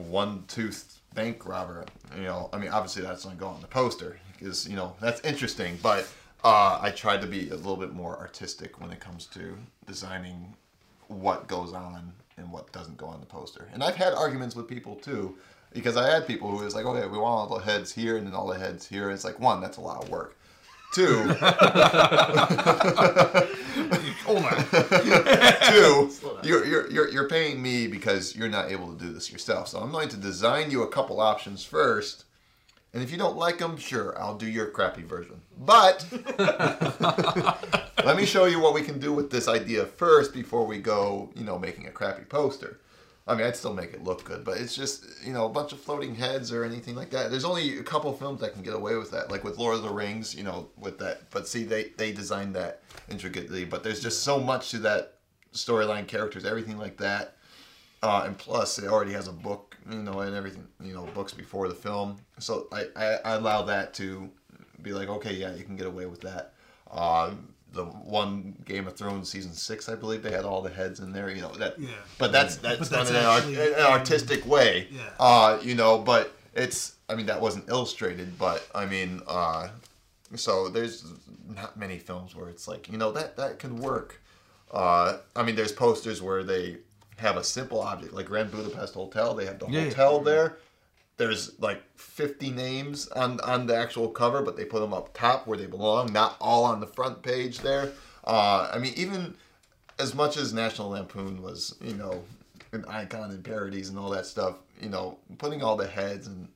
one 0.01 0.45
tooth 0.47 0.98
bank 1.19 1.45
robber. 1.45 1.85
You 2.15 2.23
know, 2.23 2.49
I 2.53 2.57
mean, 2.57 2.69
obviously 2.69 3.03
that's 3.03 3.25
going 3.25 3.35
to 3.35 3.39
go 3.39 3.47
on 3.47 3.61
the 3.61 3.67
poster 3.67 4.19
because 4.33 4.67
you 4.67 4.75
know 4.75 4.95
that's 5.01 5.21
interesting. 5.21 5.77
But 5.83 6.07
uh, 6.43 6.79
I 6.81 6.91
tried 6.91 7.21
to 7.21 7.27
be 7.27 7.49
a 7.49 7.55
little 7.55 7.75
bit 7.75 7.93
more 7.93 8.17
artistic 8.17 8.79
when 8.79 8.91
it 8.91 8.99
comes 8.99 9.25
to 9.27 9.57
designing 9.85 10.55
what 11.07 11.47
goes 11.47 11.73
on 11.73 12.13
and 12.37 12.51
what 12.51 12.71
doesn't 12.71 12.97
go 12.97 13.07
on 13.07 13.19
the 13.19 13.25
poster. 13.25 13.67
And 13.73 13.83
I've 13.83 13.95
had 13.95 14.13
arguments 14.13 14.55
with 14.55 14.67
people 14.69 14.95
too, 14.95 15.35
because 15.73 15.97
I 15.97 16.09
had 16.09 16.25
people 16.25 16.49
who 16.49 16.63
was 16.63 16.73
like, 16.73 16.85
okay, 16.85 17.05
we 17.07 17.17
want 17.17 17.51
all 17.51 17.57
the 17.57 17.65
heads 17.65 17.91
here 17.91 18.15
and 18.15 18.25
then 18.25 18.33
all 18.33 18.47
the 18.47 18.57
heads 18.57 18.87
here. 18.87 19.11
It's 19.11 19.25
like 19.25 19.39
one, 19.39 19.59
that's 19.59 19.77
a 19.77 19.81
lot 19.81 20.01
of 20.01 20.09
work. 20.09 20.37
Two, 20.93 21.23
Hold 24.25 24.43
on. 24.43 24.65
two, 25.71 26.11
you're, 26.43 26.65
you're, 26.65 26.91
you're, 26.91 27.09
you're 27.09 27.27
paying 27.29 27.61
me 27.61 27.87
because 27.87 28.35
you're 28.35 28.49
not 28.49 28.71
able 28.71 28.91
to 28.93 28.99
do 29.03 29.11
this 29.13 29.31
yourself. 29.31 29.67
So 29.67 29.79
I'm 29.79 29.91
going 29.91 30.09
to 30.09 30.17
design 30.17 30.71
you 30.71 30.83
a 30.83 30.87
couple 30.87 31.19
options 31.19 31.63
first. 31.63 32.25
And 32.93 33.03
if 33.03 33.11
you 33.11 33.17
don't 33.17 33.37
like 33.37 33.59
them, 33.59 33.77
sure, 33.77 34.19
I'll 34.19 34.35
do 34.37 34.47
your 34.47 34.67
crappy 34.71 35.03
version. 35.03 35.41
But 35.59 36.07
let 38.03 38.17
me 38.17 38.25
show 38.25 38.45
you 38.45 38.59
what 38.59 38.73
we 38.73 38.81
can 38.81 38.99
do 38.99 39.13
with 39.13 39.29
this 39.29 39.47
idea 39.47 39.85
first 39.85 40.33
before 40.33 40.65
we 40.65 40.79
go, 40.79 41.29
you 41.35 41.43
know, 41.43 41.59
making 41.59 41.85
a 41.87 41.91
crappy 41.91 42.23
poster. 42.23 42.79
I 43.29 43.35
mean, 43.35 43.45
I'd 43.45 43.55
still 43.55 43.75
make 43.75 43.93
it 43.93 44.03
look 44.03 44.23
good, 44.23 44.43
but 44.43 44.57
it's 44.57 44.75
just, 44.75 45.05
you 45.23 45.31
know, 45.31 45.45
a 45.45 45.49
bunch 45.49 45.71
of 45.71 45.79
floating 45.79 46.15
heads 46.15 46.51
or 46.51 46.63
anything 46.63 46.95
like 46.95 47.11
that. 47.11 47.29
There's 47.29 47.45
only 47.45 47.77
a 47.77 47.83
couple 47.83 48.11
films 48.11 48.41
that 48.41 48.53
can 48.53 48.63
get 48.63 48.73
away 48.73 48.95
with 48.95 49.11
that, 49.11 49.29
like 49.29 49.43
with 49.43 49.59
Lord 49.59 49.75
of 49.75 49.83
the 49.83 49.89
Rings, 49.89 50.33
you 50.33 50.43
know, 50.43 50.69
with 50.75 50.97
that. 50.97 51.29
But 51.29 51.47
see, 51.47 51.63
they, 51.63 51.91
they 51.95 52.11
designed 52.11 52.55
that 52.55 52.81
intricately, 53.07 53.65
but 53.65 53.83
there's 53.83 54.01
just 54.01 54.23
so 54.23 54.39
much 54.39 54.71
to 54.71 54.79
that 54.79 55.19
storyline, 55.53 56.07
characters, 56.07 56.43
everything 56.43 56.79
like 56.79 56.97
that. 56.97 57.35
Uh, 58.01 58.23
and 58.25 58.35
plus, 58.35 58.79
it 58.79 58.87
already 58.87 59.11
has 59.11 59.27
a 59.27 59.31
book, 59.31 59.77
you 59.87 60.01
know, 60.01 60.21
and 60.21 60.35
everything, 60.35 60.67
you 60.81 60.93
know, 60.93 61.05
books 61.13 61.31
before 61.31 61.67
the 61.67 61.75
film. 61.75 62.17
So 62.39 62.67
I, 62.71 62.85
I, 62.95 63.05
I 63.25 63.31
allow 63.35 63.61
that 63.63 63.93
to 63.95 64.27
be 64.81 64.91
like, 64.91 65.07
okay, 65.09 65.33
yeah, 65.33 65.53
you 65.53 65.63
can 65.63 65.75
get 65.75 65.85
away 65.85 66.07
with 66.07 66.21
that. 66.21 66.53
Uh, 66.89 67.31
the 67.73 67.85
one 67.85 68.55
Game 68.65 68.87
of 68.87 68.95
Thrones 68.95 69.29
season 69.29 69.53
six, 69.53 69.87
I 69.89 69.95
believe, 69.95 70.23
they 70.23 70.31
had 70.31 70.45
all 70.45 70.61
the 70.61 70.69
heads 70.69 70.99
in 70.99 71.11
there, 71.13 71.29
you 71.29 71.41
know 71.41 71.51
that. 71.55 71.79
Yeah. 71.79 71.89
But 72.17 72.31
that's 72.31 72.55
that's 72.57 72.79
But 72.79 72.89
done 72.89 73.13
that's 73.13 73.47
in 73.47 73.55
an, 73.55 73.65
art, 73.65 73.77
an 73.77 73.85
artistic 73.99 74.45
way. 74.45 74.87
Yeah. 74.91 75.01
Uh, 75.19 75.59
you 75.61 75.75
know, 75.75 75.97
but 75.99 76.35
it's, 76.55 76.95
I 77.09 77.15
mean, 77.15 77.27
that 77.27 77.39
wasn't 77.39 77.69
illustrated, 77.69 78.37
but 78.39 78.67
I 78.73 78.85
mean, 78.85 79.21
uh, 79.27 79.69
so 80.35 80.67
there's 80.69 81.05
not 81.55 81.77
many 81.77 81.97
films 81.99 82.35
where 82.35 82.49
it's 82.49 82.67
like, 82.67 82.89
you 82.89 82.97
know, 82.97 83.11
that 83.11 83.37
that 83.37 83.59
can 83.59 83.77
work. 83.77 84.19
Uh, 84.71 85.17
I 85.35 85.43
mean, 85.43 85.55
there's 85.55 85.71
posters 85.71 86.21
where 86.21 86.43
they 86.43 86.77
have 87.17 87.37
a 87.37 87.43
simple 87.43 87.81
object, 87.81 88.13
like 88.13 88.27
Grand 88.27 88.51
Budapest 88.51 88.93
Hotel. 88.93 89.33
They 89.33 89.45
have 89.45 89.59
the 89.59 89.67
Yeah. 89.67 89.85
hotel 89.85 90.19
there. 90.21 90.57
There's 91.19 91.59
like 91.59 91.83
50 91.97 92.49
names 92.51 93.09
on 93.09 93.41
on 93.41 93.67
the 93.67 93.75
actual 93.75 94.07
cover, 94.07 94.41
but 94.41 94.55
they 94.55 94.63
put 94.63 94.79
them 94.79 94.93
up 94.93 95.13
top 95.13 95.45
where 95.45 95.57
they 95.57 95.65
belong, 95.65 96.13
not 96.13 96.37
all 96.39 96.63
on 96.63 96.79
the 96.79 96.87
front 96.87 97.21
page 97.21 97.59
there. 97.59 97.91
Uh, 98.23 98.71
I 98.73 98.79
mean, 98.79 98.93
even 98.95 99.35
as 99.99 100.15
much 100.15 100.37
as 100.37 100.53
National 100.53 100.91
Lampoon 100.91 101.41
was, 101.41 101.75
you 101.81 101.93
know, 101.93 102.23
an 102.71 102.85
icon 102.87 103.31
in 103.31 103.43
parodies 103.43 103.89
and 103.89 103.99
all 103.99 104.09
that 104.11 104.25
stuff, 104.25 104.55
you 104.81 104.87
know, 104.87 105.17
putting 105.37 105.61
all 105.61 105.75
the 105.75 105.87
heads 105.87 106.25
and 106.27 106.47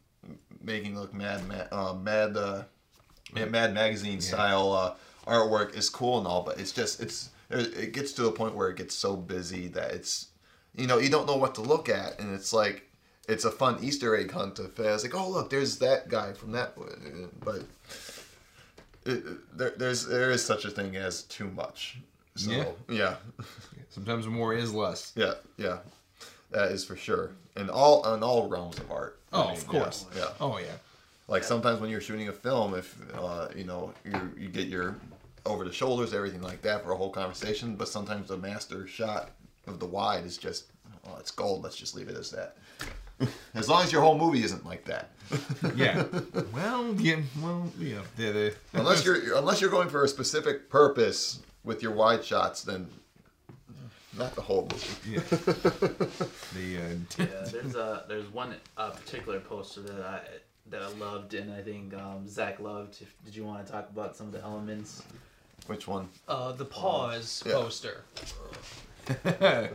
making 0.61 0.97
look 0.97 1.13
mad, 1.13 1.45
mad, 1.45 1.67
uh, 1.73 1.93
mad, 1.93 2.37
uh, 2.37 2.63
Mad 3.33 3.73
Magazine 3.73 4.21
style 4.21 4.71
uh, 4.71 4.93
artwork 5.29 5.75
is 5.75 5.89
cool 5.89 6.19
and 6.19 6.27
all, 6.27 6.43
but 6.43 6.57
it's 6.57 6.71
just 6.71 7.01
it's 7.01 7.31
it 7.49 7.91
gets 7.91 8.13
to 8.13 8.27
a 8.27 8.31
point 8.31 8.55
where 8.55 8.69
it 8.69 8.77
gets 8.77 8.95
so 8.95 9.17
busy 9.17 9.67
that 9.69 9.91
it's 9.91 10.27
you 10.73 10.87
know 10.87 10.99
you 10.99 11.09
don't 11.09 11.27
know 11.27 11.35
what 11.35 11.55
to 11.55 11.61
look 11.61 11.89
at, 11.89 12.19
and 12.19 12.33
it's 12.33 12.53
like 12.53 12.89
it's 13.27 13.45
a 13.45 13.51
fun 13.51 13.77
Easter 13.81 14.15
egg 14.15 14.31
hunt 14.31 14.55
to 14.57 14.63
it's 14.77 15.03
like 15.03 15.15
oh 15.15 15.29
look 15.29 15.49
there's 15.49 15.77
that 15.79 16.09
guy 16.09 16.33
from 16.33 16.51
that, 16.53 16.73
but 17.43 17.61
it, 19.05 19.57
there, 19.57 19.73
there's 19.77 20.05
there 20.05 20.31
is 20.31 20.43
such 20.43 20.65
a 20.65 20.69
thing 20.69 20.95
as 20.95 21.23
too 21.23 21.49
much. 21.51 21.97
So, 22.35 22.51
Yeah. 22.51 22.65
yeah, 22.89 23.15
Sometimes 23.89 24.25
more 24.27 24.53
is 24.53 24.73
less. 24.73 25.11
yeah, 25.15 25.33
yeah. 25.57 25.79
That 26.51 26.71
is 26.71 26.83
for 26.85 26.95
sure. 26.95 27.31
In 27.55 27.69
all 27.69 28.13
in 28.13 28.23
all 28.23 28.47
realms 28.47 28.77
of 28.79 28.91
art. 28.91 29.19
I 29.31 29.41
Oh, 29.41 29.47
mean, 29.49 29.57
of 29.57 29.67
course. 29.67 30.05
Yeah. 30.15 30.21
yeah. 30.21 30.29
Oh 30.39 30.57
yeah. 30.59 30.65
Like 31.27 31.43
sometimes 31.43 31.79
when 31.79 31.89
you're 31.89 32.01
shooting 32.01 32.27
a 32.29 32.33
film, 32.33 32.73
if 32.75 32.95
uh, 33.15 33.47
you 33.55 33.63
know 33.65 33.93
you 34.05 34.31
you 34.37 34.49
get 34.49 34.67
your 34.67 34.95
over 35.45 35.63
the 35.65 35.71
shoulders, 35.73 36.13
everything 36.13 36.41
like 36.41 36.61
that 36.61 36.83
for 36.83 36.91
a 36.91 36.95
whole 36.95 37.09
conversation. 37.11 37.75
But 37.75 37.87
sometimes 37.89 38.27
the 38.29 38.37
master 38.37 38.87
shot 38.87 39.31
of 39.67 39.79
the 39.79 39.85
wide 39.85 40.25
is 40.25 40.37
just, 40.37 40.65
oh, 41.05 41.15
it's 41.19 41.31
gold. 41.31 41.63
Let's 41.63 41.75
just 41.75 41.95
leave 41.95 42.07
it 42.09 42.17
as 42.17 42.31
that. 42.31 42.57
as 43.55 43.69
long 43.69 43.83
as 43.83 43.91
your 43.91 44.01
whole 44.01 44.17
movie 44.17 44.43
isn't 44.43 44.65
like 44.65 44.85
that. 44.85 45.09
Yeah. 45.75 46.03
well, 46.53 46.93
yeah. 46.99 47.21
Well, 47.41 47.71
yeah. 47.79 48.01
The, 48.17 48.31
the, 48.31 48.53
unless 48.73 49.03
you're 49.05 49.35
unless 49.37 49.61
you're 49.61 49.71
going 49.71 49.89
for 49.89 50.03
a 50.03 50.07
specific 50.07 50.69
purpose 50.69 51.39
with 51.63 51.81
your 51.81 51.93
wide 51.93 52.23
shots, 52.23 52.61
then 52.63 52.87
not 54.17 54.35
the 54.35 54.41
whole 54.41 54.67
movie. 54.71 55.13
Yeah. 55.15 55.19
the 56.53 56.77
uh, 56.77 56.95
Yeah, 57.17 57.25
there's 57.51 57.75
a 57.75 58.05
there's 58.07 58.31
one 58.31 58.53
uh, 58.77 58.91
particular 58.91 59.39
poster 59.39 59.81
that 59.81 60.01
I 60.05 60.19
that 60.69 60.81
I 60.83 60.89
loved, 60.99 61.33
and 61.33 61.51
I 61.51 61.61
think 61.61 61.93
um, 61.95 62.27
Zach 62.27 62.59
loved. 62.59 63.01
If, 63.01 63.15
did 63.25 63.35
you 63.35 63.43
want 63.43 63.65
to 63.65 63.71
talk 63.71 63.89
about 63.89 64.15
some 64.15 64.27
of 64.27 64.33
the 64.33 64.41
elements? 64.41 65.01
Which 65.67 65.87
one? 65.87 66.09
Uh, 66.27 66.51
the 66.51 66.65
pause 66.65 67.41
Yeah. 67.45 67.53
poster. 67.53 68.03
Yes. 69.25 69.71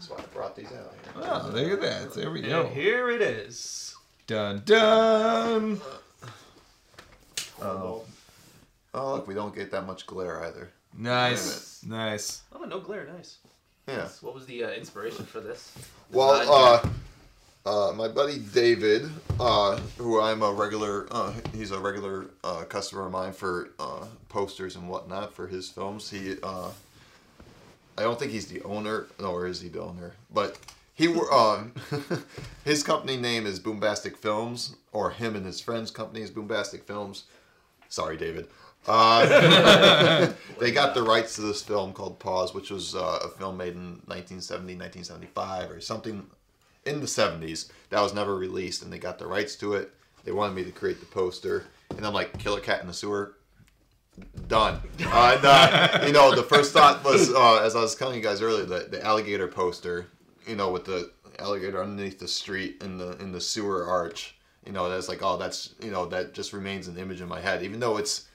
That's 0.00 0.08
why 0.12 0.16
I 0.16 0.26
brought 0.32 0.56
these 0.56 0.68
out 0.68 0.94
here. 1.04 1.12
oh, 1.16 1.50
look 1.52 1.72
at 1.72 1.80
that. 1.82 2.14
There 2.14 2.30
we 2.30 2.40
go. 2.40 2.62
And 2.62 2.74
here 2.74 3.10
it 3.10 3.20
is. 3.20 3.94
Dun 4.26 4.62
dun. 4.64 5.78
Oh. 7.60 8.04
Oh, 8.94 9.12
look, 9.12 9.28
we 9.28 9.34
don't 9.34 9.54
get 9.54 9.70
that 9.72 9.86
much 9.86 10.06
glare 10.06 10.42
either. 10.44 10.70
Nice. 10.96 11.84
Nice. 11.86 12.40
Oh, 12.50 12.64
no 12.64 12.80
glare, 12.80 13.08
nice. 13.14 13.40
Yeah. 13.86 14.08
What 14.22 14.32
was 14.32 14.46
the 14.46 14.64
uh, 14.64 14.70
inspiration 14.70 15.26
for 15.26 15.40
this? 15.40 15.70
Well, 16.10 16.50
uh, 16.50 16.88
uh, 17.66 17.92
my 17.92 18.08
buddy 18.08 18.38
David, 18.38 19.10
uh, 19.38 19.78
who 19.98 20.18
I'm 20.18 20.42
a 20.42 20.50
regular, 20.50 21.08
uh, 21.10 21.34
he's 21.52 21.72
a 21.72 21.78
regular 21.78 22.30
uh, 22.42 22.64
customer 22.64 23.04
of 23.04 23.12
mine 23.12 23.34
for 23.34 23.72
uh, 23.78 24.06
posters 24.30 24.76
and 24.76 24.88
whatnot 24.88 25.34
for 25.34 25.46
his 25.46 25.68
films. 25.68 26.08
He, 26.08 26.36
uh, 26.42 26.70
I 28.00 28.04
don't 28.04 28.18
think 28.18 28.32
he's 28.32 28.46
the 28.46 28.62
owner, 28.62 29.08
nor 29.20 29.46
is 29.46 29.60
he 29.60 29.68
the 29.68 29.82
owner, 29.82 30.14
but 30.32 30.56
he 30.94 31.08
um, 31.30 31.74
his 32.64 32.82
company 32.82 33.18
name 33.18 33.44
is 33.44 33.60
Boombastic 33.60 34.16
Films, 34.16 34.76
or 34.92 35.10
him 35.10 35.36
and 35.36 35.44
his 35.44 35.60
friend's 35.60 35.90
company 35.90 36.22
is 36.22 36.30
Boombastic 36.30 36.84
Films. 36.84 37.24
Sorry, 37.90 38.16
David. 38.16 38.48
Uh, 38.88 40.32
they 40.58 40.70
got 40.70 40.94
the 40.94 41.02
rights 41.02 41.34
to 41.34 41.42
this 41.42 41.62
film 41.62 41.92
called 41.92 42.18
Pause, 42.18 42.54
which 42.54 42.70
was 42.70 42.94
uh, 42.94 43.18
a 43.22 43.28
film 43.28 43.58
made 43.58 43.74
in 43.74 44.00
1970, 44.06 44.76
1975, 44.76 45.70
or 45.70 45.80
something 45.82 46.26
in 46.86 47.00
the 47.00 47.06
70s 47.06 47.70
that 47.90 48.00
was 48.00 48.14
never 48.14 48.34
released, 48.34 48.82
and 48.82 48.90
they 48.90 48.98
got 48.98 49.18
the 49.18 49.26
rights 49.26 49.56
to 49.56 49.74
it. 49.74 49.92
They 50.24 50.32
wanted 50.32 50.54
me 50.54 50.64
to 50.64 50.72
create 50.72 51.00
the 51.00 51.06
poster, 51.06 51.66
and 51.94 52.06
I'm 52.06 52.14
like, 52.14 52.38
Killer 52.38 52.60
Cat 52.60 52.80
in 52.80 52.86
the 52.86 52.94
Sewer, 52.94 53.34
done. 54.48 54.80
Uh, 55.02 55.38
uh, 55.42 56.04
you 56.06 56.12
know, 56.12 56.34
the 56.34 56.42
first 56.42 56.72
thought 56.72 57.04
was, 57.04 57.32
uh, 57.32 57.62
as 57.62 57.76
I 57.76 57.80
was 57.80 57.94
telling 57.94 58.16
you 58.16 58.22
guys 58.22 58.42
earlier, 58.42 58.64
the, 58.64 58.88
the 58.90 59.04
alligator 59.04 59.48
poster, 59.48 60.08
you 60.46 60.56
know, 60.56 60.70
with 60.70 60.84
the 60.84 61.10
alligator 61.38 61.82
underneath 61.82 62.18
the 62.18 62.28
street 62.28 62.82
in 62.82 62.98
the 62.98 63.16
in 63.18 63.32
the 63.32 63.40
sewer 63.40 63.86
arch. 63.86 64.36
You 64.66 64.72
know, 64.72 64.90
that's 64.90 65.08
like, 65.08 65.22
oh, 65.22 65.36
that's 65.36 65.74
you 65.82 65.90
know, 65.90 66.06
that 66.06 66.34
just 66.34 66.52
remains 66.52 66.86
an 66.88 66.98
image 66.98 67.20
in 67.20 67.28
my 67.28 67.40
head, 67.40 67.62
even 67.62 67.80
though 67.80 67.96
it's 67.96 68.28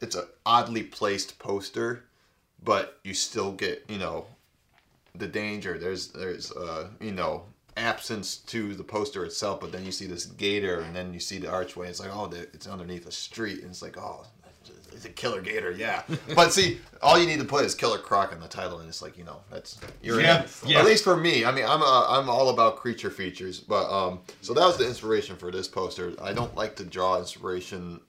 it's 0.00 0.16
an 0.16 0.26
oddly 0.44 0.82
placed 0.82 1.38
poster, 1.38 2.04
but 2.62 2.98
you 3.04 3.14
still 3.14 3.52
get 3.52 3.84
you 3.88 3.98
know 3.98 4.26
the 5.14 5.26
danger. 5.26 5.78
There's 5.78 6.08
there's 6.08 6.52
uh 6.52 6.88
you 7.00 7.12
know 7.12 7.44
absence 7.76 8.36
to 8.36 8.74
the 8.74 8.84
poster 8.84 9.24
itself, 9.24 9.60
but 9.60 9.72
then 9.72 9.84
you 9.86 9.92
see 9.92 10.06
this 10.06 10.26
gator, 10.26 10.80
and 10.80 10.94
then 10.94 11.14
you 11.14 11.20
see 11.20 11.38
the 11.38 11.50
archway. 11.50 11.88
It's 11.88 12.00
like 12.00 12.14
oh, 12.14 12.30
it's 12.52 12.66
underneath 12.66 13.06
a 13.06 13.12
street, 13.12 13.60
and 13.60 13.70
it's 13.70 13.82
like 13.82 13.96
oh, 13.96 14.26
it's 14.94 15.04
a 15.04 15.08
killer 15.10 15.40
gator, 15.40 15.70
yeah. 15.70 16.02
but 16.34 16.52
see, 16.52 16.78
all 17.00 17.18
you 17.18 17.26
need 17.26 17.38
to 17.38 17.44
put 17.44 17.64
is 17.64 17.74
Killer 17.74 17.98
Croc 17.98 18.32
in 18.32 18.40
the 18.40 18.48
title, 18.48 18.80
and 18.80 18.88
it's 18.88 19.02
like 19.02 19.16
you 19.18 19.24
know 19.24 19.40
that's 19.50 19.78
you're 20.02 20.20
Yeah, 20.20 20.42
in. 20.42 20.48
yeah. 20.70 20.78
At 20.80 20.84
least 20.86 21.04
for 21.04 21.16
me, 21.16 21.44
I 21.44 21.52
mean, 21.52 21.64
I'm 21.64 21.82
uh, 21.82 22.06
I'm 22.08 22.28
all 22.28 22.50
about 22.50 22.76
creature 22.76 23.10
features, 23.10 23.60
but 23.60 23.90
um, 23.90 24.20
so 24.40 24.54
that 24.54 24.64
was 24.66 24.76
the 24.76 24.86
inspiration 24.86 25.36
for 25.36 25.50
this 25.50 25.68
poster. 25.68 26.12
I 26.20 26.32
don't 26.32 26.54
like 26.54 26.76
to 26.76 26.84
draw 26.84 27.18
inspiration 27.18 28.00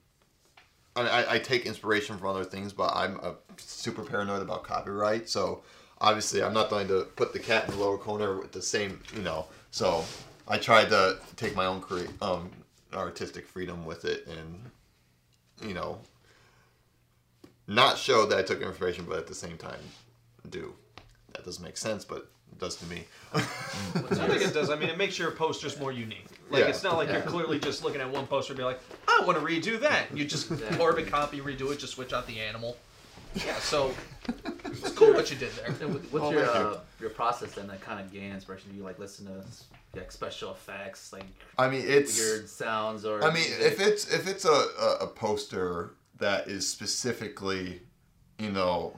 I, 0.96 1.02
mean, 1.02 1.10
I, 1.10 1.34
I 1.34 1.38
take 1.38 1.66
inspiration 1.66 2.16
from 2.18 2.28
other 2.28 2.44
things, 2.44 2.72
but 2.72 2.92
I'm 2.94 3.18
uh 3.22 3.32
super 3.56 4.02
paranoid 4.02 4.42
about 4.42 4.62
copyright. 4.64 5.28
So 5.28 5.62
obviously, 6.00 6.42
I'm 6.42 6.54
not 6.54 6.70
going 6.70 6.88
to 6.88 7.06
put 7.16 7.32
the 7.32 7.38
cat 7.38 7.64
in 7.64 7.72
the 7.72 7.80
lower 7.80 7.98
corner 7.98 8.36
with 8.38 8.52
the 8.52 8.62
same, 8.62 9.00
you 9.14 9.22
know. 9.22 9.46
So 9.70 10.04
I 10.46 10.58
tried 10.58 10.90
to 10.90 11.18
take 11.36 11.56
my 11.56 11.66
own 11.66 11.80
create 11.80 12.10
um 12.22 12.50
artistic 12.92 13.48
freedom 13.48 13.84
with 13.84 14.04
it, 14.04 14.26
and 14.28 14.70
you 15.68 15.74
know, 15.74 15.98
not 17.66 17.98
show 17.98 18.26
that 18.26 18.38
I 18.38 18.42
took 18.42 18.60
inspiration, 18.60 19.06
but 19.08 19.18
at 19.18 19.26
the 19.26 19.34
same 19.34 19.56
time, 19.56 19.80
do. 20.50 20.74
That 21.32 21.44
doesn't 21.44 21.64
make 21.64 21.76
sense, 21.76 22.04
but 22.04 22.28
it 22.52 22.58
does 22.58 22.76
to 22.76 22.86
me. 22.86 23.04
I 23.34 23.40
think 23.40 24.42
it 24.42 24.54
does. 24.54 24.70
I 24.70 24.76
mean, 24.76 24.88
it 24.88 24.98
makes 24.98 25.18
your 25.18 25.30
posters 25.32 25.78
more 25.80 25.90
unique. 25.92 26.26
Like, 26.50 26.62
Yeah. 26.64 26.68
it's 26.68 26.82
not 26.82 26.96
like 26.96 27.08
you're 27.10 27.22
clearly 27.22 27.58
just 27.58 27.82
looking 27.82 28.00
at 28.00 28.10
one 28.10 28.26
poster 28.26 28.52
and 28.52 28.58
be 28.58 28.64
like, 28.64 28.80
I 29.08 29.22
want 29.26 29.38
to 29.38 29.44
redo 29.44 29.80
that. 29.80 30.14
You 30.16 30.24
just 30.24 30.48
carbon 30.76 31.06
copy, 31.06 31.40
redo 31.40 31.72
it, 31.72 31.78
just 31.78 31.94
switch 31.94 32.12
out 32.12 32.26
the 32.26 32.38
animal. 32.40 32.76
Yeah, 33.34 33.56
so 33.58 33.92
it's 34.66 34.90
cool 34.92 35.12
what 35.12 35.28
you 35.30 35.36
did 35.36 35.50
there. 35.56 35.66
And 35.80 35.94
what- 35.94 36.12
what's 36.12 36.24
Oh, 36.26 36.30
your 36.30 36.44
uh, 36.48 36.78
your 37.00 37.10
process 37.10 37.52
then 37.54 37.66
that 37.66 37.80
kind 37.80 37.98
of 37.98 38.12
gain 38.12 38.32
inspiration? 38.32 38.70
Do 38.70 38.76
you 38.76 38.84
like 38.84 38.98
listen 39.00 39.26
to 39.26 39.44
like 39.98 40.12
special 40.12 40.52
effects, 40.52 41.12
like 41.12 41.24
I 41.58 41.68
mean, 41.68 41.82
it's. 41.84 42.16
weird 42.18 42.48
sounds, 42.48 43.04
or 43.04 43.24
I 43.24 43.32
mean, 43.34 43.46
if 43.60 43.80
it's 43.80 44.12
if 44.12 44.28
it's 44.28 44.44
a, 44.44 44.48
a, 44.50 44.96
a 45.02 45.06
poster 45.08 45.90
that 46.18 46.48
is 46.48 46.68
specifically, 46.68 47.82
you 48.38 48.50
know, 48.50 48.96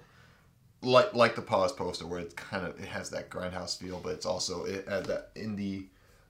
like 0.82 1.14
like 1.14 1.34
the 1.34 1.43
pause 1.43 1.72
poster 1.72 2.06
where 2.06 2.20
it's 2.20 2.34
kind 2.34 2.66
of 2.66 2.78
it 2.78 2.86
has 2.86 3.10
that 3.10 3.30
grindhouse 3.30 3.78
feel, 3.78 4.01
but 4.02 4.12
it's 4.12 4.26
also 4.26 4.64
it 4.64 4.88
has 4.88 5.06
that 5.06 5.34
indie 5.34 5.86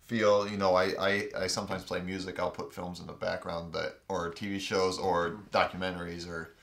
feel. 0.07 0.49
You 0.49 0.57
know, 0.57 0.75
I, 0.75 0.93
I 0.99 1.29
I 1.39 1.47
sometimes 1.47 1.85
play 1.85 2.01
music. 2.01 2.39
I'll 2.39 2.51
put 2.51 2.73
films 2.73 3.01
in 3.01 3.07
the 3.07 3.13
background 3.13 3.73
that 3.75 4.01
or 4.09 4.31
TV 4.33 4.61
shows 4.61 4.99
or 4.99 5.41
documentaries 5.53 6.29
or 6.29 6.55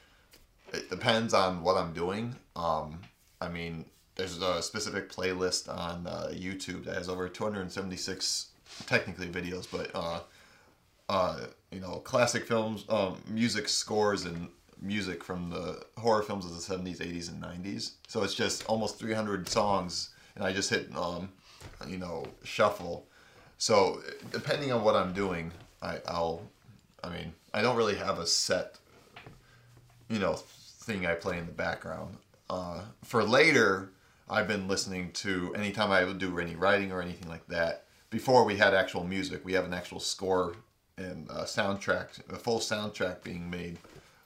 it 0.73 0.89
depends 0.89 1.33
on 1.33 1.61
what 1.61 1.77
I'm 1.77 1.93
doing. 1.93 2.35
Um, 2.55 2.99
I 3.39 3.47
mean, 3.49 3.85
there's 4.15 4.41
a 4.41 4.61
specific 4.61 5.11
playlist 5.11 5.69
on 5.69 6.07
uh, 6.07 6.29
YouTube 6.33 6.85
that 6.85 6.95
has 6.95 7.09
over 7.09 7.29
276 7.29 8.47
technically 8.87 9.27
videos, 9.27 9.67
but 9.71 9.91
uh, 9.93 10.21
uh, 11.09 11.45
you 11.73 11.81
know, 11.81 11.99
classic 11.99 12.45
films, 12.45 12.85
um, 12.89 13.21
music 13.27 13.67
scores 13.67 14.25
and 14.25 14.49
music 14.81 15.23
from 15.23 15.49
the 15.49 15.83
horror 15.97 16.21
films 16.21 16.45
of 16.45 16.51
the 16.51 16.57
70s, 16.57 16.99
80s, 16.99 17.29
and 17.29 17.41
90s. 17.41 17.91
So 18.07 18.23
it's 18.23 18.33
just 18.33 18.65
almost 18.67 18.99
300 18.99 19.47
songs, 19.49 20.09
and 20.35 20.43
I 20.43 20.53
just 20.53 20.69
hit, 20.69 20.95
um, 20.95 21.29
you 21.87 21.97
know, 21.97 22.25
shuffle. 22.43 23.07
So 23.57 24.01
depending 24.31 24.71
on 24.71 24.83
what 24.83 24.95
I'm 24.95 25.13
doing, 25.13 25.51
I, 25.81 25.99
I'll, 26.07 26.41
I 27.03 27.09
mean, 27.09 27.33
I 27.53 27.61
don't 27.61 27.77
really 27.77 27.95
have 27.95 28.19
a 28.19 28.27
set, 28.27 28.77
you 30.09 30.19
know, 30.19 30.33
thing 30.35 31.05
I 31.05 31.15
play 31.15 31.37
in 31.37 31.45
the 31.45 31.51
background. 31.51 32.17
Uh, 32.49 32.81
for 33.03 33.23
later, 33.23 33.89
I've 34.29 34.47
been 34.47 34.67
listening 34.67 35.11
to 35.13 35.53
anytime 35.55 35.91
I 35.91 36.11
do 36.13 36.37
any 36.39 36.55
writing 36.55 36.91
or 36.91 37.01
anything 37.01 37.29
like 37.29 37.47
that. 37.47 37.85
Before 38.09 38.43
we 38.43 38.57
had 38.57 38.73
actual 38.73 39.03
music, 39.03 39.43
we 39.43 39.53
have 39.53 39.65
an 39.65 39.73
actual 39.73 39.99
score 39.99 40.55
and 40.97 41.27
a 41.29 41.43
soundtrack, 41.43 42.07
a 42.31 42.35
full 42.35 42.59
soundtrack 42.59 43.23
being 43.23 43.49
made 43.49 43.77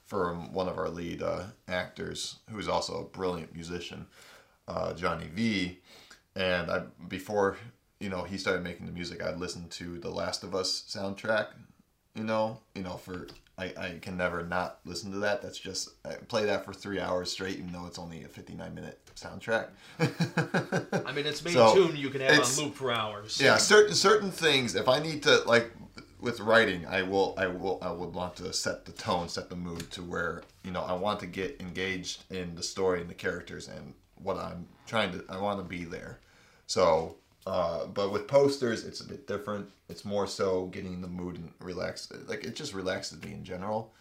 from 0.06 0.54
one 0.54 0.68
of 0.68 0.78
our 0.78 0.90
lead 0.90 1.22
uh, 1.22 1.44
actors, 1.68 2.38
who's 2.50 2.68
also 2.68 3.02
a 3.02 3.04
brilliant 3.04 3.54
musician, 3.54 4.06
uh, 4.68 4.94
Johnny 4.94 5.28
V. 5.34 5.80
And 6.36 6.72
I, 6.72 6.84
before 7.08 7.58
you 8.00 8.10
know 8.10 8.24
he 8.24 8.38
started 8.38 8.64
making 8.64 8.86
the 8.86 8.92
music, 8.92 9.24
I'd 9.24 9.38
listened 9.38 9.72
to 9.72 10.00
the 10.00 10.10
Last 10.10 10.44
of 10.44 10.56
Us 10.56 10.84
soundtrack. 10.88 11.48
You 12.16 12.24
know, 12.24 12.60
you 12.76 12.84
know 12.84 12.98
for 12.98 13.28
I, 13.58 13.74
I 13.78 13.98
can 14.02 14.18
never 14.18 14.44
not 14.44 14.80
listen 14.86 15.12
to 15.12 15.20
that. 15.20 15.42
That's 15.42 15.58
just 15.58 15.90
I 16.06 16.14
play 16.14 16.46
that 16.46 16.64
for 16.64 16.74
three 16.74 17.00
hours 17.00 17.32
straight, 17.32 17.58
even 17.58 17.72
though 17.72 17.88
it's 17.88 17.98
only 17.98 18.24
a 18.24 18.28
fifty 18.28 18.54
nine 18.54 18.76
minute 18.76 19.00
soundtrack. 19.16 19.68
I 20.00 21.12
mean, 21.12 21.26
it's 21.26 21.44
made 21.44 21.54
So, 21.54 21.74
tune 21.74 21.96
you 21.98 22.10
can 22.10 22.22
have 22.22 22.40
on 22.40 22.64
loop 22.64 22.76
for 22.76 22.92
hours. 22.92 23.42
Yeah, 23.42 23.58
certain 23.58 23.96
certain 23.96 24.30
things. 24.30 24.76
If 24.76 24.88
I 24.88 25.00
need 25.00 25.24
to 25.24 25.42
like 25.48 25.72
with 26.20 26.40
writing, 26.40 26.86
I 26.86 27.04
will 27.04 27.36
I 27.38 27.48
will 27.48 27.80
I 27.82 27.92
would 27.92 28.14
want 28.14 28.36
to 28.38 28.52
set 28.54 28.86
the 28.86 28.92
tone, 28.92 29.30
set 29.30 29.50
the 29.50 29.56
mood 29.56 29.92
to 29.92 30.02
where 30.04 30.44
you 30.64 30.72
know 30.72 30.82
I 30.82 30.94
want 30.94 31.20
to 31.22 31.28
get 31.28 31.58
engaged 31.62 32.24
in 32.32 32.56
the 32.56 32.64
story 32.64 33.02
and 33.02 33.10
the 33.10 33.14
characters 33.14 33.68
and 33.68 33.94
what 34.16 34.38
I'm 34.38 34.68
trying 34.88 35.12
to. 35.14 35.24
I 35.30 35.40
want 35.40 35.60
to 35.60 35.64
be 35.66 35.84
there. 35.86 36.20
So, 36.68 37.16
uh, 37.46 37.86
but 37.88 38.12
with 38.12 38.28
posters, 38.28 38.84
it's 38.86 39.02
a 39.02 39.08
bit 39.08 39.28
different. 39.28 39.70
It's 39.90 40.04
more 40.06 40.28
so 40.28 40.68
getting 40.68 41.02
the 41.02 41.08
mood 41.08 41.36
and 41.38 41.52
relax. 41.62 42.12
Like 42.28 42.44
it 42.44 42.56
just 42.56 42.74
relaxes 42.74 43.22
me 43.24 43.34
in 43.34 43.44
general. 43.44 43.94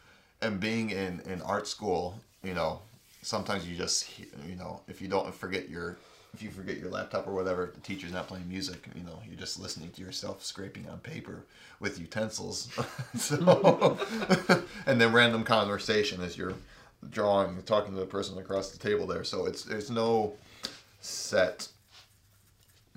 and 0.43 0.61
being 0.61 0.91
in 0.91 1.21
in 1.27 1.43
art 1.43 1.67
school, 1.67 2.21
you 2.43 2.55
know, 2.55 2.81
sometimes 3.23 3.67
you 3.69 3.77
just 3.77 4.09
you 4.47 4.57
know 4.57 4.81
if 4.89 5.01
you 5.01 5.09
don't 5.09 5.35
forget 5.35 5.69
your 5.69 5.99
if 6.37 6.43
you 6.43 6.51
forget 6.51 6.77
your 6.77 6.91
laptop 6.91 7.27
or 7.27 7.33
whatever, 7.33 7.65
if 7.65 7.73
the 7.73 7.81
teacher's 7.81 8.13
not 8.13 8.29
playing 8.29 8.47
music, 8.47 8.87
you 8.95 9.03
know, 9.03 9.19
you're 9.27 9.39
just 9.39 9.59
listening 9.59 9.91
to 9.93 10.03
yourself 10.03 10.45
scraping 10.45 10.87
on 10.91 10.99
paper 10.99 11.45
with 11.81 11.99
utensils. 11.99 12.69
so, 13.17 13.99
and 14.87 15.01
then 15.01 15.15
random 15.15 15.45
conversation 15.45 16.21
as 16.21 16.37
you're 16.37 16.53
drawing, 17.11 17.63
talking 17.63 17.95
to 17.95 18.01
the 18.01 18.05
person 18.05 18.37
across 18.37 18.71
the 18.71 18.79
table 18.79 19.07
there. 19.07 19.25
So 19.25 19.47
it's 19.47 19.65
there's 19.65 19.91
no 19.91 20.35
set, 21.01 21.69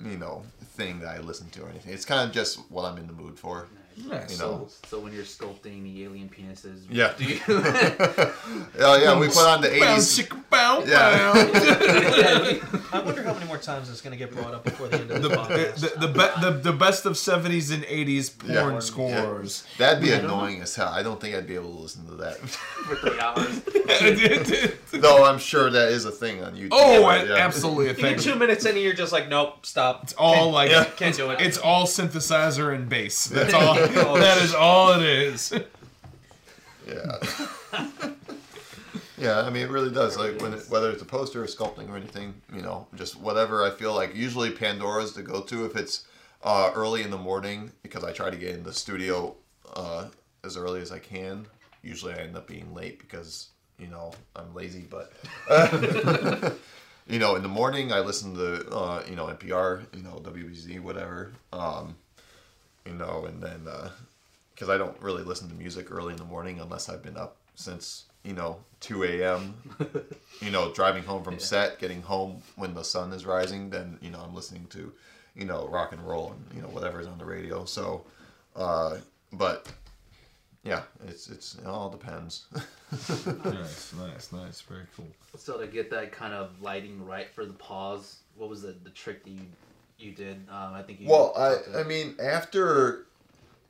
you 0.03 0.17
know, 0.17 0.43
thing 0.61 0.99
that 0.99 1.07
I 1.07 1.19
listen 1.19 1.49
to 1.51 1.63
or 1.63 1.69
anything. 1.69 1.93
It's 1.93 2.05
kind 2.05 2.27
of 2.27 2.35
just 2.35 2.59
what 2.69 2.83
I'm 2.83 2.97
in 2.97 3.07
the 3.07 3.13
mood 3.13 3.39
for. 3.39 3.67
Nice. 4.07 4.31
You 4.31 4.35
So, 4.37 4.51
know. 4.51 4.67
so 4.87 4.99
when 4.99 5.13
you're 5.13 5.23
sculpting 5.23 5.83
the 5.83 6.03
alien 6.05 6.29
penises, 6.29 6.81
Yeah. 6.89 7.13
do 7.17 7.23
you 7.25 7.39
Oh 8.79 8.97
yeah, 9.01 9.19
we 9.19 9.27
put 9.27 9.45
on 9.45 9.61
the 9.61 9.67
80s. 9.69 10.23
chicka, 10.23 10.87
Yeah. 10.87 11.33
I 12.93 12.99
wonder 13.01 13.23
how 13.23 13.33
many 13.33 13.45
more 13.45 13.57
times 13.57 13.89
it's 13.89 14.01
going 14.01 14.11
to 14.11 14.17
get 14.17 14.31
brought 14.33 14.53
up 14.53 14.63
before 14.63 14.87
the 14.87 14.99
end 15.01 15.11
of 15.11 15.21
the, 15.21 15.29
the, 15.29 15.35
podcast. 15.35 15.75
the, 15.79 15.99
the, 15.99 16.07
be, 16.07 16.19
the, 16.41 16.51
the 16.71 16.73
best 16.73 17.05
of 17.05 17.13
70s 17.13 17.73
and 17.73 17.83
80s 17.83 18.37
porn 18.37 18.73
Yeah. 18.75 18.79
scores. 18.79 19.63
That'd 19.77 20.01
be 20.01 20.11
annoying 20.11 20.61
as 20.61 20.75
hell. 20.75 20.87
I 20.89 21.03
don't 21.03 21.19
think 21.19 21.35
I'd 21.35 21.47
be 21.47 21.55
able 21.55 21.73
to 21.75 21.81
listen 21.81 22.05
to 22.07 22.15
that. 22.15 22.37
for 22.39 22.95
three 22.95 23.19
hours? 23.19 23.61
Though 24.91 25.25
I'm 25.25 25.39
sure 25.39 25.69
that 25.69 25.89
is 25.91 26.05
a 26.05 26.11
thing 26.11 26.43
on 26.43 26.55
YouTube. 26.55 26.69
oh, 26.71 27.01
Yeah. 27.13 27.35
absolutely 27.35 27.85
a 27.87 27.89
you 27.89 27.95
thing. 27.95 28.15
get 28.15 28.21
two 28.23 28.35
minutes 28.35 28.65
in 28.65 28.71
and 28.75 28.81
you're 28.83 28.93
just 28.93 29.11
like, 29.11 29.27
nope, 29.29 29.65
stop. 29.65 30.03
It's 30.03 30.13
all 30.13 30.51
like 30.51 30.71
Yeah. 30.71 30.85
Can't 30.85 31.15
do 31.15 31.29
it. 31.31 31.41
it's 31.41 31.57
all 31.57 31.85
synthesizer 31.85 32.73
and 32.73 32.87
bass. 32.89 33.25
That's 33.25 33.53
all. 33.53 33.75
that 34.19 34.41
is 34.41 34.53
all 34.53 34.93
it 34.93 35.03
is. 35.03 35.53
Yeah. 36.87 37.17
yeah, 39.17 39.41
I 39.41 39.49
mean, 39.49 39.63
it 39.63 39.69
really 39.69 39.91
does. 39.91 40.17
Like 40.17 40.41
when 40.41 40.53
it, 40.53 40.65
whether 40.69 40.89
it's 40.91 41.01
a 41.01 41.05
poster 41.05 41.43
or 41.43 41.47
sculpting 41.47 41.89
or 41.89 41.97
anything, 41.97 42.41
you 42.53 42.61
know, 42.61 42.87
just 42.95 43.19
whatever 43.19 43.63
I 43.63 43.69
feel 43.69 43.93
like. 43.93 44.15
Usually 44.15 44.51
Pandora's 44.51 45.13
the 45.13 45.23
go-to 45.23 45.65
if 45.65 45.75
it's 45.75 46.05
uh, 46.43 46.71
early 46.73 47.03
in 47.03 47.11
the 47.11 47.17
morning 47.17 47.71
because 47.83 48.03
I 48.03 48.11
try 48.11 48.29
to 48.29 48.37
get 48.37 48.55
in 48.55 48.63
the 48.63 48.73
studio 48.73 49.35
uh, 49.75 50.05
as 50.43 50.57
early 50.57 50.81
as 50.81 50.91
I 50.91 50.99
can. 50.99 51.45
Usually 51.83 52.13
I 52.13 52.17
end 52.17 52.35
up 52.35 52.47
being 52.47 52.73
late 52.73 52.99
because 52.99 53.49
you 53.77 53.87
know 53.87 54.13
I'm 54.35 54.53
lazy, 54.53 54.87
but. 54.89 55.13
You 57.09 57.17
know, 57.17 57.35
in 57.35 57.41
the 57.41 57.49
morning 57.49 57.91
I 57.91 58.01
listen 58.01 58.35
to 58.35 58.69
uh, 58.69 59.03
you 59.09 59.15
know 59.15 59.25
NPR, 59.25 59.83
you 59.95 60.03
know 60.03 60.21
WBZ, 60.23 60.79
whatever. 60.79 61.33
Um, 61.51 61.95
you 62.89 62.95
know, 62.97 63.25
and 63.25 63.41
then 63.41 63.67
because 64.53 64.69
I 64.69 64.77
don't 64.77 64.99
really 65.01 65.23
listen 65.23 65.47
to 65.49 65.55
music 65.55 65.91
early 65.91 66.13
in 66.13 66.19
the 66.19 66.25
morning 66.25 66.59
unless 66.59 66.89
I've 66.89 67.03
been 67.03 67.17
up 67.17 67.37
since 67.55 68.05
you 68.23 68.33
know 68.33 68.57
2 68.81 69.03
a.m. 69.03 69.55
you 70.41 70.51
know, 70.51 70.73
driving 70.73 71.03
home 71.03 71.23
from 71.23 71.39
set, 71.39 71.79
getting 71.79 72.01
home 72.01 72.41
when 72.55 72.73
the 72.73 72.83
sun 72.83 73.13
is 73.13 73.25
rising, 73.25 73.69
then 73.69 73.97
you 74.01 74.09
know 74.09 74.19
I'm 74.19 74.33
listening 74.33 74.65
to 74.71 74.91
you 75.35 75.45
know 75.45 75.67
rock 75.67 75.93
and 75.93 76.05
roll 76.05 76.33
and 76.33 76.55
you 76.55 76.61
know 76.61 76.69
whatever's 76.69 77.07
on 77.07 77.17
the 77.17 77.25
radio. 77.25 77.65
So, 77.65 78.05
uh, 78.55 78.97
but 79.33 79.71
yeah, 80.63 80.83
it's 81.07 81.29
it's 81.29 81.55
it 81.55 81.65
all 81.65 81.89
depends. 81.89 82.47
nice, 82.91 83.93
nice, 83.93 84.31
nice. 84.31 84.61
Very 84.61 84.85
cool. 84.95 85.07
So 85.37 85.59
to 85.59 85.67
get 85.67 85.89
that 85.91 86.11
kind 86.11 86.33
of 86.33 86.61
lighting 86.61 87.05
right 87.05 87.29
for 87.33 87.45
the 87.45 87.53
pause, 87.53 88.19
what 88.35 88.49
was 88.49 88.63
the, 88.63 88.75
the 88.83 88.89
trick 88.89 89.23
that 89.23 89.29
you 89.29 89.41
you 89.99 90.11
did? 90.11 90.37
Um, 90.49 90.73
I 90.73 90.81
think 90.81 91.01
you. 91.01 91.07
Well, 91.07 91.33
I 91.37 91.79
I 91.79 91.83
mean 91.83 92.15
after 92.21 93.05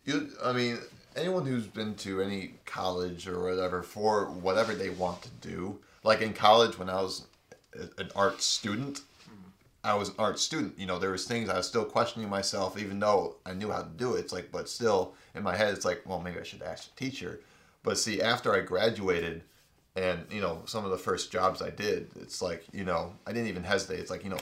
you 0.05 0.29
I 0.43 0.53
mean 0.53 0.79
anyone 1.15 1.45
who's 1.45 1.67
been 1.67 1.95
to 1.95 2.21
any 2.21 2.53
college 2.65 3.27
or 3.27 3.43
whatever 3.43 3.83
for 3.83 4.25
whatever 4.25 4.73
they 4.73 4.89
want 4.89 5.21
to 5.23 5.29
do. 5.41 5.79
Like 6.03 6.21
in 6.21 6.33
college 6.33 6.77
when 6.77 6.89
I 6.89 7.01
was 7.01 7.25
an 7.97 8.09
art 8.15 8.41
student, 8.41 9.01
I 9.83 9.93
was 9.95 10.09
an 10.09 10.15
art 10.19 10.39
student. 10.39 10.77
You 10.77 10.85
know, 10.85 10.99
there 10.99 11.11
was 11.11 11.25
things 11.25 11.49
I 11.49 11.57
was 11.57 11.67
still 11.67 11.85
questioning 11.85 12.29
myself, 12.29 12.79
even 12.79 12.99
though 12.99 13.35
I 13.45 13.53
knew 13.53 13.71
how 13.71 13.81
to 13.81 13.89
do 13.89 14.15
it. 14.15 14.19
It's 14.19 14.33
like, 14.33 14.51
but 14.51 14.69
still 14.69 15.13
in 15.35 15.43
my 15.43 15.55
head, 15.55 15.73
it's 15.73 15.85
like, 15.85 16.01
well, 16.05 16.19
maybe 16.19 16.39
I 16.39 16.43
should 16.43 16.61
ask 16.61 16.89
a 16.91 16.99
teacher. 16.99 17.41
But 17.83 17.97
see, 17.97 18.21
after 18.21 18.53
I 18.53 18.61
graduated, 18.61 19.43
and 19.95 20.25
you 20.29 20.41
know, 20.41 20.61
some 20.65 20.85
of 20.85 20.91
the 20.91 20.97
first 20.97 21.31
jobs 21.31 21.61
I 21.61 21.69
did, 21.69 22.09
it's 22.21 22.41
like, 22.41 22.65
you 22.73 22.83
know, 22.83 23.13
I 23.25 23.33
didn't 23.33 23.47
even 23.49 23.63
hesitate. 23.63 23.99
It's 23.99 24.11
like, 24.11 24.23
you 24.23 24.29
know, 24.29 24.39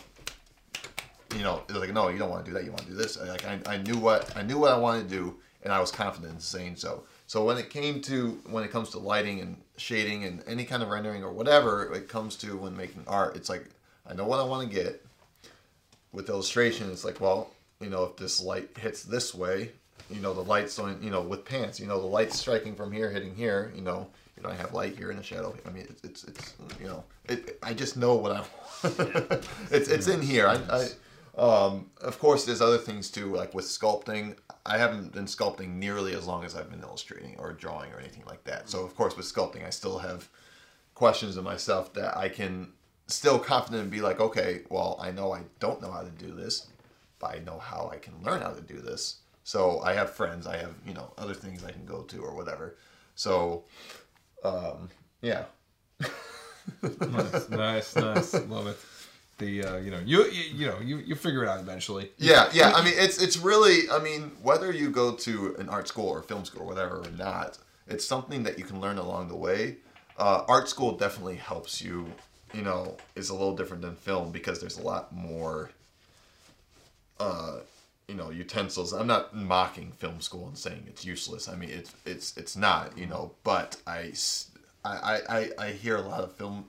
you 1.35 1.43
know, 1.43 1.63
it's 1.67 1.77
like, 1.77 1.93
no, 1.93 2.09
you 2.09 2.17
don't 2.17 2.29
want 2.29 2.45
to 2.45 2.51
do 2.51 2.57
that. 2.57 2.63
You 2.63 2.71
want 2.71 2.83
to 2.83 2.89
do 2.89 2.95
this. 2.95 3.19
Like, 3.19 3.45
I, 3.45 3.59
I 3.65 3.77
knew 3.77 3.97
what 3.97 4.35
I 4.35 4.43
knew 4.43 4.57
what 4.57 4.71
I 4.71 4.77
wanted 4.77 5.09
to 5.09 5.15
do, 5.15 5.35
and 5.63 5.73
I 5.73 5.79
was 5.79 5.91
confident 5.91 6.33
in 6.33 6.39
saying 6.39 6.75
so. 6.77 7.03
So 7.27 7.43
when 7.43 7.57
it 7.57 7.69
came 7.69 8.01
to 8.03 8.39
when 8.49 8.63
it 8.63 8.71
comes 8.71 8.89
to 8.91 8.99
lighting 8.99 9.41
and 9.41 9.57
shading 9.77 10.23
and 10.23 10.43
any 10.47 10.63
kind 10.63 10.81
of 10.81 10.89
rendering 10.89 11.23
or 11.23 11.31
whatever 11.31 11.93
it 11.93 12.07
comes 12.07 12.35
to 12.37 12.57
when 12.57 12.75
making 12.75 13.03
art, 13.07 13.35
it's 13.35 13.49
like 13.49 13.65
I 14.05 14.13
know 14.13 14.25
what 14.25 14.39
I 14.39 14.43
want 14.43 14.69
to 14.69 14.75
get. 14.75 15.03
With 16.13 16.29
illustration, 16.29 16.89
it's 16.89 17.03
like, 17.03 17.19
well, 17.19 17.51
you 17.81 17.89
know, 17.89 18.05
if 18.05 18.15
this 18.15 18.41
light 18.41 18.69
hits 18.77 19.03
this 19.03 19.35
way, 19.35 19.71
you 20.09 20.21
know, 20.21 20.33
the 20.33 20.41
light's 20.41 20.79
on, 20.79 20.97
you 21.01 21.09
know, 21.09 21.21
with 21.21 21.45
pants, 21.45 21.79
you 21.79 21.85
know, 21.85 21.99
the 21.99 22.07
light's 22.07 22.39
striking 22.39 22.75
from 22.75 22.91
here, 22.91 23.11
hitting 23.11 23.35
here, 23.35 23.71
you 23.75 23.81
know, 23.81 24.07
you 24.35 24.43
know, 24.43 24.49
I 24.49 24.55
have 24.55 24.73
light 24.73 24.95
here 24.95 25.11
and 25.11 25.19
a 25.19 25.23
shadow. 25.23 25.55
I 25.65 25.69
mean, 25.71 25.85
it's, 25.89 26.03
it's, 26.03 26.23
it's 26.23 26.53
you 26.79 26.87
know, 26.87 27.03
it, 27.25 27.59
I 27.61 27.73
just 27.73 27.97
know 27.97 28.15
what 28.15 28.31
I 28.31 28.39
want. 28.83 29.47
it's, 29.71 29.89
it's 29.89 30.07
in 30.07 30.21
here. 30.21 30.47
I, 30.47 30.55
I, 30.69 30.87
um, 31.37 31.91
of 32.01 32.17
course, 32.19 32.45
there's 32.45 32.61
other 32.61 32.77
things 32.77 33.11
too, 33.11 33.33
like 33.35 33.53
with 33.53 33.65
sculpting. 33.65 34.35
I 34.65 34.77
haven't 34.77 35.13
been 35.13 35.25
sculpting 35.25 35.75
nearly 35.75 36.13
as 36.13 36.25
long 36.25 36.43
as 36.43 36.55
I've 36.55 36.69
been 36.69 36.81
illustrating 36.81 37.35
or 37.37 37.53
drawing 37.53 37.93
or 37.93 37.99
anything 37.99 38.23
like 38.25 38.43
that. 38.45 38.69
So, 38.69 38.83
of 38.83 38.95
course, 38.95 39.15
with 39.15 39.25
sculpting, 39.25 39.65
I 39.65 39.69
still 39.69 39.99
have 39.99 40.29
questions 40.95 41.37
in 41.37 41.43
myself 41.43 41.93
that 41.93 42.17
I 42.17 42.27
can 42.29 42.73
still 43.05 43.37
confident 43.37 43.83
and 43.83 43.91
be 43.91 44.01
like, 44.01 44.19
okay, 44.19 44.61
well, 44.69 44.97
I 44.99 45.11
know 45.11 45.31
I 45.31 45.41
don't 45.59 45.81
know 45.81 45.91
how 45.91 46.01
to 46.01 46.09
do 46.09 46.33
this, 46.33 46.67
but 47.19 47.35
I 47.35 47.39
know 47.39 47.59
how 47.59 47.89
I 47.93 47.97
can 47.97 48.13
learn 48.23 48.41
how 48.41 48.51
to 48.51 48.61
do 48.61 48.81
this. 48.81 49.17
So 49.43 49.79
I 49.81 49.93
have 49.93 50.09
friends, 50.09 50.47
I 50.47 50.57
have 50.57 50.73
you 50.85 50.93
know 50.93 51.13
other 51.17 51.33
things 51.35 51.63
I 51.63 51.71
can 51.71 51.85
go 51.85 52.01
to 52.01 52.17
or 52.21 52.35
whatever. 52.35 52.75
So, 53.15 53.63
um, 54.43 54.89
yeah, 55.21 55.45
nice, 56.81 57.49
nice, 57.49 57.95
nice. 57.95 58.33
Love 58.33 58.67
it. 58.67 58.77
The 59.37 59.63
uh, 59.63 59.77
you 59.77 59.91
know 59.91 59.99
you, 60.03 60.23
you 60.25 60.43
you 60.55 60.65
know 60.67 60.79
you 60.79 60.97
you 60.97 61.13
figure 61.13 61.43
it 61.43 61.49
out 61.49 61.59
eventually. 61.59 62.09
Yeah, 62.17 62.49
yeah. 62.53 62.71
I 62.73 62.83
mean, 62.83 62.95
it's 62.97 63.21
it's 63.21 63.37
really. 63.37 63.87
I 63.89 63.99
mean, 63.99 64.31
whether 64.41 64.71
you 64.71 64.89
go 64.89 65.13
to 65.13 65.55
an 65.59 65.69
art 65.69 65.87
school 65.87 66.07
or 66.07 66.23
film 66.23 66.43
school 66.43 66.63
or 66.63 66.65
whatever 66.65 66.97
or 66.97 67.11
not, 67.15 67.59
it's 67.87 68.03
something 68.03 68.41
that 68.43 68.57
you 68.57 68.65
can 68.65 68.81
learn 68.81 68.97
along 68.97 69.27
the 69.27 69.35
way. 69.35 69.77
Uh, 70.17 70.43
art 70.47 70.69
school 70.69 70.97
definitely 70.97 71.35
helps 71.35 71.81
you. 71.81 72.11
You 72.53 72.63
know, 72.63 72.97
is 73.15 73.29
a 73.29 73.33
little 73.33 73.55
different 73.55 73.83
than 73.83 73.95
film 73.95 74.31
because 74.31 74.59
there's 74.59 74.79
a 74.79 74.83
lot 74.83 75.13
more. 75.13 75.69
Uh, 77.19 77.57
you 78.07 78.15
know, 78.15 78.31
utensils. 78.31 78.93
I'm 78.93 79.05
not 79.07 79.35
mocking 79.35 79.91
film 79.91 80.21
school 80.21 80.47
and 80.47 80.57
saying 80.57 80.85
it's 80.87 81.05
useless. 81.05 81.47
I 81.47 81.55
mean, 81.55 81.69
it's 81.69 81.93
it's 82.05 82.35
it's 82.37 82.55
not. 82.55 82.97
You 82.97 83.05
know, 83.05 83.33
but 83.43 83.77
i 83.85 84.13
i 84.83 85.19
i, 85.29 85.49
I 85.59 85.71
hear 85.71 85.97
a 85.97 86.01
lot 86.01 86.23
of 86.23 86.31
film 86.33 86.65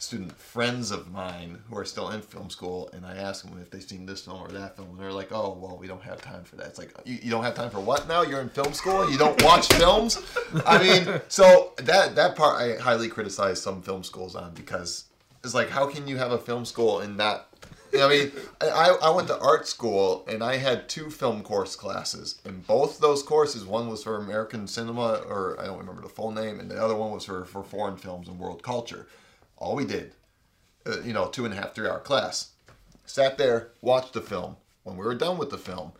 student 0.00 0.32
friends 0.32 0.90
of 0.90 1.12
mine 1.12 1.58
who 1.68 1.76
are 1.76 1.84
still 1.84 2.08
in 2.08 2.22
film 2.22 2.48
school, 2.48 2.88
and 2.94 3.04
I 3.04 3.16
ask 3.16 3.44
them 3.44 3.60
if 3.60 3.70
they've 3.70 3.82
seen 3.82 4.06
this 4.06 4.24
film 4.24 4.40
or 4.40 4.48
that 4.48 4.74
film, 4.74 4.88
and 4.90 4.98
they're 4.98 5.12
like, 5.12 5.30
"Oh, 5.30 5.56
well, 5.60 5.76
we 5.76 5.86
don't 5.86 6.02
have 6.02 6.22
time 6.22 6.42
for 6.42 6.56
that." 6.56 6.68
It's 6.68 6.78
like, 6.78 6.94
you, 7.04 7.18
you 7.22 7.30
don't 7.30 7.44
have 7.44 7.54
time 7.54 7.70
for 7.70 7.80
what 7.80 8.08
now? 8.08 8.22
You're 8.22 8.40
in 8.40 8.48
film 8.48 8.72
school 8.72 9.02
and 9.02 9.12
you 9.12 9.18
don't 9.18 9.40
watch 9.44 9.66
films? 9.74 10.20
I 10.66 10.82
mean, 10.82 11.20
so 11.28 11.74
that 11.76 12.16
that 12.16 12.34
part 12.34 12.60
I 12.60 12.80
highly 12.80 13.08
criticize 13.08 13.60
some 13.60 13.82
film 13.82 14.02
schools 14.02 14.34
on 14.34 14.54
because 14.54 15.04
it's 15.44 15.54
like, 15.54 15.68
how 15.68 15.86
can 15.86 16.08
you 16.08 16.16
have 16.16 16.32
a 16.32 16.38
film 16.38 16.64
school 16.64 17.00
and 17.00 17.16
not? 17.16 17.48
I 17.92 18.08
mean, 18.08 18.32
I, 18.60 18.96
I 19.02 19.10
went 19.10 19.26
to 19.28 19.38
art 19.40 19.66
school 19.66 20.24
and 20.28 20.44
I 20.44 20.56
had 20.56 20.88
two 20.88 21.10
film 21.10 21.42
course 21.42 21.74
classes. 21.74 22.40
And 22.44 22.64
both 22.64 23.00
those 23.00 23.20
courses, 23.20 23.64
one 23.64 23.88
was 23.88 24.04
for 24.04 24.16
American 24.16 24.68
cinema, 24.68 25.24
or 25.28 25.56
I 25.58 25.66
don't 25.66 25.78
remember 25.78 26.02
the 26.02 26.08
full 26.08 26.30
name, 26.30 26.60
and 26.60 26.70
the 26.70 26.80
other 26.80 26.94
one 26.94 27.10
was 27.10 27.24
for, 27.24 27.44
for 27.44 27.64
foreign 27.64 27.96
films 27.96 28.28
and 28.28 28.38
world 28.38 28.62
culture 28.62 29.08
all 29.60 29.76
we 29.76 29.84
did, 29.84 30.14
uh, 30.86 31.00
you 31.02 31.12
know, 31.12 31.28
two 31.28 31.44
and 31.44 31.54
a 31.54 31.56
half, 31.56 31.74
three 31.74 31.88
hour 31.88 32.00
class. 32.00 32.50
Sat 33.04 33.38
there, 33.38 33.68
watched 33.80 34.14
the 34.14 34.20
film. 34.20 34.56
When 34.82 34.96
we 34.96 35.04
were 35.04 35.14
done 35.14 35.38
with 35.38 35.50
the 35.50 35.58
film, 35.58 35.92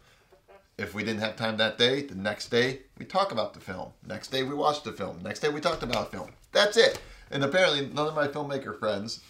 if 0.78 0.94
we 0.94 1.04
didn't 1.04 1.20
have 1.20 1.36
time 1.36 1.58
that 1.58 1.78
day, 1.78 2.02
the 2.02 2.14
next 2.14 2.48
day 2.48 2.80
we 2.98 3.04
talk 3.04 3.30
about 3.30 3.52
the 3.54 3.60
film. 3.60 3.90
Next 4.06 4.28
day 4.28 4.42
we 4.42 4.54
watched 4.54 4.84
the 4.84 4.92
film. 4.92 5.20
Next 5.22 5.40
day 5.40 5.50
we 5.50 5.60
talked 5.60 5.82
about 5.82 6.10
the 6.10 6.16
film. 6.16 6.30
That's 6.52 6.76
it. 6.76 6.98
And 7.30 7.44
apparently 7.44 7.86
none 7.86 8.08
of 8.08 8.14
my 8.14 8.26
filmmaker 8.26 8.78
friends, 8.78 9.20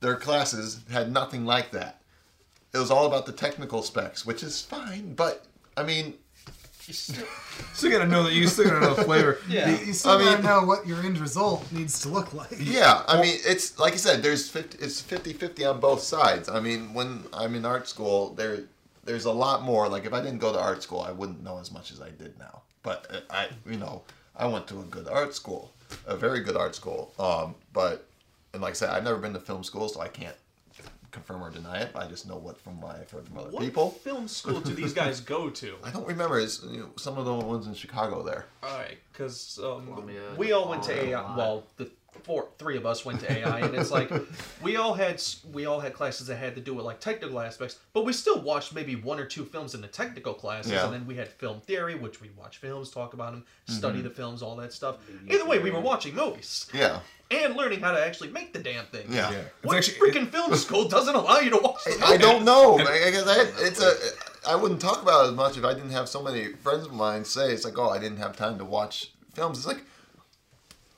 their 0.00 0.16
classes 0.16 0.80
had 0.90 1.12
nothing 1.12 1.44
like 1.44 1.72
that. 1.72 2.00
It 2.72 2.78
was 2.78 2.90
all 2.90 3.06
about 3.06 3.26
the 3.26 3.32
technical 3.32 3.82
specs, 3.82 4.24
which 4.24 4.42
is 4.42 4.62
fine, 4.62 5.14
but 5.14 5.46
I 5.76 5.82
mean, 5.82 6.14
Still 7.74 7.90
gotta 7.90 8.06
know 8.06 8.22
that 8.24 8.32
you 8.32 8.46
still 8.46 8.64
gotta 8.64 8.80
know 8.80 8.94
the 8.94 9.04
flavor. 9.04 9.38
Yeah. 9.48 9.68
You, 9.68 9.86
you 9.86 9.92
still 9.92 10.12
I 10.12 10.22
gotta 10.24 10.36
mean- 10.38 10.46
know 10.46 10.64
what 10.64 10.86
your 10.86 11.00
end 11.02 11.18
result 11.18 11.70
needs 11.72 12.00
to 12.00 12.08
look 12.08 12.32
like. 12.34 12.48
Yeah, 12.58 13.02
I 13.06 13.20
mean, 13.20 13.38
it's 13.44 13.78
like 13.78 13.92
I 13.92 13.96
said, 13.96 14.22
there's 14.22 14.48
50, 14.48 14.78
it's 14.84 15.00
50-50 15.02 15.68
on 15.70 15.80
both 15.80 16.00
sides. 16.00 16.48
I 16.48 16.60
mean, 16.60 16.94
when 16.94 17.24
I'm 17.32 17.54
in 17.54 17.64
art 17.64 17.88
school, 17.88 18.30
there 18.34 18.60
there's 19.04 19.24
a 19.26 19.32
lot 19.32 19.62
more. 19.62 19.88
Like 19.88 20.04
if 20.06 20.12
I 20.12 20.20
didn't 20.20 20.38
go 20.38 20.52
to 20.52 20.58
art 20.60 20.82
school, 20.82 21.00
I 21.00 21.12
wouldn't 21.12 21.42
know 21.42 21.58
as 21.58 21.70
much 21.72 21.90
as 21.92 22.00
I 22.00 22.10
did 22.10 22.38
now. 22.38 22.62
But 22.82 23.06
uh, 23.10 23.20
I, 23.30 23.48
you 23.68 23.76
know, 23.78 24.02
I 24.36 24.46
went 24.46 24.66
to 24.68 24.80
a 24.80 24.84
good 24.84 25.08
art 25.08 25.34
school. 25.34 25.72
a 26.06 26.16
very 26.16 26.40
good 26.40 26.56
art 26.56 26.74
school. 26.74 27.12
Um, 27.18 27.54
but 27.72 28.06
and 28.52 28.62
like 28.62 28.70
I 28.70 28.74
said, 28.74 28.90
I've 28.90 29.04
never 29.04 29.18
been 29.18 29.32
to 29.34 29.40
film 29.40 29.62
school, 29.64 29.88
so 29.88 30.00
I 30.00 30.08
can't 30.08 30.36
confirm 31.10 31.42
or 31.42 31.50
deny 31.50 31.80
it. 31.80 31.90
I 31.94 32.06
just 32.06 32.26
know 32.28 32.36
what 32.36 32.60
from 32.60 32.78
my 32.80 32.90
I've 33.00 33.10
heard 33.10 33.26
from 33.26 33.38
other 33.38 33.50
What 33.50 33.62
people. 33.62 33.90
film 33.90 34.28
school 34.40 34.60
do 34.60 34.74
these 34.74 34.92
guys 34.92 35.20
go 35.20 35.48
to? 35.50 35.74
I 35.82 35.90
don't 35.90 36.06
remember. 36.06 36.38
It's 36.38 36.62
you 36.62 36.80
know, 36.80 36.90
some 36.96 37.18
of 37.18 37.24
the 37.24 37.34
ones 37.34 37.66
in 37.66 37.74
Chicago 37.74 38.22
there. 38.22 38.46
All 38.62 38.76
right, 38.78 38.98
because 39.12 39.58
um, 39.62 39.86
Columbia, 39.86 40.20
we 40.36 40.52
all 40.52 40.68
went 40.68 40.82
to 40.84 40.92
AI. 40.92 41.36
Well, 41.36 41.64
the 41.76 41.90
four, 42.24 42.48
three 42.58 42.76
of 42.76 42.84
us 42.84 43.04
went 43.04 43.20
to 43.20 43.30
AI, 43.32 43.60
and 43.60 43.74
it's 43.74 43.90
like 43.90 44.10
we 44.62 44.76
all 44.76 44.92
had 44.92 45.22
we 45.52 45.66
all 45.66 45.80
had 45.80 45.94
classes 45.94 46.26
that 46.26 46.36
had 46.36 46.54
to 46.56 46.60
do 46.60 46.74
with 46.74 46.84
like 46.84 47.00
technical 47.00 47.40
aspects, 47.40 47.78
but 47.92 48.04
we 48.04 48.12
still 48.12 48.40
watched 48.42 48.74
maybe 48.74 48.96
one 48.96 49.18
or 49.20 49.24
two 49.24 49.44
films 49.44 49.74
in 49.74 49.80
the 49.80 49.86
technical 49.88 50.34
classes, 50.34 50.72
Yeah. 50.72 50.84
and 50.84 50.92
then 50.94 51.06
we 51.06 51.14
had 51.14 51.28
film 51.28 51.60
theory, 51.60 51.94
which 51.94 52.20
we 52.20 52.30
watch 52.36 52.58
films, 52.58 52.90
talk 52.90 53.14
about 53.14 53.32
them, 53.32 53.44
Mm-hmm. 53.68 53.78
study 53.78 54.00
the 54.02 54.10
films, 54.10 54.42
all 54.42 54.56
that 54.56 54.72
stuff. 54.72 54.96
Media 55.22 55.38
Either 55.40 55.48
way, 55.48 55.58
we 55.58 55.70
were 55.70 55.80
watching 55.80 56.14
movies 56.14 56.66
Yeah. 56.74 57.00
And 57.30 57.56
learning 57.56 57.80
how 57.80 57.92
to 57.92 58.04
actually 58.04 58.30
make 58.30 58.52
the 58.52 58.58
damn 58.58 58.84
thing. 58.86 59.06
Yeah. 59.10 59.30
Yeah. 59.30 59.42
What 59.62 59.76
actually 59.76 59.98
freaking 59.98 60.28
film 60.28 60.54
school 60.56 60.88
doesn't 60.88 61.14
allow 61.14 61.38
you 61.40 61.50
to 61.50 61.58
watch 61.58 61.84
the 61.84 61.98
I 62.04 62.16
don't 62.16 62.44
movies? 62.44 62.46
know. 62.46 62.76
Because 62.78 63.28
I, 63.28 63.66
it's 63.66 63.82
a. 63.82 63.94
I 64.48 64.54
wouldn't 64.54 64.80
talk 64.80 65.02
about 65.02 65.24
it 65.26 65.28
as 65.30 65.34
much 65.34 65.58
if 65.58 65.64
I 65.64 65.74
didn't 65.74 65.90
have 65.90 66.08
so 66.08 66.22
many 66.22 66.52
friends 66.54 66.86
of 66.86 66.92
mine 66.94 67.24
say 67.24 67.52
it's 67.52 67.64
like, 67.64 67.76
oh, 67.78 67.90
I 67.90 67.98
didn't 67.98 68.18
have 68.18 68.36
time 68.36 68.56
to 68.58 68.64
watch 68.64 69.10
films. 69.34 69.58
It's 69.58 69.66
like, 69.66 69.82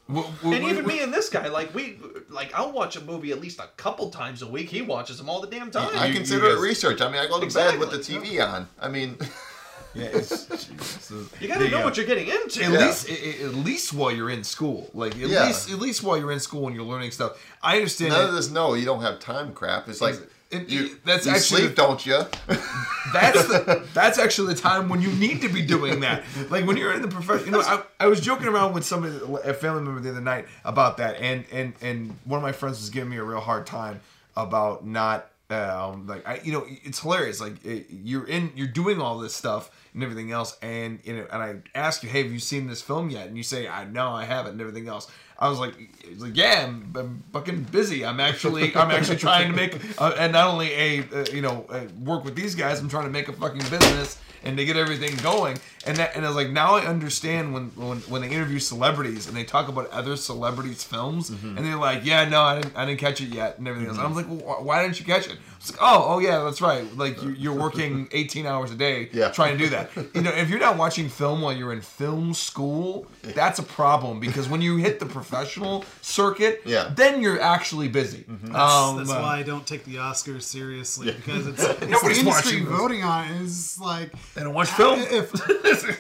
w- 0.09 0.29
w- 0.43 0.55
And 0.57 0.65
even 0.65 0.83
w- 0.85 0.97
me 0.99 1.03
and 1.03 1.13
this 1.13 1.29
guy, 1.29 1.49
like 1.49 1.75
we, 1.75 1.99
like 2.29 2.53
I'll 2.55 2.71
watch 2.71 2.95
a 2.97 3.01
movie 3.01 3.33
at 3.33 3.41
least 3.41 3.59
a 3.59 3.67
couple 3.77 4.11
times 4.11 4.43
a 4.43 4.47
week. 4.47 4.69
He 4.71 4.83
watches 4.83 5.19
them 5.19 5.29
all 5.29 5.41
the 5.41 5.49
damn 5.49 5.71
time. 5.71 5.91
I 5.95 6.07
you- 6.07 6.15
consider 6.15 6.49
you 6.51 6.59
it 6.59 6.61
research. 6.61 7.01
I 7.01 7.11
mean, 7.11 7.21
I 7.21 7.27
go 7.27 7.39
to 7.41 7.45
Exactly. 7.45 7.79
bed 7.79 7.91
with 7.93 8.07
the 8.07 8.13
TV 8.15 8.47
on. 8.47 8.69
I 8.79 8.89
mean, 8.89 9.17
Yeah, 9.95 10.05
it's, 10.05 10.47
Jesus. 10.47 11.11
You 11.41 11.49
gotta 11.49 11.65
The, 11.65 11.71
know 11.71 11.81
uh, 11.81 11.85
what 11.85 11.97
you're 11.97 12.07
getting 12.07 12.29
into. 12.29 12.63
At 12.65 12.73
Yeah. 12.73 12.79
least, 12.87 13.09
at, 13.11 13.41
at 13.41 13.55
least 13.55 13.93
while 13.93 14.13
you're 14.13 14.31
in 14.31 14.45
school, 14.45 14.89
like 14.95 15.13
at 15.15 15.19
Yeah. 15.19 15.47
least, 15.47 15.71
at 15.71 15.79
least 15.81 16.03
while 16.03 16.17
you're 16.17 16.31
in 16.33 16.41
school 16.41 16.67
and 16.69 16.77
you're 16.77 16.85
learning 16.85 17.11
stuff. 17.11 17.33
I 17.63 17.77
understand. 17.77 18.11
none 18.13 18.21
that- 18.23 18.29
of 18.29 18.35
this. 18.35 18.51
No, 18.51 18.75
you 18.75 18.85
don't 18.85 19.03
have 19.03 19.19
time. 19.19 19.53
Crap. 19.53 19.89
It's 19.89 20.01
like 20.01 20.17
It- 20.51 20.69
you. 20.69 20.85
it- 20.87 21.05
that's 21.05 21.27
you 21.27 21.33
actually 21.33 21.63
sleep, 21.63 21.75
don't 21.75 22.05
you? 22.07 22.23
that's 23.13 23.47
the, 23.49 23.85
that's 23.95 24.19
actually 24.19 24.55
the 24.55 24.61
time 24.61 24.89
when 24.89 25.01
you 25.03 25.11
need 25.13 25.41
to 25.43 25.49
be 25.49 25.63
doing 25.63 26.01
that. 26.01 26.23
Like 26.51 26.67
when 26.67 26.77
you're 26.77 26.93
in 26.93 27.03
the 27.03 27.09
profession. 27.09 27.47
You 27.47 27.53
know, 27.53 27.61
I, 27.61 27.83
I 27.99 28.07
was 28.07 28.21
joking 28.21 28.47
around 28.47 28.73
with 28.75 28.85
somebody, 28.85 29.19
a 29.45 29.55
family 29.55 29.83
member 29.83 30.01
the 30.01 30.11
other 30.11 30.21
night 30.21 30.47
about 30.65 30.99
that, 30.99 31.17
and 31.21 31.45
and 31.51 31.73
and 31.81 32.17
one 32.25 32.39
of 32.39 32.43
my 32.43 32.53
friends 32.53 32.79
was 32.79 32.91
giving 32.91 33.11
me 33.11 33.17
a 33.17 33.25
real 33.25 33.41
hard 33.41 33.67
time 33.67 34.01
about 34.37 34.87
not. 34.87 35.27
Um, 35.53 36.07
like 36.07 36.27
I, 36.29 36.41
you 36.45 36.53
know, 36.53 36.67
it's 36.69 37.01
hilarious. 37.01 37.41
Like 37.41 37.65
it, 37.65 37.87
you're 37.91 38.27
in, 38.27 38.53
you're 38.55 38.69
doing 38.69 39.01
all 39.01 39.19
this 39.19 39.35
stuff 39.35 39.71
and 39.95 40.03
everything 40.03 40.31
else, 40.31 40.57
and 40.63 41.01
you 41.05 41.17
know, 41.17 41.27
and 41.33 41.43
I 41.43 41.57
ask 41.75 42.03
you, 42.03 42.09
hey, 42.09 42.23
have 42.23 42.33
you 42.33 42.39
seen 42.39 42.67
this 42.67 42.83
film 42.83 43.11
yet? 43.11 43.27
And 43.27 43.37
you 43.37 43.43
say, 43.43 43.69
I 43.69 43.85
no, 43.85 44.11
I 44.11 44.25
haven't, 44.25 44.53
and 44.53 44.61
everything 44.61 44.89
else. 44.89 45.11
I 45.39 45.49
was 45.49 45.59
like, 45.59 45.75
like 46.19 46.37
yeah, 46.37 46.67
I'm, 46.67 46.93
I'm 46.95 47.25
fucking 47.33 47.65
busy. 47.65 48.05
I'm 48.05 48.21
actually, 48.21 48.75
I'm 48.77 48.91
actually 48.91 49.17
trying 49.29 49.51
to 49.51 49.57
make, 49.57 49.75
uh, 49.99 50.15
and 50.19 50.33
not 50.33 50.49
only 50.49 50.71
a, 50.73 51.01
uh, 51.01 51.25
you 51.33 51.41
know, 51.41 51.65
uh, 51.71 51.87
work 52.05 52.25
with 52.25 52.35
these 52.35 52.55
guys. 52.55 52.79
I'm 52.79 52.91
trying 52.91 53.05
to 53.05 53.11
make 53.11 53.29
a 53.29 53.33
fucking 53.33 53.63
business 53.71 54.19
and 54.45 54.57
to 54.57 54.65
get 54.65 54.77
everything 54.77 55.17
going. 55.23 55.59
And 55.87 55.97
that, 55.97 56.15
and 56.15 56.27
I 56.27 56.29
was 56.29 56.37
like, 56.37 56.51
now 56.51 56.75
I 56.75 56.83
understand 56.85 57.55
when 57.55 57.71
when 57.75 57.99
when 58.01 58.21
they 58.21 58.29
interview 58.29 58.59
celebrities 58.59 59.27
and 59.27 59.35
they 59.35 59.45
talk 59.45 59.69
about 59.69 59.89
other 59.91 60.15
celebrities' 60.17 60.85
films, 60.85 61.31
Mm-hmm. 61.31 61.57
and 61.57 61.67
they're 61.67 61.77
like, 61.77 62.05
yeah, 62.05 62.29
no, 62.29 62.43
I 62.43 62.61
didn't, 62.61 62.77
I 62.77 62.85
didn't 62.85 63.01
catch 63.01 63.21
it 63.23 63.29
yet, 63.31 63.59
and 63.59 63.67
everything 63.67 63.89
else. 63.89 63.97
And 63.99 64.07
I 64.07 64.11
was 64.11 64.17
like, 64.17 64.27
well, 64.29 64.63
why 64.63 64.83
didn't 64.83 65.01
you 65.01 65.07
catch 65.07 65.27
it? 65.27 65.39
It's 65.57 65.71
like, 65.73 65.81
oh, 65.83 66.05
oh 66.07 66.19
yeah, 66.19 66.43
that's 66.45 66.61
right. 66.61 66.85
Like 66.97 67.23
you, 67.23 67.31
you're 67.31 67.55
working 67.67 68.09
18 68.13 68.45
hours 68.47 68.71
a 68.71 68.75
day 68.75 69.09
Yeah. 69.13 69.31
trying 69.31 69.57
to 69.57 69.65
do 69.65 69.71
that. 69.71 69.91
You 70.15 70.21
know, 70.23 70.31
if 70.33 70.49
you're 70.51 70.59
not 70.59 70.77
watching 70.77 71.09
film 71.09 71.41
while 71.43 71.53
you're 71.55 71.73
in 71.73 71.81
film 71.83 72.35
school, 72.35 73.07
that's 73.23 73.59
a 73.59 73.63
problem 73.63 74.21
because 74.21 74.49
when 74.49 74.61
you 74.63 74.77
hit 74.77 75.01
the 75.01 75.07
professional 75.07 75.85
circuit, 76.03 76.61
Yeah. 76.67 76.85
Mm-hmm. 76.85 76.95
then 76.95 77.23
you're 77.23 77.41
actually 77.41 77.89
busy. 77.89 78.25
That's, 78.29 78.55
Um, 78.55 78.99
that's 78.99 79.11
uh, 79.11 79.21
why 79.21 79.39
I 79.39 79.43
don't 79.43 79.67
take 79.67 79.85
the 79.85 79.97
Oscars 79.97 80.43
seriously 80.43 81.13
because 81.13 81.47
it's, 81.47 81.63
it's 81.65 81.79
the 81.81 81.85
industry 81.87 82.25
watching 82.25 82.67
voting 82.67 83.03
on 83.03 83.29
it 83.31 83.41
is 83.43 83.79
like 83.81 84.13
They 84.35 84.43
don't 84.43 84.55
watch 84.55 84.71
film. 84.71 85.01
If 85.01 85.33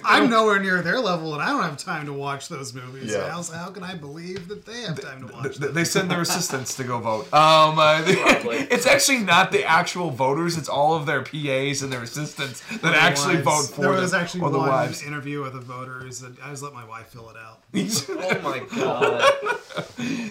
I'm 0.04 0.30
nowhere 0.30 0.58
near 0.60 0.82
their 0.82 0.98
level 1.00 1.34
and 1.34 1.42
I 1.42 1.48
don't 1.50 1.62
have 1.62 1.76
time 1.76 2.06
to 2.06 2.12
watch 2.12 2.48
those 2.48 2.74
movies, 2.74 3.12
Yeah. 3.12 3.28
how, 3.30 3.42
how 3.42 3.70
can 3.70 3.82
I 3.82 3.94
believe 3.94 4.48
that 4.48 4.64
they 4.66 4.82
have 4.82 5.00
time 5.00 5.26
to 5.26 5.32
watch 5.32 5.42
Th- 5.44 5.56
them? 5.56 5.74
they 5.74 5.84
send 5.84 6.10
their 6.10 6.20
assistants 6.28 6.76
to 6.76 6.84
go 6.84 6.98
vote. 6.98 7.32
Um, 7.32 7.78
uh, 7.78 8.02
it's 8.06 8.86
actually 8.86 9.18
not 9.18 9.52
the 9.52 9.64
actual 9.64 10.10
voters; 10.10 10.56
it's 10.56 10.68
all 10.68 10.94
of 10.94 11.06
their 11.06 11.22
PAs 11.22 11.82
and 11.82 11.92
their 11.92 12.02
assistants 12.02 12.62
that 12.82 12.94
actually 12.94 13.36
vote 13.36 13.62
for 13.66 13.80
There 13.80 13.90
them. 13.90 13.92
There 13.96 14.02
was 14.02 14.14
actually 14.14 14.40
or 14.42 14.50
the 14.50 14.58
one 14.58 14.92
interview 15.06 15.42
with 15.42 15.52
the 15.54 15.60
voters 15.60 16.20
that 16.20 16.32
I 16.42 16.50
just 16.50 16.62
let 16.62 16.72
my 16.72 16.84
wife 16.84 17.08
fill 17.08 17.28
it 17.30 17.36
out. 17.36 17.60
Oh 17.72 18.40
my 18.42 18.58
god, 18.76 19.22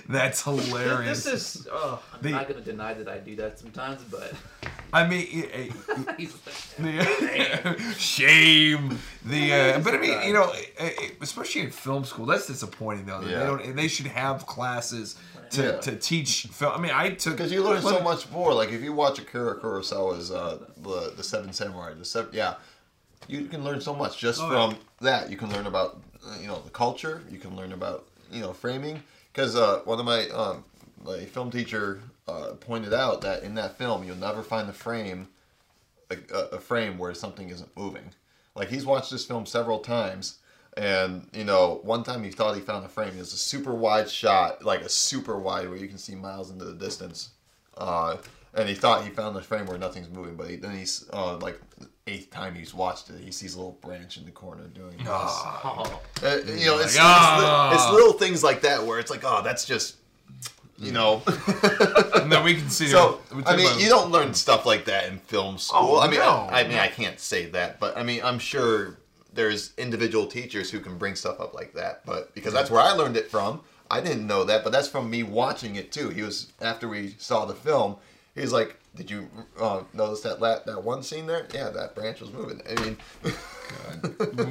That's 0.10 0.42
hilarious. 0.44 1.24
this 1.24 1.56
is. 1.56 1.68
Uh, 1.68 1.98
I'm 2.14 2.22
The- 2.22 2.32
not 2.32 2.48
gonna 2.50 2.62
deny 2.62 2.94
that 2.94 3.08
I 3.08 3.20
do 3.20 3.36
that 3.38 3.58
sometimes, 3.60 4.02
but 4.04 4.34
I 4.92 5.08
mean, 5.08 5.26
it- 5.32 5.72
it- 5.88 6.16
he's 6.18 6.34
the, 6.78 7.94
shame. 7.98 8.98
The 9.26 9.54
uh, 9.54 9.80
but 9.80 9.94
I 9.96 9.98
mean, 10.00 10.22
you 10.28 10.34
know, 10.34 10.52
especially 11.22 11.62
in 11.62 11.72
film 11.72 12.04
school, 12.06 12.26
that's 12.26 12.48
disappointing 12.48 13.06
though. 13.06 13.20
that 13.22 13.26
They 13.28 13.32
Yeah. 13.32 13.46
don't. 13.46 13.76
They 13.76 13.88
should 13.88 14.08
have 14.08 14.46
classes 14.46 15.16
to, 15.52 15.64
Yeah. 15.64 15.72
to 15.80 15.96
teach 15.96 16.48
film. 16.52 16.74
I 16.76 16.80
mean, 16.80 16.92
I 16.94 17.12
took 17.12 17.38
Because 17.38 17.52
you 17.52 17.64
learn 17.64 17.82
so 17.82 18.02
much 18.02 18.30
more. 18.32 18.54
Like 18.54 18.72
if 18.72 18.82
you 18.82 18.92
watch 18.94 19.18
Akira 19.20 19.60
Kurosawa's 19.60 20.32
uh, 20.32 20.58
the 20.78 21.14
the 21.16 21.24
Seven 21.24 21.54
Samurai, 21.54 21.94
the 21.94 22.04
seven, 22.06 22.32
yeah, 22.34 22.56
you 23.28 23.46
can 23.46 23.64
learn 23.64 23.80
so 23.80 23.94
much 23.96 24.18
just 24.18 24.42
Oh, 24.42 24.50
from 24.50 24.78
that. 25.02 25.30
You 25.30 25.38
can 25.38 25.50
learn 25.52 25.68
about 25.68 26.02
you 26.42 26.48
know 26.48 26.62
the 26.62 26.70
culture. 26.70 27.24
You 27.30 27.40
can 27.40 27.56
learn 27.56 27.74
about 27.74 28.08
you 28.32 28.42
know 28.42 28.54
framing. 28.54 29.04
Because 29.32 29.56
uh, 29.56 29.82
one 29.86 30.00
of 30.00 30.06
my 30.06 30.28
um, 30.30 30.64
my 31.04 31.26
film 31.26 31.52
teacher 31.52 32.02
uh, 32.28 32.54
pointed 32.60 32.94
out 32.94 33.22
that 33.22 33.44
in 33.44 33.56
that 33.56 33.78
film 33.78 34.04
you'll 34.04 34.16
never 34.16 34.44
find 34.44 34.70
a 34.70 34.74
frame 34.74 35.28
a, 36.10 36.56
a, 36.56 36.60
frame 36.60 36.98
where 36.98 37.14
something 37.14 37.50
isn't 37.50 37.76
moving. 37.78 38.12
Like 38.56 38.70
he's 38.70 38.86
watched 38.86 39.12
this 39.12 39.26
film 39.26 39.46
several 39.46 39.80
times. 39.80 40.40
And 40.78 41.28
you 41.34 41.44
know, 41.44 41.80
one 41.84 42.04
time 42.04 42.24
he 42.24 42.32
thought 42.32 42.56
he 42.56 42.62
found 42.62 42.86
a 42.86 42.90
frame. 42.90 43.10
It 43.10 43.20
was 43.20 43.34
a 43.34 43.38
super 43.38 43.74
wide 43.74 44.10
shot, 44.10 44.64
like 44.64 44.82
a 44.82 44.90
super 44.90 45.38
wide, 45.38 45.68
where 45.68 45.78
you 45.78 45.88
can 45.88 45.98
see 45.98 46.16
miles 46.16 46.52
into 46.52 46.66
the 46.66 46.74
distance. 46.74 47.30
Uh, 47.78 48.18
and 48.54 48.68
he 48.70 48.76
thought 48.76 49.04
he 49.04 49.10
found 49.10 49.36
the 49.36 49.42
frame 49.42 49.66
where 49.66 49.78
nothing's 49.78 50.10
moving, 50.10 50.36
but 50.36 50.50
he, 50.50 50.56
then 50.56 50.76
he's 50.76 51.06
uh, 51.14 51.38
like 51.38 51.60
eighth 52.10 52.30
time 52.32 52.56
he's 52.56 52.74
watched 52.74 53.10
it, 53.10 53.20
he 53.24 53.32
sees 53.32 53.56
a 53.56 53.58
little 53.58 53.78
branch 53.82 54.18
in 54.18 54.26
the 54.26 54.32
corner 54.32 54.64
doing 54.68 54.98
this. 54.98 55.08
oh, 55.08 56.02
Uh, 56.24 56.38
you 56.46 56.66
know, 56.66 56.76
it's, 56.80 56.94
it's, 56.94 56.98
Ah. 57.00 57.74
it's 57.74 57.94
little 57.94 58.14
things 58.14 58.44
like 58.44 58.62
that 58.62 58.86
where 58.86 59.00
it's 59.00 59.12
like, 59.12 59.22
oh, 59.24 59.42
that's 59.44 59.66
just, 59.66 59.96
you 60.78 60.92
know. 60.92 61.22
No, 62.28 62.44
we 62.44 62.54
can 62.56 62.70
see. 62.70 62.88
So 62.88 63.22
we 63.34 63.44
I 63.46 63.56
mean, 63.56 63.66
about- 63.66 63.80
you 63.82 63.90
don't 63.90 64.12
learn 64.12 64.34
stuff 64.36 64.66
like 64.68 64.86
that 64.86 65.06
in 65.08 65.18
film 65.20 65.58
school. 65.58 65.96
Oh, 65.98 66.00
I 66.00 66.08
mean, 66.10 66.20
no. 66.20 66.48
I, 66.52 66.62
I 66.62 66.68
mean, 66.68 66.78
I 66.78 66.88
can't 66.88 67.20
say 67.20 67.46
that, 67.48 67.80
but 67.80 67.98
I 67.98 68.04
mean, 68.04 68.22
I'm 68.24 68.38
sure 68.38 68.98
there's 69.34 69.72
individual 69.78 70.28
teachers 70.28 70.70
who 70.70 70.80
can 70.80 70.98
bring 70.98 71.16
stuff 71.16 71.40
up 71.40 71.54
like 71.56 71.74
that. 71.74 72.06
But 72.06 72.34
because 72.36 72.54
that's 72.54 72.70
where 72.70 72.82
I 72.82 72.92
learned 72.92 73.18
it 73.18 73.32
from, 73.32 73.62
I 73.90 74.00
didn't 74.02 74.28
know 74.28 74.44
that, 74.44 74.64
but 74.64 74.72
that's 74.72 74.88
from 74.88 75.10
me 75.10 75.24
watching 75.24 75.76
it 75.76 75.92
too. 75.92 76.10
He 76.10 76.22
was 76.22 76.52
after 76.62 76.88
we 76.88 77.16
saw 77.18 77.46
the 77.46 77.56
film. 77.56 77.96
He 78.36 78.42
was 78.42 78.54
like, 78.54 78.80
"Did 78.96 79.10
you 79.12 79.30
uh, 79.60 79.82
notice 79.94 80.22
that 80.22 80.40
la- 80.42 80.60
that 80.66 80.84
one 80.84 81.04
scene 81.04 81.26
there? 81.28 81.48
Yeah, 81.54 81.70
that 81.70 81.96
branch 81.96 82.22
was 82.22 82.32
moving." 82.32 82.62
I 82.70 82.82
mean, 82.82 82.98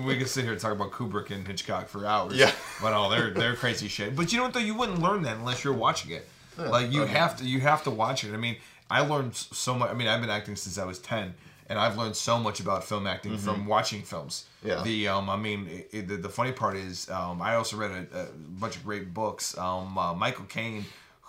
we 0.07 0.17
could 0.19 0.29
sit 0.29 0.45
here 0.45 0.53
and 0.53 0.61
talk 0.61 0.73
about 0.73 0.93
Kubrick 0.93 1.31
and 1.31 1.47
Hitchcock 1.47 1.89
for 1.89 2.07
hours. 2.07 2.35
Yeah. 2.35 2.53
But 2.83 2.93
all 2.93 3.09
their 3.11 3.31
their 3.31 3.55
crazy 3.57 3.89
shit. 3.89 4.15
But 4.17 4.33
you 4.33 4.39
know 4.39 4.45
what 4.45 4.55
though? 4.55 4.61
You 4.61 4.75
wouldn't 4.75 5.01
learn 5.01 5.23
that 5.23 5.37
unless 5.37 5.65
you're 5.65 5.73
watching 5.75 6.11
it. 6.13 6.29
like 6.57 6.91
you 6.93 7.03
okay. 7.03 7.13
have 7.13 7.37
to 7.39 7.45
you 7.45 7.61
have 7.61 7.85
to 7.85 7.91
watch 7.91 8.25
it. 8.25 8.35
I 8.35 8.37
mean, 8.37 8.57
I 8.91 9.01
learned 9.01 9.35
so 9.37 9.75
much. 9.75 9.91
I 9.91 9.95
mean, 9.95 10.09
I've 10.09 10.21
been 10.21 10.31
acting 10.31 10.57
since 10.57 10.77
I 10.79 10.85
was 10.85 10.99
ten, 10.99 11.35
and 11.69 11.79
I've 11.79 11.97
learned 11.97 12.17
so 12.17 12.39
much 12.39 12.61
about 12.61 12.85
film 12.85 13.07
acting 13.07 13.39
from 13.39 13.67
watching 13.67 14.03
films. 14.03 14.47
Mm-hmm. 14.65 14.69
Yeah. 14.69 14.83
The 14.83 15.09
um, 15.09 15.31
I 15.31 15.37
mean, 15.37 15.69
it, 15.69 15.89
it- 15.93 16.09
the, 16.09 16.17
the 16.17 16.29
funny 16.29 16.53
part 16.53 16.77
is, 16.77 17.09
um, 17.11 17.41
I 17.41 17.55
also 17.55 17.77
read 17.77 17.91
a, 18.13 18.23
a 18.23 18.27
bunch 18.61 18.77
of 18.77 18.85
great 18.85 19.15
books. 19.15 19.57
Um, 19.57 19.97
uh, 19.97 20.15
Michael 20.15 20.47
Caine, 20.47 20.85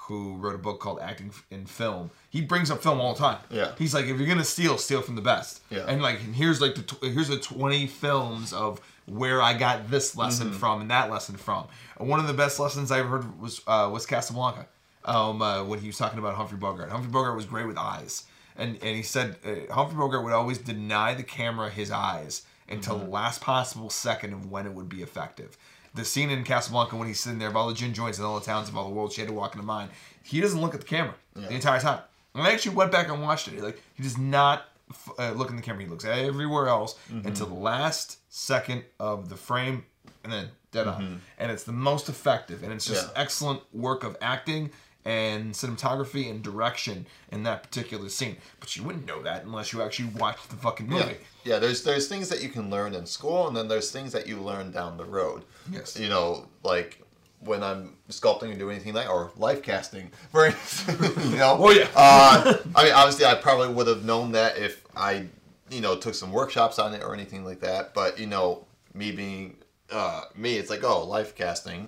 who 0.09 0.35
wrote 0.37 0.55
a 0.55 0.57
book 0.59 0.79
called 0.81 0.99
Acting 0.99 1.31
in 1.49 1.65
Film, 1.65 2.11
he 2.29 2.41
brings 2.41 2.69
up 2.69 2.83
film 2.83 2.99
all 2.99 3.13
the 3.13 3.19
time. 3.19 3.39
Yeah. 3.49 3.71
He's 3.77 3.93
like, 3.93 4.05
if 4.05 4.17
you're 4.19 4.27
gonna 4.27 4.43
steal, 4.43 4.77
steal 4.77 5.01
from 5.01 5.15
the 5.15 5.21
best. 5.21 5.61
Yeah. 5.69 5.85
And 5.87 6.01
like, 6.01 6.19
and 6.21 6.35
here's 6.35 6.59
like 6.61 6.75
the 6.75 6.81
tw- 6.81 7.03
here's 7.05 7.29
the 7.29 7.39
20 7.39 7.87
films 7.87 8.51
of 8.51 8.81
where 9.05 9.41
I 9.41 9.53
got 9.57 9.89
this 9.89 10.15
lesson 10.17 10.49
Mm-hmm. 10.49 10.57
from 10.57 10.81
and 10.81 10.91
that 10.91 11.09
lesson 11.09 11.35
from. 11.37 11.67
And 11.97 12.09
one 12.09 12.19
of 12.19 12.27
the 12.27 12.33
best 12.33 12.59
lessons 12.59 12.91
I 12.91 12.99
ever 12.99 13.09
heard 13.21 13.39
was 13.41 13.61
uh, 13.65 13.89
was 13.91 14.05
Casablanca. 14.05 14.67
Um, 15.05 15.41
uh, 15.41 15.63
when 15.63 15.79
he 15.79 15.87
was 15.87 15.97
talking 15.97 16.19
about 16.19 16.35
Humphrey 16.35 16.57
Bogart. 16.57 16.89
Humphrey 16.89 17.09
Bogart 17.09 17.35
was 17.35 17.45
great 17.45 17.65
with 17.65 17.77
eyes, 17.77 18.25
and 18.57 18.75
and 18.83 18.95
he 18.97 19.01
said 19.01 19.37
uh, 19.45 19.73
Humphrey 19.73 19.97
Bogart 19.97 20.23
would 20.25 20.33
always 20.33 20.57
deny 20.57 21.13
the 21.13 21.23
camera 21.23 21.69
his 21.69 21.89
eyes 21.89 22.43
until 22.67 22.95
Mm-hmm. 22.97 23.05
the 23.05 23.11
last 23.11 23.41
possible 23.41 23.89
second 23.89 24.33
of 24.33 24.51
when 24.51 24.67
it 24.67 24.73
would 24.73 24.89
be 24.89 25.01
effective. 25.01 25.57
The 25.95 26.05
scene 26.05 26.29
in 26.29 26.43
Casablanca 26.43 26.95
when 26.95 27.07
he's 27.07 27.19
sitting 27.19 27.39
there 27.39 27.49
of 27.49 27.55
all 27.55 27.67
the 27.67 27.73
gin 27.73 27.93
joints 27.93 28.17
and 28.19 28.27
all 28.27 28.39
the 28.39 28.45
towns 28.45 28.69
of 28.69 28.77
all 28.77 28.85
the 28.87 28.93
world 28.93 29.11
she 29.13 29.21
had 29.21 29.27
to 29.27 29.33
walk 29.33 29.55
into 29.55 29.65
mine, 29.65 29.89
he 30.23 30.39
doesn't 30.41 30.61
look 30.61 30.73
at 30.73 30.81
the 30.81 30.85
camera 30.87 31.15
the 31.35 31.49
entire 31.53 31.79
time. 31.79 32.01
And 32.35 32.43
I 32.45 32.51
actually 32.51 32.75
went 32.75 32.91
back 32.91 33.09
and 33.09 33.21
watched 33.21 33.47
it. 33.47 33.61
Like 33.63 33.81
he 33.95 34.03
does 34.03 34.17
not 34.17 34.65
f- 34.91 35.09
uh, 35.17 35.31
look 35.31 35.49
in 35.49 35.55
the 35.55 35.61
camera. 35.61 35.83
He 35.83 35.89
looks 35.89 36.05
everywhere 36.05 36.67
else 36.67 36.95
Mm-hmm. 37.11 37.27
until 37.27 37.47
the 37.47 37.53
last 37.55 38.17
second 38.29 38.83
of 38.99 39.29
the 39.29 39.35
frame 39.35 39.83
and 40.23 40.31
then 40.31 40.49
dead 40.71 40.85
on, 40.87 41.21
and 41.39 41.51
it's 41.51 41.63
the 41.63 41.71
most 41.71 42.09
effective, 42.09 42.61
and 42.61 42.71
it's 42.71 42.85
just 42.85 43.07
Mm-hmm. 43.07 43.15
Yeah. 43.15 43.21
excellent 43.23 43.61
work 43.73 44.03
of 44.03 44.15
acting 44.21 44.69
and 45.05 45.53
cinematography 45.53 46.29
and 46.29 46.43
direction 46.43 47.05
in 47.31 47.43
that 47.43 47.63
particular 47.63 48.09
scene. 48.09 48.37
But 48.59 48.75
you 48.75 48.83
wouldn't 48.83 49.05
know 49.05 49.21
that 49.23 49.43
unless 49.43 49.71
you 49.71 49.81
actually 49.81 50.09
watched 50.09 50.49
the 50.49 50.55
fucking 50.57 50.87
movie. 50.87 51.17
Yeah, 51.43 51.53
yeah. 51.53 51.59
There's 51.59 51.83
there's 51.83 52.07
things 52.07 52.29
that 52.29 52.43
you 52.43 52.49
can 52.49 52.69
learn 52.69 52.93
in 52.93 53.05
school, 53.05 53.47
and 53.47 53.55
then 53.55 53.67
there's 53.67 53.91
things 53.91 54.11
that 54.11 54.27
you 54.27 54.37
learn 54.37 54.71
down 54.71 54.97
the 54.97 55.05
road. 55.05 55.43
Yes. 55.71 55.97
You 55.97 56.09
know, 56.09 56.47
like 56.63 57.01
when 57.39 57.63
I'm 57.63 57.95
sculpting 58.09 58.53
or 58.53 58.55
doing 58.55 58.75
anything 58.75 58.93
like 58.93 59.09
or 59.09 59.31
life 59.37 59.63
casting, 59.63 60.11
for 60.31 60.47
instance, 60.47 60.99
you 61.25 61.37
know. 61.37 61.57
Oh, 61.59 61.71
yeah. 61.71 61.87
Uh, 61.95 62.57
I 62.75 62.83
mean, 62.83 62.93
obviously, 62.93 63.25
I 63.25 63.35
probably 63.35 63.73
would 63.73 63.87
have 63.87 64.03
known 64.03 64.33
that 64.33 64.57
if 64.57 64.83
I, 64.95 65.27
you 65.69 65.81
know, 65.81 65.95
took 65.95 66.15
some 66.15 66.31
workshops 66.31 66.79
on 66.79 66.93
it 66.93 67.03
or 67.03 67.13
anything 67.13 67.45
like 67.45 67.61
that. 67.61 67.93
But 67.93 68.19
you 68.19 68.27
know, 68.27 68.65
me 68.93 69.11
being 69.11 69.57
uh, 69.91 70.23
me, 70.35 70.57
it's 70.57 70.69
like 70.69 70.83
oh, 70.83 71.05
life 71.05 71.35
casting 71.35 71.87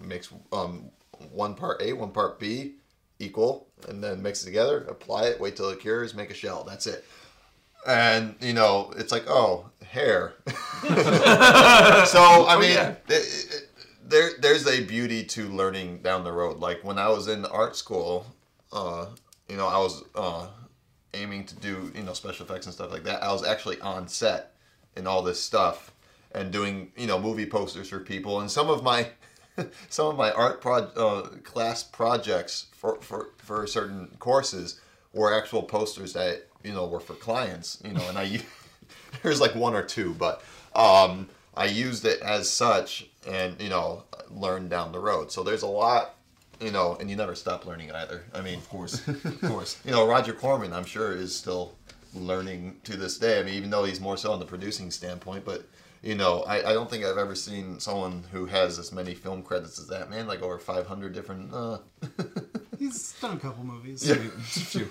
makes 0.00 0.32
um, 0.52 0.90
one 1.30 1.54
part 1.54 1.82
A, 1.82 1.92
one 1.92 2.10
part 2.10 2.38
B 2.38 2.74
equal, 3.18 3.68
and 3.88 4.02
then 4.02 4.22
mix 4.22 4.42
it 4.42 4.46
together, 4.46 4.84
apply 4.88 5.24
it, 5.26 5.40
wait 5.40 5.56
till 5.56 5.68
it 5.70 5.80
cures, 5.80 6.14
make 6.14 6.30
a 6.30 6.34
shell. 6.34 6.64
That's 6.64 6.86
it. 6.86 7.04
And 7.86 8.36
you 8.40 8.52
know, 8.52 8.92
it's 8.96 9.12
like 9.12 9.24
oh, 9.28 9.70
hair. 9.84 10.34
so 10.46 10.54
I 12.46 12.56
mean, 12.60 12.72
yeah. 12.74 12.94
it- 13.08 13.08
it- 13.08 13.68
there 14.04 14.30
there's 14.40 14.66
a 14.66 14.84
beauty 14.84 15.24
to 15.24 15.48
learning 15.48 16.02
down 16.02 16.24
the 16.24 16.32
road. 16.32 16.58
Like 16.58 16.84
when 16.84 16.98
I 16.98 17.08
was 17.08 17.28
in 17.28 17.46
art 17.46 17.76
school, 17.76 18.26
uh, 18.72 19.06
you 19.48 19.56
know, 19.56 19.66
I 19.66 19.78
was 19.78 20.04
uh, 20.14 20.48
aiming 21.14 21.44
to 21.46 21.54
do 21.56 21.90
you 21.94 22.02
know 22.02 22.12
special 22.12 22.44
effects 22.44 22.66
and 22.66 22.74
stuff 22.74 22.92
like 22.92 23.04
that. 23.04 23.22
I 23.22 23.32
was 23.32 23.44
actually 23.44 23.80
on 23.80 24.08
set 24.08 24.54
and 24.96 25.08
all 25.08 25.22
this 25.22 25.40
stuff 25.40 25.92
and 26.32 26.52
doing 26.52 26.92
you 26.96 27.06
know 27.06 27.18
movie 27.18 27.46
posters 27.46 27.88
for 27.88 28.00
people. 28.00 28.40
And 28.40 28.50
some 28.50 28.68
of 28.68 28.82
my 28.82 29.08
some 29.88 30.06
of 30.06 30.16
my 30.16 30.30
art 30.32 30.60
pro- 30.60 30.90
uh, 30.96 31.22
class 31.44 31.82
projects 31.82 32.66
for, 32.72 33.00
for 33.00 33.30
for 33.38 33.66
certain 33.66 34.08
courses 34.18 34.80
were 35.12 35.32
actual 35.34 35.62
posters 35.62 36.12
that 36.14 36.46
you 36.64 36.72
know 36.72 36.86
were 36.86 37.00
for 37.00 37.14
clients. 37.14 37.78
You 37.84 37.92
know, 37.92 38.08
and 38.08 38.18
I 38.18 38.40
there's 39.22 39.40
like 39.40 39.54
one 39.54 39.74
or 39.74 39.82
two, 39.82 40.14
but 40.14 40.42
um, 40.74 41.28
I 41.56 41.66
used 41.66 42.04
it 42.04 42.20
as 42.22 42.48
such, 42.48 43.06
and 43.28 43.60
you 43.60 43.68
know, 43.68 44.04
learned 44.30 44.70
down 44.70 44.92
the 44.92 44.98
road. 45.00 45.30
So 45.32 45.42
there's 45.42 45.62
a 45.62 45.66
lot. 45.68 46.14
You 46.60 46.70
know, 46.70 46.96
and 47.00 47.10
you 47.10 47.16
never 47.16 47.34
stop 47.34 47.66
learning 47.66 47.90
either. 47.90 48.22
I 48.32 48.40
mean, 48.40 48.58
Of 48.58 48.68
course, 48.68 49.08
of 49.08 49.40
course. 49.40 49.80
you 49.84 49.90
know, 49.90 50.06
Roger 50.06 50.32
Corman, 50.32 50.72
I'm 50.72 50.84
sure, 50.84 51.10
is 51.12 51.34
still 51.34 51.72
learning 52.14 52.76
to 52.84 52.96
this 52.96 53.18
day. 53.18 53.40
I 53.40 53.42
mean, 53.42 53.54
even 53.54 53.68
though 53.68 53.82
he's 53.82 54.00
more 54.00 54.16
so 54.16 54.30
on 54.32 54.38
the 54.38 54.44
producing 54.44 54.92
standpoint, 54.92 55.44
but 55.44 55.64
you 56.02 56.14
know, 56.14 56.42
I, 56.42 56.58
I 56.70 56.72
don't 56.72 56.90
think 56.90 57.04
I've 57.04 57.16
ever 57.18 57.34
seen 57.34 57.78
someone 57.80 58.24
who 58.32 58.46
has 58.46 58.78
as 58.78 58.92
many 58.92 59.14
film 59.14 59.42
credits 59.42 59.78
as 59.78 59.86
that 59.88 60.10
man, 60.10 60.26
like 60.26 60.42
over 60.42 60.58
500 60.58 61.12
different. 61.14 61.52
Uh, 61.54 61.78
He's 62.78 63.12
done 63.20 63.36
a 63.36 63.40
couple 63.40 63.62
movies. 63.64 64.06
Yeah. 64.06 64.16
Just 64.52 64.74
a 64.74 64.80
few. 64.80 64.84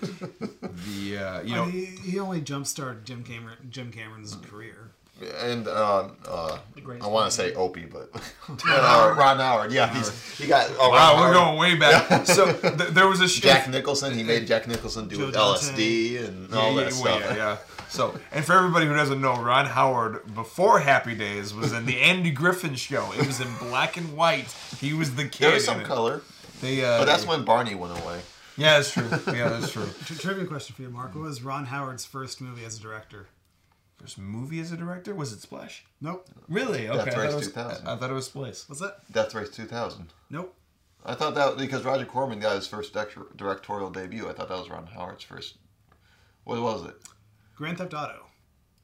The 0.60 1.18
uh, 1.18 1.42
you 1.42 1.54
Uh, 1.54 1.58
know 1.58 1.66
he, 1.66 1.86
he 1.86 2.20
only 2.20 2.40
jump 2.42 2.66
started 2.68 3.04
Jim 3.06 3.24
Cameron 3.24 3.58
Jim 3.70 3.92
Cameron's 3.92 4.36
career. 4.36 4.92
and 5.44 5.68
um, 5.68 6.16
uh, 6.26 6.58
I 7.02 7.08
want 7.08 7.30
to 7.30 7.36
say 7.36 7.54
Opie, 7.54 7.86
but 7.86 8.10
uh, 8.66 9.14
Ron 9.18 9.38
Howard. 9.40 9.72
Yeah, 9.74 9.94
he's 9.94 10.10
he 10.38 10.48
got. 10.48 10.72
Oh, 10.80 10.90
wow, 10.90 11.16
Ron 11.16 11.20
we're 11.20 11.34
Howard. 11.34 11.34
going 11.34 11.58
way 11.60 11.76
back. 11.76 12.26
So 12.28 12.54
th- 12.54 12.90
there 12.92 13.08
was 13.10 13.20
a 13.20 13.28
sh- 13.28 13.42
Jack 13.42 13.68
Nicholson. 13.70 14.14
He 14.14 14.24
made 14.24 14.48
Jack 14.48 14.68
Nicholson 14.68 15.10
do 15.10 15.18
Joe 15.18 15.26
with 15.26 15.34
Dante. 15.36 15.60
LSD 15.60 16.28
and 16.28 16.54
all 16.56 16.74
yeah, 16.74 16.84
that 16.86 16.94
well, 16.94 17.20
stuff. 17.20 17.22
yeah, 17.22 17.36
yeah. 17.36 17.58
So, 17.92 18.18
and 18.32 18.46
for 18.46 18.54
everybody 18.54 18.86
who 18.86 18.96
doesn't 18.96 19.20
know, 19.20 19.36
Ron 19.36 19.66
Howard 19.66 20.34
before 20.34 20.80
Happy 20.80 21.14
Days 21.14 21.54
was 21.54 21.74
in 21.74 21.86
the 21.86 22.00
Andy 22.00 22.32
Griffith 22.32 22.80
Show. 22.80 23.12
It 23.12 23.28
was 23.28 23.42
in 23.42 23.54
black 23.58 23.98
and 23.98 24.16
white. 24.16 24.50
He 24.80 24.94
was 24.94 25.16
the 25.16 25.26
kid. 25.26 25.44
There 25.48 25.54
was 25.54 25.68
in 25.68 25.74
some 25.76 25.84
color, 25.84 26.22
They, 26.62 26.86
uh, 26.86 27.00
but 27.00 27.06
that's 27.06 27.28
when 27.28 27.44
Barney 27.44 27.76
went 27.76 28.02
away. 28.02 28.22
Yeah, 28.56 28.78
that's 28.78 28.92
true. 28.94 29.10
Yeah, 29.34 29.50
that's 29.50 29.74
true. 29.74 29.88
Tri- 30.06 30.16
trivia 30.16 30.46
question 30.46 30.74
for 30.74 30.84
you, 30.84 30.90
Mark. 30.90 31.14
What 31.16 31.24
was 31.26 31.44
Ron 31.44 31.66
Howard's 31.66 32.06
first 32.06 32.40
movie 32.40 32.64
as 32.64 32.78
a 32.80 32.82
director? 32.82 33.28
First 34.00 34.18
movie 34.18 34.62
as 34.62 34.72
a 34.72 34.78
director 34.78 35.14
was 35.14 35.34
it 35.34 35.42
Splash? 35.42 35.84
Nope. 36.00 36.28
Really? 36.48 36.88
Okay. 36.88 37.06
Death 37.06 37.18
Race 37.18 37.26
thought 37.26 37.34
it 37.34 37.36
was, 37.36 37.48
2000. 37.48 37.88
I, 37.88 37.94
I 37.94 37.98
thought 37.98 38.10
it 38.10 38.14
was 38.14 38.26
Splash. 38.28 38.70
What's 38.70 38.80
that? 38.82 39.00
Death 39.12 39.36
Race 39.36 39.50
2000. 39.50 40.08
Nope. 40.30 40.56
I 41.06 41.14
thought 41.16 41.36
that 41.36 41.58
because 41.58 41.84
Roger 41.84 42.06
Corman 42.06 42.40
got 42.40 42.56
his 42.56 42.68
first 42.68 42.94
direct- 42.94 43.36
directorial 43.36 43.90
debut. 43.90 44.30
I 44.30 44.34
thought 44.34 44.48
that 44.48 44.58
was 44.58 44.70
Ron 44.70 44.88
Howard's 44.88 45.24
first. 45.26 45.58
What 46.46 46.62
was 46.62 46.86
it? 46.86 46.96
Grand 47.56 47.78
Theft 47.78 47.94
Auto. 47.94 48.26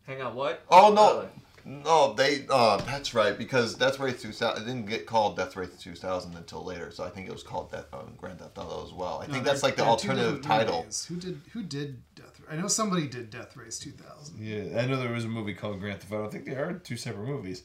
Hang 0.06 0.22
on, 0.22 0.36
what? 0.36 0.64
Oh 0.70 0.94
no, 0.94 1.28
no, 1.66 2.14
they. 2.14 2.46
Uh, 2.50 2.78
that's 2.78 3.14
right 3.14 3.38
because 3.38 3.76
Death 3.76 4.00
Race 4.00 4.22
2000. 4.22 4.62
It 4.62 4.66
didn't 4.66 4.86
get 4.88 5.06
called 5.06 5.36
Death 5.36 5.56
Race 5.58 5.70
2000 5.78 6.36
until 6.36 6.64
later, 6.64 6.92
so 6.92 7.04
I 7.04 7.10
think 7.10 7.28
it 7.28 7.34
was 7.34 7.44
called 7.44 7.72
Death, 7.72 7.94
um, 7.94 8.14
Grand 8.18 8.40
Theft 8.40 8.58
Auto 8.58 8.86
as 8.86 8.94
well. 8.94 9.20
I 9.22 9.28
think 9.32 9.44
that's 9.44 9.64
like 9.64 9.76
the 9.76 9.84
alternative 9.84 10.42
title. 10.42 10.80
movies. 10.80 11.06
Who 11.06 11.16
did 11.18 11.42
Who 11.52 11.64
did 11.64 12.02
Death? 12.16 12.42
I 12.50 12.56
know 12.56 12.68
somebody 12.70 13.08
did 13.08 13.30
Death 13.30 13.58
Race 13.58 13.80
2000. 13.80 14.38
Yeah, 14.40 14.80
I 14.80 14.86
know 14.86 14.96
there 14.98 15.12
was 15.12 15.26
a 15.26 15.30
movie 15.30 15.54
called 15.54 15.82
Grand 15.82 16.00
Theft 16.00 16.14
Auto. 16.14 16.28
I 16.28 16.30
think 16.30 16.46
they 16.46 16.56
are 16.56 16.74
two 16.74 16.96
separate 16.96 17.28
movies. 17.28 17.64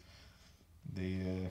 The 0.94 1.20
uh, 1.20 1.48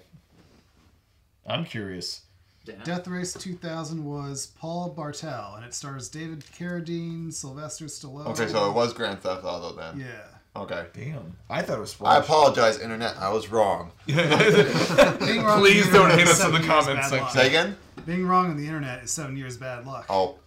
I'm 1.54 1.64
curious. 1.64 2.22
Damn. 2.66 2.80
Death 2.84 3.08
Race 3.08 3.34
2000 3.34 4.06
was 4.06 4.48
Paul 4.60 4.90
Bartel, 4.90 5.56
and 5.56 5.66
it 5.66 5.74
stars 5.74 6.10
David 6.10 6.44
Carradine, 6.58 7.34
Sylvester 7.34 7.86
Stallone. 7.86 8.28
Okay, 8.28 8.48
so 8.48 8.70
it 8.70 8.74
was 8.74 8.94
Grand 8.94 9.20
Theft 9.20 9.44
Auto 9.44 9.76
then. 9.76 10.00
Yeah. 10.00 10.62
Okay. 10.62 10.86
Damn, 10.94 11.38
I 11.50 11.62
thought 11.62 11.78
it 11.78 11.82
was 11.82 11.96
I 12.02 12.18
apologize, 12.18 12.78
internet. 12.80 13.18
I 13.18 13.32
was 13.32 13.50
wrong. 13.50 13.92
Wrong 14.08 14.18
Please 15.60 15.90
don't 15.90 16.12
internet 16.12 16.20
hate 16.20 16.28
us 16.28 16.44
in 16.44 16.52
the 16.52 16.60
comments 16.60 17.10
section. 17.10 17.30
Say 17.30 17.48
again. 17.48 17.78
Being 18.06 18.28
wrong 18.28 18.50
on 18.50 18.58
the 18.58 18.66
internet 18.66 19.04
is 19.04 19.12
seven 19.12 19.38
years 19.38 19.58
bad 19.58 19.86
luck. 19.86 20.06
Oh, 20.10 20.38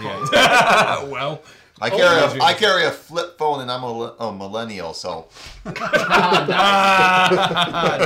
Yeah. 0.00 1.04
well, 1.04 1.42
I 1.80 1.90
carry 1.90 2.20
yeah. 2.20 2.36
a 2.36 2.42
I 2.42 2.54
carry 2.54 2.84
a 2.84 2.90
flip 2.90 3.36
phone 3.38 3.60
and 3.60 3.70
I'm 3.70 3.82
a, 3.82 4.14
a 4.20 4.32
millennial, 4.32 4.94
so 4.94 5.26
ah, 5.66 7.98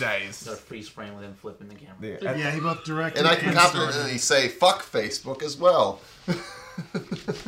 nice. 0.00 0.36
Start 0.36 0.58
freeze 0.60 0.88
frame 0.88 1.14
with 1.14 1.24
him 1.24 1.34
flipping 1.34 1.68
the 1.68 1.74
camera. 1.74 2.18
Yeah, 2.22 2.36
Yeah, 2.36 2.50
he 2.52 2.60
both 2.60 2.84
directed 2.84 3.18
and 3.18 3.28
I 3.28 3.36
can 3.36 3.52
starred 3.52 3.72
confidently 3.72 4.10
in 4.10 4.16
it. 4.16 4.20
say 4.20 4.48
fuck 4.48 4.82
Facebook 4.82 5.42
as 5.42 5.56
well. 5.56 6.00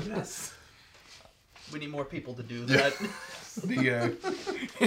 Yes. 0.07 0.53
We 1.73 1.79
need 1.81 1.91
more 1.91 2.05
people 2.05 2.35
to 2.35 2.43
do 2.45 2.65
that. 2.67 2.95
The 3.55 3.91
uh, 3.91 4.05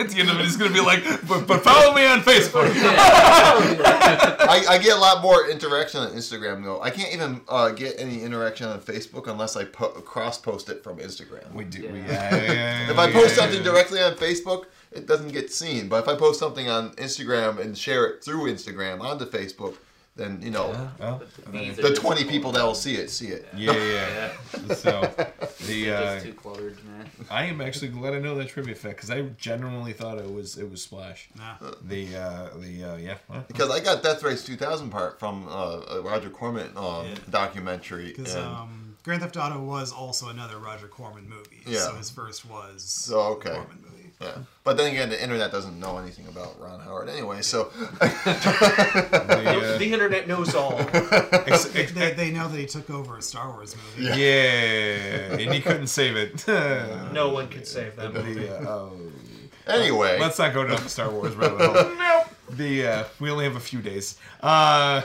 at 0.00 0.08
the 0.10 0.16
end 0.20 0.30
of 0.30 0.38
it, 0.38 0.44
he's 0.44 0.56
gonna 0.56 0.72
be 0.72 0.80
like, 0.80 1.02
but, 1.28 1.46
but 1.46 1.62
follow 1.62 1.94
me 1.94 2.06
on 2.06 2.20
Facebook. 2.20 2.70
I, 2.74 4.64
I 4.70 4.78
get 4.78 4.96
a 4.96 5.00
lot 5.00 5.22
more 5.22 5.48
interaction 5.48 6.00
on 6.00 6.10
Instagram 6.12 6.62
though. 6.64 6.80
I 6.80 6.90
can't 6.90 7.12
even 7.12 7.40
uh, 7.48 7.70
get 7.70 7.94
any 7.98 8.22
interaction 8.22 8.66
on 8.68 8.80
Facebook 8.80 9.26
unless 9.28 9.56
I 9.56 9.64
po- 9.64 9.88
cross 10.02 10.38
post 10.38 10.68
it 10.68 10.82
from 10.82 10.98
Instagram. 10.98 11.52
We 11.52 11.64
do. 11.64 11.88
We, 11.92 12.00
Yeah. 12.00 12.04
yeah, 12.06 12.36
yeah, 12.36 12.52
yeah, 12.52 12.90
If 12.90 12.98
I 12.98 13.10
post 13.12 13.30
yeah, 13.36 13.42
something 13.42 13.58
yeah. 13.64 13.70
directly 13.72 14.00
on 14.02 14.14
Facebook, 14.14 14.64
it 14.92 15.06
doesn't 15.06 15.32
get 15.32 15.52
seen. 15.52 15.88
But 15.88 16.02
if 16.04 16.08
I 16.08 16.16
post 16.16 16.38
something 16.40 16.68
on 16.68 16.90
Instagram 16.92 17.58
and 17.58 17.76
share 17.76 18.06
it 18.06 18.24
through 18.24 18.50
Instagram 18.50 19.00
onto 19.00 19.24
Facebook, 19.26 19.74
then 20.16 20.40
you 20.42 20.50
know 20.50 20.90
Well, 21.00 21.22
Means 21.50 21.76
the 21.76 21.94
twenty 21.94 22.24
people 22.24 22.52
that 22.52 22.62
will 22.64 22.74
see 22.74 22.94
it 22.96 23.10
see 23.10 23.28
it. 23.28 23.46
yeah, 23.56 23.72
yeah. 23.72 24.32
Yeah. 24.68 24.74
So 24.74 25.00
the 25.66 25.90
uh, 25.90 26.20
too 26.20 26.32
cluttered, 26.34 26.76
man. 26.86 27.10
I 27.30 27.44
am 27.44 27.60
actually 27.60 27.88
glad 27.88 28.14
I 28.14 28.18
know 28.20 28.34
that 28.36 28.48
trivia 28.48 28.74
fact 28.74 28.96
because 28.96 29.10
I 29.10 29.22
genuinely 29.38 29.92
thought 29.92 30.18
it 30.18 30.32
was 30.32 30.56
it 30.56 30.70
was 30.70 30.82
Splash. 30.82 31.28
Nah. 31.36 31.54
The 31.82 32.16
uh, 32.16 32.48
the 32.58 32.84
uh, 32.84 32.96
yeah. 32.96 33.16
Because 33.48 33.70
I 33.70 33.80
got 33.80 34.02
Death 34.02 34.22
Race 34.22 34.44
2000 34.44 34.90
part 34.90 35.18
from 35.18 35.46
uh, 35.48 35.80
a 35.90 36.00
Roger 36.00 36.30
Corman 36.30 36.70
um, 36.76 37.06
Yeah. 37.06 37.14
documentary. 37.30 38.12
Because 38.16 38.34
and- 38.34 38.44
um, 38.44 38.80
Grand 39.02 39.20
Theft 39.20 39.36
Auto 39.36 39.60
was 39.62 39.92
also 39.92 40.28
another 40.30 40.56
Roger 40.58 40.86
Corman 40.88 41.28
movie. 41.28 41.60
Yeah. 41.66 41.80
So 41.80 41.94
his 41.96 42.08
first 42.10 42.48
was 42.48 42.82
So, 42.82 43.20
okay. 43.34 43.50
Corman 43.50 43.76
movie. 43.82 43.83
Yeah. 44.24 44.38
But 44.64 44.76
then 44.78 44.90
again, 44.92 45.10
the 45.10 45.22
internet 45.22 45.52
doesn't 45.52 45.78
know 45.78 45.98
anything 45.98 46.26
about 46.26 46.58
Ron 46.60 46.80
Howard 46.80 47.08
anyway. 47.08 47.42
So 47.42 47.64
the, 47.74 49.76
the 49.78 49.92
internet 49.92 50.26
knows 50.26 50.54
all. 50.54 50.74
uh, 50.80 50.86
ex- 51.46 51.74
ex- 51.76 51.92
They, 51.92 52.12
they 52.14 52.30
know 52.30 52.48
that 52.48 52.58
he 52.58 52.66
took 52.66 52.88
over 52.90 53.18
a 53.18 53.22
Star 53.22 53.50
Wars 53.50 53.76
movie. 53.76 54.18
yeah, 54.18 55.34
and 55.38 55.52
he 55.52 55.60
couldn't 55.60 55.88
save 55.88 56.16
it. 56.16 56.46
No 57.12 57.28
one 57.30 57.48
could 57.48 57.66
save 57.66 57.96
that 57.96 58.14
movie. 58.14 58.34
The, 58.34 58.58
uh, 58.58 58.68
oh. 58.68 58.92
anyway, 59.66 60.18
Let's 60.18 60.38
not 60.38 60.54
go 60.54 60.66
down 60.66 60.82
the 60.82 60.88
Star 60.88 61.10
Wars 61.10 61.34
rabbit 61.36 61.60
hole. 61.60 61.94
nope. 61.98 62.26
The 62.50 62.86
uh, 62.86 63.04
we 63.20 63.30
only 63.30 63.44
have 63.44 63.56
a 63.56 63.60
few 63.60 63.80
days. 63.80 64.18
Uh, 64.42 65.02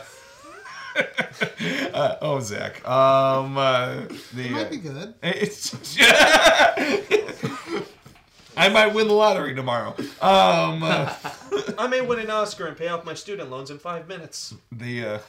uh, 1.94 2.16
oh, 2.22 2.40
Zach. 2.42 2.86
Um, 2.88 3.58
uh, 3.58 4.02
the 4.34 4.46
It 4.46 4.52
might 4.52 4.66
uh, 4.66 4.70
be 4.70 4.78
good. 4.78 5.14
It's. 5.24 5.98
I 8.60 8.70
might 8.70 8.94
win 8.94 9.08
the 9.08 9.14
lottery 9.14 9.56
tomorrow. 9.56 9.96
Um, 10.22 10.84
uh, 10.84 11.14
I 11.78 11.88
may 11.88 12.02
win 12.02 12.20
an 12.20 12.30
Oscar 12.30 12.68
and 12.68 12.76
pay 12.78 12.88
off 12.90 13.06
my 13.06 13.14
student 13.14 13.50
loans 13.50 13.72
in 13.72 13.80
five 13.80 14.08
minutes. 14.08 14.54
the 14.72 15.06
uh, 15.06 15.20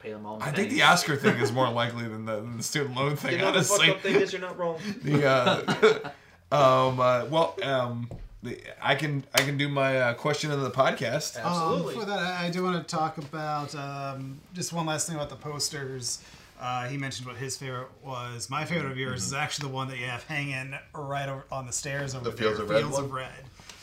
Pay 0.00 0.12
them 0.12 0.26
all. 0.26 0.36
in 0.36 0.42
I 0.42 0.52
think 0.52 0.70
the. 0.70 0.82
Oscar 0.82 1.16
thing 1.16 1.38
is 1.38 1.50
more 1.50 1.70
likely 1.70 2.06
than 2.06 2.26
the, 2.26 2.36
than 2.36 2.58
the 2.58 2.62
student 2.62 2.94
loan 2.94 3.16
thing. 3.16 3.32
You 3.32 3.38
know 3.38 3.52
the 3.52 3.62
fucked 3.62 3.80
honestly, 3.80 3.90
up 3.90 4.00
thing 4.02 4.16
is 4.16 4.32
you're 4.32 4.42
not 4.42 4.58
wrong. 4.58 4.78
the 5.02 5.26
uh, 5.26 6.10
um, 6.88 7.00
uh, 7.00 7.24
well, 7.30 7.56
um, 7.62 8.10
the, 8.42 8.60
I 8.82 8.94
can 8.96 9.24
I 9.34 9.38
can 9.38 9.56
do 9.56 9.68
my 9.70 9.96
uh, 9.98 10.14
question 10.14 10.50
of 10.50 10.60
the 10.60 10.70
podcast. 10.70 11.38
Um, 11.42 11.46
Absolutely. 11.46 11.94
for 11.94 12.04
that, 12.04 12.18
I 12.18 12.46
I 12.46 12.50
do 12.50 12.62
want 12.62 12.86
to 12.86 12.94
talk 12.94 13.16
about 13.16 13.74
um, 13.74 14.38
just 14.52 14.74
one 14.74 14.84
last 14.84 15.06
thing 15.06 15.16
about 15.16 15.30
the 15.30 15.36
posters. 15.36 16.18
Uh, 16.64 16.88
he 16.88 16.96
mentioned 16.96 17.26
what 17.28 17.36
his 17.36 17.58
favorite 17.58 17.88
was. 18.02 18.48
My 18.48 18.64
favorite 18.64 18.90
of 18.90 18.96
yours 18.96 19.22
is 19.22 19.34
actually 19.34 19.68
the 19.68 19.74
one 19.74 19.86
that 19.88 19.98
you 19.98 20.06
have 20.06 20.22
hanging 20.24 20.74
right 20.94 21.28
over 21.28 21.44
on 21.52 21.66
the 21.66 21.72
stairs 21.74 22.14
over 22.14 22.24
The 22.24 22.30
there. 22.30 22.38
Fields 22.54 22.60
of 22.60 22.70
Red 22.70 22.78
Fields 22.80 22.94
one? 22.94 23.04
of 23.04 23.12
Red. 23.12 23.32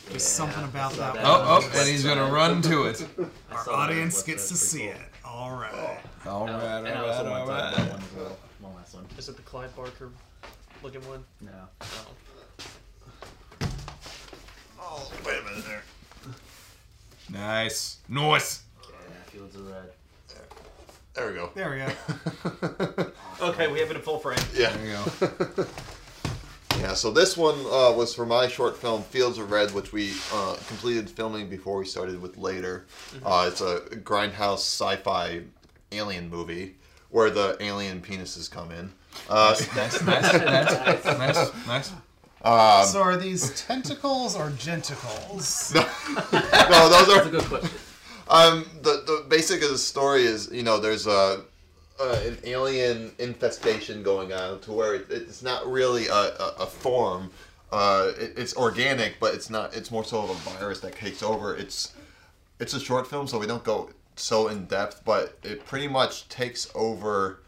There's 0.08 0.14
Yeah, 0.24 0.28
something 0.28 0.64
about 0.64 0.92
that. 0.94 1.14
that. 1.14 1.22
one. 1.22 1.24
Oh, 1.24 1.60
oh, 1.62 1.78
and 1.78 1.88
he's 1.88 2.04
gonna 2.04 2.26
run 2.28 2.60
to 2.62 2.86
it. 2.86 3.06
Our 3.52 3.64
saw 3.64 3.70
that 3.70 3.78
audience 3.90 4.20
gets 4.24 4.48
to 4.48 4.56
see 4.56 4.78
Pretty 4.88 4.98
it. 4.98 5.06
All 5.24 5.52
right. 5.52 5.72
All 6.26 6.46
cool. 6.48 6.56
right, 6.56 6.60
all 6.64 6.76
and 6.84 6.88
I 6.88 7.00
right, 7.02 7.08
also 7.08 7.24
all 7.32 7.46
want 7.46 7.46
to 7.46 7.52
talk 7.52 7.72
about 7.72 7.78
right. 7.78 7.88
one 7.92 8.02
well. 8.16 8.38
One 8.58 8.74
last 8.74 8.94
one. 8.94 9.06
Is 9.16 9.28
it 9.28 9.36
the 9.36 9.42
Clive 9.42 9.76
Barker 9.76 10.10
looking 10.82 11.06
one? 11.08 11.22
No. 11.40 11.52
No. 11.80 11.86
Oh, 14.80 15.08
wait 15.24 15.38
a 15.38 15.44
minute 15.44 15.64
there. 15.66 15.82
Nice, 17.30 17.98
nice. 18.08 18.62
Yeah, 18.82 18.96
Fields 19.30 19.54
of 19.54 19.68
Red. 19.68 19.92
There 21.14 21.28
we 21.28 21.34
go. 21.34 21.50
There 21.54 21.70
we 21.70 21.78
go. 21.78 23.12
Okay, 23.42 23.66
we 23.66 23.80
have 23.80 23.90
it 23.90 23.96
in 23.96 24.02
full 24.02 24.20
frame. 24.20 24.38
Yeah. 24.54 24.70
There 24.76 24.86
you 24.86 25.26
go. 25.56 25.66
Yeah, 26.78 26.94
so 26.94 27.12
this 27.12 27.36
one 27.36 27.54
uh, 27.66 27.92
was 27.92 28.12
for 28.12 28.26
my 28.26 28.48
short 28.48 28.76
film 28.76 29.02
Fields 29.04 29.38
of 29.38 29.52
Red, 29.52 29.72
which 29.72 29.92
we 29.92 30.14
uh, 30.32 30.56
completed 30.66 31.08
filming 31.08 31.48
before 31.48 31.78
we 31.78 31.84
started 31.84 32.20
with 32.20 32.36
later. 32.38 32.86
Uh, 33.24 33.44
it's 33.46 33.60
a 33.60 33.80
grindhouse 34.02 34.58
sci-fi 34.58 35.42
alien 35.92 36.28
movie 36.28 36.74
where 37.10 37.30
the 37.30 37.56
alien 37.60 38.00
penises 38.00 38.50
come 38.50 38.72
in. 38.72 38.90
Uh, 39.28 39.54
Nice, 39.76 40.02
nice, 40.02 40.32
nice, 40.32 41.04
nice, 41.04 41.66
nice. 41.68 41.92
Um, 42.42 42.84
so 42.86 43.00
are 43.00 43.16
these 43.16 43.60
tentacles 43.60 44.34
or 44.34 44.50
genticles? 44.50 45.72
no, 45.74 45.82
those 45.82 46.32
are. 46.32 46.88
That's 46.90 47.08
a 47.08 47.12
are 47.20 47.30
good 47.30 47.44
question. 47.44 47.70
Um, 48.32 48.66
the 48.82 49.02
the 49.06 49.26
basic 49.28 49.62
of 49.62 49.70
the 49.70 49.78
story 49.78 50.24
is 50.24 50.50
you 50.52 50.62
know 50.62 50.78
there's 50.78 51.06
a. 51.06 51.42
An 52.00 52.38
alien 52.42 53.12
infestation 53.18 54.02
going 54.02 54.32
on 54.32 54.58
to 54.60 54.72
where 54.72 54.94
it, 54.94 55.06
it's 55.10 55.42
not 55.42 55.64
really 55.70 56.08
a, 56.08 56.12
a, 56.14 56.54
a 56.60 56.66
form. 56.66 57.30
Uh, 57.70 58.10
it, 58.18 58.32
it's 58.36 58.56
organic, 58.56 59.20
but 59.20 59.34
it's 59.34 59.50
not. 59.50 59.76
It's 59.76 59.90
more 59.92 60.02
so 60.02 60.22
of 60.22 60.30
a 60.30 60.34
virus 60.50 60.80
that 60.80 60.96
takes 60.96 61.22
over. 61.22 61.54
It's 61.54 61.92
it's 62.58 62.74
a 62.74 62.80
short 62.80 63.06
film, 63.06 63.28
so 63.28 63.38
we 63.38 63.46
don't 63.46 63.62
go 63.62 63.90
so 64.16 64.48
in 64.48 64.64
depth, 64.66 65.02
but 65.04 65.38
it 65.42 65.64
pretty 65.64 65.88
much 65.88 66.28
takes 66.28 66.68
over, 66.74 67.40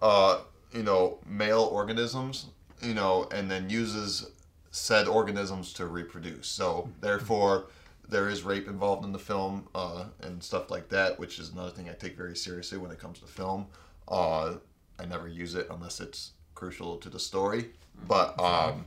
uh, 0.00 0.40
you 0.72 0.82
know, 0.82 1.18
male 1.26 1.68
organisms, 1.72 2.46
you 2.82 2.94
know, 2.94 3.28
and 3.32 3.50
then 3.50 3.70
uses 3.70 4.30
said 4.70 5.06
organisms 5.06 5.72
to 5.74 5.86
reproduce. 5.86 6.48
So 6.48 6.90
therefore, 7.00 7.66
there 8.12 8.28
is 8.28 8.42
rape 8.42 8.68
involved 8.68 9.04
in 9.04 9.12
the 9.12 9.18
film 9.18 9.66
uh, 9.74 10.04
and 10.20 10.42
stuff 10.42 10.70
like 10.70 10.88
that, 10.90 11.18
which 11.18 11.38
is 11.38 11.50
another 11.50 11.70
thing 11.70 11.88
I 11.88 11.94
take 11.94 12.16
very 12.16 12.36
seriously 12.36 12.78
when 12.78 12.90
it 12.90 12.98
comes 12.98 13.18
to 13.20 13.26
film. 13.26 13.66
Uh, 14.06 14.54
I 14.98 15.06
never 15.06 15.26
use 15.26 15.54
it 15.54 15.66
unless 15.70 16.00
it's 16.00 16.32
crucial 16.54 16.98
to 16.98 17.08
the 17.08 17.18
story, 17.18 17.70
but 18.06 18.38
um, 18.40 18.84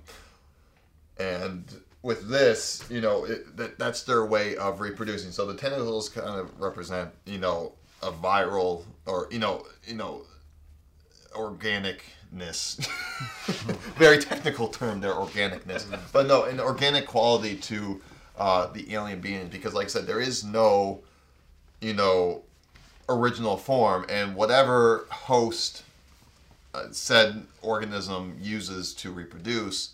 and 1.18 1.66
with 2.04 2.30
this, 2.30 2.84
you 2.90 3.02
know, 3.02 3.26
it, 3.26 3.58
that 3.58 3.80
that's 3.80 4.04
their 4.04 4.26
way 4.26 4.56
of 4.58 4.80
reproducing. 4.80 5.32
So 5.32 5.46
the 5.46 5.56
tentacles 5.56 6.08
kind 6.08 6.40
of 6.40 6.58
represent, 6.62 7.10
you 7.26 7.40
know, 7.40 7.74
a 8.04 8.12
viral 8.12 8.84
or 9.06 9.28
you 9.32 9.40
know, 9.40 9.66
you 9.86 9.96
know, 9.96 10.22
organicness. 11.34 12.88
Very 13.98 14.20
technical 14.20 14.68
term 14.68 15.02
there, 15.02 15.14
organicness. 15.14 15.86
But 16.12 16.28
no, 16.28 16.44
an 16.44 16.60
organic 16.60 17.08
quality 17.08 17.56
to 17.58 18.02
uh, 18.38 18.68
the 18.68 18.94
alien 18.94 19.22
being 19.22 19.48
because, 19.48 19.74
like 19.74 19.86
I 19.86 19.90
said, 19.90 20.08
there 20.08 20.20
is 20.20 20.44
no, 20.44 21.02
you 21.82 21.94
know, 21.94 22.44
original 23.08 23.58
form, 23.58 24.06
and 24.10 24.36
whatever 24.36 25.06
host 25.10 25.84
uh, 26.74 26.86
said 26.92 27.46
organism 27.62 28.38
uses 28.42 28.94
to 28.96 29.12
reproduce 29.12 29.92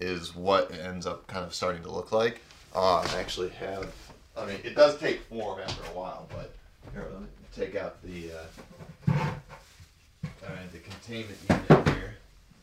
is 0.00 0.34
what 0.34 0.70
it 0.70 0.80
ends 0.80 1.06
up 1.06 1.26
kind 1.26 1.44
of 1.44 1.54
starting 1.54 1.82
to 1.82 1.90
look 1.90 2.12
like. 2.12 2.40
Uh, 2.74 3.00
I 3.00 3.18
actually 3.18 3.50
have, 3.50 3.92
I 4.36 4.46
mean, 4.46 4.58
it 4.64 4.74
does 4.74 4.98
take 4.98 5.20
form 5.22 5.60
after 5.60 5.82
a 5.92 5.94
while, 5.96 6.26
but 6.30 6.52
here, 6.92 7.06
let 7.12 7.20
me 7.22 7.28
take 7.54 7.76
out 7.76 8.02
the, 8.02 8.30
uh, 8.32 9.12
uh, 9.12 10.48
the 10.72 10.78
containment 10.78 11.38
unit 11.48 11.88
here. 11.88 12.14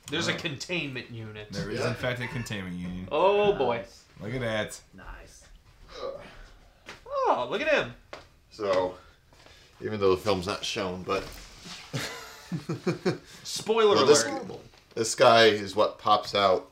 There's 0.09 0.27
a 0.27 0.33
containment 0.33 1.09
unit. 1.09 1.47
There 1.51 1.69
is, 1.69 1.85
in 1.85 1.93
fact, 1.93 2.19
a 2.21 2.27
containment 2.27 2.75
unit. 2.75 3.07
Oh 3.11 3.53
boy. 3.53 3.77
Nice. 3.77 4.03
Look 4.21 4.33
at 4.35 4.41
that. 4.41 4.79
Nice. 4.93 5.45
Oh, 7.07 7.47
look 7.49 7.61
at 7.61 7.67
him. 7.67 7.93
So, 8.51 8.95
even 9.83 9.99
though 9.99 10.11
the 10.15 10.21
film's 10.21 10.45
not 10.47 10.63
shown, 10.63 11.03
but 11.03 11.23
Spoiler 13.43 13.95
Well, 13.95 14.05
this- 14.05 14.23
alert. 14.25 14.43
this 14.95 15.15
guy 15.15 15.45
is 15.45 15.75
what 15.75 15.97
pops 15.99 16.35
out 16.35 16.69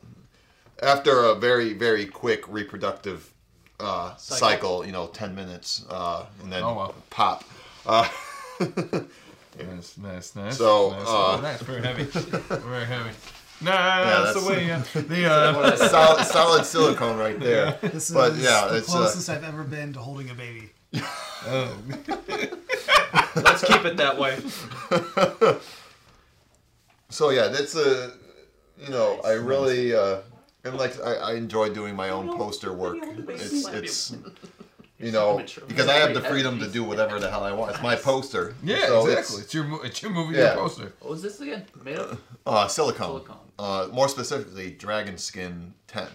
after 0.82 1.26
a 1.26 1.36
very, 1.36 1.74
very 1.74 2.06
quick 2.06 2.48
reproductive 2.48 3.32
uh, 3.80 4.16
cycle. 4.18 4.38
Cycle. 4.38 4.86
you 4.86 4.92
know, 4.92 5.08
10 5.08 5.34
minutes, 5.36 5.86
uh, 5.90 6.26
and 6.44 6.52
then 6.52 6.64
Oh, 6.64 6.74
wow. 6.74 6.94
pop. 7.10 7.44
Uh, 7.86 8.08
Nice, 9.58 9.98
nice, 9.98 10.36
nice. 10.38 10.58
So, 10.58 10.92
nice, 10.92 11.02
uh, 11.02 11.06
oh, 11.38 11.40
nice, 11.42 11.62
very 11.64 11.82
heavy, 11.82 12.04
very 12.04 12.86
heavy. 12.86 13.10
Nah, 13.62 13.72
that's, 13.72 14.34
that's- 14.34 14.44
the 14.44 14.50
way. 14.50 14.68
Yeah. 14.68 14.84
The 14.94 15.26
uh, 15.32 15.76
solid, 15.76 16.26
solid 16.26 16.66
silicone 16.66 17.18
right 17.18 17.40
there. 17.48 17.78
This 17.82 18.10
But, 18.12 18.34
is 18.34 18.44
yeah, 18.44 18.68
the 18.70 18.78
it's, 18.78 18.90
uh, 18.90 18.98
closest 18.98 19.30
I've 19.30 19.44
ever 19.44 19.64
been 19.64 19.94
to 19.94 20.00
holding 20.00 20.30
a 20.30 20.34
baby. 20.34 20.70
oh. 21.48 21.78
Let's 23.36 23.64
keep 23.64 23.86
it 23.86 23.98
that 23.98 24.18
way. 24.18 24.40
So 27.10 27.30
yeah, 27.32 27.48
that's 27.48 27.76
a, 27.76 28.14
you 28.82 28.90
know, 28.90 29.20
I 29.26 29.32
really, 29.32 29.94
uh, 29.96 30.20
and 30.64 30.78
like 30.78 31.00
I, 31.02 31.16
I 31.16 31.34
enjoy 31.36 31.70
doing 31.70 31.96
my 31.96 32.10
own 32.10 32.36
poster 32.38 32.72
work. 32.74 32.98
It's 33.30 33.68
it's, 33.70 34.16
you 35.00 35.12
know, 35.12 35.44
because 35.68 35.88
I 35.88 35.94
have 35.96 36.14
the 36.14 36.22
freedom 36.22 36.60
to 36.60 36.68
do 36.68 36.84
whatever 36.84 37.20
the 37.20 37.30
hell 37.30 37.44
I 37.44 37.52
want. 37.54 37.72
It's 37.72 37.82
my 37.82 37.96
poster. 37.96 38.54
yeah, 38.64 38.86
So 38.88 39.08
exactly. 39.08 39.42
It's, 39.42 39.54
your 39.54 39.86
it's 39.86 40.02
your 40.02 40.12
movie, 40.12 40.36
Yeah. 40.38 40.54
your 40.54 40.64
poster. 40.64 40.94
What 41.00 41.12
was 41.12 41.22
this 41.22 41.40
again? 41.42 41.66
Made 41.84 41.98
of? 41.98 42.22
Uh, 42.46 42.68
silicone. 42.68 43.08
Silicone. 43.08 43.38
Uh, 43.60 43.88
more 43.92 44.08
specifically, 44.08 44.72
Dragon 44.72 45.18
Skin 45.18 45.74
10. 45.88 46.08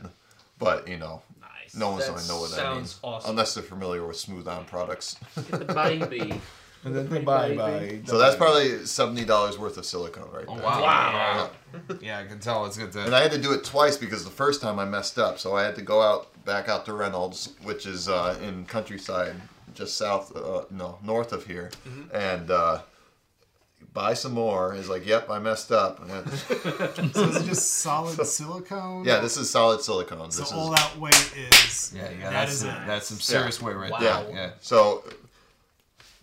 But, 0.59 0.89
you 0.89 0.97
know, 0.97 1.21
Nice. 1.41 1.75
no 1.77 1.91
one's 1.91 2.07
going 2.07 2.21
to 2.21 2.29
know 2.29 2.41
what 2.41 2.51
that 2.51 2.57
sounds 2.57 2.77
means. 2.79 3.01
awesome. 3.03 3.31
Unless 3.31 3.55
they're 3.55 3.63
familiar 3.65 4.07
with 4.07 4.17
Smooth 4.17 4.49
On 4.49 4.65
products. 4.65 5.17
Get 5.51 5.67
the 5.67 5.75
baby. 5.75 6.41
And 6.87 6.95
then 6.95 7.07
Bye, 7.09 7.21
bye 7.25 7.55
bye. 7.55 7.79
bye. 7.79 8.01
so 8.05 8.19
that's 8.19 8.37
probably 8.37 8.69
$70 8.69 9.59
worth 9.59 9.79
of 9.79 9.87
silicone 9.87 10.31
right 10.31 10.45
Oh 10.47 10.55
there. 10.55 10.65
wow! 10.67 11.51
Wow. 11.73 11.91
Yeah, 12.03 12.19
I 12.21 12.25
can 12.27 12.41
tell 12.41 12.67
it's 12.67 12.77
good 12.77 12.93
to. 12.93 13.07
And 13.07 13.15
I 13.15 13.23
had 13.23 13.31
to 13.31 13.41
do 13.41 13.53
it 13.55 13.65
twice 13.65 13.97
because 13.97 14.23
the 14.23 14.31
first 14.31 14.61
time 14.61 14.79
I 14.79 14.85
messed 14.85 15.19
up. 15.19 15.39
So 15.39 15.57
I 15.57 15.63
had 15.63 15.75
to 15.77 15.81
go 15.83 16.03
out, 16.03 16.27
back 16.45 16.69
out 16.69 16.85
to 16.85 16.93
Reynolds, 16.93 17.55
which 17.63 17.87
is 17.87 18.07
uh, 18.11 18.37
in 18.43 18.67
countryside, 18.67 19.35
just 19.73 19.97
south, 19.97 20.37
uh, 20.37 20.65
no, 20.71 20.99
north 21.03 21.33
of 21.33 21.47
here. 21.47 21.71
Mm-hmm. 21.89 22.15
And 22.17 22.51
uh, 22.51 22.83
buy 23.95 24.13
some 24.13 24.33
more. 24.33 24.75
Is 24.75 24.89
like, 24.91 25.07
yep, 25.07 25.31
I 25.31 25.39
messed 25.39 25.73
up. 25.73 26.01
And- 26.03 26.29
So 27.15 27.23
is 27.29 27.37
it 27.37 27.47
just 27.47 27.75
solid 27.75 28.27
silicone? 28.27 29.05
yeah, 29.05 29.21
this 29.21 29.37
is 29.37 29.49
solid 29.49 29.81
silicone. 29.81 30.31
So 30.31 30.43
This 30.43 30.53
all 30.53 30.75
is, 30.75 30.81
that 30.81 30.99
weight 30.99 31.33
is. 31.37 31.93
yeah, 31.97 32.11
yeah, 32.11 32.19
that 32.25 32.31
that's 32.33 32.53
is 32.55 32.63
it. 32.65 32.69
it. 32.69 32.87
That's 32.87 33.07
some 33.07 33.21
serious 33.21 33.63
weight 33.63 33.77
right 33.77 33.91
Wow. 33.93 33.99
there. 34.01 34.27
Yeah. 34.33 34.51
So, 34.61 35.05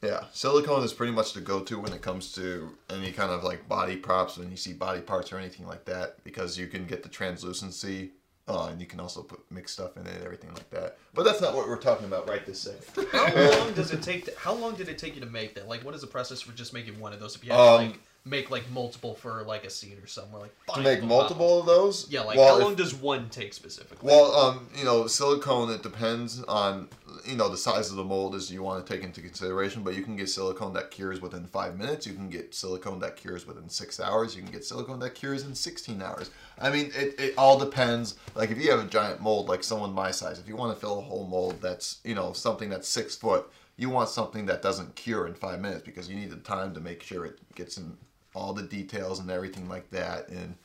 yeah, 0.03 0.25
silicone 0.33 0.83
is 0.83 0.93
pretty 0.93 1.13
much 1.13 1.33
the 1.33 1.41
go-to 1.41 1.79
when 1.79 1.93
it 1.93 2.01
comes 2.01 2.31
to 2.33 2.69
any 2.89 3.11
kind 3.11 3.31
of 3.31 3.43
like 3.43 3.67
body 3.69 3.95
props 3.95 4.37
when 4.37 4.49
you 4.51 4.57
see 4.57 4.73
body 4.73 4.99
parts 5.01 5.31
or 5.31 5.37
anything 5.37 5.65
like 5.67 5.85
that 5.85 6.23
because 6.23 6.57
you 6.57 6.67
can 6.67 6.85
get 6.85 7.03
the 7.03 7.09
translucency 7.09 8.11
uh, 8.47 8.67
and 8.71 8.79
you 8.81 8.87
can 8.87 8.99
also 8.99 9.21
put 9.21 9.39
mix 9.51 9.71
stuff 9.71 9.97
in 9.97 10.05
it 10.07 10.21
everything 10.23 10.53
like 10.53 10.69
that. 10.71 10.97
But 11.13 11.23
that's 11.23 11.41
not 11.41 11.53
what 11.55 11.67
we're 11.67 11.77
talking 11.77 12.05
about 12.05 12.27
right 12.27 12.45
this 12.45 12.59
second. 12.61 13.07
How 13.11 13.33
long 13.33 13.73
does 13.73 13.91
it 13.91 14.01
take? 14.03 14.25
To, 14.25 14.33
how 14.37 14.53
long 14.53 14.75
did 14.75 14.89
it 14.89 14.97
take 14.97 15.15
you 15.15 15.21
to 15.21 15.27
make 15.27 15.55
that? 15.55 15.67
Like, 15.67 15.83
what 15.85 15.93
is 15.95 16.01
the 16.01 16.07
process 16.07 16.41
for 16.41 16.51
just 16.53 16.73
making 16.73 16.99
one 16.99 17.13
of 17.13 17.19
those? 17.19 17.35
If 17.35 17.45
you 17.45 17.51
have 17.51 17.59
Um, 17.59 17.75
like 17.89 17.99
make 18.23 18.51
like 18.51 18.69
multiple 18.69 19.15
for 19.15 19.41
like 19.43 19.63
a 19.63 19.69
scene 19.69 19.97
or 20.01 20.05
somewhere, 20.07 20.41
like 20.41 20.75
to 20.75 20.81
make 20.81 21.03
multiple 21.03 21.59
of 21.59 21.65
those, 21.65 22.09
Yeah, 22.09 22.21
like 22.21 22.37
well, 22.37 22.49
how 22.49 22.57
if- 22.57 22.63
long 22.63 22.75
does 22.75 22.93
one 22.93 23.29
take 23.29 23.53
specifically? 23.53 24.07
Well, 24.07 24.33
um, 24.35 24.67
you 24.77 24.85
know, 24.85 25.07
silicone. 25.07 25.71
It 25.71 25.81
depends 25.81 26.43
on 26.43 26.87
you 27.25 27.35
know 27.35 27.49
the 27.49 27.57
size 27.57 27.89
of 27.89 27.95
the 27.97 28.03
mold 28.03 28.35
is 28.35 28.51
you 28.51 28.61
want 28.63 28.85
to 28.85 28.93
take 28.93 29.03
into 29.03 29.21
consideration. 29.21 29.81
But 29.83 29.95
you 29.95 30.03
can 30.03 30.15
get 30.15 30.29
silicone 30.29 30.73
that 30.73 30.91
cures 30.91 31.19
within 31.21 31.45
five 31.45 31.77
minutes. 31.77 32.05
You 32.05 32.13
can 32.13 32.29
get 32.29 32.53
silicone 32.53 32.99
that 32.99 33.15
cures 33.15 33.47
within 33.47 33.69
six 33.69 33.99
hours. 33.99 34.35
You 34.35 34.43
can 34.43 34.51
get 34.51 34.63
silicone 34.65 34.99
that 34.99 35.15
cures 35.15 35.43
in 35.43 35.55
sixteen 35.55 36.01
hours. 36.01 36.29
I 36.59 36.69
mean, 36.69 36.91
it, 36.93 37.19
it 37.19 37.33
all 37.37 37.57
depends. 37.57 38.15
Like 38.35 38.51
if 38.51 38.61
you 38.61 38.69
have 38.71 38.81
a 38.81 38.87
giant 38.87 39.19
mold, 39.21 39.49
like 39.49 39.63
someone 39.63 39.93
my 39.93 40.11
size, 40.11 40.37
if 40.37 40.47
you 40.47 40.55
want 40.55 40.73
to 40.75 40.79
fill 40.79 40.99
a 40.99 41.01
whole 41.01 41.25
mold 41.27 41.59
that's 41.61 41.99
you 42.03 42.13
know 42.13 42.33
something 42.33 42.69
that's 42.69 42.87
six 42.87 43.15
foot, 43.15 43.51
you 43.77 43.89
want 43.89 44.09
something 44.09 44.45
that 44.45 44.61
doesn't 44.61 44.95
cure 44.95 45.25
in 45.25 45.33
five 45.33 45.59
minutes 45.59 45.81
because 45.83 46.07
you 46.07 46.15
need 46.15 46.29
the 46.29 46.35
time 46.37 46.73
to 46.75 46.79
make 46.79 47.01
sure 47.01 47.25
it 47.25 47.39
gets 47.55 47.77
in 47.77 47.97
all 48.33 48.53
the 48.53 48.63
details 48.63 49.19
and 49.19 49.29
everything 49.29 49.67
like 49.69 49.89
that 49.91 50.29
and. 50.29 50.55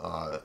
Uh, 0.00 0.38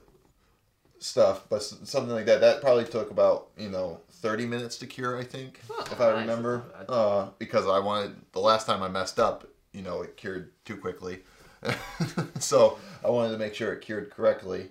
stuff, 1.03 1.43
but 1.49 1.61
something 1.61 2.13
like 2.13 2.25
that. 2.25 2.41
That 2.41 2.61
probably 2.61 2.85
took 2.85 3.11
about 3.11 3.49
you 3.57 3.69
know 3.69 3.99
thirty 4.09 4.45
minutes 4.45 4.77
to 4.77 4.87
cure, 4.87 5.17
I 5.17 5.23
think, 5.23 5.59
if 5.91 5.99
I 5.99 6.11
nice. 6.11 6.21
remember. 6.21 6.63
Uh, 6.87 7.27
because 7.37 7.67
I 7.67 7.79
wanted 7.79 8.15
the 8.31 8.39
last 8.39 8.65
time 8.65 8.81
I 8.81 8.87
messed 8.87 9.19
up, 9.19 9.47
you 9.73 9.81
know, 9.81 10.01
it 10.01 10.17
cured 10.17 10.51
too 10.65 10.77
quickly, 10.77 11.19
so 12.39 12.77
I 13.03 13.09
wanted 13.09 13.33
to 13.33 13.37
make 13.37 13.53
sure 13.53 13.73
it 13.73 13.81
cured 13.81 14.11
correctly, 14.11 14.69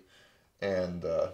and 0.60 1.04
uh, 1.04 1.28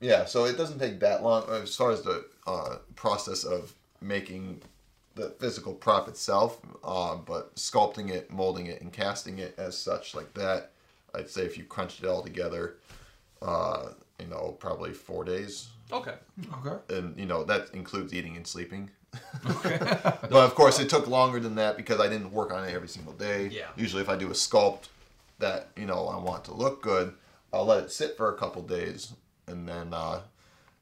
yeah, 0.00 0.24
so 0.24 0.44
it 0.44 0.56
doesn't 0.56 0.78
take 0.78 1.00
that 1.00 1.22
long 1.22 1.48
as 1.50 1.74
far 1.74 1.92
as 1.92 2.02
the 2.02 2.26
uh, 2.46 2.76
process 2.96 3.44
of 3.44 3.72
making 4.00 4.60
the 5.14 5.30
physical 5.38 5.74
prop 5.74 6.08
itself, 6.08 6.58
uh, 6.82 7.16
but 7.16 7.54
sculpting 7.56 8.10
it, 8.10 8.30
molding 8.30 8.66
it, 8.66 8.80
and 8.80 8.92
casting 8.92 9.38
it 9.38 9.54
as 9.58 9.76
such 9.76 10.14
like 10.14 10.32
that. 10.34 10.70
I'd 11.14 11.30
say 11.30 11.42
if 11.42 11.56
you 11.56 11.64
crunched 11.64 12.02
it 12.02 12.06
all 12.08 12.22
together, 12.22 12.76
uh, 13.40 13.90
you 14.18 14.26
know, 14.26 14.56
probably 14.58 14.92
four 14.92 15.24
days, 15.24 15.68
Okay. 15.92 16.14
Okay. 16.64 16.96
and 16.96 17.16
you 17.18 17.26
know 17.26 17.44
that 17.44 17.68
includes 17.74 18.12
eating 18.14 18.36
and 18.36 18.46
sleeping. 18.46 18.90
Okay. 19.46 19.78
but 19.80 20.32
of 20.32 20.54
course, 20.54 20.80
it 20.80 20.88
took 20.88 21.06
longer 21.06 21.38
than 21.38 21.54
that 21.56 21.76
because 21.76 22.00
I 22.00 22.08
didn't 22.08 22.32
work 22.32 22.52
on 22.52 22.64
it 22.64 22.74
every 22.74 22.88
single 22.88 23.12
day. 23.12 23.48
Yeah. 23.48 23.68
Usually, 23.76 24.02
if 24.02 24.08
I 24.08 24.16
do 24.16 24.26
a 24.28 24.32
sculpt 24.34 24.88
that 25.38 25.68
you 25.76 25.86
know 25.86 26.08
I 26.08 26.18
want 26.18 26.44
to 26.46 26.54
look 26.54 26.82
good, 26.82 27.14
I'll 27.52 27.66
let 27.66 27.84
it 27.84 27.92
sit 27.92 28.16
for 28.16 28.34
a 28.34 28.36
couple 28.36 28.62
days, 28.62 29.12
and 29.46 29.68
then 29.68 29.92
uh, 29.94 30.22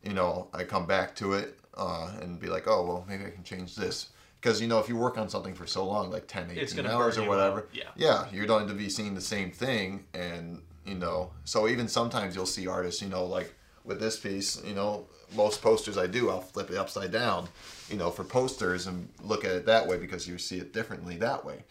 you 0.02 0.14
know 0.14 0.48
I 0.54 0.64
come 0.64 0.86
back 0.86 1.14
to 1.16 1.34
it 1.34 1.58
uh, 1.76 2.10
and 2.22 2.40
be 2.40 2.46
like, 2.48 2.66
oh 2.66 2.84
well, 2.86 3.04
maybe 3.08 3.26
I 3.26 3.30
can 3.30 3.44
change 3.44 3.76
this. 3.76 4.08
Because 4.42 4.60
you 4.60 4.66
know, 4.66 4.80
if 4.80 4.88
you 4.88 4.96
work 4.96 5.18
on 5.18 5.28
something 5.28 5.54
for 5.54 5.68
so 5.68 5.86
long, 5.86 6.10
like 6.10 6.26
10, 6.26 6.50
18 6.50 6.84
hours 6.86 7.16
or 7.16 7.28
whatever. 7.28 7.68
Yeah. 7.72 7.84
yeah, 7.94 8.26
you're 8.32 8.46
going 8.46 8.66
to 8.66 8.74
be 8.74 8.88
seeing 8.88 9.14
the 9.14 9.20
same 9.20 9.52
thing, 9.52 10.04
and 10.14 10.60
you 10.84 10.96
know, 10.96 11.30
so 11.44 11.68
even 11.68 11.86
sometimes 11.86 12.34
you'll 12.34 12.46
see 12.46 12.66
artists, 12.66 13.00
you 13.00 13.08
know, 13.08 13.24
like 13.24 13.54
with 13.84 14.00
this 14.00 14.18
piece, 14.18 14.60
you 14.64 14.74
know, 14.74 15.06
most 15.36 15.62
posters 15.62 15.96
I 15.96 16.08
do, 16.08 16.28
I'll 16.28 16.40
flip 16.40 16.70
it 16.70 16.76
upside 16.76 17.12
down, 17.12 17.48
you 17.88 17.96
know, 17.96 18.10
for 18.10 18.24
posters 18.24 18.88
and 18.88 19.08
look 19.22 19.44
at 19.44 19.52
it 19.52 19.66
that 19.66 19.86
way 19.86 19.96
because 19.96 20.26
you 20.26 20.38
see 20.38 20.58
it 20.58 20.72
differently 20.72 21.16
that 21.18 21.44
way, 21.44 21.62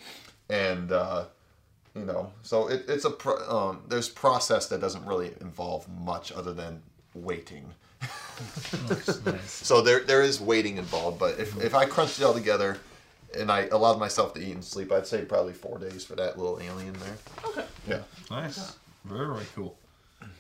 and 0.50 0.94
uh, 0.94 1.26
you 1.94 2.06
know, 2.06 2.32
so 2.42 2.70
it, 2.70 2.86
it's 2.88 3.04
a 3.04 3.10
pro- 3.10 3.50
um, 3.50 3.82
there's 3.90 4.08
process 4.08 4.68
that 4.68 4.80
doesn't 4.80 5.06
really 5.06 5.34
involve 5.42 5.90
much 5.90 6.32
other 6.32 6.54
than 6.54 6.82
waiting. 7.14 7.66
Nice. 9.26 9.52
So 9.52 9.82
there 9.82 10.02
there 10.02 10.22
is 10.22 10.40
waiting 10.42 10.78
involved, 10.78 11.20
but 11.20 11.40
if, 11.40 11.62
if 11.64 11.74
I 11.76 11.86
crunched 11.86 12.20
it 12.20 12.24
all 12.24 12.34
together 12.34 12.78
and 13.38 13.52
I 13.52 13.68
allowed 13.68 14.00
myself 14.00 14.34
to 14.36 14.42
eat 14.42 14.54
and 14.54 14.64
sleep, 14.64 14.92
I'd 14.92 15.08
say 15.08 15.24
probably 15.24 15.54
four 15.54 15.78
days 15.80 16.04
for 16.04 16.16
that 16.16 16.38
little 16.38 16.60
alien 16.62 16.94
there. 16.94 17.18
Okay. 17.46 17.66
Yeah. 17.88 18.00
Nice. 18.30 18.76
Very, 19.06 19.28
very 19.28 19.46
cool. 19.56 19.78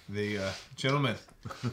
The 0.10 0.40
uh, 0.40 0.50
gentleman. 0.76 1.16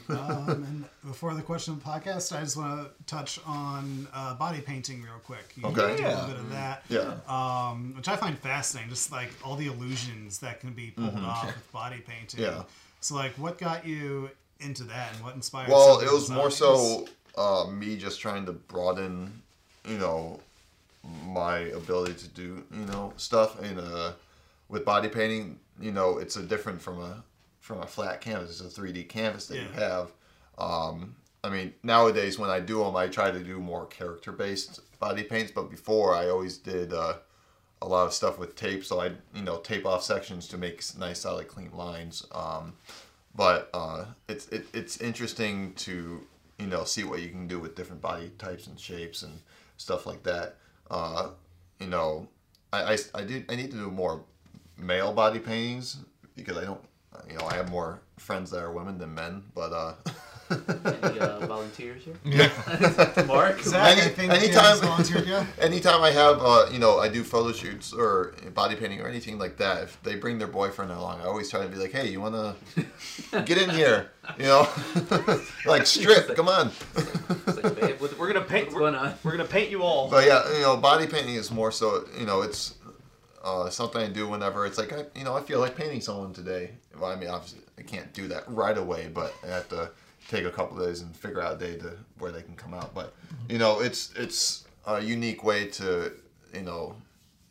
Um, 0.09 0.49
and 0.49 0.85
before 1.05 1.35
the 1.35 1.43
question 1.43 1.75
of 1.75 1.83
the 1.83 1.87
podcast, 1.91 2.35
I 2.35 2.41
just 2.41 2.57
want 2.57 2.89
to 2.89 3.05
touch 3.05 3.39
on 3.45 4.07
uh, 4.15 4.35
body 4.35 4.61
painting 4.61 5.03
real 5.03 5.19
quick. 5.25 5.53
You 5.57 5.67
Okay. 5.67 5.97
did 5.97 6.07
a 6.07 6.09
little 6.11 6.27
bit 6.27 6.37
of 6.37 6.51
that. 6.53 6.85
Yeah. 6.89 7.15
um, 7.29 7.95
which 7.97 8.09
I 8.09 8.17
find 8.17 8.39
fascinating. 8.39 8.89
Just 8.91 9.11
like 9.13 9.31
all 9.45 9.57
the 9.57 9.67
illusions 9.67 10.39
that 10.39 10.61
can 10.61 10.73
be 10.73 10.93
pulled 10.93 11.17
off 11.17 11.47
with 11.47 11.73
body 11.73 12.03
painting. 12.07 12.41
Mm-hmm. 12.45 12.59
Yeah. 12.59 12.65
So, 13.01 13.15
like, 13.17 13.33
what 13.33 13.59
got 13.59 13.87
you 13.87 14.31
into 14.61 14.85
that, 14.85 15.13
and 15.15 15.23
what 15.23 15.35
inspired? 15.35 15.69
Well, 15.69 16.01
it 16.01 16.11
was 16.11 16.31
more 16.31 16.51
so 16.51 17.07
uh, 17.37 17.67
me 17.71 17.97
just 17.97 18.21
trying 18.21 18.47
to 18.47 18.53
broaden, 18.53 19.43
you 19.87 19.99
know, 19.99 20.41
my 21.27 21.59
ability 21.59 22.15
to 22.15 22.29
do, 22.29 22.65
you 22.73 22.85
know, 22.87 23.13
stuff. 23.17 23.61
And 23.61 23.79
uh, 23.79 24.13
with 24.69 24.85
body 24.85 25.09
painting, 25.09 25.59
you 25.81 25.93
know, 25.93 26.19
it's 26.19 26.37
a 26.37 26.43
different 26.43 26.81
from 26.81 27.01
a 27.01 27.23
from 27.61 27.81
a 27.83 27.87
flat 27.87 28.21
canvas. 28.21 28.61
It's 28.61 28.77
a 28.77 28.81
3D 28.81 29.09
canvas 29.09 29.47
that 29.47 29.57
you 29.57 29.69
have. 29.75 30.11
Um, 30.59 31.15
I 31.45 31.51
mean, 31.51 31.73
nowadays 31.83 32.39
when 32.39 32.51
I 32.51 32.61
do 32.61 32.83
them, 32.83 32.97
I 32.97 33.07
try 33.07 33.31
to 33.31 33.39
do 33.39 33.59
more 33.59 33.87
character 33.87 34.33
based 34.33 34.81
body 34.99 35.23
paints. 35.23 35.53
But 35.53 35.71
before, 35.71 36.15
I 36.15 36.29
always 36.29 36.59
did 36.59 36.93
uh, 36.93 37.15
a 37.81 37.87
lot 37.87 38.07
of 38.07 38.13
stuff 38.13 38.39
with 38.39 38.57
tape. 38.57 38.85
So 38.85 39.01
I, 39.01 39.13
you 39.35 39.43
know, 39.43 39.59
tape 39.59 39.87
off 39.87 40.03
sections 40.03 40.49
to 40.49 40.59
make 40.59 40.83
nice, 40.99 41.21
solid, 41.21 41.47
clean 41.47 41.71
lines. 41.73 42.27
Um, 42.33 42.73
but 43.39 43.71
uh, 43.73 44.05
it's 44.29 44.49
it, 44.49 44.67
it's 44.75 45.01
interesting 45.01 45.73
to 45.75 46.21
you 46.59 46.67
know 46.67 46.83
see 46.83 47.05
what 47.05 47.23
you 47.23 47.31
can 47.31 47.47
do 47.47 47.61
with 47.61 47.77
different 47.77 48.03
body 48.03 48.33
types 48.37 48.67
and 48.67 48.79
shapes 48.79 49.23
and 49.23 49.33
stuff 49.79 50.07
like 50.07 50.25
that. 50.25 50.57
Uh, 50.91 51.29
you 51.79 51.87
know, 51.87 52.29
I, 52.73 52.95
I, 52.95 52.99
I 53.15 53.23
did 53.23 53.47
I 53.49 53.55
need 53.55 53.71
to 53.71 53.77
do 53.77 53.91
more 53.93 54.25
male 54.77 55.13
body 55.13 55.39
paintings 55.39 55.99
because 56.35 56.59
I 56.59 56.65
don't 56.65 56.81
you 57.31 57.39
know 57.39 57.47
I 57.47 57.55
have 57.55 57.71
more 57.71 58.03
friends 58.19 58.51
that 58.51 58.61
are 58.61 58.73
women 58.73 58.99
than 58.99 59.15
men, 59.15 59.45
but 59.55 59.73
uh, 59.73 59.95
Any 60.51 61.19
uh, 61.21 61.47
volunteers 61.47 62.03
here? 62.05 62.15
Yeah. 62.25 63.25
Mark? 63.27 63.61
Zach, 63.61 63.99
Any- 64.19 64.29
anytime- 64.31 64.77
yeah, 64.79 64.81
volunteered 64.81 65.27
you. 65.33 65.39
anytime 65.61 66.03
I 66.03 66.11
have, 66.11 66.39
uh, 66.41 66.67
you 66.73 66.79
know, 66.79 66.99
I 66.99 67.09
do 67.09 67.23
photo 67.23 67.53
shoots 67.53 67.93
or 67.93 68.35
body 68.55 68.75
painting 68.77 69.01
or 69.01 69.09
anything 69.09 69.39
like 69.39 69.57
that. 69.59 69.83
If 69.83 70.03
they 70.03 70.15
bring 70.17 70.39
their 70.39 70.49
boyfriend 70.49 70.91
along, 70.91 71.21
I 71.21 71.25
always 71.25 71.51
try 71.51 71.63
to 71.63 71.69
be 71.69 71.77
like, 71.77 71.93
"Hey, 71.93 72.09
you 72.09 72.21
wanna 72.21 72.55
get 73.45 73.59
in 73.59 73.71
here?" 73.71 74.11
You 74.39 74.45
know, 74.45 74.69
like 75.67 75.87
strip. 75.87 76.35
Come 76.37 76.49
on. 76.49 76.71
It's 76.97 77.63
like, 77.63 77.81
babe, 77.81 77.97
We're 78.19 78.33
gonna 78.33 78.45
paint. 78.45 78.67
what's 78.67 78.75
We're, 78.75 78.81
going 78.81 78.95
on? 78.95 79.15
we're 79.23 79.33
gonna 79.33 79.45
paint 79.45 79.71
you 79.71 79.83
all. 79.83 80.09
But 80.11 80.27
yeah, 80.27 80.51
you 80.55 80.63
know, 80.63 80.77
body 80.77 81.07
painting 81.07 81.35
is 81.35 81.51
more 81.51 81.73
so. 81.73 82.05
You 82.19 82.27
know, 82.27 82.43
it's 82.43 82.75
uh, 83.45 83.71
something 83.71 84.01
I 84.03 84.09
do 84.09 84.29
whenever 84.29 84.67
it's 84.67 84.79
like, 84.79 84.93
I, 84.93 85.05
you 85.15 85.25
know, 85.25 85.37
I 85.37 85.41
feel 85.43 85.61
like 85.61 85.77
painting 85.77 86.01
someone 86.01 86.33
today. 86.33 86.73
Well, 86.99 87.11
I 87.11 87.17
mean, 87.17 87.29
obviously, 87.31 87.61
I 87.79 87.83
can't 87.83 88.13
do 88.13 88.29
that 88.29 88.45
right 88.49 88.77
away, 88.77 89.09
but 89.13 89.33
I 89.45 89.49
have 89.49 89.69
to 89.69 89.91
take 90.29 90.45
a 90.45 90.51
couple 90.51 90.79
days 90.79 91.01
and 91.01 91.17
figure 91.17 91.41
out 91.41 91.55
a 91.55 91.59
day 91.59 91.77
to 91.79 91.97
where 92.19 92.31
they 92.31 92.43
can 92.43 92.55
come 92.55 92.75
out. 92.75 92.95
But 92.95 93.15
you 93.49 93.59
know, 93.59 93.81
it's 93.81 94.13
it's 94.15 94.67
a 94.87 95.01
unique 95.01 95.43
way 95.43 95.67
to 95.67 96.13
you 96.55 96.63
know 96.63 96.95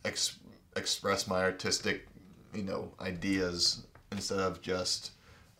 ex- 0.05 0.37
express 0.75 1.27
my 1.27 1.41
artistic 1.43 2.07
you 2.53 2.63
know 2.63 2.91
ideas 3.01 3.83
instead 4.11 4.39
of 4.39 4.61
just 4.61 5.11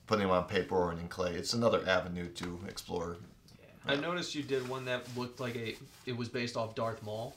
putting 0.05 0.27
them 0.27 0.31
on 0.31 0.45
paper 0.45 0.75
or 0.75 0.93
in 0.93 1.07
clay. 1.09 1.33
It's 1.33 1.53
another 1.53 1.83
avenue 1.87 2.29
to 2.29 2.59
explore. 2.67 3.17
I 3.85 3.95
noticed 3.95 4.35
you 4.35 4.43
did 4.43 4.67
one 4.67 4.85
that 4.85 5.03
looked 5.17 5.39
like 5.39 5.55
a. 5.55 5.75
It 6.05 6.15
was 6.15 6.29
based 6.29 6.57
off 6.57 6.75
Darth 6.75 7.01
Maul. 7.03 7.35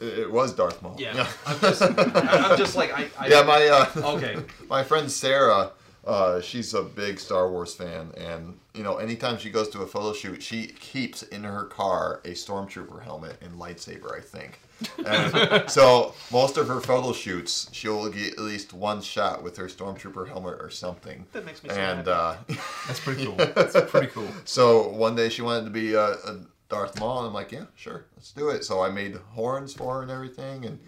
It, 0.00 0.18
it 0.18 0.30
was 0.30 0.52
Darth 0.52 0.82
Maul. 0.82 0.96
Yeah. 0.98 1.26
I'm 1.46 1.60
just. 1.60 1.82
I'm 1.82 2.58
just 2.58 2.76
like 2.76 2.92
I. 2.92 3.06
I 3.18 3.28
yeah, 3.28 3.42
my 3.42 3.66
uh, 3.68 4.14
Okay. 4.16 4.36
my 4.68 4.82
friend 4.82 5.10
Sarah, 5.10 5.70
uh, 6.06 6.40
she's 6.40 6.72
a 6.74 6.82
big 6.82 7.18
Star 7.18 7.50
Wars 7.50 7.74
fan, 7.74 8.12
and 8.16 8.58
you 8.74 8.82
know, 8.82 8.96
anytime 8.96 9.38
she 9.38 9.50
goes 9.50 9.68
to 9.70 9.82
a 9.82 9.86
photo 9.86 10.12
shoot, 10.12 10.42
she 10.42 10.66
keeps 10.68 11.22
in 11.24 11.44
her 11.44 11.64
car 11.64 12.20
a 12.24 12.30
stormtrooper 12.30 13.02
helmet 13.02 13.36
and 13.42 13.58
lightsaber. 13.58 14.16
I 14.16 14.20
think. 14.20 14.60
And 15.06 15.68
so 15.70 16.14
most 16.30 16.58
of 16.58 16.68
her 16.68 16.80
photo 16.80 17.12
shoots, 17.14 17.68
she'll 17.72 18.08
get 18.10 18.34
at 18.34 18.40
least 18.40 18.72
one 18.74 19.00
shot 19.00 19.42
with 19.42 19.56
her 19.56 19.66
stormtrooper 19.66 20.28
helmet 20.28 20.58
or 20.60 20.68
something. 20.70 21.24
That 21.32 21.46
makes 21.46 21.62
me 21.62 21.70
so 21.70 21.76
And 21.76 22.06
happy. 22.06 22.10
uh, 22.10 22.62
That's 22.86 23.00
pretty 23.00 23.24
cool. 23.24 23.34
That's 23.36 23.90
pretty 23.90 24.08
cool. 24.08 24.28
so 24.44 24.88
one 24.90 25.16
day 25.16 25.30
she 25.30 25.40
wanted 25.40 25.64
to 25.64 25.70
be 25.70 25.94
a, 25.94 26.04
a 26.12 26.40
Darth 26.68 26.98
Maul, 27.00 27.20
and 27.20 27.28
I'm 27.28 27.32
like, 27.32 27.52
yeah, 27.52 27.64
sure, 27.74 28.04
let's 28.16 28.32
do 28.32 28.50
it. 28.50 28.64
So 28.64 28.82
I 28.82 28.90
made 28.90 29.16
horns 29.32 29.72
for 29.72 29.94
her 29.96 30.02
and 30.02 30.10
everything, 30.10 30.66
and 30.66 30.78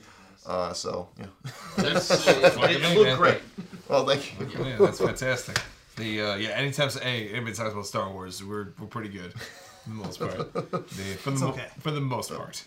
uh, 0.47 0.73
so 0.75 1.09
yeah. 1.19 1.27
That's, 1.77 2.11
it, 2.29 2.57
it 2.61 2.99
looked 2.99 3.17
great. 3.19 3.41
Well, 3.89 4.07
thank 4.07 4.39
you. 4.39 4.65
Yeah, 4.65 4.77
that's 4.79 5.01
fantastic. 5.01 5.59
The 5.97 6.21
uh, 6.21 6.37
yeah, 6.37 6.51
anytime 6.51 6.91
hey, 6.91 7.29
anybody 7.31 7.55
talks 7.55 7.73
about 7.73 7.87
Star 7.87 8.11
Wars, 8.13 8.43
we're 8.45 8.69
we're 8.79 8.87
pretty 8.87 9.09
good 9.09 9.33
for 9.33 9.89
the 9.89 9.95
most 9.95 10.21
part. 10.21 10.53
The, 10.53 11.17
for 11.19 11.31
the 11.31 11.41
mo- 11.41 11.49
okay. 11.49 11.67
for 11.81 11.91
the 11.91 12.01
most 12.01 12.33
part. 12.33 12.65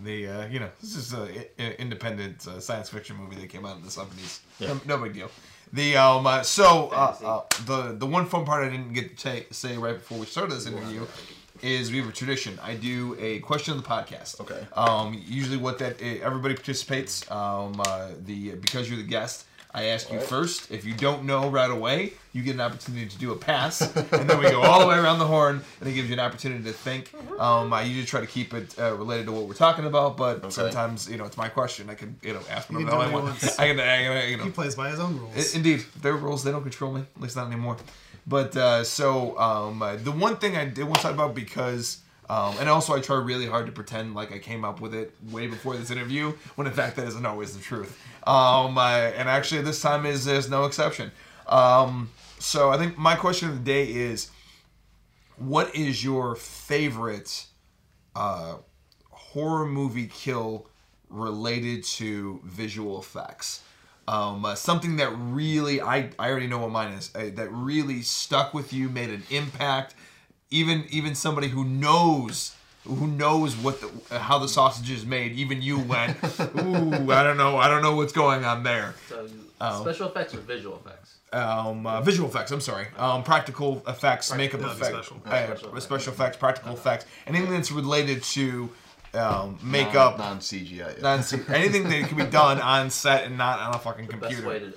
The 0.00 0.26
uh, 0.26 0.46
you 0.48 0.60
know 0.60 0.68
this 0.80 0.96
is 0.96 1.12
an 1.12 1.72
independent 1.78 2.46
uh, 2.46 2.60
science 2.60 2.90
fiction 2.90 3.16
movie 3.16 3.36
that 3.36 3.48
came 3.48 3.64
out 3.64 3.76
in 3.76 3.84
the 3.84 3.90
seventies. 3.90 4.40
No, 4.60 4.80
no 4.86 4.98
big 4.98 5.14
deal. 5.14 5.30
The 5.72 5.96
um 5.96 6.26
uh, 6.26 6.42
so 6.42 6.88
uh, 6.88 7.16
uh, 7.24 7.42
the 7.66 7.94
the 7.96 8.06
one 8.06 8.26
fun 8.26 8.44
part 8.44 8.64
I 8.64 8.70
didn't 8.70 8.92
get 8.92 9.16
to 9.16 9.40
ta- 9.40 9.46
say 9.50 9.76
right 9.76 9.94
before 9.94 10.18
we 10.18 10.26
started 10.26 10.54
this 10.54 10.66
interview 10.66 11.06
is 11.62 11.90
we 11.90 11.98
have 11.98 12.08
a 12.08 12.12
tradition. 12.12 12.58
I 12.62 12.74
do 12.74 13.16
a 13.18 13.38
question 13.40 13.74
of 13.76 13.82
the 13.82 13.88
podcast. 13.88 14.40
Okay. 14.40 14.66
Um, 14.74 15.20
usually 15.26 15.56
what 15.56 15.78
that 15.78 16.02
eh, 16.02 16.18
everybody 16.22 16.54
participates. 16.54 17.28
Um, 17.30 17.80
uh, 17.80 18.10
the 18.24 18.50
because 18.56 18.88
you're 18.88 18.98
the 18.98 19.04
guest, 19.04 19.46
I 19.76 19.86
ask 19.86 20.12
you 20.12 20.20
first. 20.20 20.70
If 20.70 20.84
you 20.84 20.94
don't 20.94 21.24
know 21.24 21.48
right 21.50 21.70
away, 21.70 22.12
you 22.32 22.42
get 22.44 22.54
an 22.54 22.60
opportunity 22.60 23.06
to 23.06 23.18
do 23.18 23.32
a 23.32 23.36
pass, 23.36 23.80
and 23.96 24.30
then 24.30 24.38
we 24.38 24.48
go 24.48 24.62
all 24.62 24.78
the 24.80 24.86
way 24.86 24.96
around 24.96 25.18
the 25.18 25.26
horn, 25.26 25.62
and 25.80 25.88
it 25.88 25.92
gives 25.94 26.08
you 26.08 26.14
an 26.14 26.20
opportunity 26.20 26.62
to 26.64 26.72
think. 26.72 27.12
Um, 27.40 27.72
I 27.72 27.82
usually 27.82 28.06
try 28.06 28.20
to 28.20 28.26
keep 28.26 28.54
it 28.54 28.78
uh, 28.78 28.94
related 28.94 29.26
to 29.26 29.32
what 29.32 29.46
we're 29.48 29.54
talking 29.54 29.84
about, 29.84 30.16
but 30.16 30.52
sometimes 30.52 31.10
you 31.10 31.16
know 31.16 31.24
it's 31.24 31.36
my 31.36 31.48
question. 31.48 31.90
I 31.90 31.94
can 31.94 32.16
you 32.22 32.34
know 32.34 32.40
ask 32.50 32.70
whatever 32.70 32.88
the 32.90 32.96
hell 32.96 33.02
I 33.02 33.12
want. 33.12 33.36
he. 33.36 33.48
I 33.58 33.66
can, 33.68 33.80
I 33.80 34.02
can 34.04 34.30
you 34.30 34.36
know 34.36 34.44
He 34.44 34.50
plays 34.50 34.76
by 34.76 34.90
his 34.90 35.00
own 35.00 35.18
rules. 35.18 35.54
Indeed, 35.54 35.84
their 36.00 36.14
rules 36.14 36.44
they 36.44 36.52
don't 36.52 36.62
control 36.62 36.92
me, 36.92 37.00
at 37.16 37.20
least 37.20 37.34
not 37.34 37.48
anymore. 37.48 37.76
But 38.26 38.56
uh, 38.56 38.84
so 38.84 39.36
um, 39.38 39.82
uh, 39.82 39.96
the 39.96 40.12
one 40.12 40.36
thing 40.36 40.56
I 40.56 40.66
did 40.66 40.84
want 40.84 40.96
to 40.96 41.02
talk 41.02 41.12
about 41.14 41.34
because, 41.34 41.98
um, 42.30 42.54
and 42.58 42.68
also 42.70 42.94
I 42.94 43.00
try 43.00 43.16
really 43.16 43.46
hard 43.46 43.66
to 43.66 43.72
pretend 43.72 44.14
like 44.14 44.32
I 44.32 44.38
came 44.38 44.64
up 44.64 44.80
with 44.80 44.94
it 44.94 45.12
way 45.30 45.46
before 45.46 45.76
this 45.76 45.90
interview, 45.90 46.32
when 46.54 46.66
in 46.66 46.72
fact 46.72 46.96
that 46.96 47.06
isn't 47.08 47.26
always 47.26 47.54
the 47.56 47.62
truth. 47.62 48.00
Um, 48.26 48.78
uh, 48.78 49.12
and 49.16 49.28
actually 49.28 49.62
this 49.62 49.80
time 49.80 50.06
is 50.06 50.26
is 50.26 50.48
no 50.48 50.64
exception. 50.64 51.12
Um, 51.46 52.10
so 52.38 52.70
I 52.70 52.78
think 52.78 52.96
my 52.96 53.14
question 53.16 53.48
of 53.48 53.58
the 53.58 53.64
day 53.64 53.84
is, 53.84 54.30
what 55.36 55.74
is 55.74 56.02
your 56.02 56.36
favorite 56.36 57.46
uh, 58.14 58.56
horror 59.10 59.66
movie 59.66 60.06
kill 60.06 60.68
related 61.08 61.84
to 61.84 62.40
visual 62.44 62.98
effects? 62.98 63.62
Um, 64.06 64.44
uh, 64.44 64.54
something 64.54 64.96
that 64.96 65.10
really 65.16 65.80
I, 65.80 66.10
I 66.18 66.28
already 66.28 66.46
know 66.46 66.58
what 66.58 66.70
mine 66.70 66.92
is 66.92 67.10
uh, 67.14 67.30
that 67.34 67.48
really 67.50 68.02
stuck 68.02 68.52
with 68.52 68.72
you 68.72 68.90
made 68.90 69.08
an 69.08 69.22
impact 69.30 69.94
even 70.50 70.84
even 70.90 71.14
somebody 71.14 71.48
who 71.48 71.64
knows 71.64 72.54
who 72.86 73.06
knows 73.06 73.56
what 73.56 73.80
the 73.80 74.18
how 74.18 74.38
the 74.38 74.48
sausage 74.48 74.90
is 74.90 75.04
made 75.06 75.32
even 75.32 75.62
you 75.62 75.78
went 75.78 76.16
ooh 76.60 77.10
I 77.10 77.22
don't 77.22 77.36
know 77.38 77.56
I 77.56 77.68
don't 77.68 77.82
know 77.82 77.94
what's 77.96 78.12
going 78.12 78.44
on 78.44 78.62
there 78.62 78.94
So, 79.08 79.26
Oh. 79.60 79.82
special 79.82 80.08
effects 80.08 80.34
or 80.34 80.38
visual 80.40 80.76
effects? 80.84 81.14
um, 81.32 81.86
uh, 81.86 82.00
visual 82.02 82.28
effects. 82.28 82.50
I'm 82.50 82.60
sorry, 82.60 82.86
um, 82.98 83.22
practical 83.22 83.82
effects, 83.88 84.34
makeup 84.34 84.60
that'd 84.60 84.76
effects, 84.76 84.94
special. 85.08 85.16
uh, 85.24 85.28
Special 85.30 85.56
special, 85.56 85.78
effects. 85.96 86.06
effects, 86.08 86.36
practical 86.36 86.72
effects, 86.74 87.06
anything 87.26 87.50
that's 87.50 87.72
related 87.72 88.22
to 88.24 88.68
um, 89.14 89.58
makeup, 89.62 90.18
non 90.18 90.38
CGI. 90.40 91.00
non- 91.00 91.24
anything 91.54 91.88
that 91.88 92.08
can 92.08 92.18
be 92.18 92.24
done 92.24 92.60
on 92.60 92.90
set 92.90 93.24
and 93.24 93.38
not 93.38 93.58
on 93.60 93.74
a 93.74 93.78
fucking 93.78 94.06
Best 94.06 94.20
computer. 94.20 94.48
way 94.48 94.58
to. 94.58 94.72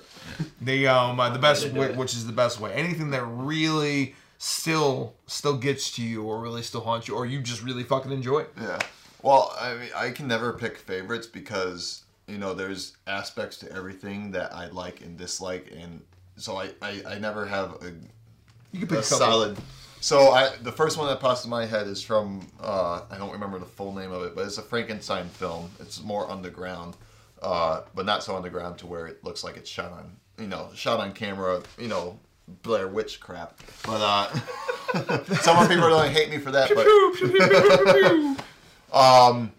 The 0.62 0.86
um, 0.88 1.18
uh, 1.20 1.30
the 1.30 1.38
best 1.40 1.68
way, 1.72 1.92
which 1.92 2.14
is 2.14 2.26
the 2.26 2.32
best 2.32 2.60
way. 2.60 2.72
Anything 2.72 3.10
that 3.10 3.22
really 3.24 4.14
still 4.38 5.14
still 5.26 5.56
gets 5.56 5.90
to 5.92 6.02
you, 6.02 6.22
or 6.22 6.40
really 6.40 6.62
still 6.62 6.80
haunts 6.80 7.08
you, 7.08 7.14
or 7.14 7.26
you 7.26 7.40
just 7.40 7.62
really 7.62 7.82
fucking 7.82 8.12
enjoy. 8.12 8.40
it. 8.40 8.52
Yeah. 8.60 8.78
Well, 9.22 9.54
I 9.60 9.74
mean, 9.74 9.88
I 9.94 10.10
can 10.10 10.28
never 10.28 10.52
pick 10.52 10.78
favorites 10.78 11.26
because 11.26 12.04
you 12.26 12.38
know 12.38 12.54
there's 12.54 12.96
aspects 13.06 13.58
to 13.58 13.72
everything 13.72 14.30
that 14.30 14.54
I 14.54 14.68
like 14.68 15.00
and 15.00 15.16
dislike, 15.16 15.72
and 15.76 16.00
so 16.36 16.56
I 16.56 16.70
I, 16.80 17.02
I 17.06 17.18
never 17.18 17.44
have 17.44 17.82
a, 17.82 17.92
You 18.72 18.80
can 18.80 18.88
pick 18.88 18.98
a 18.98 19.02
solid. 19.02 19.58
So 20.00 20.30
I 20.30 20.54
the 20.62 20.70
first 20.72 20.96
one 20.96 21.08
that 21.08 21.18
pops 21.18 21.44
in 21.44 21.50
my 21.50 21.66
head 21.66 21.88
is 21.88 22.00
from 22.00 22.46
uh, 22.60 23.02
I 23.10 23.18
don't 23.18 23.32
remember 23.32 23.58
the 23.58 23.66
full 23.66 23.92
name 23.92 24.12
of 24.12 24.22
it, 24.22 24.36
but 24.36 24.46
it's 24.46 24.58
a 24.58 24.62
Frankenstein 24.62 25.28
film. 25.28 25.68
It's 25.80 26.00
more 26.00 26.30
underground, 26.30 26.96
uh, 27.42 27.82
but 27.96 28.06
not 28.06 28.22
so 28.22 28.36
underground 28.36 28.78
to 28.78 28.86
where 28.86 29.08
it 29.08 29.24
looks 29.24 29.42
like 29.42 29.56
it's 29.56 29.68
shot 29.68 29.90
on 29.90 30.16
you 30.38 30.46
know 30.46 30.70
shot 30.74 31.00
on 31.00 31.12
camera. 31.12 31.60
You 31.76 31.88
know. 31.88 32.20
Blair 32.62 32.88
Witch 32.88 33.20
crap, 33.20 33.60
but 33.84 34.00
uh, 34.00 35.24
some 35.40 35.58
of 35.58 35.68
people 35.68 35.86
really 35.86 36.08
hate 36.10 36.30
me 36.30 36.38
for 36.38 36.50
that. 36.50 36.70
But 36.74 36.86
um, 38.96 39.52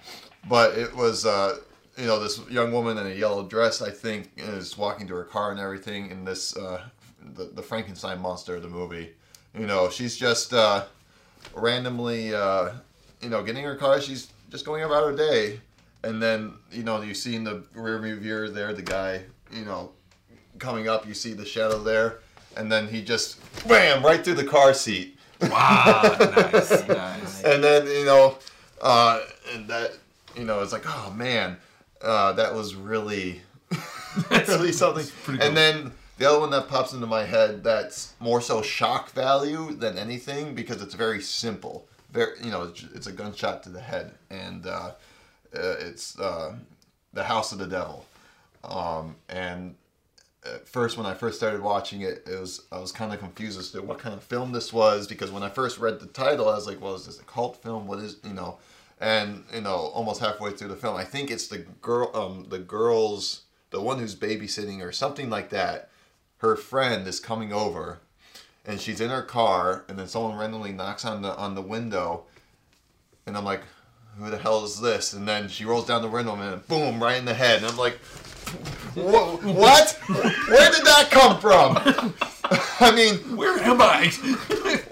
but 0.48 0.78
it 0.78 0.96
was, 0.96 1.26
uh, 1.26 1.58
you 1.98 2.06
know, 2.06 2.20
this 2.20 2.40
young 2.50 2.72
woman 2.72 2.98
in 2.98 3.08
a 3.08 3.16
yellow 3.16 3.48
dress, 3.48 3.82
I 3.82 3.92
think, 3.92 4.32
is 4.38 4.78
walking 4.78 5.08
to 5.08 5.16
her 5.16 5.24
car 5.24 5.52
and 5.52 5.60
everything. 5.60 6.12
And 6.12 6.26
this, 6.26 6.56
uh, 6.56 6.84
the, 7.36 7.46
the 7.46 7.62
Frankenstein 7.62 8.20
monster 8.20 8.56
of 8.56 8.64
the 8.64 8.70
movie, 8.70 9.12
you 9.58 9.68
know, 9.68 9.90
she's 9.90 10.18
just 10.18 10.54
uh, 10.54 10.86
randomly, 11.54 12.34
uh, 12.34 12.72
you 13.22 13.30
know, 13.30 13.44
getting 13.44 13.64
her 13.64 13.76
car. 13.76 14.02
She's 14.02 14.32
just 14.50 14.66
going 14.66 14.84
about 14.84 15.06
her 15.06 15.16
day. 15.16 15.60
And 16.04 16.22
then, 16.22 16.54
you 16.72 16.84
know, 16.84 17.02
you 17.02 17.14
see 17.14 17.36
in 17.36 17.44
the 17.44 17.64
rearview 17.76 18.22
mirror 18.22 18.50
there 18.50 18.74
the 18.74 18.82
guy, 18.82 19.24
you 19.52 19.66
know, 19.66 19.92
coming 20.58 20.88
up. 20.88 21.06
You 21.06 21.14
see 21.14 21.34
the 21.34 21.46
shadow 21.46 21.84
there. 21.84 22.20
And 22.60 22.72
then 22.72 22.88
he 22.88 23.02
just, 23.02 23.40
wham, 23.66 24.04
right 24.04 24.24
through 24.24 24.36
the 24.36 24.44
car 24.44 24.74
seat. 24.74 25.18
Wow, 25.42 26.18
nice, 26.20 26.88
nice. 26.88 27.44
and 27.46 27.64
then 27.64 27.88
you 27.88 28.04
know, 28.04 28.38
uh, 28.82 29.22
and 29.54 29.68
that 29.70 29.94
you 30.36 30.44
know, 30.44 30.62
it's 30.62 30.74
like, 30.74 30.84
oh 30.86 31.14
man, 31.16 31.56
uh, 32.02 32.34
that 32.34 32.54
was 32.54 32.76
really, 32.76 33.42
really 34.30 34.74
something. 34.74 35.06
pretty 35.24 35.42
And 35.42 35.56
cool. 35.56 35.56
then 35.56 35.92
the 36.18 36.30
other 36.30 36.40
one 36.42 36.50
that 36.50 36.68
pops 36.68 36.92
into 36.92 37.08
my 37.08 37.24
head 37.24 37.64
that's 37.64 38.14
more 38.20 38.42
so 38.42 38.62
shock 38.62 39.12
value 39.12 39.72
than 39.72 39.98
anything 39.98 40.54
because 40.54 40.82
it's 40.82 40.94
very 40.94 41.22
simple. 41.22 41.88
Very, 42.12 42.34
you 42.44 42.52
know, 42.52 42.64
it's, 42.64 42.84
it's 42.94 43.08
a 43.08 43.14
gunshot 43.14 43.64
to 43.64 43.70
the 43.70 43.80
head, 43.80 44.12
and 44.30 44.68
uh, 44.68 44.92
uh, 45.56 45.76
it's 45.80 46.20
uh, 46.20 46.56
the 47.14 47.24
House 47.24 47.54
of 47.54 47.60
the 47.60 47.68
Devil. 47.68 48.06
Um, 48.66 49.16
and 49.30 49.76
at 50.46 50.68
first 50.68 50.98
when 50.98 51.06
I 51.06 51.14
first 51.14 51.38
started 51.38 51.62
watching 51.62 52.02
it, 52.02 52.24
it 52.30 52.40
was 52.40 52.62
I 52.72 52.80
was 52.80 52.92
kind 52.92 53.14
of 53.14 53.20
confused 53.20 53.60
as 53.60 53.72
to 53.72 53.82
what 53.82 54.00
kind 54.00 54.16
of 54.16 54.24
film 54.24 54.52
this 54.52 54.72
was 54.72 55.08
because 55.08 55.32
when 55.32 55.44
I 55.44 55.50
first 55.50 55.78
read 55.78 56.00
the 56.00 56.08
title, 56.08 56.48
I 56.50 56.56
was 56.56 56.68
like, 56.68 56.82
"Well, 56.82 56.96
is 56.96 57.06
this 57.06 57.20
a 57.20 57.24
cult 57.24 57.62
film? 57.62 57.88
What 57.88 58.00
is 58.00 58.18
you 58.24 58.34
know?" 58.34 58.58
And 59.00 59.44
you 59.54 59.62
know, 59.62 59.76
almost 59.76 60.22
halfway 60.22 60.52
through 60.52 60.70
the 60.70 60.76
film, 60.76 60.96
I 60.96 61.04
think 61.04 61.32
it's 61.32 61.48
the 61.48 61.60
girl, 61.82 62.12
um, 62.14 62.48
the 62.50 62.60
girl's, 62.60 63.44
the 63.70 63.82
one 63.82 64.00
who's 64.00 64.16
babysitting 64.16 64.82
or 64.82 64.92
something 64.92 65.30
like 65.30 65.50
that. 65.50 65.90
Her 66.38 66.56
friend 66.56 67.06
is 67.06 67.20
coming 67.20 67.52
over, 67.52 68.00
and 68.66 68.80
she's 68.80 69.02
in 69.02 69.10
her 69.10 69.22
car, 69.22 69.84
and 69.90 70.00
then 70.00 70.08
someone 70.08 70.38
randomly 70.38 70.72
knocks 70.72 71.04
on 71.04 71.22
the 71.22 71.36
on 71.36 71.56
the 71.56 71.62
window, 71.62 72.24
and 73.26 73.36
I'm 73.36 73.46
like, 73.46 73.64
"Who 74.18 74.30
the 74.30 74.38
hell 74.38 74.64
is 74.64 74.80
this?" 74.80 75.12
And 75.12 75.28
then 75.28 75.50
she 75.50 75.66
rolls 75.66 75.86
down 75.86 76.02
the 76.02 76.08
window, 76.08 76.36
and 76.36 76.66
boom, 76.68 77.04
right 77.04 77.18
in 77.18 77.26
the 77.26 77.34
head, 77.34 77.58
and 77.58 77.68
I'm 77.68 77.78
like. 77.78 78.00
Wha- 78.96 79.38
What? 79.54 79.92
Where 80.08 80.72
did 80.72 80.86
that 80.86 81.08
come 81.12 81.40
from? 81.40 81.78
I 82.80 82.92
mean, 82.96 83.18
Where 83.38 83.58
am 83.60 83.82
I? 83.82 84.12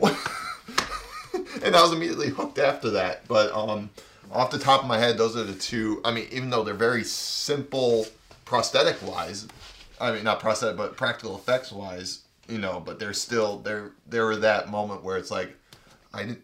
and 1.63 1.75
I 1.75 1.81
was 1.81 1.91
immediately 1.93 2.29
hooked 2.29 2.59
after 2.59 2.91
that. 2.91 3.27
But 3.27 3.51
um, 3.53 3.89
off 4.31 4.51
the 4.51 4.59
top 4.59 4.81
of 4.81 4.87
my 4.87 4.97
head, 4.99 5.17
those 5.17 5.35
are 5.35 5.43
the 5.43 5.53
two. 5.55 6.01
I 6.05 6.11
mean, 6.13 6.27
even 6.31 6.49
though 6.49 6.63
they're 6.63 6.73
very 6.73 7.03
simple 7.03 8.05
prosthetic 8.45 9.01
wise, 9.05 9.47
I 9.99 10.11
mean 10.11 10.23
not 10.23 10.39
prosthetic, 10.39 10.77
but 10.77 10.95
practical 10.97 11.35
effects 11.35 11.71
wise, 11.71 12.21
you 12.47 12.57
know. 12.59 12.79
But 12.85 12.99
they're 12.99 13.13
still 13.13 13.59
they're 13.59 13.91
they 14.07 14.19
were 14.19 14.35
that 14.37 14.69
moment 14.69 15.03
where 15.03 15.17
it's 15.17 15.31
like, 15.31 15.55
I 16.13 16.19
didn't 16.23 16.43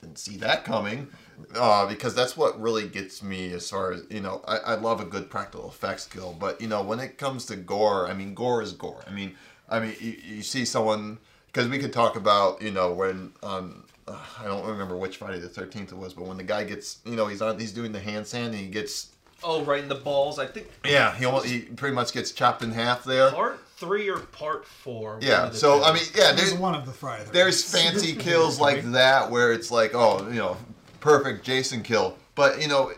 didn't 0.00 0.18
see 0.18 0.36
that 0.38 0.64
coming. 0.64 1.08
Uh, 1.54 1.86
because 1.86 2.14
that's 2.14 2.36
what 2.36 2.60
really 2.60 2.88
gets 2.88 3.22
me 3.22 3.52
as 3.52 3.68
far 3.70 3.92
as 3.92 4.02
you 4.10 4.20
know 4.20 4.42
I, 4.46 4.56
I 4.58 4.74
love 4.74 5.00
a 5.00 5.04
good 5.04 5.30
practical 5.30 5.68
effects 5.68 6.04
skill 6.04 6.36
but 6.38 6.60
you 6.60 6.66
know 6.68 6.82
when 6.82 7.00
it 7.00 7.18
comes 7.18 7.46
to 7.46 7.56
gore 7.56 8.08
i 8.08 8.14
mean 8.14 8.34
gore 8.34 8.62
is 8.62 8.72
gore 8.72 9.02
i 9.06 9.10
mean 9.10 9.34
i 9.68 9.80
mean 9.80 9.94
you, 10.00 10.16
you 10.24 10.42
see 10.42 10.64
someone 10.64 11.18
because 11.46 11.68
we 11.68 11.78
could 11.78 11.92
talk 11.92 12.16
about 12.16 12.60
you 12.62 12.70
know 12.70 12.92
when 12.92 13.32
um 13.42 13.84
uh, 14.08 14.18
i 14.40 14.44
don't 14.44 14.66
remember 14.66 14.96
which 14.96 15.16
friday 15.18 15.38
the 15.38 15.48
13th 15.48 15.92
it 15.92 15.96
was 15.96 16.12
but 16.14 16.26
when 16.26 16.36
the 16.36 16.42
guy 16.44 16.64
gets 16.64 16.98
you 17.04 17.16
know 17.16 17.26
he's 17.26 17.40
on 17.42 17.58
he's 17.58 17.72
doing 17.72 17.92
the 17.92 18.00
handstand 18.00 18.46
and 18.46 18.54
he 18.56 18.66
gets 18.68 19.08
Oh, 19.44 19.64
right 19.64 19.82
in 19.82 19.88
the 19.88 19.96
balls. 19.96 20.38
I 20.38 20.46
think 20.46 20.68
yeah 20.84 21.12
he 21.16 21.24
almost 21.24 21.46
he 21.46 21.62
pretty 21.62 21.96
much 21.96 22.12
gets 22.12 22.30
chopped 22.30 22.62
in 22.62 22.70
half 22.70 23.02
there 23.02 23.28
part 23.32 23.58
three 23.76 24.08
or 24.08 24.20
part 24.20 24.64
four. 24.64 25.18
yeah 25.20 25.50
so 25.50 25.82
i 25.82 25.92
mean 25.92 26.02
yeah 26.14 26.30
There's 26.30 26.50
there's 26.50 26.54
one 26.54 26.76
of 26.76 26.86
the 26.86 26.92
Friday. 26.92 27.28
there's 27.32 27.64
fancy 27.64 28.14
kills 28.26 28.60
like 28.60 28.84
that 28.92 29.32
where 29.32 29.52
it's 29.52 29.72
like 29.72 29.96
oh 29.96 30.28
you 30.28 30.36
know 30.38 30.56
perfect 31.02 31.44
jason 31.44 31.82
kill. 31.82 32.16
But 32.34 32.62
you 32.62 32.68
know 32.68 32.92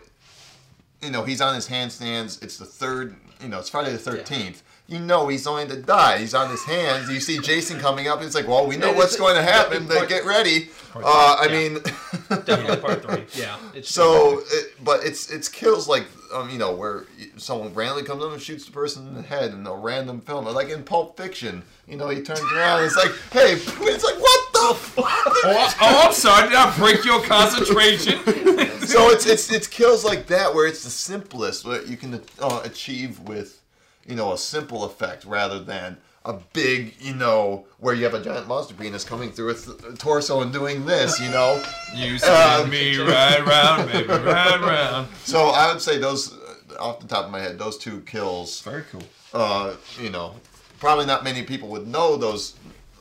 you 1.01 1.11
know 1.11 1.23
he's 1.23 1.41
on 1.41 1.53
his 1.55 1.67
handstands. 1.67 2.41
It's 2.41 2.57
the 2.57 2.65
third 2.65 3.15
you 3.41 3.49
know 3.49 3.59
it's 3.59 3.69
friday 3.69 3.91
the 3.91 3.97
13th 4.11 4.61
you 4.87 4.99
know 4.99 5.27
he's 5.27 5.45
going 5.45 5.67
to 5.67 5.81
die. 5.81 6.19
He's 6.19 6.35
on 6.35 6.49
his 6.51 6.63
hands. 6.63 7.09
You 7.09 7.19
see 7.19 7.39
jason 7.39 7.79
coming 7.79 8.07
up. 8.07 8.21
It's 8.21 8.35
like 8.35 8.47
well 8.47 8.65
we 8.67 8.77
know 8.77 8.91
Yeah, 8.91 8.97
what's 8.97 9.17
going 9.17 9.35
to 9.35 9.41
happen 9.43 9.87
yeah, 9.87 9.95
part- 9.97 10.09
get 10.09 10.25
ready. 10.25 10.69
uh, 10.95 10.99
i 11.41 11.47
Yeah. 11.49 11.57
mean 11.57 11.73
definitely 12.45 12.77
part 12.77 13.01
three. 13.03 13.25
Yeah. 13.33 13.57
It's 13.73 13.89
so 13.99 14.41
it, 14.51 14.73
but 14.83 15.03
it's 15.03 15.29
it's 15.31 15.49
kills 15.49 15.87
like 15.89 16.05
um, 16.33 16.49
you 16.49 16.57
know 16.57 16.73
where 16.73 17.05
someone 17.37 17.73
randomly 17.73 18.03
comes 18.03 18.23
up 18.23 18.31
and 18.31 18.41
shoots 18.41 18.65
the 18.65 18.71
person 18.71 19.07
in 19.07 19.15
the 19.15 19.21
head 19.21 19.53
in 19.53 19.65
a 19.67 19.73
random 19.75 20.21
film 20.21 20.45
like 20.45 20.69
in 20.69 20.83
pulp 20.83 21.17
fiction. 21.17 21.63
You 21.87 21.97
know 21.97 22.09
he 22.09 22.21
turns 22.21 22.41
around 22.53 22.77
and 22.83 22.85
it's 22.85 22.95
like 22.95 23.11
hey 23.31 23.53
it's 23.57 24.03
like 24.03 24.19
what 24.19 24.44
the 24.69 24.75
fuck 24.75 25.05
oh, 25.05 25.75
oh, 25.81 26.01
I'm 26.07 26.13
sorry. 26.13 26.49
Did 26.49 26.57
I 26.57 26.77
break 26.77 27.03
your 27.05 27.21
concentration? 27.23 28.19
so 28.87 29.09
it's 29.09 29.25
it's 29.25 29.51
it's 29.51 29.67
kills 29.67 30.03
like 30.05 30.27
that 30.27 30.53
where 30.53 30.67
it's 30.67 30.83
the 30.83 30.89
simplest 30.89 31.65
what 31.65 31.87
you 31.87 31.97
can 31.97 32.21
uh, 32.39 32.61
achieve 32.63 33.19
with 33.21 33.61
you 34.05 34.15
know 34.15 34.33
a 34.33 34.37
simple 34.37 34.83
effect 34.83 35.25
rather 35.25 35.59
than 35.59 35.97
a 36.25 36.33
big 36.53 36.93
you 36.99 37.13
know 37.13 37.65
where 37.79 37.93
you 37.93 38.03
have 38.03 38.13
a 38.13 38.23
giant 38.23 38.47
monster 38.47 38.73
penis 38.73 39.03
coming 39.03 39.31
through 39.31 39.51
a 39.51 39.95
torso 39.95 40.41
and 40.41 40.51
doing 40.51 40.85
this 40.85 41.19
you 41.19 41.29
know 41.29 41.63
you 41.93 42.17
spin 42.17 42.69
me 42.69 42.97
right 42.97 43.45
round, 43.45 43.91
baby, 43.91 44.07
right 44.07 44.59
round. 44.59 45.07
so 45.23 45.47
i 45.49 45.71
would 45.71 45.81
say 45.81 45.97
those 45.99 46.33
uh, 46.33 46.55
off 46.79 46.99
the 46.99 47.07
top 47.07 47.25
of 47.25 47.31
my 47.31 47.39
head 47.39 47.59
those 47.59 47.77
two 47.77 48.01
kills 48.01 48.61
Very 48.61 48.83
cool. 48.91 49.03
uh 49.33 49.75
you 50.01 50.09
know 50.09 50.33
probably 50.79 51.05
not 51.05 51.23
many 51.23 51.43
people 51.43 51.69
would 51.69 51.87
know 51.87 52.17
those 52.17 52.55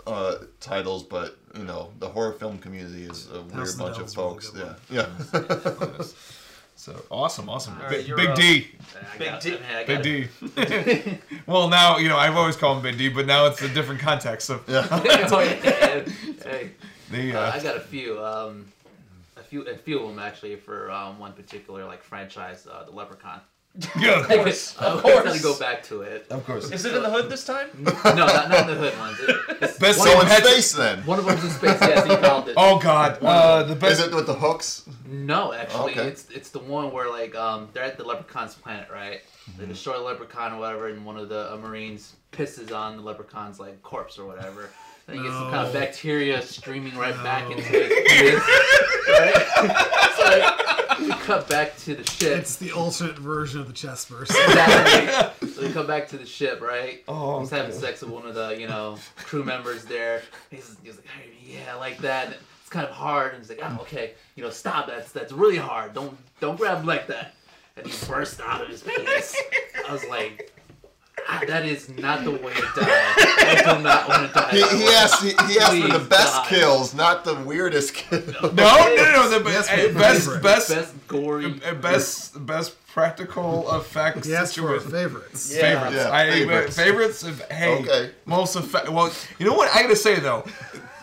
uh 0.06 0.36
titles 0.60 1.02
but 1.02 1.38
you 1.56 1.64
know 1.64 1.90
the 2.00 2.08
horror 2.08 2.32
film 2.32 2.58
community 2.58 3.04
is 3.04 3.28
a 3.30 3.40
weird 3.42 3.52
House 3.54 3.72
of 3.72 3.78
the 3.78 3.84
bunch 3.84 3.98
of 3.98 4.14
Devil's 4.14 4.16
a 4.16 4.20
really 4.20 4.34
folks 4.34 4.52
yeah 4.90 5.02
one. 5.02 5.98
yeah 5.98 6.04
So 6.76 7.00
awesome, 7.08 7.48
awesome. 7.48 7.74
All 7.80 7.88
Big, 7.88 7.98
right, 7.98 8.06
you're 8.06 8.16
Big 8.16 8.28
up. 8.30 8.36
D. 8.36 8.66
I 9.14 9.18
Big 9.18 9.28
got- 9.28 9.40
D- 9.40 9.50
I 9.50 9.52
mean, 9.54 9.62
I 9.76 9.84
Big 9.84 10.02
D. 10.02 11.18
well, 11.46 11.68
now 11.68 11.98
you 11.98 12.08
know 12.08 12.16
I've 12.18 12.36
always 12.36 12.56
called 12.56 12.78
him 12.78 12.82
Big 12.82 12.98
D, 12.98 13.08
but 13.10 13.26
now 13.26 13.46
it's 13.46 13.62
a 13.62 13.68
different 13.68 14.00
context. 14.00 14.46
So 14.48 14.60
yeah 14.66 14.84
yeah. 15.04 16.04
Hey, 16.42 16.70
the 17.12 17.32
uh, 17.32 17.40
uh, 17.40 17.52
I 17.54 17.62
got 17.62 17.76
a 17.76 17.80
few. 17.80 18.22
Um, 18.22 18.66
a 19.36 19.42
few, 19.46 19.62
a 19.62 19.76
few 19.76 20.00
of 20.00 20.08
them 20.08 20.18
actually 20.18 20.56
for 20.56 20.90
um, 20.90 21.18
one 21.18 21.32
particular 21.32 21.84
like 21.84 22.02
franchise, 22.02 22.66
uh, 22.66 22.84
the 22.84 22.90
Leprechaun. 22.90 23.40
Yeah, 23.98 24.20
of 24.20 24.28
course. 24.28 24.76
of 24.76 25.02
course. 25.02 25.24
gotta 25.24 25.42
go 25.42 25.58
back 25.58 25.82
to 25.84 26.02
it. 26.02 26.26
Of 26.30 26.46
course. 26.46 26.70
Is 26.70 26.84
it 26.84 26.94
in 26.94 27.02
the 27.02 27.10
hood 27.10 27.28
this 27.28 27.44
time? 27.44 27.68
No, 27.84 27.90
not, 28.14 28.48
not 28.48 28.66
the 28.68 28.74
hood 28.76 28.96
ones. 28.98 29.18
It, 29.20 29.36
it's, 29.62 29.78
Best 29.78 29.98
one, 29.98 30.08
So 30.08 30.20
in 30.20 30.26
Patrick- 30.28 30.48
space 30.52 30.72
then. 30.72 30.98
one 31.04 31.18
of 31.18 31.24
them's 31.24 31.42
in 31.42 31.50
space. 31.50 31.78
Yes, 31.80 32.06
he 32.06 32.16
called 32.16 32.48
it. 32.48 32.54
Oh 32.56 32.78
God. 32.78 33.18
Uh, 33.20 33.64
the 33.64 33.72
Is 33.74 33.78
best. 33.80 34.00
it 34.08 34.14
with 34.14 34.26
the 34.26 34.34
hooks? 34.34 34.84
No, 35.08 35.52
actually, 35.52 35.92
Okay. 35.92 36.06
it's 36.06 36.28
it's 36.30 36.50
the 36.50 36.60
one 36.60 36.92
where 36.92 37.10
like 37.10 37.34
um 37.34 37.68
they're 37.72 37.82
at 37.82 37.96
the 37.98 38.04
leprechaun's 38.04 38.54
planet, 38.54 38.88
right? 38.92 39.22
Mm-hmm. 39.50 39.60
They 39.62 39.66
destroy 39.66 39.94
the 39.94 40.04
leprechaun 40.04 40.52
or 40.52 40.58
whatever, 40.60 40.88
and 40.88 41.04
one 41.04 41.16
of 41.16 41.28
the 41.28 41.52
uh, 41.52 41.56
marines 41.56 42.14
pisses 42.32 42.72
on 42.72 42.96
the 42.96 43.02
leprechaun's 43.02 43.58
like 43.58 43.82
corpse 43.82 44.18
or 44.18 44.26
whatever. 44.26 44.70
Then 45.06 45.16
you 45.16 45.22
get 45.24 45.32
some 45.32 45.50
kind 45.50 45.66
of 45.66 45.72
bacteria 45.72 46.40
streaming 46.40 46.96
right 46.96 47.14
back 47.22 47.50
into 47.50 47.62
his, 47.62 47.90
right? 49.08 49.34
so 50.16 50.24
we 50.58 50.63
cut 51.24 51.48
back 51.48 51.76
to 51.78 51.94
the 51.94 52.04
ship. 52.04 52.38
It's 52.38 52.56
the 52.56 52.72
alternate 52.72 53.18
version 53.18 53.60
of 53.60 53.66
the 53.66 53.72
chest 53.72 54.10
burst. 54.10 54.32
Exactly. 54.44 55.48
so 55.48 55.62
we 55.62 55.72
come 55.72 55.86
back 55.86 56.08
to 56.08 56.18
the 56.18 56.26
ship, 56.26 56.60
right? 56.60 57.02
Oh, 57.08 57.40
He's 57.40 57.50
having 57.50 57.72
sex 57.72 58.02
with 58.02 58.10
one 58.10 58.26
of 58.26 58.34
the, 58.34 58.56
you 58.58 58.68
know, 58.68 58.98
crew 59.16 59.42
members 59.44 59.84
there. 59.84 60.22
He's, 60.50 60.76
he's 60.82 60.96
like, 60.96 61.06
hey, 61.06 61.30
yeah, 61.46 61.72
I 61.74 61.78
like 61.78 61.98
that. 61.98 62.26
And 62.26 62.36
it's 62.60 62.68
kind 62.70 62.86
of 62.86 62.92
hard. 62.92 63.32
And 63.34 63.42
he's 63.42 63.48
like, 63.48 63.60
oh, 63.62 63.78
okay, 63.82 64.12
you 64.36 64.44
know, 64.44 64.50
stop. 64.50 64.86
That's 64.86 65.12
that's 65.12 65.32
really 65.32 65.56
hard. 65.56 65.94
Don't 65.94 66.16
don't 66.40 66.56
grab 66.56 66.78
him 66.80 66.86
like 66.86 67.06
that. 67.08 67.34
And 67.76 67.86
he 67.86 68.06
burst 68.06 68.40
out 68.40 68.60
of 68.62 68.68
his 68.68 68.82
penis. 68.82 69.36
I 69.88 69.92
was 69.92 70.04
like, 70.06 70.52
ah, 71.28 71.42
that 71.46 71.64
is 71.64 71.88
not 71.88 72.24
the 72.24 72.30
way 72.32 72.52
to 72.54 72.60
die. 72.76 73.14
I 73.16 73.62
do 73.76 73.82
not 73.82 74.08
want 74.08 74.28
to 74.28 74.34
die. 74.34 74.50
He, 74.52 74.60
that 74.60 74.70
he 74.72 74.84
way. 74.84 74.94
asked 74.94 75.22
he, 75.22 75.28
he 75.52 75.58
asked 75.60 75.80
for 75.80 75.88
the 75.88 75.98
Please 75.98 76.08
best 76.08 76.34
die. 76.34 76.46
kills, 76.48 76.94
not 76.94 77.24
the 77.24 77.34
weirdest 77.34 77.94
kills. 77.94 78.26
No, 78.42 78.50
no, 78.52 79.12
no. 79.12 79.38
The 79.38 79.50
Yes, 79.50 79.70
uh, 79.70 79.76
for 79.92 79.98
best, 79.98 80.20
favorite. 80.24 80.42
best, 80.42 80.68
Best 80.70 81.08
gory. 81.08 81.50
best, 81.80 82.46
best 82.46 82.86
practical 82.88 83.72
effects. 83.76 84.26
Yes, 84.28 84.54
for 84.54 84.60
situation. 84.78 84.90
favorites. 84.90 85.52
Yeah. 85.54 85.60
favorites. 85.60 85.96
Yeah, 85.96 86.12
I 86.12 86.30
favorites. 86.30 86.76
favorites. 86.76 87.22
Of, 87.24 87.40
hey, 87.50 87.78
Okay. 87.80 88.10
most 88.26 88.56
effect. 88.56 88.88
Well, 88.88 89.12
you 89.38 89.46
know 89.46 89.54
what 89.54 89.74
I 89.74 89.82
gotta 89.82 89.96
say 89.96 90.18
though. 90.20 90.44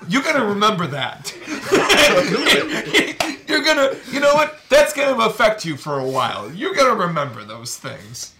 You're 0.08 0.24
gonna 0.24 0.46
remember 0.46 0.88
that. 0.88 1.34
You're 3.48 3.64
gonna, 3.64 3.96
you 4.12 4.20
know 4.20 4.34
what? 4.34 4.58
That's 4.70 4.94
gonna 4.94 5.24
affect 5.26 5.66
you 5.66 5.76
for 5.78 6.00
a 6.00 6.08
while. 6.08 6.52
You're 6.54 6.74
gonna 6.74 6.96
remember 6.96 7.44
those 7.44 7.78
things. 7.78 8.34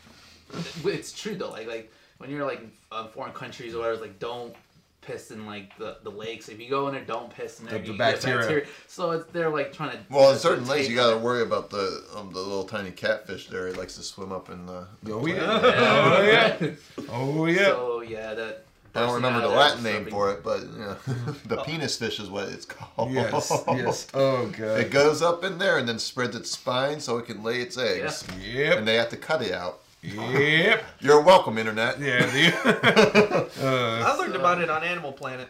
It's 0.86 1.14
true 1.14 1.36
though. 1.36 1.50
Like 1.52 1.68
like 1.68 1.92
when 2.18 2.30
you're 2.30 2.46
like 2.46 2.60
in 2.60 2.72
uh, 2.92 3.08
foreign 3.08 3.34
countries 3.34 3.74
or 3.74 3.80
whatever, 3.80 3.94
it's 3.94 4.02
like 4.02 4.20
don't 4.20 4.56
piss 5.02 5.32
in 5.32 5.48
like 5.48 5.76
the, 5.80 5.98
the 6.04 6.12
lakes. 6.12 6.48
If 6.48 6.60
you 6.60 6.70
go 6.70 6.88
in 6.88 6.94
there, 6.94 7.04
don't 7.04 7.34
piss 7.34 7.60
in 7.60 7.66
there. 7.66 7.80
The- 7.80 7.86
you 7.88 7.92
the 7.94 7.98
get 7.98 8.22
bacteria. 8.22 8.66
So 8.88 9.12
it's 9.12 9.32
they're 9.32 9.50
like 9.50 9.74
trying 9.74 9.92
to. 9.92 9.98
Well, 10.10 10.32
in 10.32 10.38
certain 10.40 10.68
lakes, 10.68 10.88
you 10.90 10.96
gotta 10.96 11.18
worry 11.18 11.42
about 11.42 11.70
the 11.70 12.04
um, 12.16 12.32
the 12.32 12.40
little 12.40 12.64
tiny 12.66 12.92
catfish 12.92 13.48
there. 13.48 13.68
He 13.68 13.74
likes 13.74 13.96
to 13.96 14.04
swim 14.04 14.32
up 14.32 14.50
in 14.50 14.66
the. 14.66 14.88
Oh 15.10 15.26
yeah. 15.26 15.42
Oh 16.20 16.24
yeah. 16.24 16.74
Oh 17.10 17.46
yeah. 17.46 17.66
So 17.66 18.02
yeah, 18.02 18.34
that. 18.36 18.66
I 18.94 19.00
don't 19.06 19.14
remember 19.16 19.40
the 19.40 19.48
Latin 19.48 19.84
name 19.84 20.06
for 20.08 20.34
it, 20.34 20.44
but 20.44 20.64
yeah, 20.78 20.96
the 21.46 21.64
penis 21.64 21.98
fish 21.98 22.20
is 22.20 22.30
what 22.30 22.50
it's 22.50 22.66
called. 22.66 23.12
Yes. 23.14 23.50
Yes. 23.70 24.08
Oh 24.14 24.48
god. 24.48 24.82
It 24.82 24.92
goes 24.92 25.22
up 25.22 25.46
in 25.46 25.58
there 25.58 25.78
and 25.78 25.88
then 25.88 25.98
spreads 25.98 26.36
its 26.36 26.52
spine 26.52 27.00
so 27.00 27.18
it 27.18 27.26
can 27.26 27.42
lay 27.42 27.62
its 27.62 27.78
eggs, 27.78 28.26
Yep. 28.46 28.80
and 28.80 28.88
they 28.88 28.96
have 28.96 29.08
to 29.12 29.16
cut 29.18 29.42
it 29.42 29.54
out. 29.54 29.81
Yep. 30.04 30.84
You're 31.00 31.22
welcome, 31.22 31.58
internet. 31.58 32.00
Yeah. 32.00 32.26
The, 32.26 33.50
uh, 33.62 34.04
I 34.06 34.18
learned 34.18 34.36
about 34.36 34.62
it 34.62 34.70
on 34.70 34.84
Animal 34.84 35.12
Planet. 35.12 35.48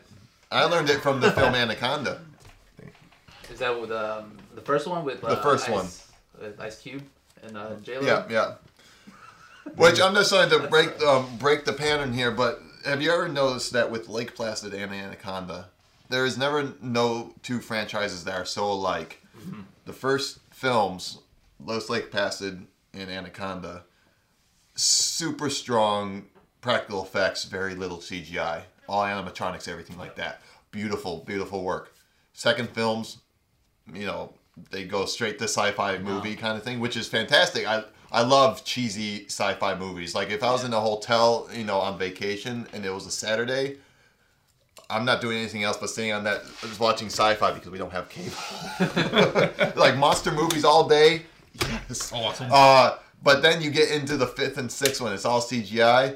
I 0.51 0.65
learned 0.65 0.89
it 0.89 1.01
from 1.01 1.21
the 1.21 1.31
film 1.31 1.55
Anaconda. 1.55 2.21
Is 3.49 3.59
that 3.59 3.79
with 3.79 3.91
um, 3.91 4.37
the 4.55 4.61
first 4.61 4.87
one 4.87 5.05
with 5.05 5.23
uh, 5.23 5.35
The 5.35 5.41
first 5.41 5.69
Ice, 5.69 5.71
one. 5.73 5.87
with 6.41 6.59
Ice 6.59 6.79
Cube 6.81 7.03
and 7.43 7.57
uh, 7.57 7.75
J 7.83 7.99
Lo? 7.99 8.05
Yeah, 8.05 8.25
yeah. 8.29 8.53
Which 9.75 10.01
I'm 10.01 10.13
just 10.15 10.31
trying 10.31 10.49
to 10.49 10.67
break 10.67 11.01
um, 11.03 11.37
break 11.37 11.65
the 11.65 11.73
pattern 11.73 12.13
here, 12.13 12.31
but 12.31 12.61
have 12.85 13.01
you 13.01 13.11
ever 13.11 13.27
noticed 13.27 13.73
that 13.73 13.91
with 13.91 14.09
Lake 14.09 14.35
Placid 14.35 14.73
and 14.73 14.91
Anaconda, 14.91 15.69
there 16.09 16.25
is 16.25 16.37
never 16.37 16.73
no 16.81 17.33
two 17.43 17.59
franchises 17.61 18.23
that 18.25 18.35
are 18.35 18.45
so 18.45 18.65
alike. 18.71 19.21
The 19.85 19.93
first 19.93 20.39
films, 20.51 21.19
Los 21.63 21.89
Lake 21.89 22.11
Placid 22.11 22.65
and 22.93 23.09
Anaconda, 23.09 23.83
super 24.75 25.49
strong 25.49 26.25
practical 26.61 27.03
effects, 27.03 27.45
very 27.45 27.75
little 27.75 27.97
CGI, 27.97 28.61
all 28.87 29.03
animatronics, 29.03 29.67
everything 29.67 29.97
like 29.97 30.15
that. 30.15 30.41
Beautiful, 30.71 31.23
beautiful 31.25 31.63
work. 31.63 31.93
Second 32.33 32.69
films, 32.69 33.17
you 33.93 34.05
know, 34.05 34.33
they 34.69 34.83
go 34.83 35.05
straight 35.05 35.39
to 35.39 35.45
sci-fi 35.45 35.97
movie 35.97 36.35
kind 36.35 36.57
of 36.57 36.63
thing, 36.63 36.79
which 36.79 36.95
is 36.95 37.07
fantastic. 37.07 37.67
I 37.67 37.83
I 38.11 38.23
love 38.23 38.65
cheesy 38.65 39.25
sci-fi 39.25 39.75
movies. 39.75 40.13
Like 40.13 40.29
if 40.29 40.43
I 40.43 40.51
was 40.51 40.63
in 40.63 40.73
a 40.73 40.79
hotel, 40.79 41.49
you 41.53 41.63
know, 41.63 41.79
on 41.79 41.97
vacation 41.97 42.67
and 42.73 42.85
it 42.85 42.93
was 42.93 43.05
a 43.05 43.11
Saturday, 43.11 43.77
I'm 44.89 45.05
not 45.05 45.21
doing 45.21 45.37
anything 45.37 45.63
else 45.63 45.77
but 45.77 45.89
sitting 45.89 46.11
on 46.11 46.25
that 46.25 46.43
just 46.61 46.79
watching 46.79 47.07
sci-fi 47.07 47.51
because 47.53 47.71
we 47.71 47.77
don't 47.77 47.91
have 47.91 48.09
cable. 48.09 48.35
like 49.81 49.97
monster 49.97 50.31
movies 50.31 50.65
all 50.65 50.87
day. 50.87 51.23
Yes. 51.69 52.11
awesome. 52.13 52.47
Uh, 52.51 52.97
but 53.21 53.41
then 53.41 53.61
you 53.61 53.69
get 53.71 53.91
into 53.91 54.17
the 54.17 54.27
fifth 54.27 54.57
and 54.57 54.71
sixth 54.71 55.01
one. 55.01 55.13
It's 55.13 55.25
all 55.25 55.41
CGI. 55.41 56.15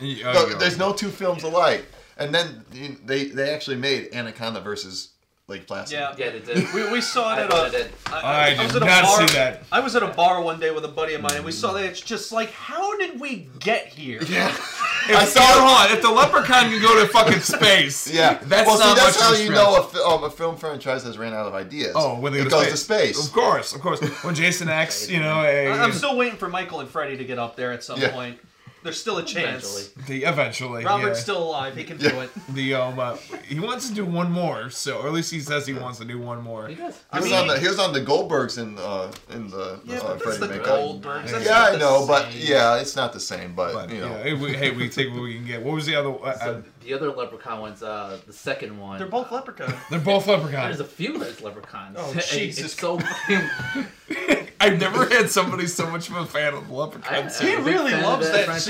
Yeah, 0.00 0.32
No, 0.32 0.46
there's 0.58 0.78
no 0.78 0.92
two 0.92 1.08
films 1.08 1.42
alike. 1.42 1.84
And 2.18 2.34
then 2.34 2.64
you- 2.72 2.96
they 3.04 3.24
they 3.26 3.52
actually 3.52 3.76
made 3.76 4.08
Anaconda 4.14 4.60
versus 4.60 5.10
Lake 5.48 5.66
Placid. 5.66 5.92
Yeah. 5.92 6.14
Yeah, 6.18 6.30
they 6.30 6.40
did. 6.40 6.72
We, 6.74 6.90
we 6.90 7.00
saw 7.00 7.34
it 7.36 7.40
at 7.42 7.50
thought 7.50 7.64
a. 7.64 7.66
it 7.68 7.70
did. 7.84 7.92
I 8.06 8.56
was 8.62 8.72
did 8.72 8.82
at 8.82 8.82
a 8.82 8.86
not 8.86 9.02
bar- 9.04 9.28
see 9.28 9.34
that. 9.34 9.62
I 9.70 9.80
was 9.80 9.94
at 9.94 10.02
a 10.02 10.08
bar 10.08 10.42
one 10.42 10.58
day 10.58 10.70
with 10.72 10.84
a 10.84 10.88
buddy 10.88 11.14
of 11.14 11.20
mine, 11.22 11.36
and 11.36 11.44
we 11.44 11.52
saw 11.52 11.72
that. 11.74 11.84
It's 11.84 12.00
just 12.00 12.32
like, 12.32 12.50
how 12.50 12.96
did 12.98 13.20
we 13.20 13.48
get 13.60 13.86
here? 13.88 14.20
Yeah. 14.28 14.54
If, 15.08 15.16
I 15.16 15.24
saw 15.24 15.40
hold 15.42 15.90
on, 15.90 15.96
if 15.96 16.02
the 16.02 16.10
leprechaun 16.10 16.70
can 16.70 16.80
go 16.82 17.00
to 17.00 17.06
fucking 17.08 17.40
space, 17.40 18.10
Yeah. 18.12 18.38
that's 18.44 18.66
well, 18.66 18.78
not 18.78 18.96
see, 18.98 19.04
that's 19.04 19.18
much 19.20 19.26
how 19.38 19.42
you 19.44 19.50
know 19.50 19.80
a, 19.80 19.82
fi- 19.84 20.00
um, 20.00 20.24
a 20.24 20.30
film 20.30 20.56
franchise 20.56 21.04
has 21.04 21.16
ran 21.18 21.32
out 21.34 21.46
of 21.46 21.54
ideas. 21.54 21.92
Oh, 21.94 22.18
when 22.20 22.32
they 22.32 22.40
it 22.40 22.44
go 22.50 22.60
goes 22.62 22.68
to 22.70 22.76
space. 22.76 23.24
Of 23.26 23.32
course, 23.32 23.74
of 23.74 23.80
course. 23.80 24.00
When 24.24 24.34
Jason 24.34 24.68
X, 24.68 25.08
you 25.08 25.20
know, 25.20 25.42
a, 25.42 25.68
I- 25.68 25.82
I'm 25.82 25.92
still 25.92 26.16
waiting 26.16 26.38
for 26.38 26.48
Michael 26.48 26.80
and 26.80 26.88
Freddy 26.88 27.16
to 27.16 27.24
get 27.24 27.38
up 27.38 27.56
there 27.56 27.72
at 27.72 27.84
some 27.84 28.00
Yeah. 28.00 28.10
point. 28.12 28.38
There's 28.86 29.00
still 29.00 29.18
a 29.18 29.24
chance. 29.24 29.90
Eventually. 29.96 30.20
the 30.22 30.24
eventually. 30.28 30.84
Robert's 30.84 31.18
yeah. 31.18 31.22
still 31.22 31.42
alive. 31.42 31.76
He 31.76 31.84
can 31.84 31.98
Yeah. 32.00 32.10
do 32.10 32.20
it. 32.20 32.30
the 32.54 32.74
um. 32.74 32.98
Uh, 32.98 33.16
he 33.46 33.60
wants 33.60 33.88
to 33.88 33.94
do 33.94 34.04
one 34.04 34.30
more, 34.32 34.70
so 34.70 34.98
or 34.98 35.08
at 35.08 35.12
least 35.12 35.30
he 35.32 35.40
says 35.40 35.66
he 35.66 35.74
wants 35.74 35.98
to 35.98 36.04
do 36.04 36.18
one 36.18 36.40
more. 36.42 36.68
He 36.68 36.74
does. 36.76 36.98
He 37.12 37.18
was 37.18 37.24
mean- 37.30 37.34
on 37.34 37.46
the 37.48 37.58
he 37.58 37.68
was 37.68 37.78
on 37.78 37.92
the 37.92 38.00
Goldbergs 38.00 38.58
in 38.58 38.78
uh 38.78 39.12
in 39.30 39.48
the 39.50 39.80
Yeah, 39.84 39.98
uh, 39.98 40.00
but 40.02 40.24
that's 40.24 40.38
Freddie 40.38 40.38
the 40.40 40.58
Mercury. 40.60 40.66
Goldbergs. 40.76 41.30
That's 41.30 41.44
Yeah, 41.44 41.62
I 41.62 41.70
the 41.72 41.78
know, 41.78 42.06
but 42.06 42.32
yeah, 42.34 42.76
it's 42.78 42.96
not 42.96 43.12
the 43.12 43.20
same. 43.20 43.54
But, 43.54 43.74
But 43.74 43.90
you 43.90 44.00
know, 44.00 44.08
yeah, 44.16 44.22
hey, 44.22 44.32
we, 44.34 44.52
hey, 44.54 44.70
we 44.70 44.88
take 44.88 45.10
what 45.12 45.22
we 45.22 45.34
can 45.34 45.46
get. 45.46 45.62
What 45.62 45.74
was 45.74 45.86
the 45.86 45.96
other? 45.96 46.10
Uh, 46.10 46.22
uh, 46.24 46.38
So 46.38 46.62
the 46.86 46.94
other 46.94 47.10
leprechaun 47.10 47.60
one's 47.60 47.82
uh 47.82 48.18
the 48.26 48.32
second 48.32 48.78
one. 48.78 48.98
They're 48.98 49.08
both 49.08 49.30
leprechauns. 49.32 49.74
they're 49.90 49.98
both 50.00 50.26
leprechauns. 50.26 50.78
There's 50.78 50.80
a 50.80 50.84
few 50.92 51.18
there's 51.18 51.42
leprechauns. 51.42 51.96
Oh, 51.98 52.10
And 52.12 52.22
Jesus. 52.22 52.64
It's 52.72 52.80
so. 52.80 52.98
I've 54.58 54.80
never 54.80 55.06
had 55.06 55.28
somebody 55.30 55.66
so 55.66 55.88
much 55.90 56.08
of 56.08 56.16
a 56.16 56.24
fan 56.26 56.54
of 56.54 56.66
the 56.68 56.74
leprechaun. 56.74 57.24
I- 57.24 57.28
series. 57.28 57.58
I'm 57.58 57.66
a 57.66 57.70
He 57.70 57.76
really 57.76 57.92
loves 57.92 58.30
that 58.30 58.46
franchise. 58.46 58.64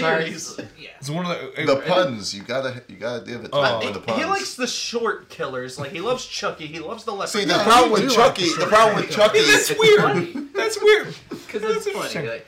series. 0.46 0.60
Yeah. 0.78 0.88
It's 0.98 1.08
one 1.10 1.26
of 1.26 1.54
the 1.56 1.64
the 1.64 1.76
uh, 1.76 1.80
puns 1.86 2.34
you 2.34 2.42
gotta 2.42 2.82
you 2.88 2.96
gotta 2.96 3.24
give 3.24 3.44
it 3.44 3.52
to 3.52 3.56
Oh. 3.56 3.80
He, 3.80 3.92
the 3.92 4.00
puns. 4.00 4.18
he 4.18 4.24
likes 4.24 4.54
the 4.56 4.66
short 4.66 5.28
killers. 5.28 5.78
Like 5.78 5.92
he 5.92 6.00
loves 6.00 6.26
Chucky. 6.26 6.66
He 6.66 6.80
loves 6.80 7.04
the 7.04 7.12
See, 7.26 7.44
leprechaun. 7.44 7.48
the 7.48 7.54
Yeah, 7.54 7.64
problem 7.64 7.92
with 7.92 8.00
do 8.02 8.06
like 8.08 8.16
Chucky, 8.16 8.48
the 8.52 8.60
the 8.60 8.66
problem 8.66 8.96
with. 8.96 9.10
Chucky 9.10 9.40
That's 9.42 9.78
weird. 9.78 10.52
That's 10.54 10.82
weird. 10.82 11.14
Because 11.46 11.62
That's 11.74 11.86
it's 11.86 11.96
funny. 11.96 11.96
interesting. 12.08 12.26
Like, 12.26 12.46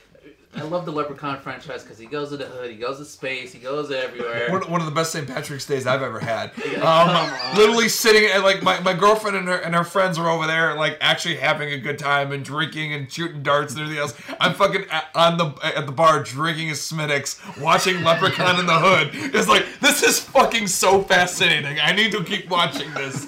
I 0.57 0.63
love 0.63 0.87
the 0.87 0.93
Leprechaun 0.93 1.41
franchise 1.41 1.83
because 1.83 1.99
he 1.99 2.07
goes 2.07 2.31
to 2.31 2.39
the 2.39 2.47
hood, 2.47 2.71
he 2.71 2.77
goes 2.77 2.99
to 2.99 3.05
space, 3.05 3.53
he 3.53 3.59
goes 3.59 3.91
everywhere. 3.91 4.51
One, 4.51 4.63
one 4.71 4.81
of 4.81 4.87
the 4.87 4.93
best 4.93 5.13
St. 5.13 5.29
Patrick's 5.29 5.67
days 5.67 5.87
I've 5.87 6.03
ever 6.03 6.21
had. 6.21 6.53
Um, 6.89 7.31
literally 7.57 7.89
sitting 7.89 8.31
at 8.31 8.43
like 8.43 8.63
my, 8.63 8.81
my 8.81 8.95
girlfriend 8.95 9.37
and 9.37 9.49
her 9.49 9.57
and 9.57 9.75
her 9.75 9.85
friends 9.85 10.19
were 10.19 10.29
over 10.29 10.47
there 10.47 10.75
like 10.75 10.97
actually 11.01 11.37
having 11.37 11.71
a 11.73 11.79
good 11.79 11.99
time 11.99 12.33
and 12.33 12.45
drinking 12.45 12.95
and 12.95 13.11
shooting 13.13 13.43
darts 13.43 13.73
and 13.73 13.83
everything 13.83 14.01
else. 14.01 14.15
I'm 14.41 14.55
fucking 14.55 14.85
at, 14.91 15.07
on 15.15 15.37
the 15.39 15.55
at 15.63 15.87
the 15.87 15.93
bar 15.93 16.23
drinking 16.23 16.71
a 16.71 16.75
Smithwick's, 16.75 17.41
watching 17.59 18.03
Leprechaun 18.05 18.61
in 18.61 18.67
the 18.67 18.79
Hood. 18.79 19.11
It's 19.35 19.49
like 19.49 19.67
this 19.81 20.03
is 20.03 20.21
fucking 20.21 20.69
so 20.69 21.03
fascinating. 21.03 21.79
I 21.81 21.93
need 21.93 22.13
to 22.13 22.23
keep 22.25 22.49
watching 22.49 22.93
this. 22.95 23.27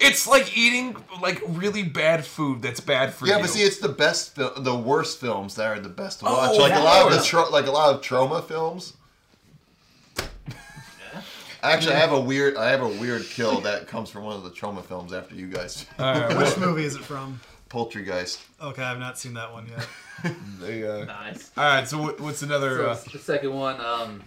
It's 0.00 0.26
like 0.26 0.56
eating 0.56 0.96
like 1.20 1.42
really 1.46 1.82
bad 1.82 2.24
food 2.24 2.62
that's 2.62 2.80
bad 2.80 3.12
for 3.12 3.26
you. 3.26 3.32
Yeah, 3.32 3.40
but 3.40 3.50
see, 3.50 3.62
it's 3.62 3.78
the 3.78 3.88
best, 3.88 4.34
fil- 4.34 4.54
the 4.56 4.74
worst 4.74 5.20
films 5.20 5.54
that 5.56 5.66
are 5.66 5.80
the 5.80 5.88
best 5.88 6.20
to 6.20 6.26
Oh, 6.42 6.56
like 6.56 6.74
a 6.74 6.80
lot 6.80 7.06
of 7.06 7.12
the 7.12 7.30
yeah. 7.32 7.42
like 7.44 7.66
a 7.66 7.70
lot 7.70 7.94
of 7.94 8.02
Troma 8.02 8.44
films. 8.44 8.94
Actually, 11.62 11.94
I 11.94 11.98
have 11.98 12.12
a 12.12 12.20
weird, 12.20 12.56
I 12.56 12.70
have 12.70 12.80
a 12.80 12.88
weird 12.88 13.22
kill 13.24 13.60
that 13.60 13.86
comes 13.86 14.08
from 14.08 14.24
one 14.24 14.34
of 14.34 14.44
the 14.44 14.50
Troma 14.50 14.82
films. 14.82 15.12
After 15.12 15.34
you 15.34 15.46
guys, 15.46 15.84
All 15.98 16.18
right, 16.18 16.36
Which 16.38 16.56
movie 16.56 16.84
is 16.84 16.96
it 16.96 17.02
from? 17.02 17.40
Poultrygeist. 17.68 18.40
Okay, 18.62 18.82
I've 18.82 18.98
not 18.98 19.18
seen 19.18 19.34
that 19.34 19.52
one 19.52 19.68
yet. 19.68 19.86
the, 20.60 21.02
uh, 21.02 21.04
nice. 21.04 21.50
all 21.56 21.64
right, 21.64 21.86
so 21.86 22.00
what, 22.00 22.20
what's 22.20 22.42
another? 22.42 22.78
So 22.78 22.90
Uh, 22.90 22.98
the 23.12 23.18
second 23.18 23.54
one, 23.54 23.80
um, 23.80 24.22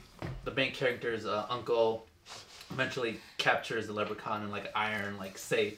the 0.45 0.51
main 0.51 0.71
character's 0.71 1.25
uh, 1.25 1.45
uncle 1.49 2.05
eventually 2.71 3.19
captures 3.37 3.87
the 3.87 3.93
leprechaun 3.93 4.43
in 4.43 4.51
like 4.51 4.71
iron 4.75 5.17
like 5.17 5.37
safe, 5.37 5.77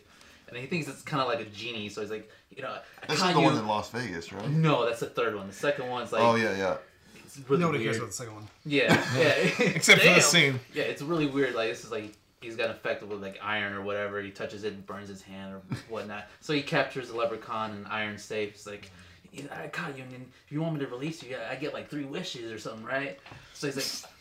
and 0.56 0.64
and 0.64 0.64
he 0.64 0.70
thinks 0.70 0.88
it's 0.88 1.02
kind 1.02 1.22
of 1.22 1.28
like 1.28 1.40
a 1.40 1.50
genie. 1.50 1.90
So 1.90 2.02
he's 2.02 2.10
like, 2.10 2.30
you 2.56 2.64
know, 2.64 2.70
I 2.70 3.06
This 3.08 3.18
is 3.18 3.24
the 3.24 3.30
you. 3.40 3.42
one 3.42 3.58
in 3.58 3.68
Las 3.68 3.90
Vegas, 3.92 4.32
right? 4.32 4.50
no, 4.50 4.86
that's 4.86 5.02
the 5.02 5.08
third 5.08 5.36
one. 5.36 5.48
The 5.48 5.54
second 5.54 5.90
one's 5.90 6.12
like, 6.12 6.24
oh 6.24 6.36
yeah, 6.36 6.58
yeah. 6.58 6.78
it's 7.24 7.38
really 7.50 7.62
Nobody 7.62 7.80
weird. 7.80 7.92
cares 7.92 7.98
about 7.98 8.08
the 8.08 8.14
second 8.14 8.36
one. 8.36 8.48
Yeah, 8.66 8.94
yeah. 9.18 9.26
Except 9.60 10.00
for 10.00 10.06
Damn. 10.06 10.16
this 10.16 10.28
scene. 10.28 10.60
Yeah, 10.74 10.84
it's 10.84 11.02
really 11.02 11.28
weird. 11.28 11.56
Like 11.56 11.70
this 11.70 11.84
is 11.84 11.92
like 11.92 12.16
he's 12.42 12.56
got 12.56 12.70
infected 12.70 13.10
with 13.10 13.22
like 13.22 13.40
iron 13.44 13.74
or 13.74 13.82
whatever. 13.82 14.22
He 14.22 14.32
touches 14.32 14.64
it 14.64 14.74
and 14.74 14.86
burns 14.86 15.10
his 15.10 15.22
hand 15.22 15.56
or 15.56 15.62
whatnot. 15.90 16.28
so 16.40 16.54
he 16.54 16.62
captures 16.62 17.10
the 17.10 17.18
leprechaun 17.18 17.72
and 17.72 17.88
iron 17.88 18.18
safe. 18.18 18.52
It's 18.54 18.68
like. 18.68 18.90
I 19.52 19.68
caught 19.68 19.92
ah, 19.92 19.98
you, 19.98 20.04
and 20.04 20.32
if 20.46 20.50
you 20.50 20.62
want 20.62 20.76
me 20.76 20.80
to 20.80 20.88
release 20.88 21.22
you, 21.22 21.36
I 21.52 21.56
get 21.56 21.74
like 21.74 21.90
three 21.90 22.06
wishes 22.06 22.50
or 22.54 22.58
something, 22.58 22.86
right? 22.86 23.20
So 23.54 23.68
he's 23.68 23.76
like, 23.76 24.12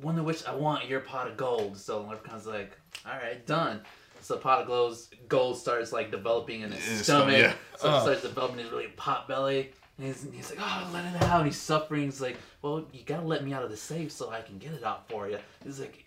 one 0.00 0.18
of 0.18 0.24
which 0.24 0.46
I 0.46 0.54
want 0.54 0.88
your 0.88 1.00
pot 1.00 1.28
of 1.28 1.36
gold. 1.36 1.76
So 1.76 2.02
the 2.02 2.08
leprechaun's 2.08 2.46
like, 2.46 2.78
all 3.04 3.12
right, 3.12 3.44
done. 3.46 3.82
So 4.22 4.34
the 4.34 4.40
pot 4.40 4.60
of 4.62 4.66
gold, 4.68 4.96
gold 5.28 5.58
starts 5.58 5.92
like 5.92 6.10
developing 6.10 6.62
in 6.62 6.70
his 6.72 6.84
In 6.86 6.92
his 6.94 7.02
stomach. 7.04 7.34
stomach, 7.34 7.38
yeah. 7.40 7.78
So 7.78 7.88
it 7.88 7.92
Oh. 7.92 8.00
starts 8.02 8.22
developing 8.22 8.58
his 8.58 8.70
really 8.70 8.86
pot 8.88 9.26
belly. 9.28 9.72
And 9.98 10.06
he's, 10.06 10.26
he's 10.32 10.50
like, 10.50 10.58
oh, 10.62 10.90
let 10.92 11.04
it 11.14 11.22
out. 11.22 11.40
And 11.40 11.46
he's 11.46 11.58
suffering. 11.60 12.02
He's 12.04 12.20
like, 12.20 12.36
well, 12.62 12.86
you 12.92 13.02
gotta 13.04 13.26
let 13.26 13.44
me 13.44 13.52
out 13.52 13.62
of 13.62 13.70
the 13.70 13.76
safe 13.76 14.10
so 14.12 14.30
I 14.30 14.40
can 14.40 14.58
get 14.58 14.72
it 14.72 14.84
out 14.84 15.08
for 15.08 15.28
you. 15.28 15.38
He's 15.64 15.78
like, 15.80 16.04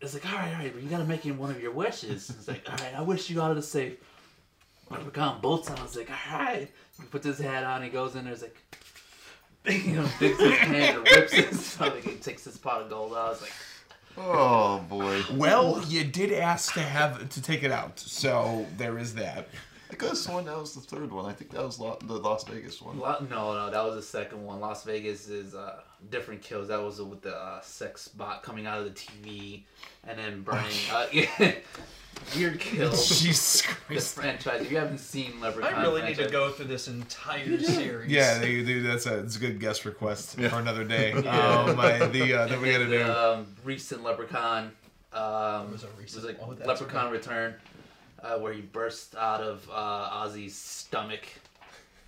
it's 0.00 0.14
like, 0.14 0.26
all 0.30 0.36
right, 0.38 0.48
all 0.52 0.58
right, 0.60 0.72
but 0.72 0.82
you 0.82 0.88
gotta 0.88 1.04
make 1.04 1.24
it 1.26 1.32
one 1.32 1.50
of 1.50 1.60
your 1.62 1.70
wishes. 1.72 2.28
It's 2.30 2.48
like, 2.48 2.62
all 2.68 2.76
right, 2.84 2.94
I 2.96 3.02
wish 3.02 3.30
you 3.30 3.40
out 3.40 3.50
of 3.50 3.56
the 3.56 3.62
safe. 3.62 3.94
Leprechaun 4.90 5.40
bolts 5.40 5.70
on. 5.70 5.78
I 5.78 5.82
was 5.82 5.96
like, 5.96 6.10
all 6.10 6.38
right. 6.38 6.70
He 6.98 7.06
puts 7.06 7.24
his 7.26 7.38
hat 7.38 7.64
on. 7.64 7.82
He 7.82 7.88
goes 7.88 8.14
in 8.16 8.24
there. 8.24 8.32
He's 8.34 8.42
like, 8.42 8.56
you 9.86 9.92
know, 9.94 10.08
digs 10.18 10.38
his 10.40 10.52
hand 10.58 10.98
and 10.98 11.06
rips 11.06 11.32
his 11.32 11.64
stomach. 11.64 12.02
He 12.02 12.16
takes 12.16 12.44
his 12.44 12.58
pot 12.58 12.82
of 12.82 12.90
gold 12.90 13.12
out. 13.12 13.18
I 13.18 13.28
was 13.30 13.42
like, 13.42 13.52
Oh 14.18 14.84
boy. 14.88 15.22
Well, 15.32 15.82
you 15.88 16.04
did 16.04 16.32
ask 16.32 16.74
to 16.74 16.80
have 16.80 17.28
to 17.30 17.42
take 17.42 17.62
it 17.62 17.70
out, 17.70 17.98
so 17.98 18.66
there 18.76 18.98
is 18.98 19.14
that. 19.14 19.48
I 19.90 19.94
could 19.94 20.08
have 20.08 20.18
sworn 20.18 20.46
that 20.46 20.58
was 20.58 20.74
the 20.74 20.80
third 20.80 21.12
one. 21.12 21.26
I 21.26 21.32
think 21.34 21.50
that 21.50 21.62
was 21.62 21.78
Lo- 21.78 21.98
the 22.02 22.14
Las 22.14 22.44
Vegas 22.44 22.80
one. 22.80 22.98
Lo- 22.98 23.26
no, 23.28 23.52
no, 23.54 23.70
that 23.70 23.84
was 23.84 23.94
the 23.94 24.02
second 24.02 24.42
one. 24.44 24.58
Las 24.60 24.84
Vegas 24.84 25.28
is 25.28 25.54
uh, 25.54 25.80
different 26.10 26.40
kills. 26.40 26.68
That 26.68 26.82
was 26.82 27.00
with 27.00 27.20
the 27.20 27.36
uh, 27.36 27.60
sex 27.60 28.08
bot 28.08 28.42
coming 28.42 28.66
out 28.66 28.78
of 28.78 28.84
the 28.84 28.90
TV 28.90 29.64
and 30.04 30.18
then 30.18 30.42
burning. 30.42 30.64
Uh, 30.92 31.06
yeah, 31.12 31.52
weird 32.36 32.58
kills. 32.60 33.08
Jesus 33.20 33.62
this 33.62 33.66
Christ. 33.66 34.14
franchise. 34.14 34.62
If 34.62 34.70
you 34.70 34.78
haven't 34.78 34.98
seen 34.98 35.40
Leprechaun, 35.40 35.74
I 35.74 35.82
really 35.82 36.02
need 36.02 36.16
to 36.16 36.28
go 36.28 36.50
through 36.50 36.66
this 36.66 36.88
entire 36.88 37.58
series. 37.58 38.10
Yeah, 38.10 38.38
they, 38.38 38.62
they, 38.62 38.80
that's 38.80 39.06
a, 39.06 39.22
that's 39.22 39.36
a 39.36 39.38
good 39.40 39.60
guest 39.60 39.84
request 39.84 40.38
Yeah. 40.38 40.48
for 40.48 40.56
another 40.60 40.84
day. 40.84 41.12
Yeah. 41.22 41.64
Um, 41.64 41.78
I, 41.78 42.06
the 42.06 42.34
uh, 42.34 42.46
that 42.46 42.60
we 42.60 42.72
gotta 42.72 42.86
then 42.86 43.06
do. 43.06 43.12
Um, 43.12 43.46
recent 43.64 44.02
Leprechaun. 44.02 44.72
Um, 45.12 45.72
was 45.72 45.84
a 45.84 45.88
recent- 45.98 46.24
like 46.24 46.38
oh, 46.40 46.56
Leprechaun 46.66 47.04
right. 47.06 47.12
Return, 47.12 47.54
uh, 48.22 48.38
where 48.38 48.52
he 48.52 48.62
burst 48.62 49.14
out 49.14 49.42
of 49.42 49.68
uh, 49.70 50.24
Ozzy's 50.24 50.54
stomach, 50.56 51.26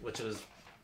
which 0.00 0.20
was 0.20 0.42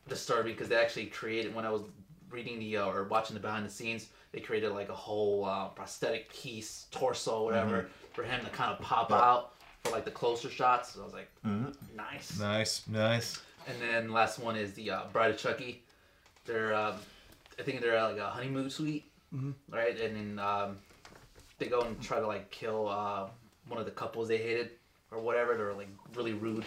disturbing 0.08 0.52
because 0.52 0.68
they 0.68 0.76
actually 0.76 1.06
created 1.06 1.54
when 1.54 1.64
I 1.64 1.70
was 1.70 1.82
reading 2.30 2.58
the 2.58 2.76
uh, 2.76 2.86
or 2.86 3.04
watching 3.04 3.34
the 3.34 3.40
behind 3.40 3.64
the 3.64 3.70
scenes, 3.70 4.08
they 4.32 4.40
created 4.40 4.72
like 4.72 4.88
a 4.90 4.94
whole 4.94 5.44
uh, 5.46 5.68
prosthetic 5.68 6.30
piece, 6.32 6.86
torso, 6.90 7.44
whatever, 7.44 7.88
for 8.12 8.22
him 8.24 8.44
to 8.44 8.50
kind 8.50 8.72
of 8.72 8.80
pop 8.80 9.10
out 9.12 9.54
for 9.84 9.90
like 9.92 10.04
the 10.04 10.10
closer 10.10 10.50
shots. 10.50 10.94
So 10.94 11.02
I 11.02 11.04
was 11.04 11.14
like, 11.14 11.30
Mhm. 11.46 11.74
nice. 11.94 12.38
Nice, 12.38 12.86
nice. 12.88 13.40
And 13.66 13.80
then 13.80 14.10
last 14.12 14.38
one 14.38 14.56
is 14.56 14.72
the 14.74 14.90
uh, 14.90 15.02
Bride 15.12 15.30
of 15.30 15.38
Chucky. 15.38 15.82
They're, 16.44 16.74
um, 16.74 16.96
I 17.58 17.62
think 17.62 17.80
they're 17.80 17.96
at, 17.96 18.04
like 18.12 18.18
a 18.18 18.30
honeymoon 18.30 18.70
suite, 18.70 19.04
right? 19.68 19.98
And 20.00 20.16
then 20.16 20.44
um, 20.44 20.78
they 21.58 21.66
go 21.66 21.80
and 21.82 22.00
try 22.02 22.18
to 22.18 22.26
like 22.26 22.50
kill 22.50 22.88
uh, 22.88 23.28
one 23.68 23.78
of 23.78 23.84
the 23.84 23.92
couples 23.92 24.28
they 24.28 24.38
hated 24.38 24.70
or 25.10 25.20
whatever. 25.20 25.56
They're 25.56 25.74
like 25.74 25.90
really 26.14 26.32
rude. 26.32 26.64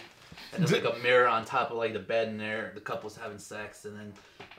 And 0.52 0.66
there's 0.66 0.82
like 0.84 0.96
a 0.96 0.98
mirror 1.00 1.28
on 1.28 1.44
top 1.44 1.70
of 1.70 1.76
like 1.76 1.92
the 1.92 1.98
bed 1.98 2.28
in 2.28 2.38
there. 2.38 2.72
The 2.74 2.80
couple's 2.80 3.16
having 3.16 3.38
sex, 3.38 3.84
and 3.84 3.96
then 3.96 4.12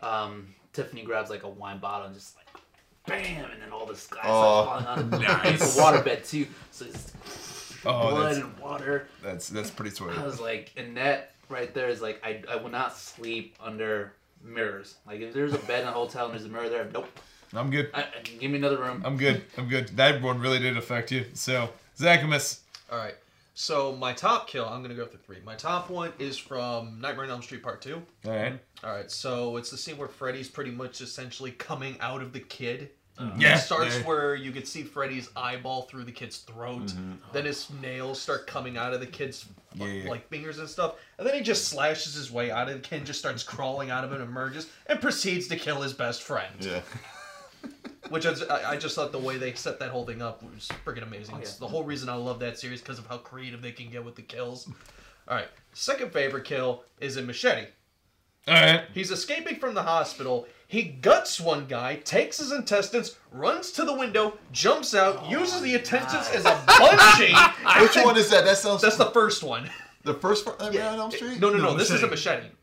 um, 0.03 0.47
Tiffany 0.73 1.03
grabs 1.03 1.29
like 1.29 1.43
a 1.43 1.49
wine 1.49 1.79
bottle 1.79 2.07
and 2.07 2.15
just 2.15 2.35
like 2.37 2.47
bam, 3.07 3.51
and 3.51 3.61
then 3.61 3.71
all 3.71 3.85
this 3.85 4.07
glass 4.07 4.25
Oh, 4.27 4.65
falling 4.65 4.85
on 4.85 5.09
nice. 5.21 5.61
It's 5.61 5.77
a 5.77 5.81
waterbed 5.81 6.27
too, 6.29 6.47
so 6.71 6.85
it's 6.85 7.11
Oh, 7.87 8.09
blood 8.09 8.25
that's 8.33 8.37
and 8.39 8.57
water. 8.59 9.07
that's 9.21 9.47
that's 9.49 9.69
pretty 9.69 9.91
sweet. 9.91 10.17
I 10.17 10.25
was 10.25 10.39
like, 10.39 10.71
and 10.75 10.97
that 10.97 11.33
right 11.49 11.71
there 11.73 11.87
is 11.89 12.01
like, 12.01 12.19
I, 12.25 12.41
I 12.49 12.55
will 12.55 12.69
not 12.71 12.97
sleep 12.97 13.55
under 13.61 14.13
mirrors. 14.43 14.95
Like, 15.05 15.21
if 15.21 15.33
there's 15.33 15.53
a 15.53 15.59
bed 15.59 15.83
in 15.83 15.87
a 15.87 15.91
hotel 15.91 16.25
and 16.25 16.33
there's 16.33 16.45
a 16.45 16.49
mirror 16.49 16.67
there, 16.69 16.87
nope. 16.91 17.07
I'm 17.53 17.69
good. 17.69 17.91
I, 17.93 18.01
I- 18.01 18.07
give 18.39 18.49
me 18.49 18.57
another 18.57 18.77
room. 18.79 19.03
I'm 19.05 19.17
good. 19.17 19.43
I'm 19.57 19.67
good. 19.69 19.89
That 19.97 20.21
one 20.23 20.39
really 20.39 20.57
did 20.59 20.77
affect 20.77 21.11
you. 21.11 21.25
So, 21.35 21.69
Zachamus. 21.97 22.59
All 22.91 22.97
right. 22.97 23.13
So 23.55 23.95
my 23.95 24.11
top 24.11 24.47
kill, 24.47 24.65
I'm 24.65 24.81
gonna 24.81 24.95
go 24.95 25.05
through 25.05 25.21
three. 25.21 25.37
My 25.45 25.55
top 25.55 25.89
one 25.89 26.11
is 26.19 26.37
from 26.37 26.99
Nightmare 26.99 27.23
on 27.23 27.31
Elm 27.31 27.41
Street 27.41 27.63
Part 27.63 27.81
Two. 27.81 28.01
All 28.25 28.31
right. 28.31 28.59
All 28.83 28.91
right. 28.91 29.09
So 29.09 29.55
it's 29.55 29.71
the 29.71 29.77
scene 29.77 29.97
where 29.97 30.09
Freddy's 30.09 30.49
pretty 30.49 30.71
much 30.71 30.99
essentially 30.99 31.51
coming 31.51 31.95
out 32.01 32.21
of 32.21 32.33
the 32.33 32.41
kid. 32.41 32.89
Mm-hmm. 33.17 33.39
Yeah. 33.39 33.55
It 33.55 33.59
starts 33.59 33.97
yeah. 33.97 34.03
where 34.03 34.35
you 34.35 34.51
could 34.51 34.67
see 34.67 34.83
Freddy's 34.83 35.29
eyeball 35.37 35.83
through 35.83 36.03
the 36.03 36.11
kid's 36.11 36.39
throat. 36.39 36.87
Mm-hmm. 36.87 37.13
Then 37.31 37.45
his 37.45 37.69
nails 37.81 38.21
start 38.21 38.45
coming 38.45 38.75
out 38.75 38.93
of 38.93 38.99
the 38.99 39.07
kid's 39.07 39.45
Yeah, 39.73 39.85
yeah. 39.85 40.09
like 40.09 40.27
fingers 40.27 40.59
and 40.59 40.67
stuff. 40.67 40.95
And 41.17 41.25
then 41.25 41.33
he 41.33 41.41
just 41.41 41.69
slashes 41.69 42.13
his 42.13 42.29
way 42.29 42.51
out 42.51 42.67
of 42.67 42.73
the 42.73 42.81
kid, 42.81 42.97
and 42.97 43.05
just 43.05 43.19
starts 43.19 43.41
crawling 43.41 43.89
out 43.89 44.03
of 44.03 44.11
it, 44.11 44.19
emerges, 44.19 44.67
and 44.87 44.99
proceeds 44.99 45.47
to 45.47 45.55
kill 45.55 45.81
his 45.81 45.93
best 45.93 46.23
friend. 46.23 46.53
Yeah. 46.59 46.81
Which 48.09 48.25
is, 48.25 48.43
I, 48.43 48.71
I 48.71 48.77
just 48.77 48.95
thought 48.95 49.11
the 49.11 49.19
way 49.19 49.37
they 49.37 49.53
set 49.53 49.79
that 49.79 49.89
whole 49.89 50.05
thing 50.05 50.21
up 50.21 50.43
was 50.43 50.69
freaking 50.85 51.03
amazing. 51.03 51.35
Oh, 51.35 51.37
yeah. 51.37 51.43
It's 51.43 51.55
the 51.55 51.67
whole 51.67 51.83
reason 51.83 52.07
I 52.09 52.15
love 52.15 52.39
that 52.39 52.59
series 52.59 52.81
because 52.81 52.99
of 52.99 53.07
how 53.07 53.17
creative 53.17 53.61
they 53.61 53.71
can 53.71 53.89
get 53.89 54.03
with 54.05 54.15
the 54.15 54.21
kills. 54.21 54.69
All 55.27 55.35
right, 55.35 55.47
second 55.73 56.13
favorite 56.13 56.45
kill 56.45 56.83
is 56.99 57.17
in 57.17 57.25
Machete. 57.25 57.67
All 58.47 58.53
right. 58.53 58.83
He's 58.93 59.09
escaping 59.09 59.55
from 59.55 59.73
the 59.73 59.81
hospital. 59.81 60.47
He 60.67 60.83
guts 60.83 61.39
one 61.41 61.65
guy, 61.65 61.95
takes 61.95 62.37
his 62.37 62.51
intestines, 62.51 63.15
runs 63.31 63.71
to 63.71 63.83
the 63.85 63.93
window, 63.93 64.37
jumps 64.51 64.93
out, 64.93 65.27
uses 65.29 65.61
the 65.61 65.73
intestines 65.73 66.27
as 66.29 66.45
a 66.45 66.51
bungee. 66.67 67.81
Which 67.81 67.95
one 68.05 68.17
is 68.17 68.29
that? 68.29 68.45
That 68.45 68.57
sounds. 68.57 68.81
That's 68.83 68.97
the 68.97 69.05
first 69.11 69.41
one. 69.43 69.69
the 70.03 70.13
first 70.13 70.45
one. 70.45 70.55
Nightmare 70.59 70.89
on 70.89 70.99
Elm 70.99 71.11
Street. 71.11 71.39
No, 71.39 71.49
no, 71.49 71.57
no. 71.57 71.63
No, 71.71 71.77
this 71.77 71.89
is 71.89 72.03
a 72.03 72.07
Machete. 72.07 72.41
machete. 72.41 72.55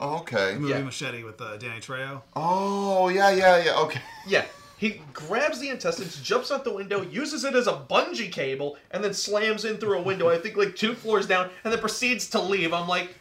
Oh, 0.00 0.18
okay. 0.18 0.56
Movie 0.58 0.72
Yeah. 0.72 0.82
Machete 0.82 1.22
with 1.22 1.40
uh, 1.40 1.56
Danny 1.56 1.80
Trejo. 1.80 2.20
Oh 2.36 3.08
yeah, 3.08 3.30
yeah, 3.30 3.64
yeah. 3.64 3.78
Okay. 3.80 4.00
Yeah. 4.26 4.44
He 4.84 5.00
grabs 5.14 5.60
the 5.60 5.70
intestines, 5.70 6.20
jumps 6.20 6.52
out 6.52 6.62
the 6.62 6.74
window, 6.74 7.00
uses 7.00 7.42
it 7.44 7.54
as 7.54 7.66
a 7.66 7.72
bungee 7.72 8.30
cable, 8.30 8.76
and 8.90 9.02
then 9.02 9.14
slams 9.14 9.64
in 9.64 9.78
through 9.78 9.96
a 9.96 10.02
window, 10.02 10.28
I 10.28 10.36
think 10.36 10.58
like 10.58 10.76
two 10.76 10.92
floors 10.92 11.26
down, 11.26 11.48
and 11.64 11.72
then 11.72 11.80
proceeds 11.80 12.28
to 12.28 12.38
leave. 12.38 12.74
I'm 12.74 12.86
like, 12.86 13.14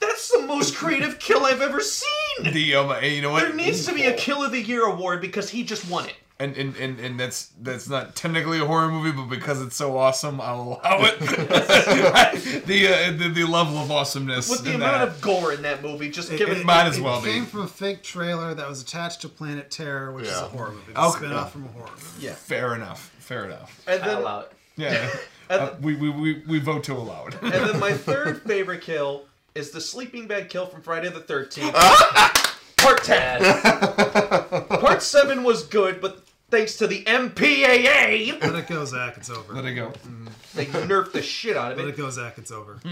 that's 0.00 0.32
the 0.32 0.40
most 0.40 0.74
creative 0.74 1.20
kill 1.20 1.44
I've 1.44 1.62
ever 1.62 1.80
seen! 1.80 2.52
The 2.52 2.74
um, 2.74 3.04
you 3.04 3.22
know 3.22 3.30
what? 3.30 3.44
There 3.44 3.54
needs 3.54 3.86
to 3.86 3.94
be 3.94 4.06
a 4.06 4.14
Kill 4.14 4.42
of 4.42 4.50
the 4.50 4.60
Year 4.60 4.84
award 4.84 5.20
because 5.20 5.48
he 5.48 5.62
just 5.62 5.88
won 5.88 6.06
it. 6.06 6.16
And, 6.40 6.56
and, 6.56 6.76
and, 6.76 7.00
and 7.00 7.18
that's 7.18 7.50
that's 7.60 7.88
not 7.88 8.14
technically 8.14 8.60
a 8.60 8.64
horror 8.64 8.88
movie, 8.90 9.10
but 9.10 9.26
because 9.26 9.60
it's 9.60 9.74
so 9.76 9.96
awesome, 9.98 10.40
I'll 10.40 10.62
allow 10.62 10.98
it. 11.04 11.18
the, 12.66 12.88
uh, 12.88 13.10
the 13.18 13.28
the 13.28 13.44
level 13.44 13.78
of 13.78 13.90
awesomeness 13.90 14.48
With 14.48 14.62
the 14.64 14.70
in 14.70 14.76
amount 14.76 14.98
that. 14.98 15.08
of 15.16 15.20
gore 15.20 15.52
in 15.52 15.62
that 15.62 15.82
movie, 15.82 16.10
just 16.10 16.30
It, 16.30 16.38
give 16.38 16.48
it 16.48 16.58
it. 16.58 16.64
might 16.66 16.86
as 16.86 17.00
well 17.00 17.18
it 17.20 17.24
be. 17.24 17.32
came 17.32 17.46
from 17.46 17.62
a 17.62 17.66
fake 17.66 18.02
trailer 18.02 18.54
that 18.54 18.68
was 18.68 18.80
attached 18.82 19.22
to 19.22 19.28
Planet 19.28 19.70
Terror, 19.70 20.12
which 20.12 20.26
is 20.26 20.32
a 20.32 20.42
horror 20.48 20.70
movie. 20.72 20.92
The 20.92 21.00
Okay. 21.06 21.18
spin-off 21.18 21.52
from 21.52 21.64
a 21.64 21.68
horror 21.68 21.90
movie. 21.90 22.26
Yeah. 22.26 22.34
Fair 22.34 22.74
enough. 22.74 23.10
Fair 23.18 23.44
enough. 23.46 23.82
And 23.86 24.00
I 24.02 24.06
then, 24.06 24.18
allow 24.18 24.40
it. 24.40 24.52
Yeah. 24.76 25.10
And- 25.50 25.60
Uh, 25.62 25.74
we, 25.80 25.96
we, 25.96 26.10
we, 26.10 26.42
we 26.46 26.58
vote 26.58 26.84
to 26.84 26.92
allow 26.92 27.26
it. 27.26 27.34
and 27.42 27.52
then 27.52 27.80
my 27.80 27.92
third 28.08 28.42
favorite 28.42 28.82
kill 28.82 29.22
is 29.54 29.70
the 29.70 29.80
sleeping 29.80 30.26
bag 30.28 30.50
kill 30.50 30.66
from 30.66 30.82
Friday 30.82 31.08
the 31.08 31.20
13th. 31.20 31.72
Part 32.76 33.02
10. 33.02 34.68
Part 34.78 35.02
7 35.02 35.42
was 35.42 35.64
good, 35.64 36.02
but 36.02 36.22
thanks 36.50 36.76
to 36.76 36.86
the 36.86 37.02
MPAA, 37.04 38.40
Let 38.42 38.54
it 38.54 38.66
go, 38.66 38.84
Zach. 38.84 39.16
It's 39.16 39.30
over. 39.30 39.52
Let 39.54 39.64
it 39.64 39.74
go. 39.74 39.92
they 40.54 40.66
nerfed 40.66 41.12
the 41.12 41.22
shit 41.22 41.56
out 41.56 41.72
of 41.72 41.78
Let 41.78 41.86
it. 41.88 41.90
it 41.90 41.96
go, 41.96 42.10
Zach. 42.10 42.38
It's 42.38 42.50
over. 42.52 42.78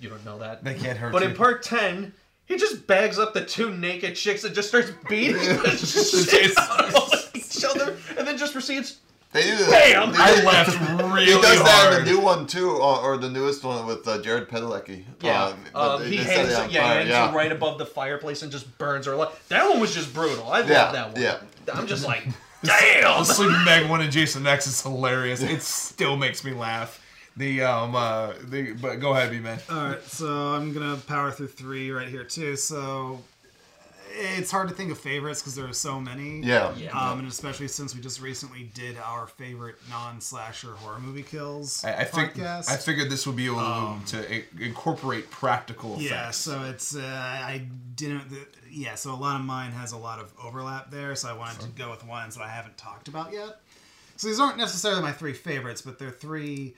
You 0.00 0.08
don't 0.08 0.24
know 0.24 0.38
that. 0.38 0.62
They 0.62 0.74
can't 0.74 0.96
hurt 0.96 1.12
But 1.12 1.22
you. 1.22 1.30
in 1.30 1.34
part 1.34 1.64
10, 1.64 2.12
he 2.46 2.56
just 2.56 2.86
bags 2.86 3.18
up 3.18 3.34
the 3.34 3.44
two 3.44 3.70
naked 3.74 4.14
chicks 4.14 4.44
and 4.44 4.54
just 4.54 4.68
starts 4.68 4.92
beating 5.08 5.34
the 5.38 5.70
shit 5.76 6.56
out 6.56 6.94
of 6.94 7.30
each 7.34 7.64
other, 7.64 7.96
and 8.16 8.24
then 8.26 8.38
just 8.38 8.52
proceeds. 8.52 8.98
They 9.32 9.42
do 9.42 9.56
Bam! 9.68 10.12
They, 10.12 10.18
I 10.18 10.42
laughed 10.44 10.80
really 11.12 11.24
he 11.26 11.32
does 11.32 11.62
that 11.62 11.86
in 11.88 11.92
hard. 11.94 12.06
the 12.06 12.10
new 12.10 12.20
one 12.20 12.46
too, 12.46 12.70
or, 12.70 12.98
or 13.00 13.16
the 13.18 13.28
newest 13.28 13.62
one 13.64 13.84
with 13.86 14.06
uh, 14.08 14.22
Jared 14.22 14.48
Padalecki. 14.48 15.04
Yeah, 15.20 15.52
Uh, 15.74 15.96
um, 15.96 16.02
he 16.04 16.16
hangs, 16.18 16.48
it 16.50 16.66
it, 16.66 16.70
yeah, 16.70 16.80
fire, 16.82 16.94
hangs 17.00 17.08
yeah. 17.10 17.34
right 17.34 17.50
above 17.52 17.76
the 17.78 17.84
fireplace 17.86 18.42
and 18.42 18.50
just 18.52 18.78
burns 18.78 19.04
her 19.06 19.12
alive. 19.14 19.38
That 19.48 19.68
one 19.68 19.80
was 19.80 19.92
just 19.94 20.14
brutal. 20.14 20.44
I 20.50 20.60
love 20.60 20.70
Yeah, 20.70 20.92
that 20.92 21.12
one. 21.12 21.20
yeah. 21.20 21.40
I'm 21.74 21.86
just 21.88 22.06
like, 22.06 22.24
The 22.62 22.68
damn. 22.68 23.24
sleeping 23.24 23.64
bag 23.64 23.88
one 23.88 24.00
in 24.00 24.10
Jason 24.10 24.46
X 24.46 24.66
is 24.66 24.82
hilarious. 24.82 25.42
It 25.42 25.62
still 25.62 26.16
makes 26.16 26.44
me 26.44 26.52
laugh. 26.52 27.04
The 27.36 27.62
um 27.62 27.94
uh 27.94 28.32
the 28.44 28.72
but 28.72 28.96
go 28.96 29.12
ahead, 29.12 29.30
B 29.30 29.38
man. 29.38 29.60
All 29.70 29.76
right, 29.90 30.02
so 30.02 30.26
I'm 30.26 30.72
gonna 30.72 30.96
power 30.96 31.30
through 31.30 31.48
three 31.48 31.90
right 31.92 32.08
here 32.08 32.24
too. 32.24 32.56
So 32.56 33.20
it's 34.10 34.50
hard 34.50 34.68
to 34.68 34.74
think 34.74 34.90
of 34.90 34.98
favorites 34.98 35.40
because 35.40 35.54
there 35.54 35.66
are 35.68 35.72
so 35.72 36.00
many. 36.00 36.40
Yeah. 36.40 36.74
Yeah. 36.76 36.98
Um, 36.98 37.20
and 37.20 37.28
especially 37.28 37.68
since 37.68 37.94
we 37.94 38.00
just 38.00 38.20
recently 38.20 38.70
did 38.74 38.96
our 38.98 39.26
favorite 39.28 39.76
non-slasher 39.88 40.72
horror 40.72 40.98
movie 40.98 41.22
kills 41.22 41.84
I, 41.84 41.94
I, 41.94 42.04
fig- 42.04 42.34
podcast. 42.34 42.70
I 42.70 42.76
figured 42.76 43.10
this 43.10 43.26
would 43.26 43.36
be 43.36 43.46
able 43.46 43.98
to 44.06 44.42
incorporate 44.60 45.30
practical 45.30 45.92
effects. 45.94 46.10
yeah, 46.10 46.30
so 46.30 46.64
it's 46.64 46.96
uh, 46.96 47.00
I 47.00 47.62
didn't. 47.94 48.22
Yeah, 48.78 48.94
so 48.94 49.12
a 49.12 49.16
lot 49.16 49.40
of 49.40 49.44
mine 49.44 49.72
has 49.72 49.90
a 49.90 49.96
lot 49.98 50.20
of 50.20 50.32
overlap 50.40 50.88
there, 50.90 51.16
so 51.16 51.28
I 51.28 51.32
wanted 51.32 51.60
to 51.62 51.68
go 51.68 51.90
with 51.90 52.06
ones 52.06 52.36
that 52.36 52.44
I 52.44 52.48
haven't 52.48 52.76
talked 52.76 53.08
about 53.08 53.32
yet. 53.32 53.60
So 54.16 54.28
these 54.28 54.38
aren't 54.38 54.56
necessarily 54.56 55.02
my 55.02 55.10
three 55.10 55.32
favorites, 55.32 55.82
but 55.82 55.98
they're 55.98 56.10
three. 56.12 56.74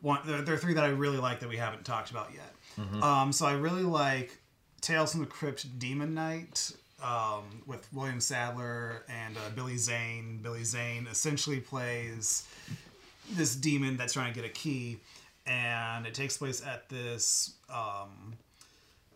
One, 0.00 0.20
they're, 0.24 0.42
they're 0.42 0.56
three 0.56 0.74
that 0.74 0.84
I 0.84 0.88
really 0.88 1.18
like 1.18 1.40
that 1.40 1.48
we 1.48 1.56
haven't 1.56 1.84
talked 1.84 2.10
about 2.12 2.30
yet. 2.32 2.54
Um, 3.02 3.32
so 3.32 3.46
I 3.46 3.52
really 3.54 3.82
like 3.82 4.38
Tales 4.80 5.10
from 5.10 5.20
the 5.22 5.26
Crypt 5.26 5.78
Demon 5.80 6.14
Knight 6.14 6.70
um, 7.02 7.62
with 7.66 7.86
William 7.92 8.20
Sadler 8.20 9.02
and 9.08 9.36
uh, 9.36 9.50
Billy 9.54 9.76
Zane. 9.76 10.38
Billy 10.42 10.62
Zane 10.64 11.08
essentially 11.10 11.58
plays 11.60 12.46
this 13.32 13.56
demon 13.56 13.96
that's 13.96 14.12
trying 14.12 14.32
to 14.32 14.40
get 14.40 14.48
a 14.48 14.52
key, 14.52 14.98
and 15.46 16.06
it 16.06 16.14
takes 16.14 16.36
place 16.36 16.64
at 16.64 16.88
this 16.88 17.54
um, 17.68 18.34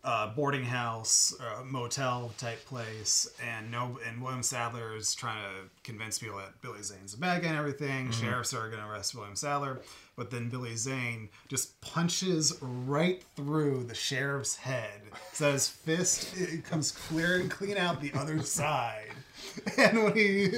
uh, 0.05 0.27
boarding 0.27 0.63
house, 0.63 1.35
uh, 1.41 1.63
motel 1.63 2.31
type 2.37 2.63
place, 2.65 3.27
and 3.43 3.71
no, 3.71 3.99
and 4.07 4.21
William 4.21 4.43
Sadler 4.43 4.95
is 4.95 5.15
trying 5.15 5.41
to 5.41 5.69
convince 5.83 6.19
people 6.19 6.37
that 6.37 6.61
Billy 6.61 6.83
Zane's 6.83 7.15
a 7.15 7.17
bad 7.17 7.41
guy 7.41 7.49
and 7.49 7.57
everything. 7.57 8.11
Sheriffs 8.11 8.53
are 8.53 8.69
going 8.69 8.81
to 8.81 8.87
arrest 8.87 9.15
William 9.15 9.35
Sadler, 9.35 9.81
but 10.15 10.29
then 10.29 10.47
Billy 10.47 10.75
Zane 10.75 11.29
just 11.47 11.81
punches 11.81 12.55
right 12.61 13.23
through 13.35 13.85
the 13.85 13.95
sheriff's 13.95 14.55
head, 14.55 15.01
so 15.33 15.51
his 15.51 15.67
fist 15.67 16.37
it 16.37 16.63
comes 16.63 16.91
clear 16.91 17.39
and 17.39 17.49
clean 17.49 17.75
out 17.75 17.99
the 17.99 18.13
other 18.13 18.39
side. 18.43 19.09
And 19.77 20.03
when 20.03 20.15
he 20.15 20.51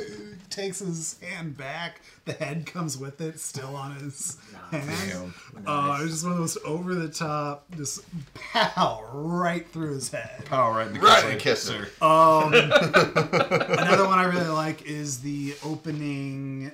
takes 0.50 0.80
his 0.80 1.18
hand 1.22 1.58
back, 1.58 2.02
the 2.26 2.34
head 2.34 2.66
comes 2.66 2.98
with 2.98 3.22
it, 3.22 3.40
still 3.40 3.76
on 3.76 3.96
his 4.00 4.38
hand. 4.72 5.34
Uh, 5.66 5.98
it 6.00 6.04
was 6.04 6.12
just 6.12 6.24
one 6.24 6.34
of 6.34 6.40
those 6.40 6.58
over 6.66 6.96
the 6.96 7.10
top, 7.10 7.66
just 7.76 8.02
pow 8.34 9.04
right 9.14 9.68
through 9.70 9.94
his 9.94 10.10
head. 10.10 10.46
Pow 10.46 10.72
right 10.72 10.88
in 10.88 10.94
the 10.94 11.00
Right 11.00 11.38
kisser. 11.40 11.74
in 11.74 11.82
the 11.82 11.90
kisser. 11.90 11.92
Another 13.80 14.06
one 14.06 14.20
I 14.20 14.24
really 14.26 14.48
like 14.48 14.84
is 14.84 15.20
the 15.22 15.56
opening 15.64 16.72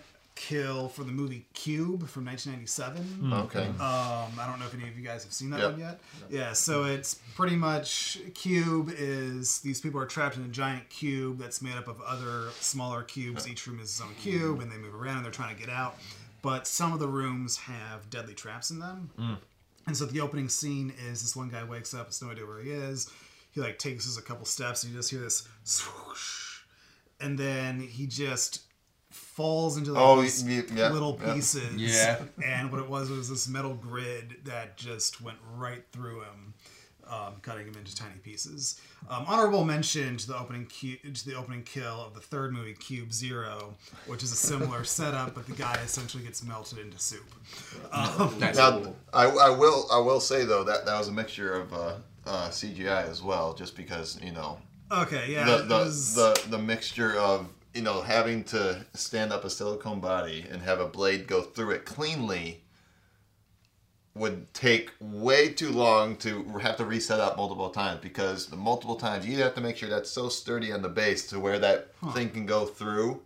kill 0.48 0.90
for 0.90 1.03
the 1.03 1.11
movie 1.11 1.45
Cube 1.53 2.07
from 2.07 2.26
1997. 2.26 3.34
Okay. 3.34 3.65
Um, 3.68 3.78
I 3.80 4.45
don't 4.48 4.60
know 4.60 4.65
if 4.65 4.74
any 4.74 4.88
of 4.88 4.98
you 4.98 5.03
guys 5.03 5.24
have 5.24 5.34
seen 5.34 5.49
that 5.52 5.60
Yep. 5.60 5.72
one 5.72 5.80
yet. 5.80 5.99
Yeah, 6.30 6.53
so 6.53 6.84
it's 6.84 7.15
pretty 7.36 7.56
much 7.56 8.18
Cube 8.36 8.91
is 8.98 9.60
these 9.61 9.80
people 9.82 9.99
are 10.02 10.06
trapped 10.06 10.36
in 10.38 10.44
a 10.44 10.48
giant 10.49 10.90
cube 10.90 11.38
that's 11.40 11.61
made 11.61 11.76
up 11.78 11.88
of 11.88 12.02
other 12.02 12.49
smaller 12.60 13.03
cubes. 13.03 13.48
Each 13.48 13.65
room 13.68 13.80
is 13.80 13.86
its 13.90 14.02
own 14.02 14.14
cube, 14.15 14.60
and 14.60 14.72
they 14.72 14.78
move 14.78 14.95
around 14.95 15.18
and 15.18 15.26
they're 15.26 15.32
trying 15.32 15.56
to 15.56 15.60
get 15.61 15.70
out. 15.70 15.98
But 16.41 16.68
some 16.68 16.91
of 16.91 16.99
the 16.99 17.07
rooms 17.07 17.56
have 17.57 18.10
deadly 18.10 18.34
traps 18.34 18.70
in 18.70 18.80
them. 18.80 19.11
And 19.88 19.95
so 19.98 20.06
the 20.06 20.20
opening 20.22 20.49
scene 20.49 20.94
is 21.10 21.22
this 21.22 21.36
one 21.36 21.49
guy 21.49 21.64
wakes 21.64 21.94
up, 21.94 22.07
has 22.07 22.22
no 22.22 22.32
idea 22.32 22.45
where 22.45 22.61
he 22.61 22.72
is. 22.72 23.10
He 23.52 23.61
like 23.61 23.78
takes 23.80 24.07
us 24.07 24.18
a 24.18 24.22
couple 24.22 24.45
steps, 24.45 24.84
and 24.84 24.91
you 24.91 24.99
just 24.99 25.10
hear 25.11 25.20
this 25.22 25.48
swoosh, 25.64 26.60
and 27.20 27.38
then 27.38 27.80
he 27.80 28.07
just 28.07 28.61
falls 29.34 29.77
into 29.77 29.91
like 29.93 30.01
Oh, 30.03 30.22
these 30.22 30.43
y- 30.43 30.64
yeah, 30.76 30.89
little 30.89 31.19
yeah. 31.26 31.34
pieces. 31.34 31.76
Yeah. 31.76 32.19
And 32.45 32.72
what 32.72 32.80
it 32.81 32.89
was 32.89 33.10
was 33.10 33.30
this 33.30 33.47
metal 33.47 33.73
grid 33.73 34.35
that 34.45 34.77
just 34.77 35.22
went 35.22 35.38
right 35.55 35.84
through 35.91 36.22
him, 36.22 36.53
um, 37.10 37.34
cutting 37.41 37.65
him 37.68 37.76
into 37.76 37.95
tiny 37.95 38.18
pieces. 38.23 38.80
Um, 39.10 39.26
honorable 39.27 39.65
mention 39.65 40.18
to 40.18 40.27
the 40.27 40.38
opening 40.38 40.65
cu- 40.68 40.97
to 41.11 41.26
the 41.26 41.35
opening 41.35 41.64
kill 41.64 42.01
of 42.05 42.14
the 42.14 42.22
third 42.22 42.53
movie, 42.53 42.73
Cube 42.73 43.11
Zero, 43.11 43.73
which 44.05 44.23
is 44.23 44.31
a 44.31 44.35
similar 44.35 44.84
setup, 44.99 45.34
but 45.35 45.45
the 45.47 45.53
guy 45.53 45.73
essentially 45.84 46.23
gets 46.23 46.43
melted 46.43 46.77
into 46.80 46.99
soup. 46.99 47.26
Um, 47.91 48.35
Nice. 48.39 48.55
Now, 48.55 48.93
I, 49.14 49.26
I 49.26 49.49
will 49.49 49.88
I 49.91 49.99
will 49.99 50.19
say 50.19 50.45
though 50.45 50.64
that 50.64 50.85
that 50.85 50.97
was 50.97 51.07
a 51.07 51.11
mixture 51.11 51.53
of 51.53 51.73
uh, 51.73 51.93
uh, 52.26 52.49
CGI 52.49 53.10
as 53.10 53.22
well, 53.22 53.53
just 53.53 53.76
because 53.76 54.19
you 54.23 54.31
know 54.31 54.60
okay, 54.91 55.26
yeah, 55.30 55.43
the 55.45 55.64
the, 55.64 55.76
was- 55.76 56.14
the 56.15 56.39
the 56.49 56.57
mixture 56.60 57.15
of 57.18 57.47
you 57.74 57.82
know 57.82 58.02
having 58.02 58.44
to 58.44 58.86
stand 58.94 59.34
up 59.34 59.44
a 59.44 59.50
silicone 59.50 60.00
body 60.00 60.45
and 60.52 60.62
have 60.62 60.80
a 60.80 60.88
blade 60.88 61.28
go 61.28 61.41
through 61.41 61.72
it 61.72 61.86
cleanly 61.86 62.62
would 64.16 64.54
take 64.54 64.91
way 65.00 65.50
too 65.50 65.72
long 65.72 66.16
to 66.16 66.44
have 66.60 66.78
to 66.78 66.86
reset 66.86 67.20
up 67.20 67.36
multiple 67.36 67.70
times 67.72 68.00
because 68.02 68.45
the 68.45 68.56
multiple 68.56 68.95
times 68.95 69.26
you 69.26 69.38
have 69.38 69.56
to 69.56 69.62
make 69.62 69.76
sure 69.76 69.90
that's 69.90 70.12
so 70.12 70.30
sturdy 70.30 70.72
on 70.72 70.84
the 70.84 70.90
base 70.90 71.28
to 71.28 71.40
where 71.40 71.58
that 71.58 71.88
thing 72.14 72.30
can 72.30 72.45
go 72.45 72.66
through 72.66 73.20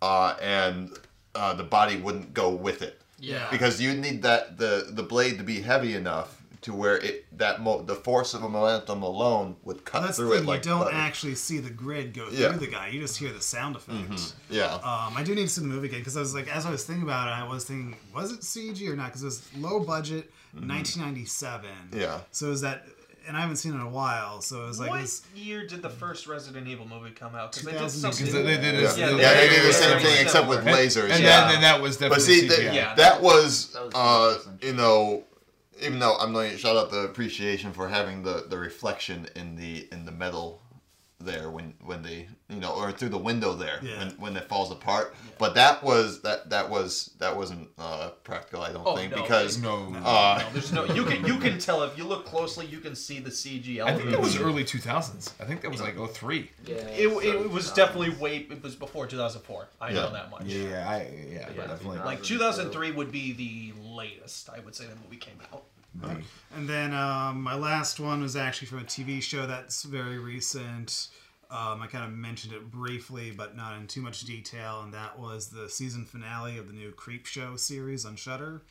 uh, 0.00 0.34
and 0.40 0.90
uh, 1.34 1.52
the 1.54 1.62
body 1.62 1.96
wouldn't 1.96 2.32
go 2.34 2.50
with 2.50 2.82
it. 2.82 3.00
Yeah, 3.18 3.46
because 3.50 3.80
you 3.80 3.94
need 3.94 4.22
that 4.22 4.58
the 4.58 4.88
the 4.90 5.02
blade 5.02 5.38
to 5.38 5.44
be 5.44 5.60
heavy 5.60 5.94
enough 5.94 6.41
to 6.62 6.72
where 6.72 6.96
it 6.98 7.26
that 7.38 7.60
mo- 7.60 7.82
the 7.82 7.94
force 7.94 8.34
of 8.34 8.42
a 8.44 8.48
momentum 8.48 9.02
alone 9.02 9.56
would 9.64 9.84
cut 9.84 10.02
that's 10.02 10.16
the 10.16 10.22
through 10.22 10.34
thing. 10.34 10.44
it 10.44 10.46
like 10.46 10.64
you 10.64 10.70
don't 10.70 10.80
butter. 10.84 10.94
actually 10.96 11.34
see 11.34 11.58
the 11.58 11.70
grid 11.70 12.14
go 12.14 12.28
Yeah. 12.30 12.50
through 12.50 12.60
the 12.60 12.66
guy. 12.68 12.88
You 12.88 13.00
just 13.00 13.18
hear 13.18 13.32
the 13.32 13.40
sound 13.40 13.74
effect. 13.76 14.34
yeah 14.48 14.74
Um, 14.74 15.14
I 15.16 15.22
do 15.24 15.34
need 15.34 15.42
to 15.42 15.48
see 15.48 15.60
the 15.60 15.66
movie 15.66 15.88
again 15.88 16.00
because 16.00 16.16
I 16.16 16.20
was 16.20 16.34
like, 16.34 16.48
as 16.54 16.64
I 16.64 16.70
was 16.70 16.84
thinking 16.84 17.02
about 17.02 17.26
it, 17.28 17.32
I 17.32 17.48
was 17.48 17.64
thinking, 17.64 17.96
was 18.14 18.32
it 18.32 18.40
CG 18.40 18.88
or 18.88 18.94
not? 18.96 19.06
Because 19.06 19.22
it 19.22 19.26
was 19.26 19.42
low 19.58 19.80
budget, 19.80 20.30
1997. 20.54 21.70
Mm-hmm. 21.70 22.00
Yeah. 22.00 22.18
So 22.30 22.50
is 22.50 22.60
that, 22.62 22.84
and 23.26 23.36
I 23.36 23.40
haven't 23.40 23.56
seen 23.56 23.72
it 23.72 23.76
in 23.76 23.80
a 23.82 23.88
while. 23.88 24.40
So 24.40 24.64
it 24.64 24.66
was 24.68 24.80
like, 24.80 24.90
what 24.90 25.00
this, 25.00 25.22
year 25.34 25.66
did 25.66 25.82
the 25.82 25.90
first 25.90 26.26
Resident 26.26 26.66
Evil 26.68 26.86
movie 26.88 27.10
come 27.10 27.34
out? 27.34 27.52
Because 27.52 27.66
they 27.66 27.78
did 27.78 27.90
something. 27.90 28.26
Because 28.26 28.44
they 28.44 28.56
did 28.56 28.74
yeah, 28.74 28.80
this- 28.80 28.98
Yeah, 28.98 29.10
yeah, 29.10 29.34
they 29.34 29.48
did 29.48 29.64
the 29.68 29.72
same 29.72 29.98
thing 30.00 30.22
except 30.22 30.48
with 30.48 30.64
lasers 30.64 31.10
And, 31.10 31.22
yeah 31.22 31.42
then, 31.42 31.52
then 31.54 31.60
that 31.62 31.80
was 31.80 31.96
but 31.96 32.20
see 32.22 32.46
that, 32.48 32.74
Yeah. 32.74 32.94
that 32.94 33.20
was 33.22 33.76
uh 33.94 34.38
you 34.60 34.72
know 34.74 35.24
even 35.80 35.98
though 35.98 36.16
I'm 36.16 36.32
going 36.32 36.50
to 36.50 36.58
shout 36.58 36.76
out 36.76 36.90
the 36.90 37.00
appreciation 37.00 37.72
for 37.72 37.88
having 37.88 38.22
the 38.22 38.46
the 38.48 38.58
reflection 38.58 39.28
in 39.36 39.56
the 39.56 39.88
in 39.92 40.04
the 40.04 40.12
metal 40.12 40.61
there 41.24 41.50
when 41.50 41.74
when 41.84 42.02
they 42.02 42.26
you 42.48 42.56
know 42.60 42.72
or 42.72 42.92
through 42.92 43.08
the 43.08 43.18
window 43.18 43.54
there 43.54 43.78
Yeah. 43.82 43.98
when 43.98 44.08
when 44.22 44.36
it 44.36 44.48
falls 44.48 44.70
apart 44.70 45.14
but 45.38 45.54
that 45.54 45.82
was 45.82 46.20
that 46.22 46.50
that 46.50 46.68
was 46.68 47.10
that 47.18 47.36
wasn't 47.36 47.68
uh 47.78 48.10
practical 48.24 48.62
I 48.62 48.72
don't 48.72 48.86
Oh, 48.86 48.96
think 48.96 49.14
no. 49.14 49.22
because 49.22 49.58
No. 49.58 49.94
uh 50.04 50.42
No, 50.42 50.48
there's 50.52 50.72
no. 50.72 50.84
You 50.84 51.04
can 51.04 51.24
you 51.26 51.38
can 51.38 51.58
tell 51.58 51.82
if 51.84 51.96
you 51.98 52.04
look 52.04 52.24
closely, 52.26 52.66
you 52.66 52.78
can 52.80 52.94
see 52.94 53.20
the 53.20 53.30
CG 53.30 53.80
I 53.80 53.94
think 53.96 54.10
that 54.10 54.20
was 54.20 54.38
early 54.40 54.64
2000s. 54.64 55.32
I 55.40 55.44
think 55.44 55.60
that 55.62 55.70
was 55.70 55.80
like 55.80 55.96
03. 55.96 56.50
Yeah. 56.66 56.74
It, 56.76 57.08
it 57.24 57.50
was 57.50 57.72
definitely 57.72 58.10
way. 58.16 58.38
It 58.50 58.62
was 58.62 58.74
before 58.76 59.06
2004. 59.06 59.68
I 59.80 59.88
Yeah. 59.88 59.94
know 59.94 60.12
that 60.12 60.30
much. 60.30 60.44
Yeah, 60.44 60.88
I, 60.88 61.08
yeah, 61.30 61.48
Yeah, 61.56 61.66
definitely. 61.66 61.98
Like 61.98 62.22
2003 62.22 62.90
would 62.92 63.10
be 63.12 63.32
the 63.32 63.72
latest. 63.82 64.50
I 64.50 64.60
would 64.60 64.74
say 64.74 64.84
the 64.86 64.96
movie 65.04 65.16
came 65.16 65.38
out. 65.52 65.64
Right. 66.00 66.24
and 66.56 66.66
then 66.66 66.94
um, 66.94 67.42
my 67.42 67.54
last 67.54 68.00
one 68.00 68.22
was 68.22 68.34
actually 68.34 68.68
from 68.68 68.78
a 68.78 68.84
TV 68.84 69.20
show 69.22 69.46
that's 69.46 69.82
very 69.82 70.18
recent. 70.18 71.08
Um, 71.52 71.82
I 71.82 71.86
kind 71.86 72.04
of 72.04 72.12
mentioned 72.12 72.54
it 72.54 72.70
briefly, 72.70 73.30
but 73.30 73.54
not 73.54 73.76
in 73.76 73.86
too 73.86 74.00
much 74.00 74.22
detail, 74.22 74.80
and 74.82 74.94
that 74.94 75.18
was 75.18 75.48
the 75.48 75.68
season 75.68 76.06
finale 76.06 76.56
of 76.56 76.66
the 76.66 76.72
new 76.72 76.92
Creepshow 76.92 77.58
series 77.58 78.06
on 78.06 78.16
Shudder. 78.16 78.62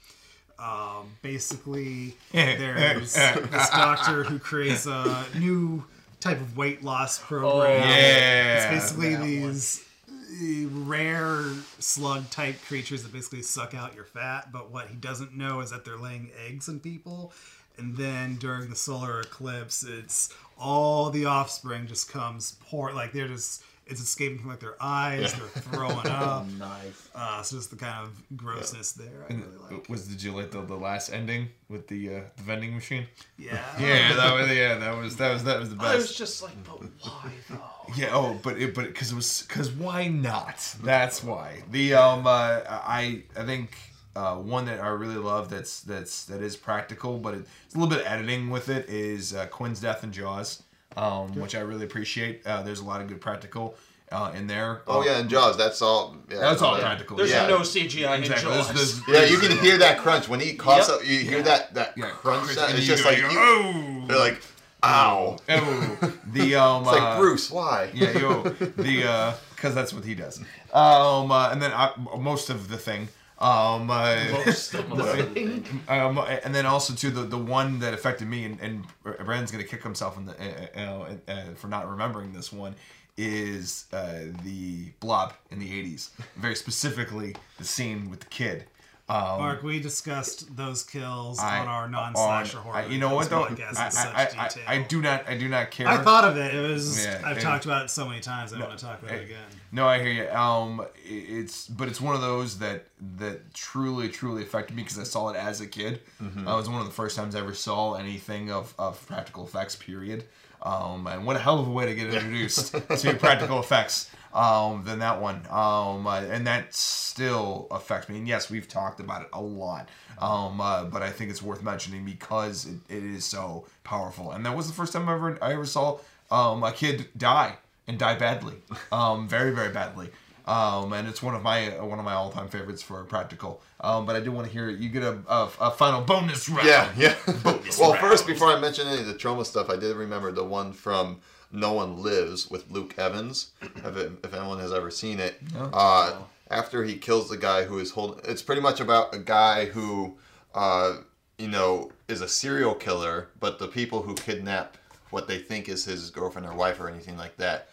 Um, 0.57 1.11
basically, 1.21 2.15
there's 2.31 3.13
this 3.13 3.69
doctor 3.69 4.23
who 4.23 4.39
creates 4.39 4.87
a 4.87 5.25
new 5.37 5.83
type 6.19 6.41
of 6.41 6.57
weight 6.57 6.83
loss 6.83 7.19
program. 7.19 7.87
yeah. 7.87 8.55
It's 8.55 8.91
basically 8.91 9.15
these 9.15 9.85
uh, 10.09 10.67
rare 10.71 11.43
slug 11.77 12.29
type 12.31 12.55
creatures 12.67 13.03
that 13.03 13.13
basically 13.13 13.43
suck 13.43 13.75
out 13.75 13.93
your 13.93 14.05
fat, 14.05 14.51
but 14.51 14.71
what 14.71 14.87
he 14.87 14.95
doesn't 14.95 15.37
know 15.37 15.59
is 15.61 15.69
that 15.69 15.85
they're 15.85 15.97
laying 15.97 16.31
eggs 16.47 16.67
in 16.67 16.79
people. 16.79 17.31
And 17.77 17.97
then 17.97 18.35
during 18.35 18.69
the 18.69 18.75
solar 18.75 19.21
eclipse, 19.21 19.83
it's 19.83 20.33
all 20.61 21.09
the 21.09 21.25
offspring 21.25 21.87
just 21.87 22.09
comes 22.11 22.55
pour 22.69 22.93
like 22.93 23.11
they're 23.11 23.27
just 23.27 23.63
it's 23.87 23.99
escaping 23.99 24.39
from 24.39 24.51
like 24.51 24.59
their 24.59 24.77
eyes, 24.79 25.33
they're 25.33 25.47
throwing 25.47 25.97
up. 26.07 26.47
Nice. 26.57 27.09
Uh, 27.13 27.41
so 27.41 27.57
just 27.57 27.71
the 27.71 27.75
kind 27.75 28.07
of 28.07 28.37
grossness 28.37 28.93
there. 28.93 29.25
I 29.29 29.33
really 29.33 29.47
like. 29.69 29.89
Was 29.89 30.07
did 30.07 30.23
you 30.23 30.31
like 30.31 30.51
the, 30.51 30.61
the 30.61 30.75
last 30.75 31.11
ending 31.11 31.49
with 31.67 31.87
the 31.87 32.15
uh, 32.15 32.21
the 32.37 32.43
vending 32.43 32.73
machine? 32.73 33.07
Yeah. 33.37 33.59
Yeah, 33.79 34.13
that 34.15 34.33
was 34.33 34.49
yeah, 34.49 34.77
that 34.77 34.97
was 34.97 35.17
that 35.17 35.33
was 35.33 35.43
that 35.43 35.59
was 35.59 35.69
the 35.71 35.75
best. 35.75 35.87
I 35.87 35.95
was 35.95 36.15
just 36.15 36.41
like, 36.43 36.63
but 36.63 36.79
why 37.01 37.31
though? 37.49 37.93
Yeah. 37.97 38.09
Oh, 38.13 38.39
but 38.41 38.57
it 38.61 38.73
but 38.73 38.85
because 38.85 39.11
it 39.11 39.15
was 39.15 39.43
because 39.47 39.71
why 39.71 40.07
not? 40.07 40.75
That's 40.83 41.23
why 41.23 41.63
the 41.71 41.95
um 41.95 42.25
uh, 42.25 42.61
I 42.67 43.23
I 43.35 43.43
think 43.45 43.77
uh, 44.15 44.35
one 44.35 44.65
that 44.65 44.79
I 44.81 44.87
really 44.89 45.15
love 45.15 45.49
that's 45.49 45.81
that's 45.81 46.25
that 46.25 46.41
is 46.41 46.55
practical, 46.55 47.17
but 47.17 47.33
it's 47.35 47.75
a 47.75 47.77
little 47.77 47.89
bit 47.89 48.01
of 48.05 48.11
editing 48.11 48.49
with 48.49 48.69
it 48.69 48.89
is 48.89 49.33
uh, 49.33 49.45
Quint's 49.47 49.79
death 49.79 50.03
in 50.03 50.11
Jaws, 50.11 50.63
um, 50.97 51.33
which 51.35 51.55
I 51.55 51.59
really 51.61 51.85
appreciate. 51.85 52.45
Uh, 52.45 52.61
there's 52.61 52.79
a 52.81 52.85
lot 52.85 53.01
of 53.01 53.07
good 53.07 53.21
practical 53.21 53.75
uh, 54.11 54.31
in 54.35 54.47
there. 54.47 54.81
oh 54.87 55.05
yeah 55.05 55.19
and 55.19 55.29
Jaws 55.29 55.55
that's 55.55 55.81
all 55.81 56.17
yeah, 56.29 56.39
That's 56.39 56.61
all 56.61 56.77
practical. 56.77 57.15
There's 57.15 57.31
Yeah. 57.31 57.47
no 57.47 57.59
CGI 57.59 58.17
in 58.17 58.23
Exactly. 58.23 58.51
Jaws. 58.51 58.67
There's- 58.73 59.01
there's- 59.07 59.23
yeah 59.29 59.33
you 59.33 59.39
can 59.39 59.57
hear 59.59 59.77
that 59.77 59.99
crunch 59.99 60.27
when 60.27 60.41
he 60.41 60.55
coughs 60.55 60.89
Yep. 60.89 60.97
up 60.97 61.07
you 61.07 61.19
hear 61.19 61.37
Yeah. 61.37 61.43
that 61.43 61.73
that 61.75 61.93
yeah, 61.97 62.09
crunch 62.09 62.43
Chris- 62.43 62.57
sound. 62.57 62.73
it's 62.77 62.85
just 62.85 63.03
go- 63.05 63.09
like 63.11 63.19
you 63.19 63.27
oh. 63.31 64.03
they're 64.07 64.19
like 64.19 64.41
Ow. 64.83 65.37
Oh, 65.47 66.13
the 66.33 66.55
um. 66.55 66.81
It's 66.81 66.91
like 66.91 67.01
uh, 67.01 67.19
Bruce. 67.19 67.51
Why? 67.51 67.91
Yeah, 67.93 68.17
yo, 68.17 68.41
the 68.41 69.03
uh, 69.07 69.33
because 69.55 69.75
that's 69.75 69.93
what 69.93 70.03
he 70.03 70.15
does. 70.15 70.39
Um, 70.73 71.31
uh, 71.31 71.49
and 71.51 71.61
then 71.61 71.71
I, 71.71 71.91
most 72.17 72.49
of 72.49 72.67
the 72.67 72.77
thing. 72.77 73.07
Um, 73.41 73.89
uh, 73.89 74.23
Most 74.45 74.73
of 74.75 74.87
the 74.91 75.63
um, 75.87 76.19
and 76.43 76.53
then 76.53 76.67
also 76.67 76.93
too 76.93 77.09
the 77.09 77.23
the 77.23 77.39
one 77.39 77.79
that 77.79 77.93
affected 77.93 78.27
me, 78.27 78.45
and, 78.45 78.59
and 78.61 78.85
Brandon's 79.03 79.51
gonna 79.51 79.63
kick 79.63 79.81
himself 79.81 80.15
in 80.15 80.25
the 80.25 80.33
uh, 80.33 80.67
you 80.75 80.85
know, 80.85 81.07
uh, 81.27 81.53
for 81.55 81.67
not 81.67 81.89
remembering 81.89 82.33
this 82.33 82.53
one 82.53 82.75
is 83.17 83.85
uh, 83.93 84.19
the 84.43 84.91
Blob 84.99 85.33
in 85.49 85.57
the 85.57 85.67
'80s. 85.69 86.11
Very 86.35 86.55
specifically, 86.55 87.35
the 87.57 87.65
scene 87.65 88.11
with 88.11 88.19
the 88.19 88.27
kid. 88.27 88.65
Um, 89.09 89.39
Mark, 89.39 89.63
we 89.63 89.79
discussed 89.79 90.55
those 90.55 90.83
kills 90.83 91.37
I- 91.39 91.59
on 91.59 91.67
our 91.67 91.89
non-slasher 91.89 92.57
on- 92.57 92.63
horror. 92.63 92.75
I- 92.77 92.85
you 92.85 92.97
know 92.97 93.13
what 93.13 93.29
though? 93.29 93.43
I, 93.43 94.29
I, 94.67 94.81
do 94.83 95.01
not 95.01 95.27
I 95.27 95.37
do 95.37 95.49
not 95.49 95.69
care. 95.71 95.87
I 95.87 95.97
thought 95.97 96.23
of 96.23 96.37
it. 96.37 96.53
It 96.55 96.61
was. 96.61 97.03
Yeah, 97.03 97.21
I've 97.25 97.37
and- 97.37 97.41
talked 97.41 97.65
about 97.65 97.85
it 97.85 97.89
so 97.89 98.07
many 98.07 98.21
times. 98.21 98.53
I 98.53 98.59
want 98.59 98.77
to 98.77 98.85
talk 98.85 99.01
about 99.01 99.13
it 99.13 99.17
hey, 99.17 99.25
again. 99.25 99.43
No, 99.73 99.87
I 99.87 99.99
hear 100.01 100.11
you. 100.11 100.29
Um, 100.29 100.85
it's 101.03 101.67
but 101.67 101.87
it's 101.87 101.99
one 101.99 102.15
of 102.15 102.21
those 102.21 102.59
that 102.59 102.85
that 103.17 103.53
truly, 103.53 104.07
truly 104.07 104.43
affected 104.43 104.75
me 104.75 104.83
because 104.83 104.99
I 104.99 105.03
saw 105.03 105.29
it 105.29 105.35
as 105.35 105.59
a 105.61 105.67
kid. 105.67 106.01
Mm-hmm. 106.21 106.47
Uh, 106.47 106.53
it 106.53 106.57
was 106.57 106.69
one 106.69 106.79
of 106.79 106.85
the 106.87 106.93
first 106.93 107.15
times 107.17 107.35
I 107.35 107.39
ever 107.39 107.53
saw 107.53 107.95
anything 107.95 108.51
of, 108.51 108.73
of 108.79 109.05
practical 109.07 109.43
effects. 109.43 109.75
Period. 109.75 110.23
Um, 110.63 111.07
and 111.07 111.25
what 111.25 111.35
a 111.35 111.39
hell 111.39 111.59
of 111.59 111.67
a 111.67 111.71
way 111.71 111.87
to 111.87 111.95
get 111.95 112.13
introduced 112.13 112.73
to 112.99 113.15
practical 113.15 113.59
effects. 113.59 114.11
Um, 114.33 114.83
than 114.85 114.99
that 114.99 115.21
one. 115.21 115.41
Um, 115.49 116.07
uh, 116.07 116.21
and 116.21 116.47
that 116.47 116.73
still 116.73 117.67
affects 117.69 118.07
me. 118.07 118.17
And 118.17 118.27
yes, 118.27 118.49
we've 118.49 118.67
talked 118.67 119.01
about 119.01 119.23
it 119.23 119.27
a 119.33 119.41
lot. 119.41 119.89
Um, 120.19 120.61
uh, 120.61 120.85
but 120.85 121.01
I 121.01 121.09
think 121.09 121.31
it's 121.31 121.41
worth 121.41 121.63
mentioning 121.63 122.05
because 122.05 122.65
it, 122.65 122.77
it 122.87 123.03
is 123.03 123.25
so 123.25 123.65
powerful. 123.83 124.31
And 124.31 124.45
that 124.45 124.55
was 124.55 124.67
the 124.67 124.73
first 124.73 124.93
time 124.93 125.09
I 125.09 125.15
ever 125.15 125.37
I 125.41 125.53
ever 125.53 125.65
saw 125.65 125.99
um, 126.29 126.63
a 126.63 126.71
kid 126.71 127.09
die 127.17 127.57
and 127.87 127.97
die 127.99 128.15
badly, 128.15 128.55
um, 128.91 129.27
very 129.27 129.51
very 129.51 129.73
badly. 129.73 130.09
Um, 130.45 130.91
and 130.93 131.07
it's 131.07 131.21
one 131.21 131.35
of 131.35 131.43
my 131.43 131.69
one 131.79 131.99
of 131.99 132.05
my 132.05 132.13
all 132.13 132.31
time 132.31 132.47
favorites 132.47 132.81
for 132.81 133.03
practical. 133.03 133.61
Um, 133.79 134.05
but 134.05 134.15
I 134.15 134.19
do 134.19 134.31
want 134.31 134.47
to 134.47 134.53
hear 134.53 134.69
it. 134.69 134.79
You 134.79 134.89
get 134.89 135.03
a, 135.03 135.19
a, 135.27 135.49
a 135.59 135.71
final 135.71 136.01
bonus 136.01 136.49
round. 136.49 136.67
Yeah, 136.67 136.89
yeah. 136.97 137.15
well, 137.79 137.93
first, 137.93 138.25
before 138.27 138.47
I 138.47 138.59
mention 138.59 138.87
any 138.87 139.01
of 139.01 139.07
the 139.07 139.13
Troma 139.13 139.45
stuff, 139.45 139.69
I 139.69 139.75
did 139.75 139.95
remember 139.95 140.31
the 140.31 140.43
one 140.43 140.73
from 140.73 141.19
No 141.51 141.73
One 141.73 142.01
Lives 142.01 142.49
with 142.49 142.69
Luke 142.71 142.95
Evans. 142.97 143.51
If, 143.83 143.97
if 144.23 144.33
anyone 144.33 144.59
has 144.59 144.71
ever 144.71 144.91
seen 144.91 145.19
it, 145.19 145.41
uh, 145.55 146.19
after 146.49 146.83
he 146.83 146.95
kills 146.97 147.29
the 147.29 147.37
guy 147.37 147.63
who 147.63 147.79
is 147.79 147.91
holding, 147.91 148.21
it's 148.25 148.41
pretty 148.41 148.61
much 148.61 148.79
about 148.79 149.13
a 149.15 149.19
guy 149.19 149.65
who, 149.65 150.17
uh, 150.53 150.97
you 151.37 151.47
know, 151.47 151.91
is 152.07 152.21
a 152.21 152.27
serial 152.27 152.75
killer, 152.75 153.29
but 153.39 153.57
the 153.57 153.67
people 153.67 154.01
who 154.01 154.13
kidnap 154.15 154.77
what 155.09 155.27
they 155.27 155.39
think 155.39 155.67
is 155.67 155.83
his 155.85 156.09
girlfriend 156.09 156.47
or 156.47 156.53
wife 156.53 156.79
or 156.79 156.87
anything 156.89 157.17
like 157.17 157.35
that, 157.37 157.69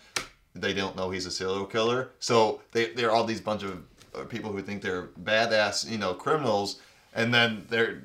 they 0.55 0.72
don't 0.72 0.96
know 0.96 1.10
he's 1.10 1.26
a 1.26 1.30
serial 1.30 1.66
killer. 1.66 2.10
So 2.20 2.60
they 2.72 2.92
they're 2.92 3.10
all 3.12 3.24
these 3.24 3.40
bunch 3.40 3.62
of 3.62 3.82
uh, 4.14 4.24
people 4.24 4.50
who 4.52 4.62
think 4.62 4.82
they're 4.82 5.09
badass, 5.22 5.88
you 5.88 5.98
know, 5.98 6.14
criminals, 6.14 6.80
and 7.14 7.32
then 7.32 7.66
they're 7.68 8.02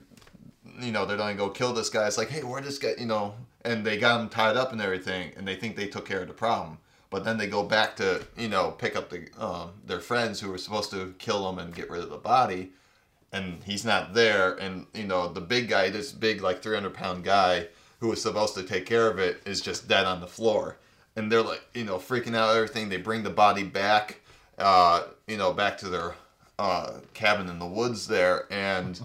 you 0.79 0.91
know, 0.91 1.05
they're 1.05 1.17
gonna 1.17 1.35
go 1.35 1.49
kill 1.49 1.73
this 1.73 1.89
guy. 1.89 2.07
It's 2.07 2.17
like, 2.17 2.29
hey, 2.29 2.43
where 2.43 2.61
this 2.61 2.79
guy, 2.79 2.93
you 2.97 3.05
know, 3.05 3.35
and 3.65 3.85
they 3.85 3.97
got 3.97 4.19
him 4.19 4.29
tied 4.29 4.57
up 4.57 4.71
and 4.71 4.81
everything, 4.81 5.31
and 5.37 5.47
they 5.47 5.55
think 5.55 5.75
they 5.75 5.87
took 5.87 6.05
care 6.05 6.21
of 6.21 6.27
the 6.27 6.33
problem. 6.33 6.77
But 7.09 7.23
then 7.23 7.37
they 7.37 7.47
go 7.47 7.63
back 7.63 7.95
to, 7.97 8.25
you 8.37 8.47
know, 8.47 8.71
pick 8.71 8.95
up 8.95 9.09
the 9.09 9.27
um, 9.37 9.71
their 9.85 9.99
friends 9.99 10.39
who 10.39 10.49
were 10.49 10.57
supposed 10.57 10.89
to 10.91 11.13
kill 11.19 11.47
him 11.47 11.59
and 11.59 11.73
get 11.73 11.89
rid 11.89 12.01
of 12.01 12.09
the 12.09 12.17
body, 12.17 12.71
and 13.31 13.63
he's 13.63 13.85
not 13.85 14.13
there. 14.13 14.55
And 14.55 14.87
you 14.93 15.05
know, 15.05 15.31
the 15.31 15.41
big 15.41 15.69
guy, 15.69 15.89
this 15.89 16.11
big 16.11 16.41
like 16.41 16.63
300 16.63 16.93
pound 16.93 17.23
guy 17.23 17.67
who 17.99 18.09
was 18.09 18.21
supposed 18.21 18.55
to 18.55 18.63
take 18.63 18.85
care 18.85 19.07
of 19.07 19.19
it, 19.19 19.41
is 19.45 19.61
just 19.61 19.87
dead 19.87 20.05
on 20.05 20.21
the 20.21 20.27
floor. 20.27 20.77
And 21.15 21.31
they're 21.31 21.43
like, 21.43 21.61
you 21.75 21.83
know, 21.83 21.97
freaking 21.97 22.35
out. 22.35 22.55
Everything. 22.55 22.89
They 22.89 22.97
bring 22.97 23.21
the 23.21 23.29
body 23.29 23.63
back, 23.63 24.19
uh, 24.57 25.03
you 25.27 25.37
know, 25.37 25.53
back 25.53 25.77
to 25.79 25.89
their 25.89 26.15
uh, 26.57 26.93
cabin 27.13 27.47
in 27.47 27.59
the 27.59 27.67
woods 27.67 28.07
there, 28.07 28.51
and 28.51 28.99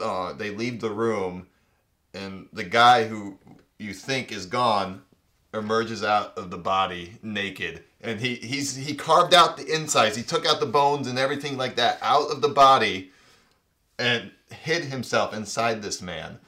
uh, 0.00 0.32
they 0.32 0.50
leave 0.50 0.80
the 0.80 0.90
room, 0.90 1.46
and 2.14 2.48
the 2.52 2.64
guy 2.64 3.06
who 3.06 3.38
you 3.80 3.94
think 3.94 4.30
is 4.32 4.46
gone 4.46 5.02
emerges 5.52 6.04
out 6.04 6.36
of 6.38 6.50
the 6.50 6.58
body 6.58 7.18
naked, 7.22 7.82
and 8.00 8.20
he 8.20 8.36
he's 8.36 8.76
he 8.76 8.94
carved 8.94 9.34
out 9.34 9.56
the 9.56 9.66
insides. 9.74 10.16
He 10.16 10.22
took 10.22 10.46
out 10.46 10.60
the 10.60 10.66
bones 10.66 11.06
and 11.06 11.18
everything 11.18 11.56
like 11.56 11.76
that 11.76 11.98
out 12.02 12.30
of 12.30 12.40
the 12.40 12.48
body, 12.48 13.10
and 13.98 14.30
hid 14.50 14.84
himself 14.84 15.34
inside 15.34 15.82
this 15.82 16.00
man. 16.00 16.38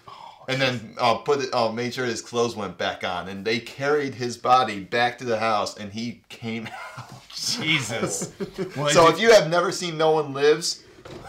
And 0.48 0.60
then 0.60 0.96
uh, 0.98 1.14
put 1.18 1.40
it, 1.40 1.54
uh, 1.54 1.70
made 1.70 1.94
sure 1.94 2.04
his 2.04 2.20
clothes 2.20 2.56
went 2.56 2.76
back 2.76 3.04
on, 3.04 3.28
and 3.28 3.44
they 3.44 3.60
carried 3.60 4.16
his 4.16 4.36
body 4.36 4.80
back 4.80 5.18
to 5.18 5.24
the 5.24 5.38
house, 5.38 5.76
and 5.76 5.92
he 5.92 6.22
came 6.28 6.68
out. 6.98 7.22
Jesus. 7.34 8.32
So 8.90 9.09
if 9.09 9.20
you 9.20 9.32
have 9.32 9.48
never 9.48 9.70
seen 9.72 9.96
No 9.96 10.12
One 10.12 10.34
Lives, 10.34 10.82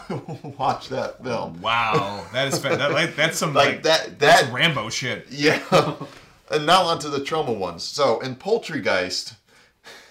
watch 0.57 0.89
that 0.89 1.23
film. 1.23 1.61
wow, 1.61 2.25
that 2.33 2.47
is 2.47 2.61
that, 2.61 2.91
like, 2.91 3.15
that's 3.15 3.37
some 3.37 3.53
Like 3.53 3.67
like, 3.67 3.83
that 3.83 4.19
that 4.19 4.51
Rambo 4.51 4.89
shit. 4.89 5.27
Yeah. 5.29 5.61
and 6.51 6.65
now 6.65 6.83
onto 6.83 7.09
the 7.09 7.19
Troma 7.19 7.57
ones. 7.57 7.83
So 7.83 8.19
in 8.19 8.35
Poultrygeist, 8.35 9.35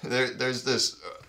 there 0.03 0.31
there's 0.31 0.65
this, 0.65 0.97
uh, 1.05 1.23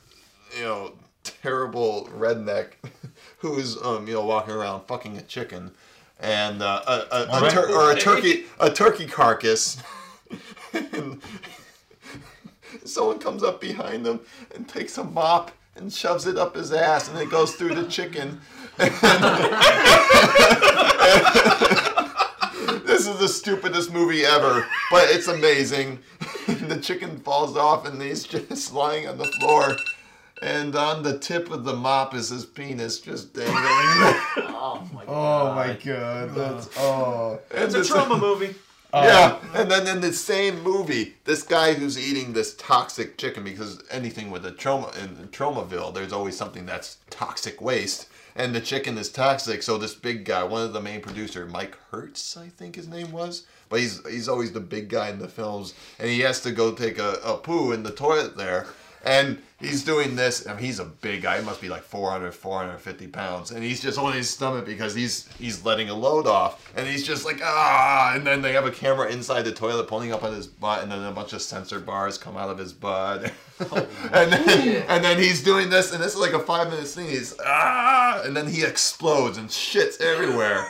you 0.58 0.64
know, 0.64 0.94
terrible 1.24 2.10
redneck 2.16 2.74
who's 3.38 3.82
um 3.82 4.08
you 4.08 4.14
know 4.14 4.26
walking 4.26 4.54
around 4.54 4.86
fucking 4.88 5.18
a 5.18 5.22
chicken, 5.22 5.72
and 6.20 6.62
uh, 6.62 6.82
a, 6.88 7.16
a, 7.16 7.46
a 7.48 7.50
tur- 7.50 7.72
or 7.74 7.92
a 7.92 8.00
turkey 8.00 8.46
a 8.60 8.70
turkey 8.72 9.06
carcass. 9.06 9.82
and 10.74 11.22
someone 12.84 13.20
comes 13.20 13.44
up 13.44 13.62
behind 13.62 14.06
them 14.06 14.20
and 14.56 14.68
takes 14.68 14.98
a 14.98 15.04
mop 15.04 15.52
and 15.76 15.92
shoves 15.92 16.28
it 16.28 16.38
up 16.38 16.56
his 16.56 16.72
ass, 16.72 17.10
and 17.10 17.18
it 17.18 17.30
goes 17.30 17.56
through 17.56 17.76
the 17.76 17.86
chicken. 17.86 18.40
this 22.86 23.08
is 23.08 23.18
the 23.20 23.28
stupidest 23.28 23.92
movie 23.92 24.24
ever, 24.26 24.66
but 24.92 25.10
it's 25.10 25.28
amazing. 25.28 26.00
the 26.48 26.80
chicken 26.82 27.20
falls 27.20 27.56
off 27.58 27.86
and 27.88 28.02
he's 28.02 28.24
just 28.24 28.74
lying 28.74 29.08
on 29.08 29.18
the 29.18 29.26
floor. 29.40 29.76
And 30.42 30.76
on 30.76 31.04
the 31.04 31.18
tip 31.20 31.52
of 31.52 31.64
the 31.64 31.74
mop 31.74 32.14
is 32.14 32.28
his 32.30 32.46
penis 32.46 33.00
just 33.00 33.34
dangling. 33.34 33.56
Oh, 34.66 34.80
oh 34.82 34.94
my 34.94 35.04
god. 35.06 35.10
Oh 35.10 35.56
my 35.56 35.74
god, 35.84 36.36
that's 36.36 36.70
oh. 36.78 37.40
and 37.54 37.64
It's 37.66 37.76
a 37.76 37.80
this- 37.80 37.92
Troma 37.92 38.18
movie. 38.22 38.56
Um, 38.94 39.06
yeah, 39.06 39.40
and 39.56 39.70
then 39.70 39.88
in 39.88 40.02
the 40.02 40.14
same 40.14 40.62
movie, 40.62 41.16
this 41.26 41.42
guy 41.42 41.74
who's 41.74 41.98
eating 41.98 42.34
this 42.34 42.56
toxic 42.56 43.18
chicken 43.18 43.44
because 43.44 43.82
anything 43.90 44.30
with 44.30 44.46
a 44.46 44.52
Troma 44.52 44.96
in 45.04 45.28
Tromaville, 45.30 45.94
there's 45.94 46.14
always 46.14 46.38
something 46.38 46.68
that's 46.68 46.98
toxic 47.10 47.60
waste, 47.60 48.08
and 48.36 48.54
the 48.54 48.62
chicken 48.62 48.98
is 49.00 49.12
toxic. 49.12 49.64
So 49.64 49.80
this 49.80 49.96
big 49.96 50.26
guy, 50.26 50.44
one 50.44 50.62
of 50.62 50.74
the 50.74 50.82
main 50.82 51.02
producer, 51.02 51.48
Mike 51.48 51.76
Herz, 51.90 52.38
I 52.40 52.50
think 52.50 52.76
his 52.76 52.88
name 52.88 53.12
was, 53.12 53.48
but 53.68 53.80
he's 53.80 54.06
he's 54.08 54.30
always 54.30 54.52
the 54.52 54.60
big 54.60 54.90
guy 54.90 55.10
in 55.10 55.18
the 55.18 55.28
films, 55.28 55.74
and 55.98 56.08
he 56.08 56.20
has 56.20 56.42
to 56.42 56.52
go 56.52 56.72
take 56.72 57.00
a, 57.00 57.14
a 57.26 57.38
poo 57.38 57.72
in 57.72 57.82
the 57.82 57.92
toilet 57.92 58.38
there. 58.38 58.68
And 59.06 59.42
he's 59.60 59.84
doing 59.84 60.16
this. 60.16 60.48
I 60.48 60.54
mean, 60.54 60.64
he's 60.64 60.80
a 60.80 60.86
big 60.86 61.24
guy. 61.24 61.40
He 61.40 61.46
must 61.46 61.62
be 61.62 61.68
like 61.68 61.84
400, 61.84 62.34
450 62.34 63.08
pounds. 63.08 63.52
And 63.52 63.64
he's 63.64 63.82
just 63.82 63.98
on 63.98 64.14
his 64.14 64.30
stomach 64.30 64.66
because 64.66 64.96
he's 64.96 65.28
he's 65.38 65.66
letting 65.66 65.90
a 65.90 65.94
load 65.94 66.26
off. 66.26 66.72
And 66.76 66.88
he's 66.88 67.06
just 67.06 67.26
like, 67.26 67.40
ah. 67.44 68.14
And 68.16 68.26
then 68.26 68.42
they 68.42 68.54
have 68.54 68.66
a 68.66 68.72
camera 68.72 69.12
inside 69.12 69.44
the 69.44 69.52
toilet 69.52 69.88
pulling 69.88 70.14
up 70.14 70.24
on 70.24 70.34
his 70.34 70.48
butt. 70.48 70.84
And 70.84 70.92
then 70.92 71.04
a 71.04 71.12
bunch 71.12 71.34
of 71.34 71.42
censor 71.42 71.80
bars 71.80 72.18
come 72.18 72.38
out 72.38 72.50
of 72.50 72.58
his 72.58 72.72
butt. 72.72 73.32
and, 73.60 74.32
then, 74.32 74.86
and 74.88 75.04
then 75.04 75.20
he's 75.20 75.44
doing 75.44 75.70
this. 75.70 75.94
And 75.94 76.02
this 76.02 76.14
is 76.14 76.20
like 76.20 76.34
a 76.34 76.40
five 76.40 76.70
minute 76.70 76.88
scene. 76.88 77.10
He's, 77.10 77.36
ah. 77.46 78.22
And 78.24 78.36
then 78.36 78.48
he 78.48 78.64
explodes 78.64 79.38
and 79.38 79.50
shits 79.50 80.00
everywhere. 80.00 80.66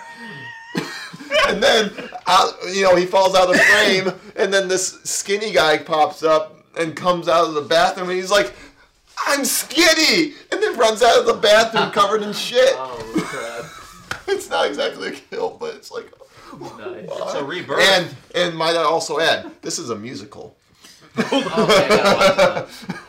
and 1.48 1.62
then, 1.62 1.92
out, 2.26 2.54
you 2.74 2.82
know, 2.82 2.96
he 2.96 3.06
falls 3.06 3.36
out 3.36 3.54
of 3.54 3.62
frame. 3.62 4.12
And 4.36 4.52
then 4.52 4.68
this 4.68 5.02
skinny 5.04 5.52
guy 5.52 5.78
pops 5.78 6.24
up 6.24 6.63
and 6.78 6.96
comes 6.96 7.28
out 7.28 7.48
of 7.48 7.54
the 7.54 7.62
bathroom 7.62 8.10
and 8.10 8.18
he's 8.18 8.32
like, 8.32 8.54
I'm 9.28 9.46
skinny! 9.46 10.34
And 10.52 10.62
then 10.62 10.78
runs 10.78 11.02
out 11.02 11.20
of 11.20 11.26
the 11.26 11.34
bathroom 11.34 11.92
covered 11.92 12.24
in 12.24 12.34
shit. 12.34 12.74
Oh 12.74 13.24
crap. 13.26 13.66
It's 14.26 14.50
not 14.50 14.68
exactly 14.68 15.10
a 15.10 15.12
kill, 15.12 15.58
but 15.60 15.76
it's 15.76 15.92
like. 15.92 16.10
Nice. 16.60 17.10
It's 17.10 17.34
a 17.34 17.44
rebirth. 17.44 17.80
And 17.82 18.16
and 18.36 18.58
might 18.58 18.76
I 18.76 18.84
also 18.84 19.20
add, 19.20 19.52
this 19.62 19.80
is 19.80 19.90
a 19.90 19.96
musical. 19.96 20.56
Okay, 21.18 22.66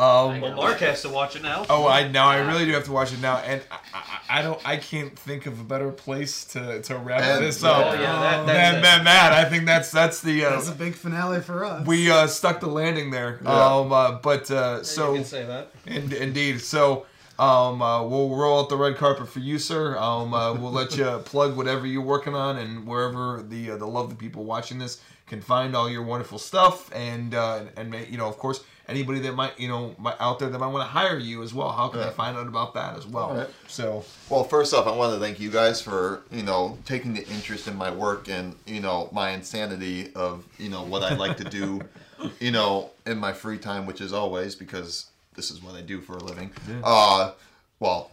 Um, 0.00 0.40
well, 0.40 0.54
Mark 0.54 0.78
has 0.78 1.02
to 1.02 1.08
watch 1.08 1.34
it 1.34 1.42
now. 1.42 1.66
Oh, 1.68 1.86
I 1.88 2.06
know. 2.06 2.22
I 2.22 2.38
really 2.46 2.64
do 2.66 2.72
have 2.72 2.84
to 2.84 2.92
watch 2.92 3.12
it 3.12 3.20
now, 3.20 3.38
and 3.38 3.60
I, 3.70 3.78
I, 3.92 4.38
I 4.38 4.42
don't 4.42 4.60
I 4.64 4.76
can't 4.76 5.18
think 5.18 5.46
of 5.46 5.58
a 5.60 5.64
better 5.64 5.90
place 5.90 6.44
to, 6.52 6.80
to 6.82 6.96
wrap 6.96 7.20
And- 7.22 7.44
this 7.44 7.64
up 7.64 7.84
Oh, 7.86 7.92
yeah, 7.94 7.98
that- 7.98 8.46
that's 8.46 8.46
than, 8.46 8.74
it. 8.76 8.82
than 8.82 9.04
that. 9.04 9.32
I 9.32 9.44
think 9.48 9.66
that's 9.66 9.90
that's 9.90 10.20
the 10.20 10.44
uh, 10.44 10.50
That's 10.50 10.68
a 10.68 10.72
big 10.74 10.94
finale 10.94 11.40
for 11.40 11.64
us. 11.64 11.84
we 11.86 12.10
uh, 12.10 12.28
stuck 12.28 12.60
the 12.60 12.68
landing 12.68 13.10
there. 13.10 13.40
Yeah. 13.42 13.50
Um, 13.76 13.92
uh, 13.92 14.12
but 14.12 14.48
uh, 14.52 14.76
you 14.78 14.84
so 14.84 15.14
can 15.14 15.24
say 15.24 15.44
that. 15.44 15.72
in, 15.86 16.12
indeed, 16.12 16.60
so 16.60 17.06
Um, 17.40 17.82
uh, 17.82 18.02
we'll 18.04 18.30
roll 18.36 18.60
out 18.60 18.68
the 18.68 18.76
red 18.76 18.96
carpet 18.96 19.28
for 19.28 19.38
you, 19.40 19.58
sir. 19.58 19.96
Um, 19.98 20.32
uh, 20.34 20.54
we'll 20.54 20.72
let 20.72 20.96
you 20.96 21.06
plug 21.24 21.56
whatever 21.56 21.86
you're 21.86 22.02
working 22.02 22.34
on 22.34 22.56
and 22.56 22.86
wherever 22.86 23.42
the 23.42 23.72
uh, 23.72 23.76
the 23.76 23.86
lovely 23.86 24.14
people 24.16 24.44
watching 24.44 24.78
this 24.78 25.00
can 25.26 25.40
find 25.40 25.74
all 25.76 25.88
your 25.90 26.02
wonderful 26.02 26.38
stuff. 26.38 26.88
And 26.94 27.34
uh, 27.34 27.62
and 27.76 27.94
you 28.10 28.16
know, 28.18 28.28
of 28.28 28.38
course, 28.38 28.62
anybody 28.88 29.20
that 29.20 29.34
might 29.34 29.58
you 29.60 29.68
know 29.68 29.94
might, 29.98 30.16
out 30.20 30.38
there 30.38 30.48
that 30.48 30.58
might 30.58 30.68
want 30.68 30.82
to 30.84 30.88
hire 30.88 31.18
you 31.18 31.42
as 31.42 31.52
well. 31.54 31.70
How 31.72 31.88
can 31.88 32.00
Yeah. 32.00 32.06
they 32.06 32.12
find 32.12 32.36
out 32.36 32.46
about 32.46 32.74
that 32.74 32.96
as 32.96 33.06
well? 33.06 33.30
Alright. 33.30 33.50
So 33.66 34.04
Well, 34.30 34.44
first 34.44 34.72
off, 34.74 34.86
I 34.86 34.92
want 34.92 35.12
to 35.14 35.20
thank 35.20 35.38
you 35.40 35.50
guys 35.50 35.80
for 35.80 36.22
you 36.30 36.42
know 36.42 36.78
taking 36.86 37.14
the 37.14 37.26
interest 37.28 37.68
in 37.68 37.76
my 37.76 37.90
work 37.90 38.28
and 38.28 38.54
you 38.66 38.80
know 38.80 39.08
my 39.12 39.30
insanity 39.30 40.10
of 40.14 40.44
you 40.58 40.68
know 40.70 40.82
what 40.82 41.02
I 41.02 41.14
like 41.14 41.36
to 41.38 41.44
do, 41.44 41.80
you 42.40 42.50
know, 42.50 42.90
in 43.06 43.18
my 43.18 43.32
free 43.32 43.58
time, 43.58 43.86
which 43.86 44.00
is 44.00 44.12
always 44.12 44.54
because 44.54 45.06
this 45.34 45.50
is 45.50 45.62
what 45.62 45.74
I 45.76 45.82
do 45.82 46.00
for 46.00 46.14
a 46.16 46.24
living. 46.24 46.50
Uh, 46.82 47.32
well, 47.80 48.10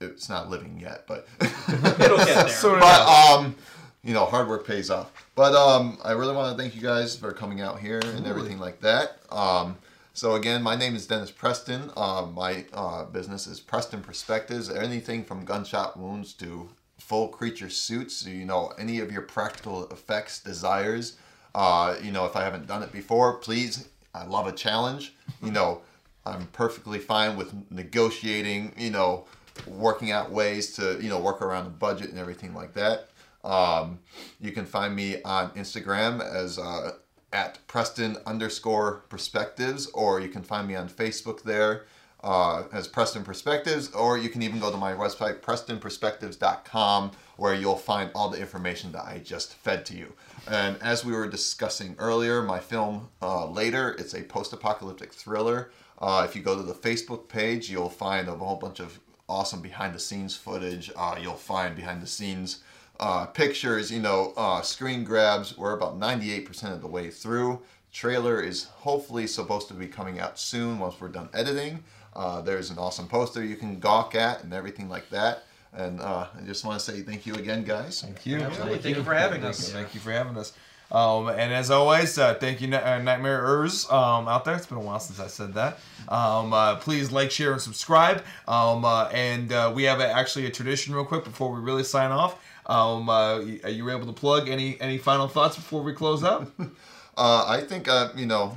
it's 0.00 0.28
not 0.28 0.50
living 0.50 0.78
yet, 0.80 1.04
but 1.06 1.26
It'll 1.40 2.18
get 2.18 2.48
there. 2.48 2.80
But 2.80 3.08
um, 3.08 3.54
you 4.02 4.14
know, 4.14 4.24
hard 4.24 4.48
work 4.48 4.66
pays 4.66 4.90
off. 4.90 5.10
But 5.40 5.54
um, 5.54 5.96
I 6.04 6.12
really 6.12 6.34
want 6.34 6.54
to 6.54 6.62
thank 6.62 6.76
you 6.76 6.82
guys 6.82 7.16
for 7.16 7.32
coming 7.32 7.62
out 7.62 7.80
here 7.80 7.98
and 7.98 8.26
everything 8.26 8.58
like 8.58 8.78
that. 8.82 9.20
Um, 9.30 9.78
so 10.12 10.34
again, 10.34 10.62
my 10.62 10.76
name 10.76 10.94
is 10.94 11.06
Dennis 11.06 11.30
Preston. 11.30 11.90
Uh, 11.96 12.26
my 12.30 12.66
uh, 12.74 13.06
business 13.06 13.46
is 13.46 13.58
Preston 13.58 14.02
Perspectives. 14.02 14.68
Anything 14.68 15.24
from 15.24 15.46
gunshot 15.46 15.98
wounds 15.98 16.34
to 16.34 16.68
full 16.98 17.28
creature 17.28 17.70
suits. 17.70 18.16
So, 18.16 18.28
you 18.28 18.44
know, 18.44 18.74
any 18.78 19.00
of 19.00 19.10
your 19.10 19.22
practical 19.22 19.88
effects 19.88 20.40
desires. 20.40 21.16
Uh, 21.54 21.96
you 22.02 22.12
know, 22.12 22.26
if 22.26 22.36
I 22.36 22.44
haven't 22.44 22.66
done 22.66 22.82
it 22.82 22.92
before, 22.92 23.38
please. 23.38 23.88
I 24.14 24.26
love 24.26 24.46
a 24.46 24.52
challenge. 24.52 25.14
You 25.42 25.52
know, 25.52 25.80
I'm 26.26 26.48
perfectly 26.48 26.98
fine 26.98 27.38
with 27.38 27.54
negotiating. 27.70 28.74
You 28.76 28.90
know, 28.90 29.24
working 29.66 30.10
out 30.10 30.30
ways 30.30 30.74
to 30.74 30.98
you 31.00 31.08
know 31.08 31.18
work 31.18 31.40
around 31.40 31.64
the 31.64 31.70
budget 31.70 32.10
and 32.10 32.18
everything 32.18 32.54
like 32.54 32.74
that. 32.74 33.08
Um, 33.44 34.00
you 34.40 34.52
can 34.52 34.66
find 34.66 34.94
me 34.94 35.22
on 35.22 35.50
Instagram 35.50 36.20
as 36.20 36.58
uh, 36.58 36.92
at 37.32 37.58
Preston 37.66 38.16
underscore 38.26 39.04
perspectives, 39.08 39.86
or 39.88 40.20
you 40.20 40.28
can 40.28 40.42
find 40.42 40.66
me 40.66 40.74
on 40.74 40.88
Facebook 40.88 41.42
there 41.42 41.86
uh, 42.22 42.64
as 42.72 42.86
Preston 42.86 43.22
Perspectives, 43.22 43.90
or 43.92 44.18
you 44.18 44.28
can 44.28 44.42
even 44.42 44.60
go 44.60 44.70
to 44.70 44.76
my 44.76 44.92
website, 44.92 45.40
prestonperspectives.com, 45.40 47.12
where 47.36 47.54
you'll 47.54 47.76
find 47.76 48.10
all 48.14 48.28
the 48.28 48.38
information 48.38 48.92
that 48.92 49.04
I 49.04 49.18
just 49.18 49.54
fed 49.54 49.86
to 49.86 49.96
you. 49.96 50.12
And 50.48 50.76
as 50.82 51.04
we 51.04 51.12
were 51.12 51.28
discussing 51.28 51.96
earlier, 51.98 52.42
my 52.42 52.58
film 52.58 53.08
uh, 53.22 53.46
Later, 53.46 53.94
it's 53.98 54.14
a 54.14 54.22
post 54.22 54.52
apocalyptic 54.52 55.12
thriller. 55.12 55.70
Uh, 55.98 56.26
if 56.28 56.36
you 56.36 56.42
go 56.42 56.56
to 56.56 56.62
the 56.62 56.74
Facebook 56.74 57.28
page, 57.28 57.70
you'll 57.70 57.90
find 57.90 58.28
a 58.28 58.32
whole 58.32 58.56
bunch 58.56 58.80
of 58.80 59.00
awesome 59.28 59.60
behind 59.62 59.94
the 59.94 59.98
scenes 59.98 60.34
footage. 60.34 60.90
Uh, 60.96 61.16
you'll 61.20 61.34
find 61.34 61.76
behind 61.76 62.02
the 62.02 62.06
scenes 62.06 62.62
uh, 63.00 63.26
pictures, 63.26 63.90
you 63.90 63.98
know, 63.98 64.32
uh, 64.36 64.60
screen 64.60 65.02
grabs. 65.02 65.56
We're 65.56 65.72
about 65.72 65.98
98% 65.98 66.72
of 66.72 66.82
the 66.82 66.86
way 66.86 67.10
through. 67.10 67.60
Trailer 67.92 68.40
is 68.40 68.64
hopefully 68.64 69.26
supposed 69.26 69.66
to 69.68 69.74
be 69.74 69.88
coming 69.88 70.20
out 70.20 70.38
soon 70.38 70.78
once 70.78 71.00
we're 71.00 71.08
done 71.08 71.28
editing. 71.34 71.82
Uh, 72.14 72.40
there's 72.42 72.70
an 72.70 72.78
awesome 72.78 73.08
poster 73.08 73.42
you 73.42 73.56
can 73.56 73.80
gawk 73.80 74.14
at 74.14 74.44
and 74.44 74.52
everything 74.52 74.88
like 74.88 75.08
that. 75.10 75.44
And 75.72 76.00
uh, 76.00 76.26
I 76.36 76.42
just 76.42 76.64
want 76.64 76.78
to 76.78 76.84
say 76.84 77.00
thank 77.02 77.26
you 77.26 77.34
again, 77.34 77.64
guys. 77.64 78.02
Thank 78.02 78.26
you. 78.26 78.38
Absolutely. 78.38 78.78
Thank 78.78 78.96
you 78.96 79.02
for 79.02 79.14
having 79.14 79.40
Thank 79.40 79.50
us. 79.50 79.68
you, 79.68 79.74
Thank 79.74 79.94
you 79.94 80.00
for 80.00 80.12
having 80.12 80.36
us. 80.36 80.52
Um, 80.92 81.28
and 81.28 81.52
as 81.52 81.70
always, 81.70 82.18
uh, 82.18 82.34
thank 82.34 82.60
you, 82.60 82.66
Ni- 82.66 82.76
uh, 82.76 82.98
Nightmareers 83.00 83.90
um, 83.92 84.26
out 84.26 84.44
there. 84.44 84.56
It's 84.56 84.66
been 84.66 84.78
a 84.78 84.80
while 84.80 84.98
since 84.98 85.20
I 85.20 85.28
said 85.28 85.54
that. 85.54 85.78
Um, 86.08 86.52
uh, 86.52 86.76
please 86.76 87.12
like, 87.12 87.30
share, 87.30 87.52
and 87.52 87.62
subscribe. 87.62 88.24
Um, 88.48 88.84
uh, 88.84 89.04
and 89.12 89.52
uh, 89.52 89.72
we 89.72 89.84
have 89.84 90.00
a, 90.00 90.08
actually 90.10 90.46
a 90.46 90.50
tradition, 90.50 90.92
real 90.92 91.04
quick, 91.04 91.22
before 91.24 91.52
we 91.52 91.60
really 91.60 91.84
sign 91.84 92.10
off. 92.10 92.42
Um, 92.70 93.08
uh, 93.08 93.40
are 93.64 93.68
you 93.68 93.90
able 93.90 94.06
to 94.06 94.12
plug 94.12 94.48
any 94.48 94.80
any 94.80 94.96
final 94.96 95.26
thoughts 95.26 95.56
before 95.56 95.82
we 95.82 95.92
close 95.92 96.22
out? 96.24 96.50
Uh, 97.16 97.44
I 97.46 97.60
think, 97.60 97.86
uh, 97.86 98.08
you 98.16 98.24
know, 98.24 98.56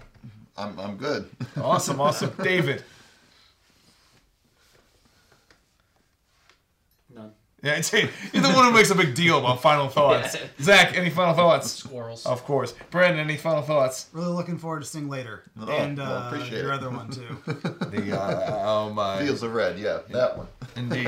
I'm, 0.55 0.79
I'm 0.79 0.95
good. 0.95 1.27
awesome, 1.57 1.99
awesome, 1.99 2.31
David. 2.43 2.81
None. 7.13 7.33
Yeah, 7.63 7.75
it's, 7.75 7.93
you're 7.93 8.03
the 8.33 8.51
one 8.53 8.65
who 8.65 8.71
makes 8.73 8.89
a 8.91 8.95
big 8.95 9.15
deal 9.15 9.39
about 9.39 9.61
final 9.61 9.87
thoughts. 9.87 10.35
Yeah. 10.43 10.47
Zach, 10.61 10.97
any 10.97 11.09
final 11.09 11.33
thoughts? 11.33 11.71
Squirrels. 11.71 12.25
Of 12.25 12.43
course. 12.43 12.73
Brandon, 12.91 13.19
any 13.21 13.37
final 13.37 13.61
thoughts? 13.61 14.09
Really 14.11 14.27
looking 14.33 14.57
forward 14.57 14.81
to 14.81 14.85
seeing 14.87 15.07
later, 15.07 15.43
Oh, 15.59 15.67
and 15.69 15.97
well, 15.97 16.11
uh, 16.11 16.27
appreciate 16.27 16.61
your 16.61 16.73
it. 16.73 16.75
other 16.75 16.89
one 16.89 17.09
too. 17.09 17.37
The 17.93 18.19
uh, 18.21 18.69
um, 18.69 18.99
uh, 18.99 19.17
Fields 19.19 19.43
of 19.43 19.53
Red, 19.53 19.79
yeah, 19.79 19.99
that 20.09 20.37
one. 20.37 20.47
Indeed. 20.75 21.07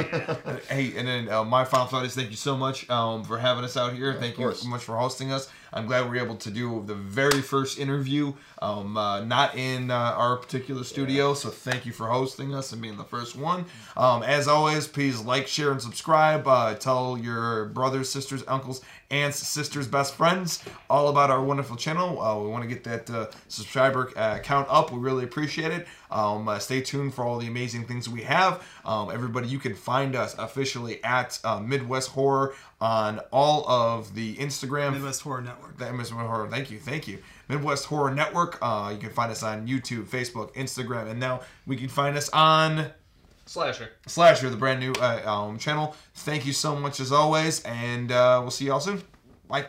Hey, 0.70 0.94
and 0.96 1.08
then 1.08 1.30
uh, 1.30 1.44
my 1.44 1.66
final 1.66 1.88
thought 1.88 2.06
is 2.06 2.16
thank 2.16 2.30
you 2.30 2.38
so 2.38 2.56
much 2.56 2.90
um, 2.90 3.24
for 3.26 3.38
having 3.38 3.64
us 3.66 3.76
out 3.76 3.94
here. 3.94 4.14
thank 4.14 4.38
you 4.38 4.54
so 4.54 4.70
much 4.70 4.84
for 4.84 4.96
hosting 4.96 5.32
us. 5.34 5.50
I'm 5.76 5.88
glad 5.88 6.10
we 6.10 6.18
are 6.18 6.24
able 6.24 6.38
to 6.38 6.50
do 6.50 6.84
the 6.86 6.96
very 6.96 7.42
first 7.42 7.78
interview, 7.78 8.34
um, 8.62 8.96
uh, 8.96 9.20
not 9.26 9.56
in 9.58 9.92
uh, 9.92 9.94
our 9.94 10.38
particular 10.38 10.86
studio. 10.86 11.34
So 11.34 11.50
thank 11.50 11.86
you 11.86 11.92
for 11.92 12.08
hosting 12.08 12.56
us 12.56 12.72
and 12.72 12.82
being 12.82 12.96
the 12.96 13.04
first 13.04 13.36
one. 13.36 13.66
Um, 13.98 14.24
as 14.24 14.48
always, 14.48 14.88
please 14.88 15.20
like, 15.20 15.48
share, 15.48 15.72
and 15.72 15.82
subscribe. 15.82 16.48
Uh, 16.48 16.76
tell 16.76 17.18
your 17.18 17.66
brothers, 17.66 18.10
sisters, 18.10 18.44
uncles, 18.48 18.82
aunts, 19.12 19.38
sisters, 19.38 19.88
best 19.88 20.16
friends 20.16 20.64
all 20.90 21.10
about 21.10 21.30
our 21.30 21.44
wonderful 21.44 21.76
channel. 21.76 22.22
Uh, 22.22 22.40
we 22.40 22.50
want 22.50 22.64
to 22.64 22.70
get 22.70 22.84
that 22.84 23.10
uh, 23.10 23.28
subscriber 23.48 24.12
uh, 24.16 24.40
count 24.40 24.68
up. 24.70 24.92
We 24.92 25.00
really 25.00 25.24
appreciate 25.24 25.72
it. 25.72 25.88
Um, 26.12 26.48
uh, 26.48 26.60
stay 26.60 26.82
tuned 26.82 27.14
for 27.14 27.26
all 27.26 27.38
the 27.38 27.48
amazing 27.48 27.86
things 27.86 28.08
we 28.10 28.22
have. 28.22 28.66
Um, 28.86 29.12
everybody, 29.12 29.48
you 29.48 29.60
can 29.60 29.76
find 29.76 30.16
us 30.16 30.36
officially 30.38 31.04
at 31.04 31.40
uh, 31.44 31.60
Midwest 31.60 32.10
Horror 32.10 32.56
on 32.82 33.20
all 33.32 33.68
of 33.70 34.16
the 34.16 34.36
Instagram. 34.38 34.94
Midwest 34.94 35.22
Horror 35.22 35.42
Network. 35.42 35.78
That 35.78 35.92
Midwest 35.92 36.12
Horror. 36.12 36.48
Thank 36.50 36.72
you, 36.72 36.80
thank 36.80 37.08
you. 37.08 37.20
Midwest 37.48 37.86
Horror 37.86 38.14
Network. 38.14 38.58
Uh, 38.62 38.90
you 38.94 38.98
can 38.98 39.12
find 39.12 39.32
us 39.32 39.44
on 39.44 39.68
YouTube, 39.68 40.06
Facebook, 40.06 40.54
Instagram, 40.54 41.10
and 41.10 41.20
now 41.20 41.42
we 41.66 41.76
can 41.76 41.90
find 41.90 42.18
us 42.18 42.30
on 42.30 42.92
Slasher. 43.46 43.92
Slasher, 44.08 44.50
the 44.50 44.58
brand 44.58 44.80
new 44.80 44.92
uh, 44.94 45.22
um, 45.26 45.58
channel. 45.58 45.96
Thank 46.16 46.46
you 46.46 46.54
so 46.54 46.76
much 46.76 47.00
as 47.00 47.12
always, 47.12 47.64
and 47.64 48.12
uh, 48.12 48.40
we'll 48.42 48.52
see 48.52 48.66
y'all 48.66 48.80
soon. 48.80 49.04
Bye. 49.48 49.68